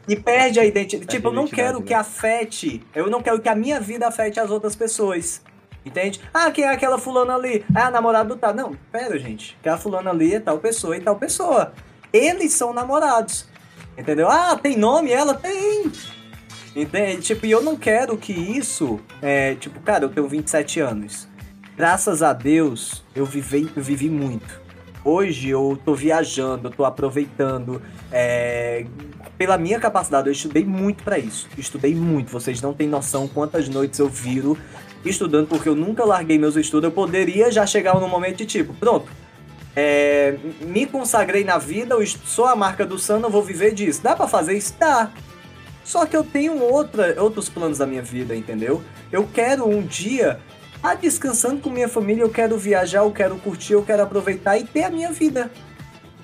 E 0.07 0.15
perde 0.15 0.59
a 0.59 0.65
identidade. 0.65 1.09
tipo, 1.09 1.29
eu 1.29 1.33
não 1.33 1.47
quero 1.47 1.79
né? 1.79 1.85
que 1.85 1.93
afete. 1.93 2.85
Eu 2.93 3.09
não 3.09 3.21
quero 3.21 3.39
que 3.39 3.49
a 3.49 3.55
minha 3.55 3.79
vida 3.79 4.07
afete 4.07 4.39
as 4.39 4.51
outras 4.51 4.75
pessoas. 4.75 5.41
Entende? 5.85 6.21
Ah, 6.33 6.51
quem 6.51 6.65
é 6.65 6.69
aquela 6.69 6.97
fulana 6.97 7.35
ali? 7.35 7.65
É 7.75 7.81
a 7.81 7.91
namorada 7.91 8.29
do 8.29 8.35
Thales. 8.35 8.57
Não, 8.57 8.73
pera, 8.91 9.17
gente. 9.17 9.57
Que 9.61 9.69
a 9.69 9.77
fulana 9.77 10.11
ali 10.11 10.35
é 10.35 10.39
tal 10.39 10.59
pessoa 10.59 10.95
e 10.95 11.01
tal 11.01 11.15
pessoa. 11.15 11.73
Eles 12.11 12.53
são 12.53 12.73
namorados. 12.73 13.47
Entendeu? 13.97 14.29
Ah, 14.29 14.57
tem 14.61 14.77
nome? 14.77 15.11
Ela 15.11 15.33
tem. 15.33 15.91
Entende? 16.75 17.21
Tipo, 17.21 17.45
e 17.45 17.51
eu 17.51 17.61
não 17.61 17.77
quero 17.77 18.17
que 18.17 18.33
isso. 18.33 18.99
É, 19.21 19.55
tipo, 19.55 19.79
cara, 19.79 20.05
eu 20.05 20.09
tenho 20.09 20.27
27 20.27 20.79
anos 20.79 21.32
graças 21.75 22.21
a 22.23 22.33
Deus, 22.33 23.03
eu 23.15 23.25
vivi, 23.25 23.69
eu 23.75 23.83
vivi 23.83 24.09
muito. 24.09 24.61
Hoje 25.03 25.49
eu 25.49 25.77
tô 25.83 25.93
viajando, 25.93 26.67
eu 26.67 26.71
tô 26.71 26.85
aproveitando. 26.85 27.81
É, 28.11 28.85
pela 29.37 29.57
minha 29.57 29.79
capacidade, 29.79 30.27
eu 30.27 30.31
estudei 30.31 30.63
muito 30.63 31.03
para 31.03 31.19
isso. 31.19 31.49
Estudei 31.57 31.93
muito. 31.93 32.31
Vocês 32.31 32.61
não 32.61 32.73
têm 32.73 32.87
noção 32.87 33.27
quantas 33.27 33.67
noites 33.67 33.99
eu 33.99 34.07
viro 34.07 34.57
estudando, 35.03 35.47
porque 35.47 35.67
eu 35.67 35.75
nunca 35.75 36.05
larguei 36.05 36.37
meus 36.37 36.55
estudos. 36.55 36.85
Eu 36.85 36.91
poderia 36.91 37.51
já 37.51 37.65
chegar 37.65 37.99
no 37.99 38.07
momento 38.07 38.37
de 38.37 38.45
tipo, 38.45 38.73
pronto. 38.73 39.11
É, 39.75 40.37
me 40.61 40.85
consagrei 40.85 41.43
na 41.43 41.57
vida, 41.57 41.95
eu 41.95 42.05
sou 42.05 42.45
a 42.45 42.55
marca 42.55 42.85
do 42.85 42.97
Sun, 42.97 43.19
eu 43.19 43.29
vou 43.29 43.41
viver 43.41 43.73
disso. 43.73 44.01
Dá 44.01 44.15
para 44.15 44.27
fazer 44.27 44.53
isso? 44.53 44.73
Dá. 44.79 45.11
Só 45.83 46.05
que 46.05 46.15
eu 46.15 46.23
tenho 46.23 46.61
outra, 46.61 47.21
outros 47.21 47.49
planos 47.49 47.79
da 47.79 47.85
minha 47.85 48.01
vida, 48.01 48.33
entendeu? 48.35 48.81
Eu 49.11 49.27
quero 49.33 49.67
um 49.67 49.81
dia 49.81 50.39
ah, 50.83 50.95
descansando 50.95 51.61
com 51.61 51.69
minha 51.69 51.87
família, 51.87 52.23
eu 52.23 52.29
quero 52.29 52.57
viajar, 52.57 52.99
eu 52.99 53.11
quero 53.11 53.37
curtir, 53.37 53.71
eu 53.71 53.83
quero 53.83 54.03
aproveitar 54.03 54.57
e 54.57 54.65
ter 54.65 54.83
a 54.83 54.89
minha 54.89 55.13
vida. 55.13 55.49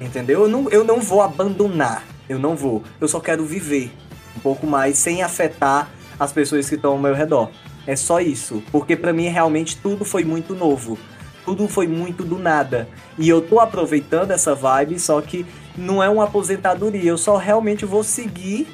Entendeu? 0.01 0.41
Eu 0.41 0.49
não, 0.49 0.69
eu 0.69 0.83
não 0.83 0.99
vou 0.99 1.21
abandonar. 1.21 2.03
Eu 2.27 2.37
não 2.37 2.57
vou. 2.57 2.83
Eu 2.99 3.07
só 3.07 3.21
quero 3.21 3.45
viver 3.45 3.89
um 4.35 4.41
pouco 4.41 4.67
mais 4.67 4.97
sem 4.97 5.23
afetar 5.23 5.89
as 6.19 6.33
pessoas 6.33 6.67
que 6.67 6.75
estão 6.75 6.91
ao 6.91 6.99
meu 6.99 7.13
redor. 7.13 7.49
É 7.87 7.95
só 7.95 8.19
isso. 8.19 8.61
Porque 8.69 8.97
para 8.97 9.13
mim 9.13 9.29
realmente 9.29 9.77
tudo 9.77 10.03
foi 10.03 10.25
muito 10.25 10.53
novo. 10.53 10.99
Tudo 11.45 11.65
foi 11.69 11.87
muito 11.87 12.25
do 12.25 12.37
nada. 12.37 12.87
E 13.17 13.29
eu 13.29 13.41
tô 13.41 13.61
aproveitando 13.61 14.31
essa 14.31 14.53
vibe, 14.53 14.99
só 14.99 15.21
que 15.21 15.45
não 15.75 16.03
é 16.03 16.09
uma 16.09 16.25
aposentadoria. 16.25 17.09
Eu 17.09 17.17
só 17.17 17.37
realmente 17.37 17.85
vou 17.85 18.03
seguir 18.03 18.67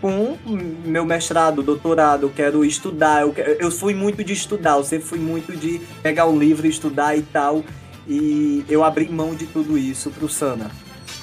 com 0.00 0.36
meu 0.84 1.04
mestrado, 1.04 1.62
doutorado, 1.62 2.26
eu 2.26 2.30
quero 2.30 2.64
estudar, 2.64 3.22
eu, 3.22 3.32
quero, 3.32 3.50
eu 3.52 3.70
fui 3.70 3.94
muito 3.94 4.22
de 4.22 4.32
estudar, 4.32 4.76
eu 4.76 4.84
sempre 4.84 5.06
fui 5.06 5.18
muito 5.18 5.56
de 5.56 5.80
pegar 6.02 6.26
um 6.26 6.38
livro 6.38 6.66
e 6.66 6.70
estudar 6.70 7.16
e 7.16 7.22
tal, 7.22 7.64
e 8.06 8.64
eu 8.68 8.84
abri 8.84 9.08
mão 9.08 9.34
de 9.34 9.46
tudo 9.46 9.76
isso 9.76 10.10
pro 10.10 10.28
Sana. 10.28 10.70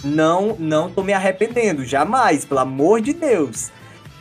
Não, 0.04 0.56
não 0.60 0.90
tô 0.90 1.04
me 1.04 1.14
arrependendo, 1.14 1.86
jamais, 1.86 2.46
pelo 2.46 2.60
amor 2.60 3.02
de 3.02 3.14
Deus. 3.14 3.72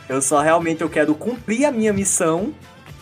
Eu 0.07 0.21
só 0.21 0.41
realmente 0.41 0.81
eu 0.81 0.89
quero 0.89 1.13
cumprir 1.13 1.65
a 1.65 1.71
minha 1.71 1.91
missão 1.91 2.53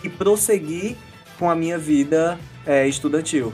e 0.02 0.08
prosseguir 0.08 0.96
com 1.38 1.50
a 1.50 1.54
minha 1.54 1.78
vida 1.78 2.38
é, 2.66 2.86
estudantil 2.86 3.52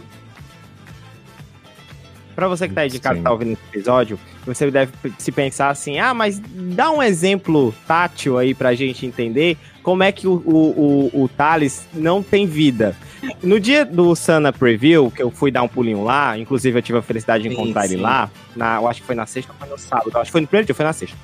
para 2.41 2.49
você 2.49 2.67
que 2.67 2.75
tá 2.75 2.81
aí 2.81 2.89
de 2.89 2.99
casa, 2.99 3.21
tá 3.21 3.31
ouvindo 3.31 3.53
esse 3.53 3.63
episódio, 3.71 4.19
você 4.55 4.71
deve 4.71 4.93
se 5.19 5.33
pensar 5.33 5.71
assim, 5.71 5.99
ah, 5.99 6.15
mas 6.15 6.41
dá 6.41 6.91
um 6.91 7.03
exemplo 7.03 7.75
tátil 7.87 8.39
aí 8.39 8.55
pra 8.55 8.75
gente 8.75 9.07
entender 9.07 9.57
como 9.83 10.03
é 10.03 10.13
que 10.13 10.27
o, 10.27 10.43
o, 10.45 11.11
o, 11.15 11.25
o 11.25 11.29
Thales 11.29 11.87
não 11.93 12.23
tem 12.23 12.47
vida. 12.47 12.97
No 13.43 13.61
dia 13.61 13.85
do 13.85 14.15
Sana 14.15 14.53
Preview, 14.53 15.11
que 15.11 15.23
eu 15.23 15.31
fui 15.31 15.51
dar 15.51 15.63
um 15.63 15.69
pulinho 15.69 16.03
lá, 16.03 16.39
inclusive 16.39 16.79
eu 16.79 16.83
tive 16.83 16.99
a 16.99 17.03
felicidade 17.03 17.43
de 17.43 17.51
encontrar 17.51 17.87
sim, 17.87 17.95
ele 17.95 18.03
lá, 18.03 18.31
na, 18.57 18.77
eu 18.77 18.89
acho 18.89 19.01
que 19.01 19.07
foi 19.07 19.15
na 19.15 19.27
sexta 19.27 19.53
ou 19.53 19.59
foi 19.59 19.69
no 19.69 19.79
sábado, 19.79 20.11
acho 20.15 20.27
que 20.27 20.33
foi 20.33 20.41
no 20.41 20.47
primeiro 20.47 20.67
dia, 20.67 20.75
foi 20.75 20.85
na 20.85 20.93
sexta. 20.93 21.17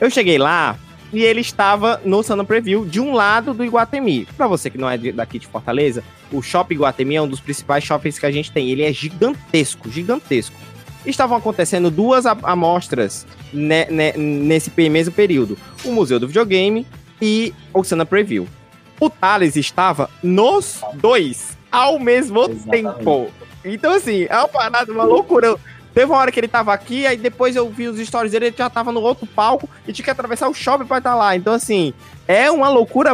Eu 0.00 0.10
cheguei 0.10 0.38
lá, 0.38 0.76
e 1.12 1.22
ele 1.22 1.40
estava 1.40 2.00
no 2.04 2.22
Sana 2.22 2.44
Preview 2.44 2.84
de 2.84 3.00
um 3.00 3.12
lado 3.12 3.52
do 3.52 3.64
Iguatemi. 3.64 4.26
Para 4.36 4.46
você 4.46 4.70
que 4.70 4.78
não 4.78 4.88
é 4.88 4.96
daqui 4.96 5.38
de 5.38 5.46
Fortaleza, 5.46 6.04
o 6.32 6.40
Shopping 6.40 6.74
Iguatemi 6.74 7.16
é 7.16 7.22
um 7.22 7.28
dos 7.28 7.40
principais 7.40 7.82
shoppings 7.82 8.18
que 8.18 8.26
a 8.26 8.30
gente 8.30 8.52
tem. 8.52 8.70
Ele 8.70 8.82
é 8.82 8.92
gigantesco, 8.92 9.90
gigantesco. 9.90 10.54
Estavam 11.04 11.38
acontecendo 11.38 11.90
duas 11.90 12.26
amostras 12.26 13.26
ne, 13.52 13.86
ne, 13.86 14.12
nesse 14.12 14.70
mesmo 14.90 15.14
período: 15.14 15.56
o 15.84 15.92
Museu 15.92 16.18
do 16.20 16.26
Videogame 16.26 16.86
e 17.20 17.54
o 17.72 17.82
Sana 17.82 18.04
Preview. 18.04 18.46
O 19.00 19.08
Thales 19.08 19.56
estava 19.56 20.10
nos 20.22 20.80
dois 20.94 21.56
ao 21.72 21.98
mesmo 21.98 22.44
Exatamente. 22.50 22.98
tempo. 22.98 23.30
Então, 23.64 23.92
assim, 23.92 24.26
é 24.28 24.36
uma 24.36 24.48
parada, 24.48 24.92
uma 24.92 25.04
loucura. 25.04 25.56
Teve 25.92 26.06
uma 26.06 26.18
hora 26.18 26.30
que 26.30 26.38
ele 26.38 26.48
tava 26.48 26.72
aqui, 26.72 27.06
aí 27.06 27.16
depois 27.16 27.56
eu 27.56 27.68
vi 27.68 27.88
os 27.88 27.98
stories 27.98 28.30
dele, 28.30 28.46
ele 28.46 28.54
já 28.56 28.70
tava 28.70 28.92
no 28.92 29.00
outro 29.00 29.26
palco 29.26 29.68
e 29.86 29.92
tinha 29.92 30.04
que 30.04 30.10
atravessar 30.10 30.48
o 30.48 30.54
shopping 30.54 30.86
pra 30.86 30.98
estar 30.98 31.16
lá. 31.16 31.34
Então, 31.34 31.52
assim, 31.52 31.92
é 32.28 32.50
uma 32.50 32.68
loucura. 32.68 33.12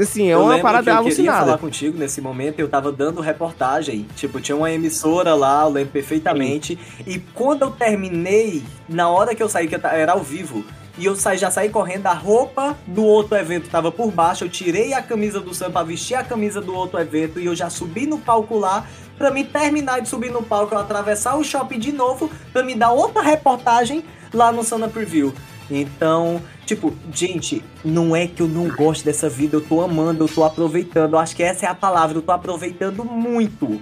Assim, 0.00 0.28
é 0.28 0.34
eu 0.34 0.42
uma 0.42 0.58
parada 0.58 0.94
alucinada. 0.94 1.10
Eu 1.10 1.14
queria 1.14 1.46
falar 1.46 1.58
contigo 1.58 1.98
nesse 1.98 2.20
momento, 2.20 2.58
eu 2.58 2.68
tava 2.68 2.90
dando 2.90 3.20
reportagem. 3.20 4.06
Tipo, 4.16 4.40
tinha 4.40 4.56
uma 4.56 4.70
emissora 4.70 5.34
lá, 5.34 5.62
eu 5.62 5.70
lembro 5.70 5.92
perfeitamente. 5.92 6.78
Sim. 6.96 7.04
E 7.06 7.18
quando 7.18 7.62
eu 7.62 7.70
terminei, 7.70 8.62
na 8.88 9.08
hora 9.08 9.34
que 9.34 9.42
eu 9.42 9.48
saí, 9.48 9.68
que 9.68 9.74
eu 9.74 9.80
era 9.84 10.12
ao 10.12 10.20
vivo, 10.20 10.64
e 10.98 11.06
eu 11.06 11.16
saí, 11.16 11.38
já 11.38 11.50
saí 11.50 11.70
correndo, 11.70 12.06
a 12.06 12.12
roupa 12.12 12.76
do 12.86 13.04
outro 13.04 13.36
evento 13.36 13.70
tava 13.70 13.90
por 13.90 14.10
baixo, 14.10 14.44
eu 14.44 14.48
tirei 14.48 14.92
a 14.92 15.00
camisa 15.00 15.40
do 15.40 15.54
Sam 15.54 15.70
pra 15.70 15.82
vestir 15.82 16.14
a 16.14 16.22
camisa 16.22 16.60
do 16.60 16.74
outro 16.74 17.00
evento 17.00 17.40
e 17.40 17.46
eu 17.46 17.54
já 17.54 17.70
subi 17.70 18.06
no 18.06 18.18
palco 18.18 18.58
lá 18.58 18.86
para 19.16 19.30
me 19.30 19.44
terminar 19.44 20.00
de 20.00 20.08
subir 20.08 20.30
no 20.30 20.42
palco, 20.42 20.74
eu 20.74 20.78
atravessar 20.78 21.36
o 21.36 21.44
shopping 21.44 21.78
de 21.78 21.92
novo 21.92 22.30
para 22.52 22.62
me 22.62 22.74
dar 22.74 22.90
outra 22.90 23.22
reportagem 23.22 24.04
lá 24.32 24.52
no 24.52 24.62
Sana 24.62 24.88
Preview. 24.88 25.32
Então, 25.70 26.42
tipo, 26.66 26.92
gente, 27.12 27.62
não 27.84 28.14
é 28.14 28.26
que 28.26 28.42
eu 28.42 28.48
não 28.48 28.68
gosto 28.68 29.04
dessa 29.04 29.28
vida, 29.28 29.56
eu 29.56 29.60
tô 29.60 29.80
amando, 29.80 30.24
eu 30.24 30.28
tô 30.28 30.44
aproveitando. 30.44 31.16
Acho 31.16 31.36
que 31.36 31.42
essa 31.42 31.66
é 31.66 31.68
a 31.68 31.74
palavra, 31.74 32.18
eu 32.18 32.22
tô 32.22 32.32
aproveitando 32.32 33.04
muito. 33.04 33.80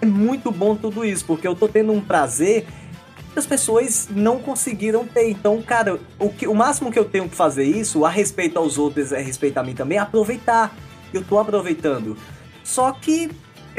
É 0.00 0.06
muito 0.06 0.50
bom 0.50 0.74
tudo 0.74 1.04
isso, 1.04 1.24
porque 1.24 1.46
eu 1.46 1.54
tô 1.54 1.68
tendo 1.68 1.92
um 1.92 2.00
prazer 2.00 2.66
que 3.32 3.38
as 3.38 3.46
pessoas 3.46 4.08
não 4.10 4.38
conseguiram 4.38 5.06
ter. 5.06 5.30
Então, 5.30 5.60
cara, 5.62 5.98
o, 6.18 6.28
que, 6.28 6.46
o 6.46 6.54
máximo 6.54 6.90
que 6.90 6.98
eu 6.98 7.04
tenho 7.04 7.28
que 7.28 7.36
fazer 7.36 7.64
isso, 7.64 8.04
a 8.04 8.08
respeito 8.08 8.58
aos 8.58 8.78
outros, 8.78 9.12
é 9.12 9.20
respeito 9.20 9.58
a 9.58 9.62
mim 9.62 9.74
também, 9.74 9.98
é 9.98 10.00
aproveitar. 10.00 10.74
Eu 11.12 11.22
tô 11.22 11.38
aproveitando. 11.38 12.16
Só 12.62 12.92
que 12.92 13.30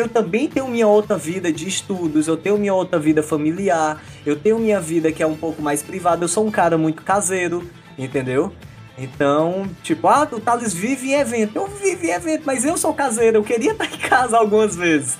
eu 0.02 0.08
também 0.08 0.48
tenho 0.48 0.68
minha 0.68 0.88
outra 0.88 1.18
vida 1.18 1.52
de 1.52 1.68
estudos, 1.68 2.28
eu 2.28 2.38
tenho 2.38 2.58
minha 2.58 2.74
outra 2.74 3.00
vida 3.00 3.22
familiar, 3.22 4.02
eu 4.26 4.36
tenho 4.36 4.60
minha 4.60 4.80
vida 4.80 5.12
que 5.12 5.22
é 5.22 5.28
um 5.28 5.36
pouco 5.36 5.62
mais 5.62 5.82
privada, 5.82 6.24
eu 6.24 6.28
sou 6.28 6.46
um 6.46 6.52
cara 6.52 6.78
muito 6.78 7.02
caseiro, 7.04 7.68
entendeu? 7.98 8.54
Então, 8.98 9.70
tipo, 9.82 10.08
ah, 10.08 10.28
o 10.30 10.40
Thales 10.42 10.74
vive 10.74 11.12
em 11.12 11.14
evento. 11.14 11.56
Eu 11.56 11.68
vivo 11.68 12.06
em 12.06 12.10
evento, 12.10 12.44
mas 12.46 12.66
eu 12.66 12.78
sou 12.78 12.94
caseiro, 12.94 13.38
eu 13.38 13.44
queria 13.44 13.72
estar 13.74 13.86
em 13.86 13.98
casa 13.98 14.38
algumas 14.38 14.76
vezes. 14.76 15.18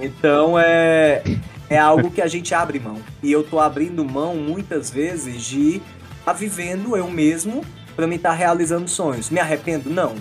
Então 0.00 0.58
é, 0.58 1.22
é 1.68 1.78
algo 1.78 2.10
que 2.10 2.20
a 2.20 2.26
gente 2.26 2.54
abre 2.54 2.78
mão. 2.78 2.98
E 3.22 3.32
eu 3.32 3.42
tô 3.42 3.58
abrindo 3.58 4.04
mão 4.04 4.36
muitas 4.36 4.90
vezes 4.90 5.42
de 5.42 5.76
estar 5.76 5.82
tá 6.24 6.32
vivendo 6.32 6.96
eu 6.96 7.10
mesmo 7.10 7.64
para 7.96 8.06
me 8.06 8.16
estar 8.16 8.30
tá 8.30 8.34
realizando 8.34 8.88
sonhos. 8.88 9.30
Me 9.30 9.40
arrependo? 9.40 9.88
Não. 9.88 10.14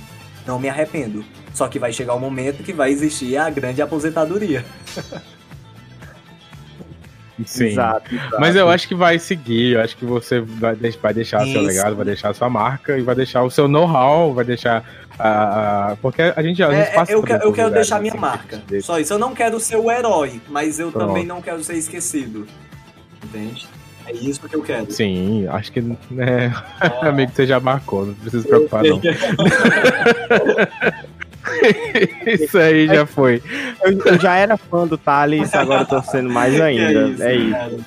Não 0.46 0.58
me 0.58 0.70
arrependo. 0.70 1.24
Só 1.54 1.68
que 1.68 1.80
vai 1.80 1.92
chegar 1.92 2.14
o 2.14 2.18
um 2.18 2.20
momento 2.20 2.64
que 2.64 2.74
vai 2.74 2.92
existir 2.92 3.38
a 3.38 3.50
grande 3.50 3.82
aposentadoria. 3.82 4.64
Sim. 7.46 7.68
Exato, 7.68 8.14
exato, 8.14 8.38
Mas 8.40 8.56
eu 8.56 8.70
acho 8.70 8.88
que 8.88 8.96
vai 8.96 9.18
seguir, 9.18 9.74
eu 9.74 9.82
acho 9.82 9.98
que 9.98 10.06
você 10.06 10.40
vai, 10.40 10.76
vai 10.76 11.14
deixar 11.14 11.44
Isso. 11.44 11.54
seu 11.54 11.62
legado, 11.62 11.96
vai 11.96 12.06
deixar 12.06 12.34
sua 12.34 12.50
marca 12.50 12.98
e 12.98 13.02
vai 13.02 13.16
deixar 13.16 13.44
o 13.44 13.50
seu 13.50 13.68
know-how, 13.68 14.34
vai 14.34 14.46
deixar. 14.46 14.84
Uh, 15.14 15.98
porque 16.02 16.22
a 16.22 16.42
gente, 16.42 16.64
a 16.64 16.72
gente 16.72 16.90
é, 16.90 16.94
passa 16.94 17.12
Eu, 17.12 17.22
quero, 17.22 17.44
eu 17.44 17.54
quero 17.54 17.72
deixar 17.72 18.00
minha 18.00 18.14
assim, 18.14 18.22
marca. 18.22 18.62
Só 18.82 19.00
isso. 19.00 19.14
Eu 19.14 19.20
não 19.20 19.34
quero 19.34 19.60
ser 19.60 19.78
o 19.78 19.92
herói, 19.92 20.42
mas 20.50 20.80
eu 20.80 20.92
Pronto. 20.92 21.08
também 21.08 21.26
não 21.26 21.42
quero 21.42 21.64
ser 21.64 21.76
esquecido. 21.76 22.48
Entende? 23.24 23.68
É 24.08 24.14
isso 24.14 24.42
que 24.48 24.56
eu 24.56 24.64
quero. 24.64 24.92
Sim, 24.92 25.48
acho 25.48 25.72
que, 25.72 25.82
né, 25.82 25.96
é. 26.20 26.52
amigo, 27.08 27.32
você 27.34 27.46
já 27.46 27.60
marcou, 27.60 28.08
não 28.08 28.14
precisa 28.16 28.42
se 28.42 28.48
preocupar, 28.48 28.84
não. 28.84 29.00
isso 32.26 32.58
aí 32.58 32.88
já 32.88 33.06
foi. 33.06 33.42
Eu, 33.84 33.98
eu, 34.06 34.20
já 34.20 34.36
era 34.36 34.58
fã 34.58 34.88
do 34.88 34.98
Thales, 34.98 35.54
agora 35.54 35.86
tô 35.86 36.02
sendo 36.02 36.30
mais 36.30 36.60
ainda. 36.62 36.84
É 36.84 37.08
isso. 37.08 37.24
É, 37.24 37.36
isso. 37.36 37.86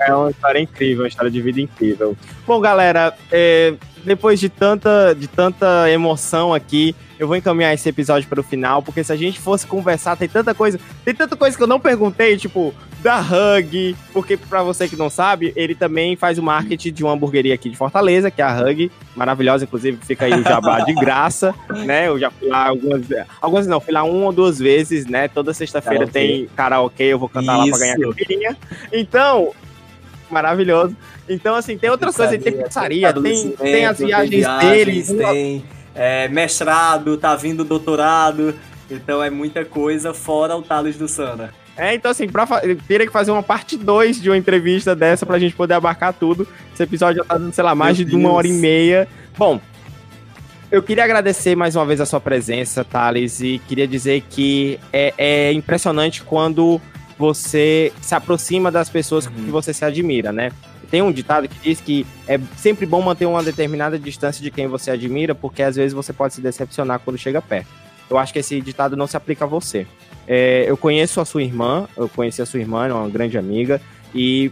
É. 0.00 0.08
é 0.08 0.14
uma 0.14 0.30
história 0.30 0.58
incrível, 0.60 1.02
uma 1.02 1.08
história 1.08 1.30
de 1.30 1.40
vida 1.40 1.60
incrível. 1.60 2.16
Bom, 2.46 2.60
galera, 2.60 3.14
é, 3.30 3.74
depois 4.04 4.38
de 4.38 4.48
tanta, 4.48 5.14
de 5.14 5.26
tanta 5.26 5.90
emoção 5.90 6.54
aqui, 6.54 6.94
eu 7.18 7.26
vou 7.26 7.36
encaminhar 7.36 7.72
esse 7.74 7.88
episódio 7.88 8.28
para 8.28 8.40
o 8.40 8.44
final, 8.44 8.82
porque 8.82 9.02
se 9.02 9.12
a 9.12 9.16
gente 9.16 9.40
fosse 9.40 9.66
conversar, 9.66 10.16
tem 10.16 10.28
tanta 10.28 10.54
coisa, 10.54 10.78
tem 11.04 11.14
tanta 11.14 11.36
coisa 11.36 11.56
que 11.56 11.62
eu 11.62 11.66
não 11.66 11.80
perguntei, 11.80 12.36
tipo, 12.36 12.74
da 13.06 13.20
Hug, 13.20 13.96
porque 14.12 14.36
para 14.36 14.64
você 14.64 14.88
que 14.88 14.96
não 14.96 15.08
sabe, 15.08 15.52
ele 15.54 15.76
também 15.76 16.16
faz 16.16 16.38
o 16.38 16.42
marketing 16.42 16.92
de 16.92 17.04
uma 17.04 17.12
hamburgueria 17.12 17.54
aqui 17.54 17.70
de 17.70 17.76
Fortaleza, 17.76 18.32
que 18.32 18.42
é 18.42 18.44
a 18.44 18.60
Hug, 18.60 18.90
maravilhosa, 19.14 19.62
inclusive 19.62 19.96
fica 20.02 20.24
aí 20.24 20.32
o 20.32 20.42
jabá 20.42 20.80
de 20.80 20.92
graça, 20.92 21.54
né? 21.86 22.08
Eu 22.08 22.18
já 22.18 22.32
fui 22.32 22.48
lá 22.48 22.66
algumas, 22.66 23.02
algumas 23.40 23.66
não, 23.68 23.80
fui 23.80 23.94
lá 23.94 24.02
uma 24.02 24.26
ou 24.26 24.32
duas 24.32 24.58
vezes, 24.58 25.06
né? 25.06 25.28
Toda 25.28 25.54
sexta-feira 25.54 26.04
tem 26.08 26.48
karaokê, 26.56 27.04
eu 27.04 27.18
vou 27.20 27.28
cantar 27.28 27.60
Isso. 27.60 27.70
lá 27.70 27.78
para 27.78 27.78
ganhar 27.78 27.96
caipirinha. 27.96 28.56
Então, 28.92 29.52
maravilhoso. 30.28 30.96
Então, 31.28 31.54
assim, 31.54 31.78
tem 31.78 31.88
outras 31.88 32.16
coisas, 32.16 32.42
tem 32.42 32.52
pizzaria, 32.52 33.12
tem, 33.12 33.50
tem 33.52 33.86
as 33.86 33.98
viagens, 34.00 34.30
viagens 34.30 34.76
deles. 34.76 35.06
Tem 35.12 35.64
é, 35.94 36.26
mestrado, 36.26 37.16
tá 37.16 37.36
vindo 37.36 37.62
doutorado. 37.62 38.52
Então 38.90 39.22
é 39.22 39.30
muita 39.30 39.64
coisa 39.64 40.12
fora 40.12 40.56
o 40.56 40.62
Thales 40.62 40.96
do 40.96 41.06
Sana. 41.06 41.54
É, 41.76 41.94
então 41.94 42.10
assim, 42.10 42.28
pra, 42.28 42.46
teria 42.88 43.06
que 43.06 43.12
fazer 43.12 43.30
uma 43.30 43.42
parte 43.42 43.76
2 43.76 44.20
de 44.20 44.30
uma 44.30 44.36
entrevista 44.36 44.96
dessa 44.96 45.26
pra 45.26 45.38
gente 45.38 45.54
poder 45.54 45.74
abarcar 45.74 46.12
tudo. 46.12 46.48
Esse 46.72 46.82
episódio 46.82 47.22
já 47.22 47.24
tá 47.24 47.36
dando, 47.36 47.52
sei 47.52 47.64
lá, 47.64 47.74
mais 47.74 47.98
Meu 47.98 48.04
de 48.04 48.10
Deus. 48.12 48.22
uma 48.22 48.32
hora 48.32 48.48
e 48.48 48.52
meia. 48.52 49.06
Bom, 49.36 49.60
eu 50.70 50.82
queria 50.82 51.04
agradecer 51.04 51.54
mais 51.54 51.76
uma 51.76 51.86
vez 51.86 52.00
a 52.00 52.06
sua 52.06 52.20
presença, 52.20 52.82
Thales, 52.82 53.40
e 53.40 53.60
queria 53.68 53.86
dizer 53.86 54.24
que 54.28 54.80
é, 54.92 55.14
é 55.18 55.52
impressionante 55.52 56.22
quando 56.22 56.80
você 57.18 57.92
se 58.00 58.14
aproxima 58.14 58.70
das 58.70 58.88
pessoas 58.88 59.26
uhum. 59.26 59.32
que 59.32 59.50
você 59.50 59.72
se 59.72 59.84
admira, 59.84 60.32
né? 60.32 60.50
Tem 60.90 61.02
um 61.02 61.12
ditado 61.12 61.48
que 61.48 61.58
diz 61.58 61.80
que 61.80 62.06
é 62.28 62.38
sempre 62.56 62.86
bom 62.86 63.00
manter 63.00 63.26
uma 63.26 63.42
determinada 63.42 63.98
distância 63.98 64.42
de 64.42 64.50
quem 64.50 64.66
você 64.66 64.90
admira, 64.90 65.34
porque 65.34 65.62
às 65.62 65.76
vezes 65.76 65.92
você 65.92 66.12
pode 66.12 66.34
se 66.34 66.40
decepcionar 66.40 67.00
quando 67.00 67.18
chega 67.18 67.42
perto. 67.42 67.68
Eu 68.08 68.18
acho 68.18 68.32
que 68.32 68.38
esse 68.38 68.60
ditado 68.60 68.96
não 68.96 69.06
se 69.06 69.16
aplica 69.16 69.44
a 69.44 69.48
você. 69.48 69.86
É, 70.26 70.64
eu 70.66 70.76
conheço 70.76 71.20
a 71.20 71.24
sua 71.24 71.42
irmã, 71.42 71.88
eu 71.96 72.08
conheci 72.08 72.42
a 72.42 72.46
sua 72.46 72.60
irmã, 72.60 72.86
é 72.86 72.92
uma 72.92 73.08
grande 73.08 73.38
amiga, 73.38 73.80
e 74.14 74.50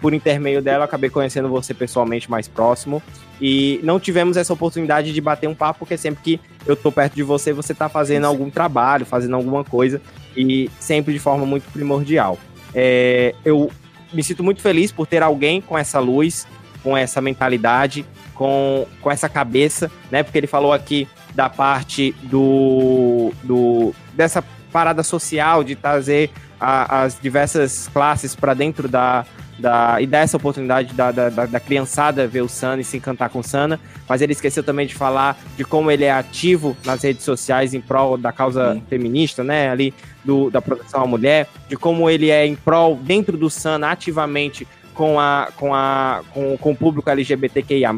por 0.00 0.14
intermédio 0.14 0.62
dela 0.62 0.84
acabei 0.84 1.10
conhecendo 1.10 1.48
você 1.48 1.74
pessoalmente 1.74 2.30
mais 2.30 2.46
próximo 2.46 3.02
e 3.40 3.80
não 3.82 3.98
tivemos 3.98 4.36
essa 4.36 4.52
oportunidade 4.52 5.12
de 5.12 5.20
bater 5.20 5.48
um 5.48 5.54
papo 5.54 5.80
porque 5.80 5.96
sempre 5.96 6.22
que 6.22 6.40
eu 6.66 6.76
tô 6.76 6.92
perto 6.92 7.14
de 7.14 7.22
você 7.22 7.52
você 7.52 7.74
tá 7.74 7.88
fazendo 7.88 8.26
algum 8.26 8.48
trabalho 8.48 9.04
fazendo 9.04 9.34
alguma 9.34 9.64
coisa 9.64 10.00
e 10.36 10.70
sempre 10.78 11.12
de 11.12 11.18
forma 11.18 11.44
muito 11.44 11.64
primordial 11.72 12.38
é, 12.74 13.34
eu 13.44 13.70
me 14.12 14.22
sinto 14.22 14.42
muito 14.42 14.60
feliz 14.60 14.92
por 14.92 15.06
ter 15.06 15.22
alguém 15.22 15.60
com 15.60 15.76
essa 15.76 15.98
luz, 15.98 16.46
com 16.82 16.96
essa 16.96 17.20
mentalidade, 17.20 18.04
com, 18.34 18.86
com 19.00 19.10
essa 19.10 19.28
cabeça, 19.28 19.90
né? 20.10 20.22
Porque 20.22 20.38
ele 20.38 20.46
falou 20.46 20.72
aqui 20.72 21.08
da 21.34 21.48
parte 21.48 22.14
do, 22.24 23.32
do 23.42 23.94
dessa 24.14 24.44
parada 24.72 25.02
social 25.02 25.62
de 25.62 25.76
trazer 25.76 26.30
a, 26.58 27.02
as 27.02 27.18
diversas 27.20 27.88
classes 27.92 28.34
para 28.34 28.54
dentro 28.54 28.88
da, 28.88 29.24
da, 29.58 30.00
e 30.00 30.06
dar 30.06 30.20
essa 30.20 30.36
oportunidade 30.36 30.94
da, 30.94 31.10
da, 31.12 31.28
da, 31.28 31.60
criançada 31.60 32.26
ver 32.26 32.42
o 32.42 32.48
Sana 32.48 32.80
e 32.80 32.84
se 32.84 32.96
encantar 32.96 33.30
com 33.30 33.40
o 33.40 33.44
Sana, 33.44 33.78
mas 34.08 34.22
ele 34.22 34.32
esqueceu 34.32 34.62
também 34.62 34.86
de 34.86 34.94
falar 34.94 35.38
de 35.56 35.64
como 35.64 35.90
ele 35.90 36.04
é 36.04 36.12
ativo 36.12 36.76
nas 36.84 37.02
redes 37.02 37.24
sociais 37.24 37.74
em 37.74 37.80
prol 37.80 38.16
da 38.16 38.32
causa 38.32 38.74
Sim. 38.74 38.82
feminista, 38.88 39.44
né? 39.44 39.70
Ali 39.70 39.94
do, 40.24 40.50
da 40.50 40.62
proteção 40.62 41.02
à 41.02 41.06
mulher, 41.06 41.48
de 41.68 41.76
como 41.76 42.08
ele 42.08 42.30
é 42.30 42.46
em 42.46 42.54
prol 42.54 42.96
dentro 42.96 43.36
do 43.36 43.50
Sana 43.50 43.90
ativamente 43.90 44.66
com, 44.94 45.18
a, 45.18 45.48
com, 45.56 45.74
a, 45.74 46.22
com, 46.32 46.56
com 46.58 46.72
o 46.72 46.76
público 46.76 47.08
LGBTQIA, 47.08 47.92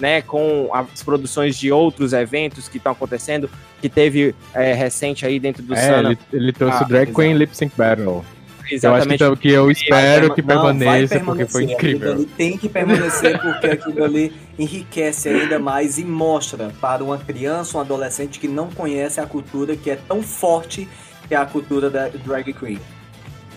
né, 0.00 0.22
com 0.22 0.70
as 0.72 1.02
produções 1.02 1.56
de 1.56 1.72
outros 1.72 2.12
eventos 2.12 2.68
que 2.68 2.76
estão 2.76 2.92
acontecendo, 2.92 3.50
que 3.80 3.88
teve 3.88 4.34
é, 4.54 4.72
recente 4.72 5.26
aí 5.26 5.38
dentro 5.38 5.62
do 5.62 5.74
é, 5.74 5.76
Sana. 5.76 6.10
Ele, 6.10 6.18
ele 6.32 6.52
trouxe 6.52 6.82
o 6.82 6.84
ah, 6.84 6.88
Drag 6.88 7.14
Queen 7.14 7.34
Lip 7.34 7.56
Sync 7.56 7.72
Battle. 7.76 8.24
Exatamente. 8.70 9.22
Eu 9.22 9.32
acho 9.32 9.36
que, 9.36 9.48
que 9.48 9.54
eu 9.54 9.70
espero 9.70 10.34
que 10.34 10.42
permaneça, 10.42 11.20
porque 11.20 11.46
foi 11.46 11.64
incrível. 11.64 12.12
Aquilo 12.12 12.12
ali 12.12 12.26
tem 12.36 12.58
que 12.58 12.68
permanecer, 12.68 13.40
porque 13.40 13.66
aquilo 13.66 14.04
ali 14.04 14.32
enriquece 14.58 15.28
ainda 15.28 15.58
mais 15.58 15.98
e 15.98 16.04
mostra 16.04 16.70
para 16.80 17.02
uma 17.02 17.18
criança, 17.18 17.78
um 17.78 17.80
adolescente 17.80 18.38
que 18.38 18.48
não 18.48 18.68
conhece 18.70 19.20
a 19.20 19.26
cultura 19.26 19.74
que 19.76 19.90
é 19.90 19.96
tão 19.96 20.22
forte 20.22 20.88
que 21.26 21.34
é 21.34 21.38
a 21.38 21.46
cultura 21.46 21.90
da 21.90 22.08
drag 22.08 22.52
queen. 22.52 22.80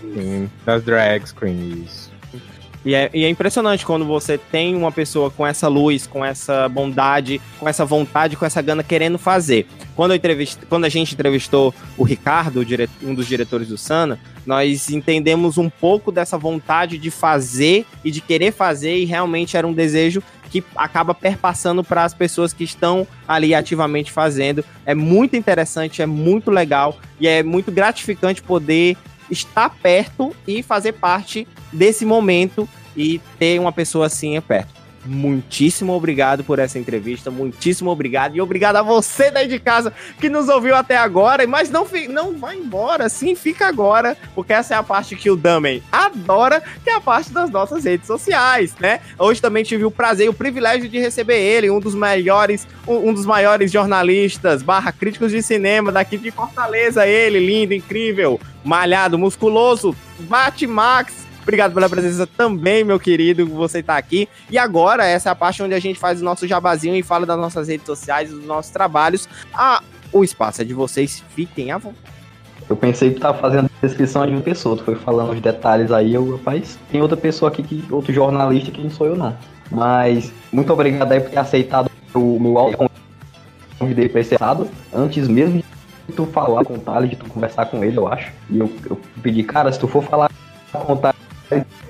Sim, 0.01 0.49
das 0.65 0.83
drag 0.83 1.23
queens. 1.33 2.10
E 2.83 2.95
é, 2.95 3.09
e 3.13 3.23
é, 3.23 3.29
impressionante 3.29 3.85
quando 3.85 4.05
você 4.05 4.37
tem 4.37 4.75
uma 4.75 4.91
pessoa 4.91 5.29
com 5.29 5.45
essa 5.45 5.67
luz, 5.67 6.07
com 6.07 6.25
essa 6.25 6.67
bondade, 6.67 7.39
com 7.59 7.69
essa 7.69 7.85
vontade, 7.85 8.35
com 8.35 8.45
essa 8.45 8.61
gana 8.61 8.83
querendo 8.83 9.17
fazer. 9.17 9.67
Quando, 9.95 10.15
eu 10.15 10.19
quando 10.67 10.85
a 10.85 10.89
gente 10.89 11.13
entrevistou 11.13 11.73
o 11.97 12.03
Ricardo, 12.03 12.65
um 13.03 13.13
dos 13.13 13.27
diretores 13.27 13.67
do 13.67 13.77
Sana, 13.77 14.19
nós 14.45 14.89
entendemos 14.89 15.57
um 15.57 15.69
pouco 15.69 16.11
dessa 16.11 16.37
vontade 16.37 16.97
de 16.97 17.11
fazer 17.11 17.85
e 18.03 18.09
de 18.09 18.19
querer 18.19 18.51
fazer, 18.51 18.97
e 18.97 19.05
realmente 19.05 19.55
era 19.55 19.67
um 19.67 19.73
desejo 19.73 20.23
que 20.49 20.63
acaba 20.75 21.13
perpassando 21.13 21.83
para 21.83 22.03
as 22.03 22.13
pessoas 22.13 22.51
que 22.51 22.63
estão 22.63 23.07
ali 23.25 23.55
ativamente 23.55 24.11
fazendo. 24.11 24.65
É 24.85 24.93
muito 24.93 25.35
interessante, 25.35 26.01
é 26.01 26.05
muito 26.05 26.51
legal 26.51 26.97
e 27.19 27.27
é 27.27 27.41
muito 27.41 27.71
gratificante 27.71 28.41
poder 28.41 28.97
estar 29.31 29.69
perto 29.81 30.35
e 30.47 30.61
fazer 30.61 30.91
parte 30.91 31.47
desse 31.71 32.05
momento 32.05 32.67
e 32.95 33.19
ter 33.39 33.59
uma 33.59 33.71
pessoa 33.71 34.05
assim 34.07 34.39
perto. 34.41 34.81
Muitíssimo 35.03 35.93
obrigado 35.93 36.43
por 36.43 36.59
essa 36.59 36.77
entrevista, 36.77 37.31
muitíssimo 37.31 37.89
obrigado. 37.89 38.35
E 38.35 38.41
obrigado 38.41 38.75
a 38.75 38.81
você 38.83 39.31
daí 39.31 39.47
de 39.47 39.57
casa 39.59 39.91
que 40.19 40.29
nos 40.29 40.47
ouviu 40.47 40.75
até 40.75 40.95
agora, 40.95 41.45
mas 41.47 41.71
não, 41.71 41.87
não 42.09 42.37
vai 42.37 42.55
embora, 42.57 43.09
sim, 43.09 43.33
fica 43.33 43.67
agora, 43.67 44.15
porque 44.35 44.53
essa 44.53 44.75
é 44.75 44.77
a 44.77 44.83
parte 44.83 45.15
que 45.15 45.29
o 45.31 45.35
Damen 45.35 45.81
adora, 45.91 46.61
que 46.83 46.89
é 46.89 46.93
a 46.93 47.01
parte 47.01 47.31
das 47.31 47.49
nossas 47.49 47.83
redes 47.83 48.05
sociais, 48.05 48.75
né? 48.79 48.99
Hoje 49.17 49.41
também 49.41 49.63
tive 49.63 49.85
o 49.85 49.91
prazer 49.91 50.27
e 50.27 50.29
o 50.29 50.33
privilégio 50.33 50.87
de 50.87 50.99
receber 50.99 51.39
ele, 51.39 51.71
um 51.71 51.79
dos 51.79 51.95
melhores, 51.95 52.67
um, 52.87 53.09
um 53.09 53.13
dos 53.13 53.25
maiores 53.25 53.71
jornalistas, 53.71 54.61
barra 54.61 54.91
críticos 54.91 55.31
de 55.31 55.41
cinema 55.41 55.91
daqui 55.91 56.15
de 56.15 56.29
Fortaleza, 56.29 57.07
ele, 57.07 57.39
lindo, 57.39 57.73
incrível, 57.73 58.39
malhado, 58.63 59.17
musculoso, 59.17 59.95
bate 60.19 60.67
Max, 60.67 61.21
Obrigado 61.41 61.73
pela 61.73 61.89
presença 61.89 62.27
também, 62.27 62.83
meu 62.83 62.99
querido, 62.99 63.47
você 63.47 63.81
tá 63.81 63.97
aqui. 63.97 64.29
E 64.49 64.57
agora, 64.57 65.05
essa 65.05 65.29
é 65.29 65.31
a 65.31 65.35
parte 65.35 65.63
onde 65.63 65.73
a 65.73 65.79
gente 65.79 65.99
faz 65.99 66.21
o 66.21 66.23
nosso 66.23 66.47
jabazinho 66.47 66.95
e 66.95 67.01
fala 67.01 67.25
das 67.25 67.37
nossas 67.37 67.67
redes 67.67 67.85
sociais, 67.85 68.29
dos 68.29 68.45
nossos 68.45 68.71
trabalhos. 68.71 69.27
Ah, 69.53 69.81
o 70.13 70.23
espaço 70.23 70.61
é 70.61 70.65
de 70.65 70.73
vocês, 70.73 71.23
fiquem 71.35 71.71
à 71.71 71.77
vontade. 71.77 72.11
Eu 72.69 72.75
pensei 72.75 73.11
que 73.11 73.19
tava 73.19 73.37
fazendo 73.37 73.65
a 73.65 73.85
descrição 73.87 74.25
de 74.25 74.31
uma 74.31 74.41
pessoa, 74.41 74.77
tu 74.77 74.83
foi 74.83 74.95
falando 74.95 75.33
os 75.33 75.41
detalhes 75.41 75.91
aí, 75.91 76.13
eu, 76.13 76.31
rapaz, 76.31 76.77
tem 76.91 77.01
outra 77.01 77.17
pessoa 77.17 77.49
aqui, 77.49 77.63
que, 77.63 77.83
outro 77.91 78.13
jornalista 78.13 78.71
que 78.71 78.81
não 78.81 78.89
sou 78.89 79.07
eu 79.07 79.15
não. 79.15 79.35
Mas, 79.69 80.31
muito 80.51 80.71
obrigado 80.71 81.11
aí 81.11 81.19
por 81.19 81.31
ter 81.31 81.39
aceitado 81.39 81.89
o 82.13 82.39
meu 82.39 82.57
áudio, 82.57 82.89
convidei 83.79 84.07
pra 84.07 84.21
esse 84.21 84.37
lado, 84.39 84.69
antes 84.93 85.27
mesmo 85.27 85.57
de 85.57 85.65
tu 86.11 86.25
falar 86.25 86.63
com 86.63 86.75
o 86.75 86.79
Thales, 86.79 87.09
de 87.09 87.15
tu 87.15 87.25
conversar 87.25 87.65
com 87.65 87.83
ele, 87.83 87.97
eu 87.97 88.07
acho. 88.07 88.31
E 88.49 88.59
eu, 88.59 88.71
eu 88.89 88.99
pedi, 89.21 89.43
cara, 89.43 89.71
se 89.71 89.79
tu 89.79 89.87
for 89.87 90.03
falar 90.03 90.29
com 90.71 90.93
o 90.93 90.97
Thales, 90.97 91.21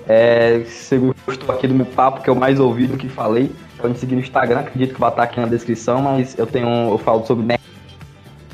é, 0.08 0.60
você 0.60 0.98
gostou 1.26 1.54
aqui 1.54 1.68
do 1.68 1.74
meu 1.74 1.86
papo, 1.86 2.22
que 2.22 2.30
o 2.30 2.36
mais 2.36 2.60
ouvido 2.60 2.98
que 2.98 3.08
falei, 3.10 3.52
pode 3.78 3.98
seguir 3.98 4.16
no 4.16 4.22
Instagram, 4.22 4.60
acredito 4.60 4.94
que 4.94 5.00
vai 5.00 5.10
estar 5.10 5.24
aqui 5.24 5.40
na 5.40 5.48
descrição, 5.48 6.02
mas 6.02 6.38
eu 6.38 6.48
tenho. 6.48 6.90
Eu 6.90 6.98
falo 6.98 7.26
sobre 7.26 7.60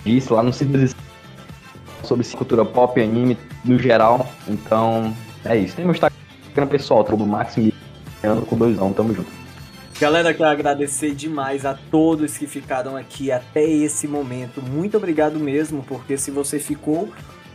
isso 0.06 0.34
lá 0.34 0.44
no 0.44 0.54
Simples 0.54 0.96
sobre 2.04 2.26
cultura 2.26 2.64
pop, 2.64 3.02
anime 3.02 3.38
no 3.64 3.78
geral. 3.78 4.28
Então, 4.48 5.14
é 5.46 5.58
isso. 5.58 5.76
Tem 5.76 5.86
meu 5.86 5.94
Instagram 5.94 6.68
pessoal, 6.70 7.04
todo 7.04 7.26
Maximiliano 7.26 7.76
com 8.48 8.56
dois 8.56 8.80
anos, 8.80 8.96
tamo 8.96 9.14
junto. 9.14 9.37
Galera, 10.00 10.32
quero 10.32 10.50
agradecer 10.50 11.16
demais 11.16 11.66
a 11.66 11.74
todos 11.74 12.38
que 12.38 12.46
ficaram 12.46 12.96
aqui 12.96 13.32
até 13.32 13.68
esse 13.68 14.08
momento. 14.08 14.62
Muito 14.62 14.96
obrigado 14.96 15.40
mesmo, 15.40 15.84
porque 15.88 16.18
se 16.18 16.30
você 16.30 16.60
ficou 16.60 17.10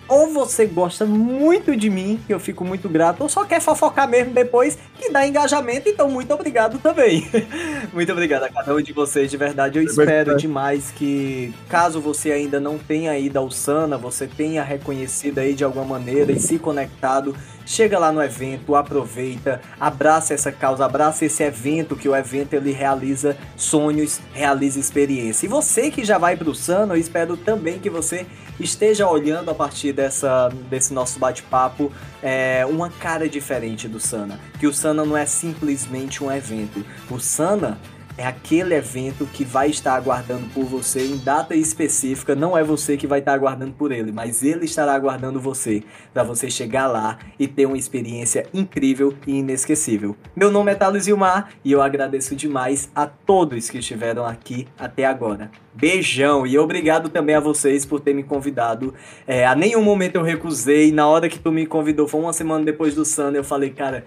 ou 0.09 0.28
você 0.32 0.66
gosta 0.66 1.06
muito 1.06 1.77
de 1.77 1.89
mim, 1.89 2.20
que 2.27 2.35
eu 2.35 2.40
fico 2.40 2.64
muito 2.64 2.89
grato, 2.89 3.23
ou 3.23 3.28
só 3.28 3.44
quer 3.44 3.60
fofocar 3.60 4.09
mesmo 4.09 4.35
depois, 4.35 4.77
que 4.98 5.10
dá 5.10 5.27
engajamento, 5.27 5.89
então 5.89 6.10
muito 6.10 6.35
obrigado 6.35 6.78
também. 6.81 7.27
muito 7.94 8.10
obrigado 8.10 8.43
a 8.43 8.48
cada 8.48 8.74
um 8.74 8.82
de 8.82 8.93
vocês, 8.93 9.31
de 9.31 9.36
verdade. 9.36 9.78
Eu 9.78 9.85
espero 9.85 10.36
demais 10.36 10.90
que, 10.90 11.55
caso 11.69 12.01
você 12.01 12.32
ainda 12.32 12.59
não 12.59 12.77
tenha 12.77 13.16
ido 13.16 13.39
ao 13.39 13.51
Sana, 13.51 13.97
você 13.97 14.27
tenha 14.27 14.64
reconhecido 14.64 15.39
aí 15.39 15.55
de 15.55 15.62
alguma 15.62 15.85
maneira 15.85 16.32
e 16.32 16.40
se 16.40 16.59
conectado 16.59 17.35
chega 17.66 17.98
lá 17.98 18.12
no 18.12 18.22
evento, 18.22 18.74
aproveita, 18.74 19.60
abraça 19.78 20.34
essa 20.34 20.52
causa, 20.52 20.84
abraça 20.84 21.24
esse 21.24 21.43
evento, 21.43 21.97
que 21.97 22.09
o 22.09 22.16
evento 22.16 22.55
ele 22.55 22.72
realiza 22.72 23.36
sonhos, 23.56 24.20
realiza 24.32 24.78
experiência. 24.78 25.47
E 25.47 25.48
você 25.48 25.90
que 25.90 26.05
já 26.05 26.18
vai 26.18 26.36
para 26.36 26.51
o 26.51 26.55
Sana, 26.55 26.94
eu 26.94 26.98
espero 26.98 27.36
também 27.36 27.78
que 27.78 27.90
você 27.90 28.26
esteja 28.60 29.09
olhando 29.09 29.51
a 29.51 29.55
partir 29.55 29.93
dessa, 29.93 30.48
desse 30.70 30.93
nosso 30.93 31.18
bate-papo 31.18 31.90
é, 32.22 32.64
uma 32.68 32.90
cara 32.90 33.28
diferente 33.28 33.89
do 33.89 33.98
Sana. 33.98 34.39
Que 34.59 34.66
o 34.66 34.72
Sana 34.72 35.05
não 35.05 35.16
é 35.16 35.26
simplesmente 35.26 36.22
um 36.22 36.30
evento. 36.30 36.84
O 37.10 37.18
Sana 37.18 37.78
é 38.16 38.26
aquele 38.26 38.74
evento 38.74 39.26
que 39.26 39.44
vai 39.44 39.70
estar 39.70 39.94
aguardando 39.94 40.47
por 40.51 40.64
você 40.64 41.06
em 41.06 41.16
data 41.16 41.55
específica. 41.55 42.34
Não 42.34 42.56
é 42.56 42.62
você 42.62 42.97
que 42.97 43.06
vai 43.06 43.20
estar 43.20 43.32
aguardando 43.32 43.72
por 43.72 43.90
ele, 43.90 44.12
mas 44.12 44.43
ele 44.43 44.66
estará 44.66 44.93
aguardando 44.93 45.40
você 45.40 45.82
para 46.12 46.22
você 46.22 46.51
chegar 46.51 46.86
lá 46.86 47.18
e 47.39 47.48
ter 47.48 47.66
uma 47.66 47.76
experiência 47.76 48.47
incrível 48.52 49.14
e 49.26 49.39
inesquecível. 49.39 50.16
Meu 50.36 50.51
nome 50.51 50.72
é 50.72 50.74
Thales 50.74 51.06
Ilmar 51.06 51.51
e 51.64 51.72
eu 51.72 51.80
agradeço 51.80 52.36
demais 52.36 52.90
a 52.94 53.06
todos 53.06 53.70
que 53.70 53.78
estiveram 53.78 54.26
aqui 54.26 54.68
até 54.78 55.06
agora. 55.06 55.51
Beijão 55.74 56.47
e 56.47 56.59
obrigado 56.59 57.09
também 57.09 57.34
a 57.34 57.40
vocês 57.40 57.86
por 57.86 58.01
ter 58.01 58.14
me 58.14 58.22
convidado. 58.22 58.94
É, 59.26 59.47
a 59.47 59.55
nenhum 59.55 59.82
momento 59.82 60.16
eu 60.16 60.22
recusei. 60.22 60.93
Na 60.93 61.09
hora 61.09 61.28
que 61.28 61.39
tu 61.39 61.51
me 61.51 61.66
convidou, 61.66 62.06
foi 62.06 62.20
uma 62.20 62.32
semana 62.32 62.64
depois 62.64 62.94
do 62.94 63.05
Sun, 63.05 63.30
eu 63.30 63.44
falei, 63.44 63.70
cara. 63.70 64.05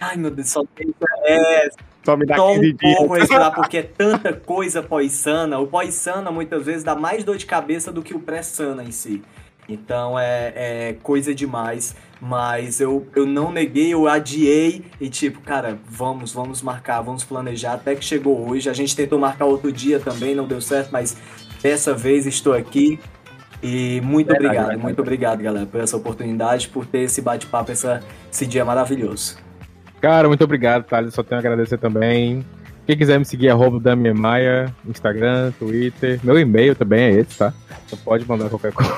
Ai 0.00 0.16
meu 0.16 0.30
Deus, 0.30 0.50
só 0.50 0.62
tem 0.76 0.94
é, 1.24 1.68
só 2.04 2.16
me 2.16 2.24
dá 2.24 2.42
um 2.42 2.62
esperar, 3.16 3.50
porque 3.50 3.78
é 3.78 3.82
tanta 3.82 4.32
coisa 4.32 4.82
pós-sana. 4.82 5.58
O 5.58 5.66
pós-sana 5.66 6.30
muitas 6.30 6.64
vezes 6.64 6.82
dá 6.82 6.94
mais 6.94 7.24
dor 7.24 7.36
de 7.36 7.44
cabeça 7.44 7.92
do 7.92 8.02
que 8.02 8.14
o 8.14 8.20
pré-sana 8.20 8.82
em 8.82 8.90
si. 8.90 9.22
Então 9.68 10.18
é, 10.18 10.52
é, 10.56 10.96
coisa 11.02 11.34
demais. 11.34 11.94
Mas 12.20 12.80
eu, 12.80 13.06
eu 13.14 13.26
não 13.26 13.52
neguei, 13.52 13.92
eu 13.92 14.08
adiei 14.08 14.84
e 15.00 15.08
tipo, 15.08 15.40
cara, 15.40 15.78
vamos, 15.88 16.32
vamos 16.32 16.62
marcar, 16.62 17.00
vamos 17.00 17.22
planejar. 17.22 17.74
Até 17.74 17.94
que 17.94 18.04
chegou 18.04 18.48
hoje. 18.48 18.68
A 18.68 18.72
gente 18.72 18.96
tentou 18.96 19.18
marcar 19.18 19.44
outro 19.44 19.70
dia 19.70 20.00
também, 20.00 20.34
não 20.34 20.46
deu 20.46 20.60
certo, 20.60 20.90
mas 20.90 21.16
dessa 21.62 21.94
vez 21.94 22.26
estou 22.26 22.54
aqui. 22.54 22.98
E 23.62 24.00
muito 24.00 24.28
verdade, 24.28 24.46
obrigado, 24.46 24.66
verdade. 24.66 24.82
muito 24.82 25.02
obrigado, 25.02 25.42
galera, 25.42 25.66
por 25.66 25.80
essa 25.80 25.96
oportunidade, 25.96 26.68
por 26.68 26.86
ter 26.86 27.00
esse 27.00 27.20
bate-papo, 27.20 27.72
esse 27.72 28.46
dia 28.46 28.64
maravilhoso. 28.64 29.47
Cara, 30.00 30.28
muito 30.28 30.44
obrigado, 30.44 30.84
Thales. 30.84 31.14
Só 31.14 31.22
tenho 31.22 31.38
a 31.38 31.40
agradecer 31.40 31.78
também. 31.78 32.44
Quem 32.86 32.96
quiser 32.96 33.18
me 33.18 33.24
seguir, 33.24 33.50
arroba 33.50 33.78
Damian 33.78 34.14
Maia, 34.14 34.74
Instagram, 34.86 35.52
Twitter. 35.58 36.18
Meu 36.22 36.38
e-mail 36.38 36.74
também 36.74 37.00
é 37.00 37.12
esse, 37.20 37.36
tá? 37.36 37.52
Você 37.86 37.96
pode 37.96 38.26
mandar 38.26 38.48
qualquer 38.48 38.72
coisa. 38.72 38.90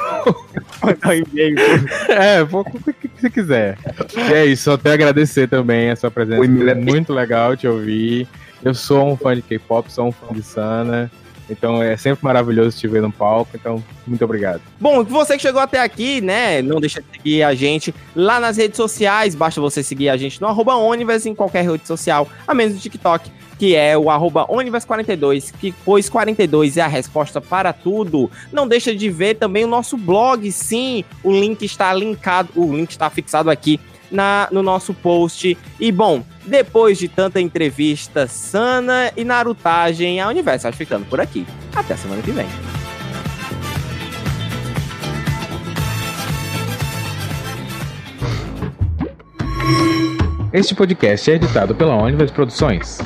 mandar 0.80 1.16
e-mail. 1.16 1.56
é, 2.08 2.40
o 2.40 2.64
que 2.64 3.08
você 3.16 3.28
quiser. 3.28 3.78
E 4.16 4.32
é 4.32 4.46
isso, 4.46 4.64
só 4.64 4.76
tenho 4.76 4.92
a 4.92 4.94
agradecer 4.94 5.48
também 5.48 5.90
a 5.90 5.96
sua 5.96 6.08
presença. 6.08 6.38
Foi 6.38 6.46
muito 6.46 7.12
legal 7.12 7.56
te 7.56 7.66
ouvir. 7.66 8.28
Eu 8.62 8.74
sou 8.74 9.10
um 9.10 9.16
fã 9.16 9.34
de 9.34 9.42
K-pop, 9.42 9.90
sou 9.92 10.06
um 10.06 10.12
fã 10.12 10.32
de 10.32 10.42
Sana. 10.42 11.10
Então 11.50 11.82
é 11.82 11.96
sempre 11.96 12.24
maravilhoso 12.24 12.78
te 12.78 12.86
ver 12.86 13.02
no 13.02 13.10
palco. 13.10 13.50
Então, 13.54 13.82
muito 14.06 14.24
obrigado. 14.24 14.62
Bom, 14.80 15.04
você 15.04 15.36
que 15.36 15.42
chegou 15.42 15.60
até 15.60 15.80
aqui, 15.80 16.20
né? 16.20 16.62
Não 16.62 16.80
deixa 16.80 17.02
de 17.02 17.08
seguir 17.12 17.42
a 17.42 17.54
gente 17.54 17.94
lá 18.14 18.38
nas 18.38 18.56
redes 18.56 18.76
sociais. 18.76 19.34
Basta 19.34 19.60
você 19.60 19.82
seguir 19.82 20.08
a 20.08 20.16
gente 20.16 20.40
no 20.40 20.46
arroba 20.46 20.76
Onivers 20.76 21.26
em 21.26 21.34
qualquer 21.34 21.68
rede 21.68 21.86
social, 21.86 22.28
a 22.46 22.54
menos 22.54 22.74
no 22.74 22.80
TikTok, 22.80 23.30
que 23.58 23.74
é 23.74 23.98
o 23.98 24.08
arroba 24.08 24.46
Onivers42, 24.46 25.52
que 25.60 25.74
pois 25.84 26.08
42 26.08 26.76
é 26.76 26.82
a 26.82 26.86
resposta 26.86 27.40
para 27.40 27.72
tudo. 27.72 28.30
Não 28.52 28.66
deixa 28.66 28.94
de 28.94 29.10
ver 29.10 29.34
também 29.34 29.64
o 29.64 29.68
nosso 29.68 29.96
blog, 29.98 30.50
sim. 30.50 31.04
O 31.22 31.30
link 31.30 31.62
está 31.62 31.92
linkado, 31.92 32.48
o 32.56 32.74
link 32.74 32.90
está 32.90 33.10
fixado 33.10 33.50
aqui 33.50 33.78
na, 34.10 34.48
no 34.50 34.62
nosso 34.62 34.92
post. 34.92 35.56
E 35.78 35.92
bom, 35.92 36.22
depois 36.44 36.98
de 36.98 37.08
tanta 37.08 37.40
entrevista 37.40 38.26
sana 38.26 39.12
e 39.16 39.24
narutagem, 39.24 40.20
a 40.20 40.28
Universo 40.28 40.64
vai 40.64 40.72
ficando 40.72 41.06
por 41.06 41.20
aqui. 41.20 41.46
Até 41.74 41.96
semana 41.96 42.22
que 42.22 42.30
vem. 42.30 42.46
Este 50.52 50.74
podcast 50.74 51.30
é 51.30 51.34
editado 51.34 51.76
pela 51.76 51.94
Universo 52.02 52.34
Produções. 52.34 52.98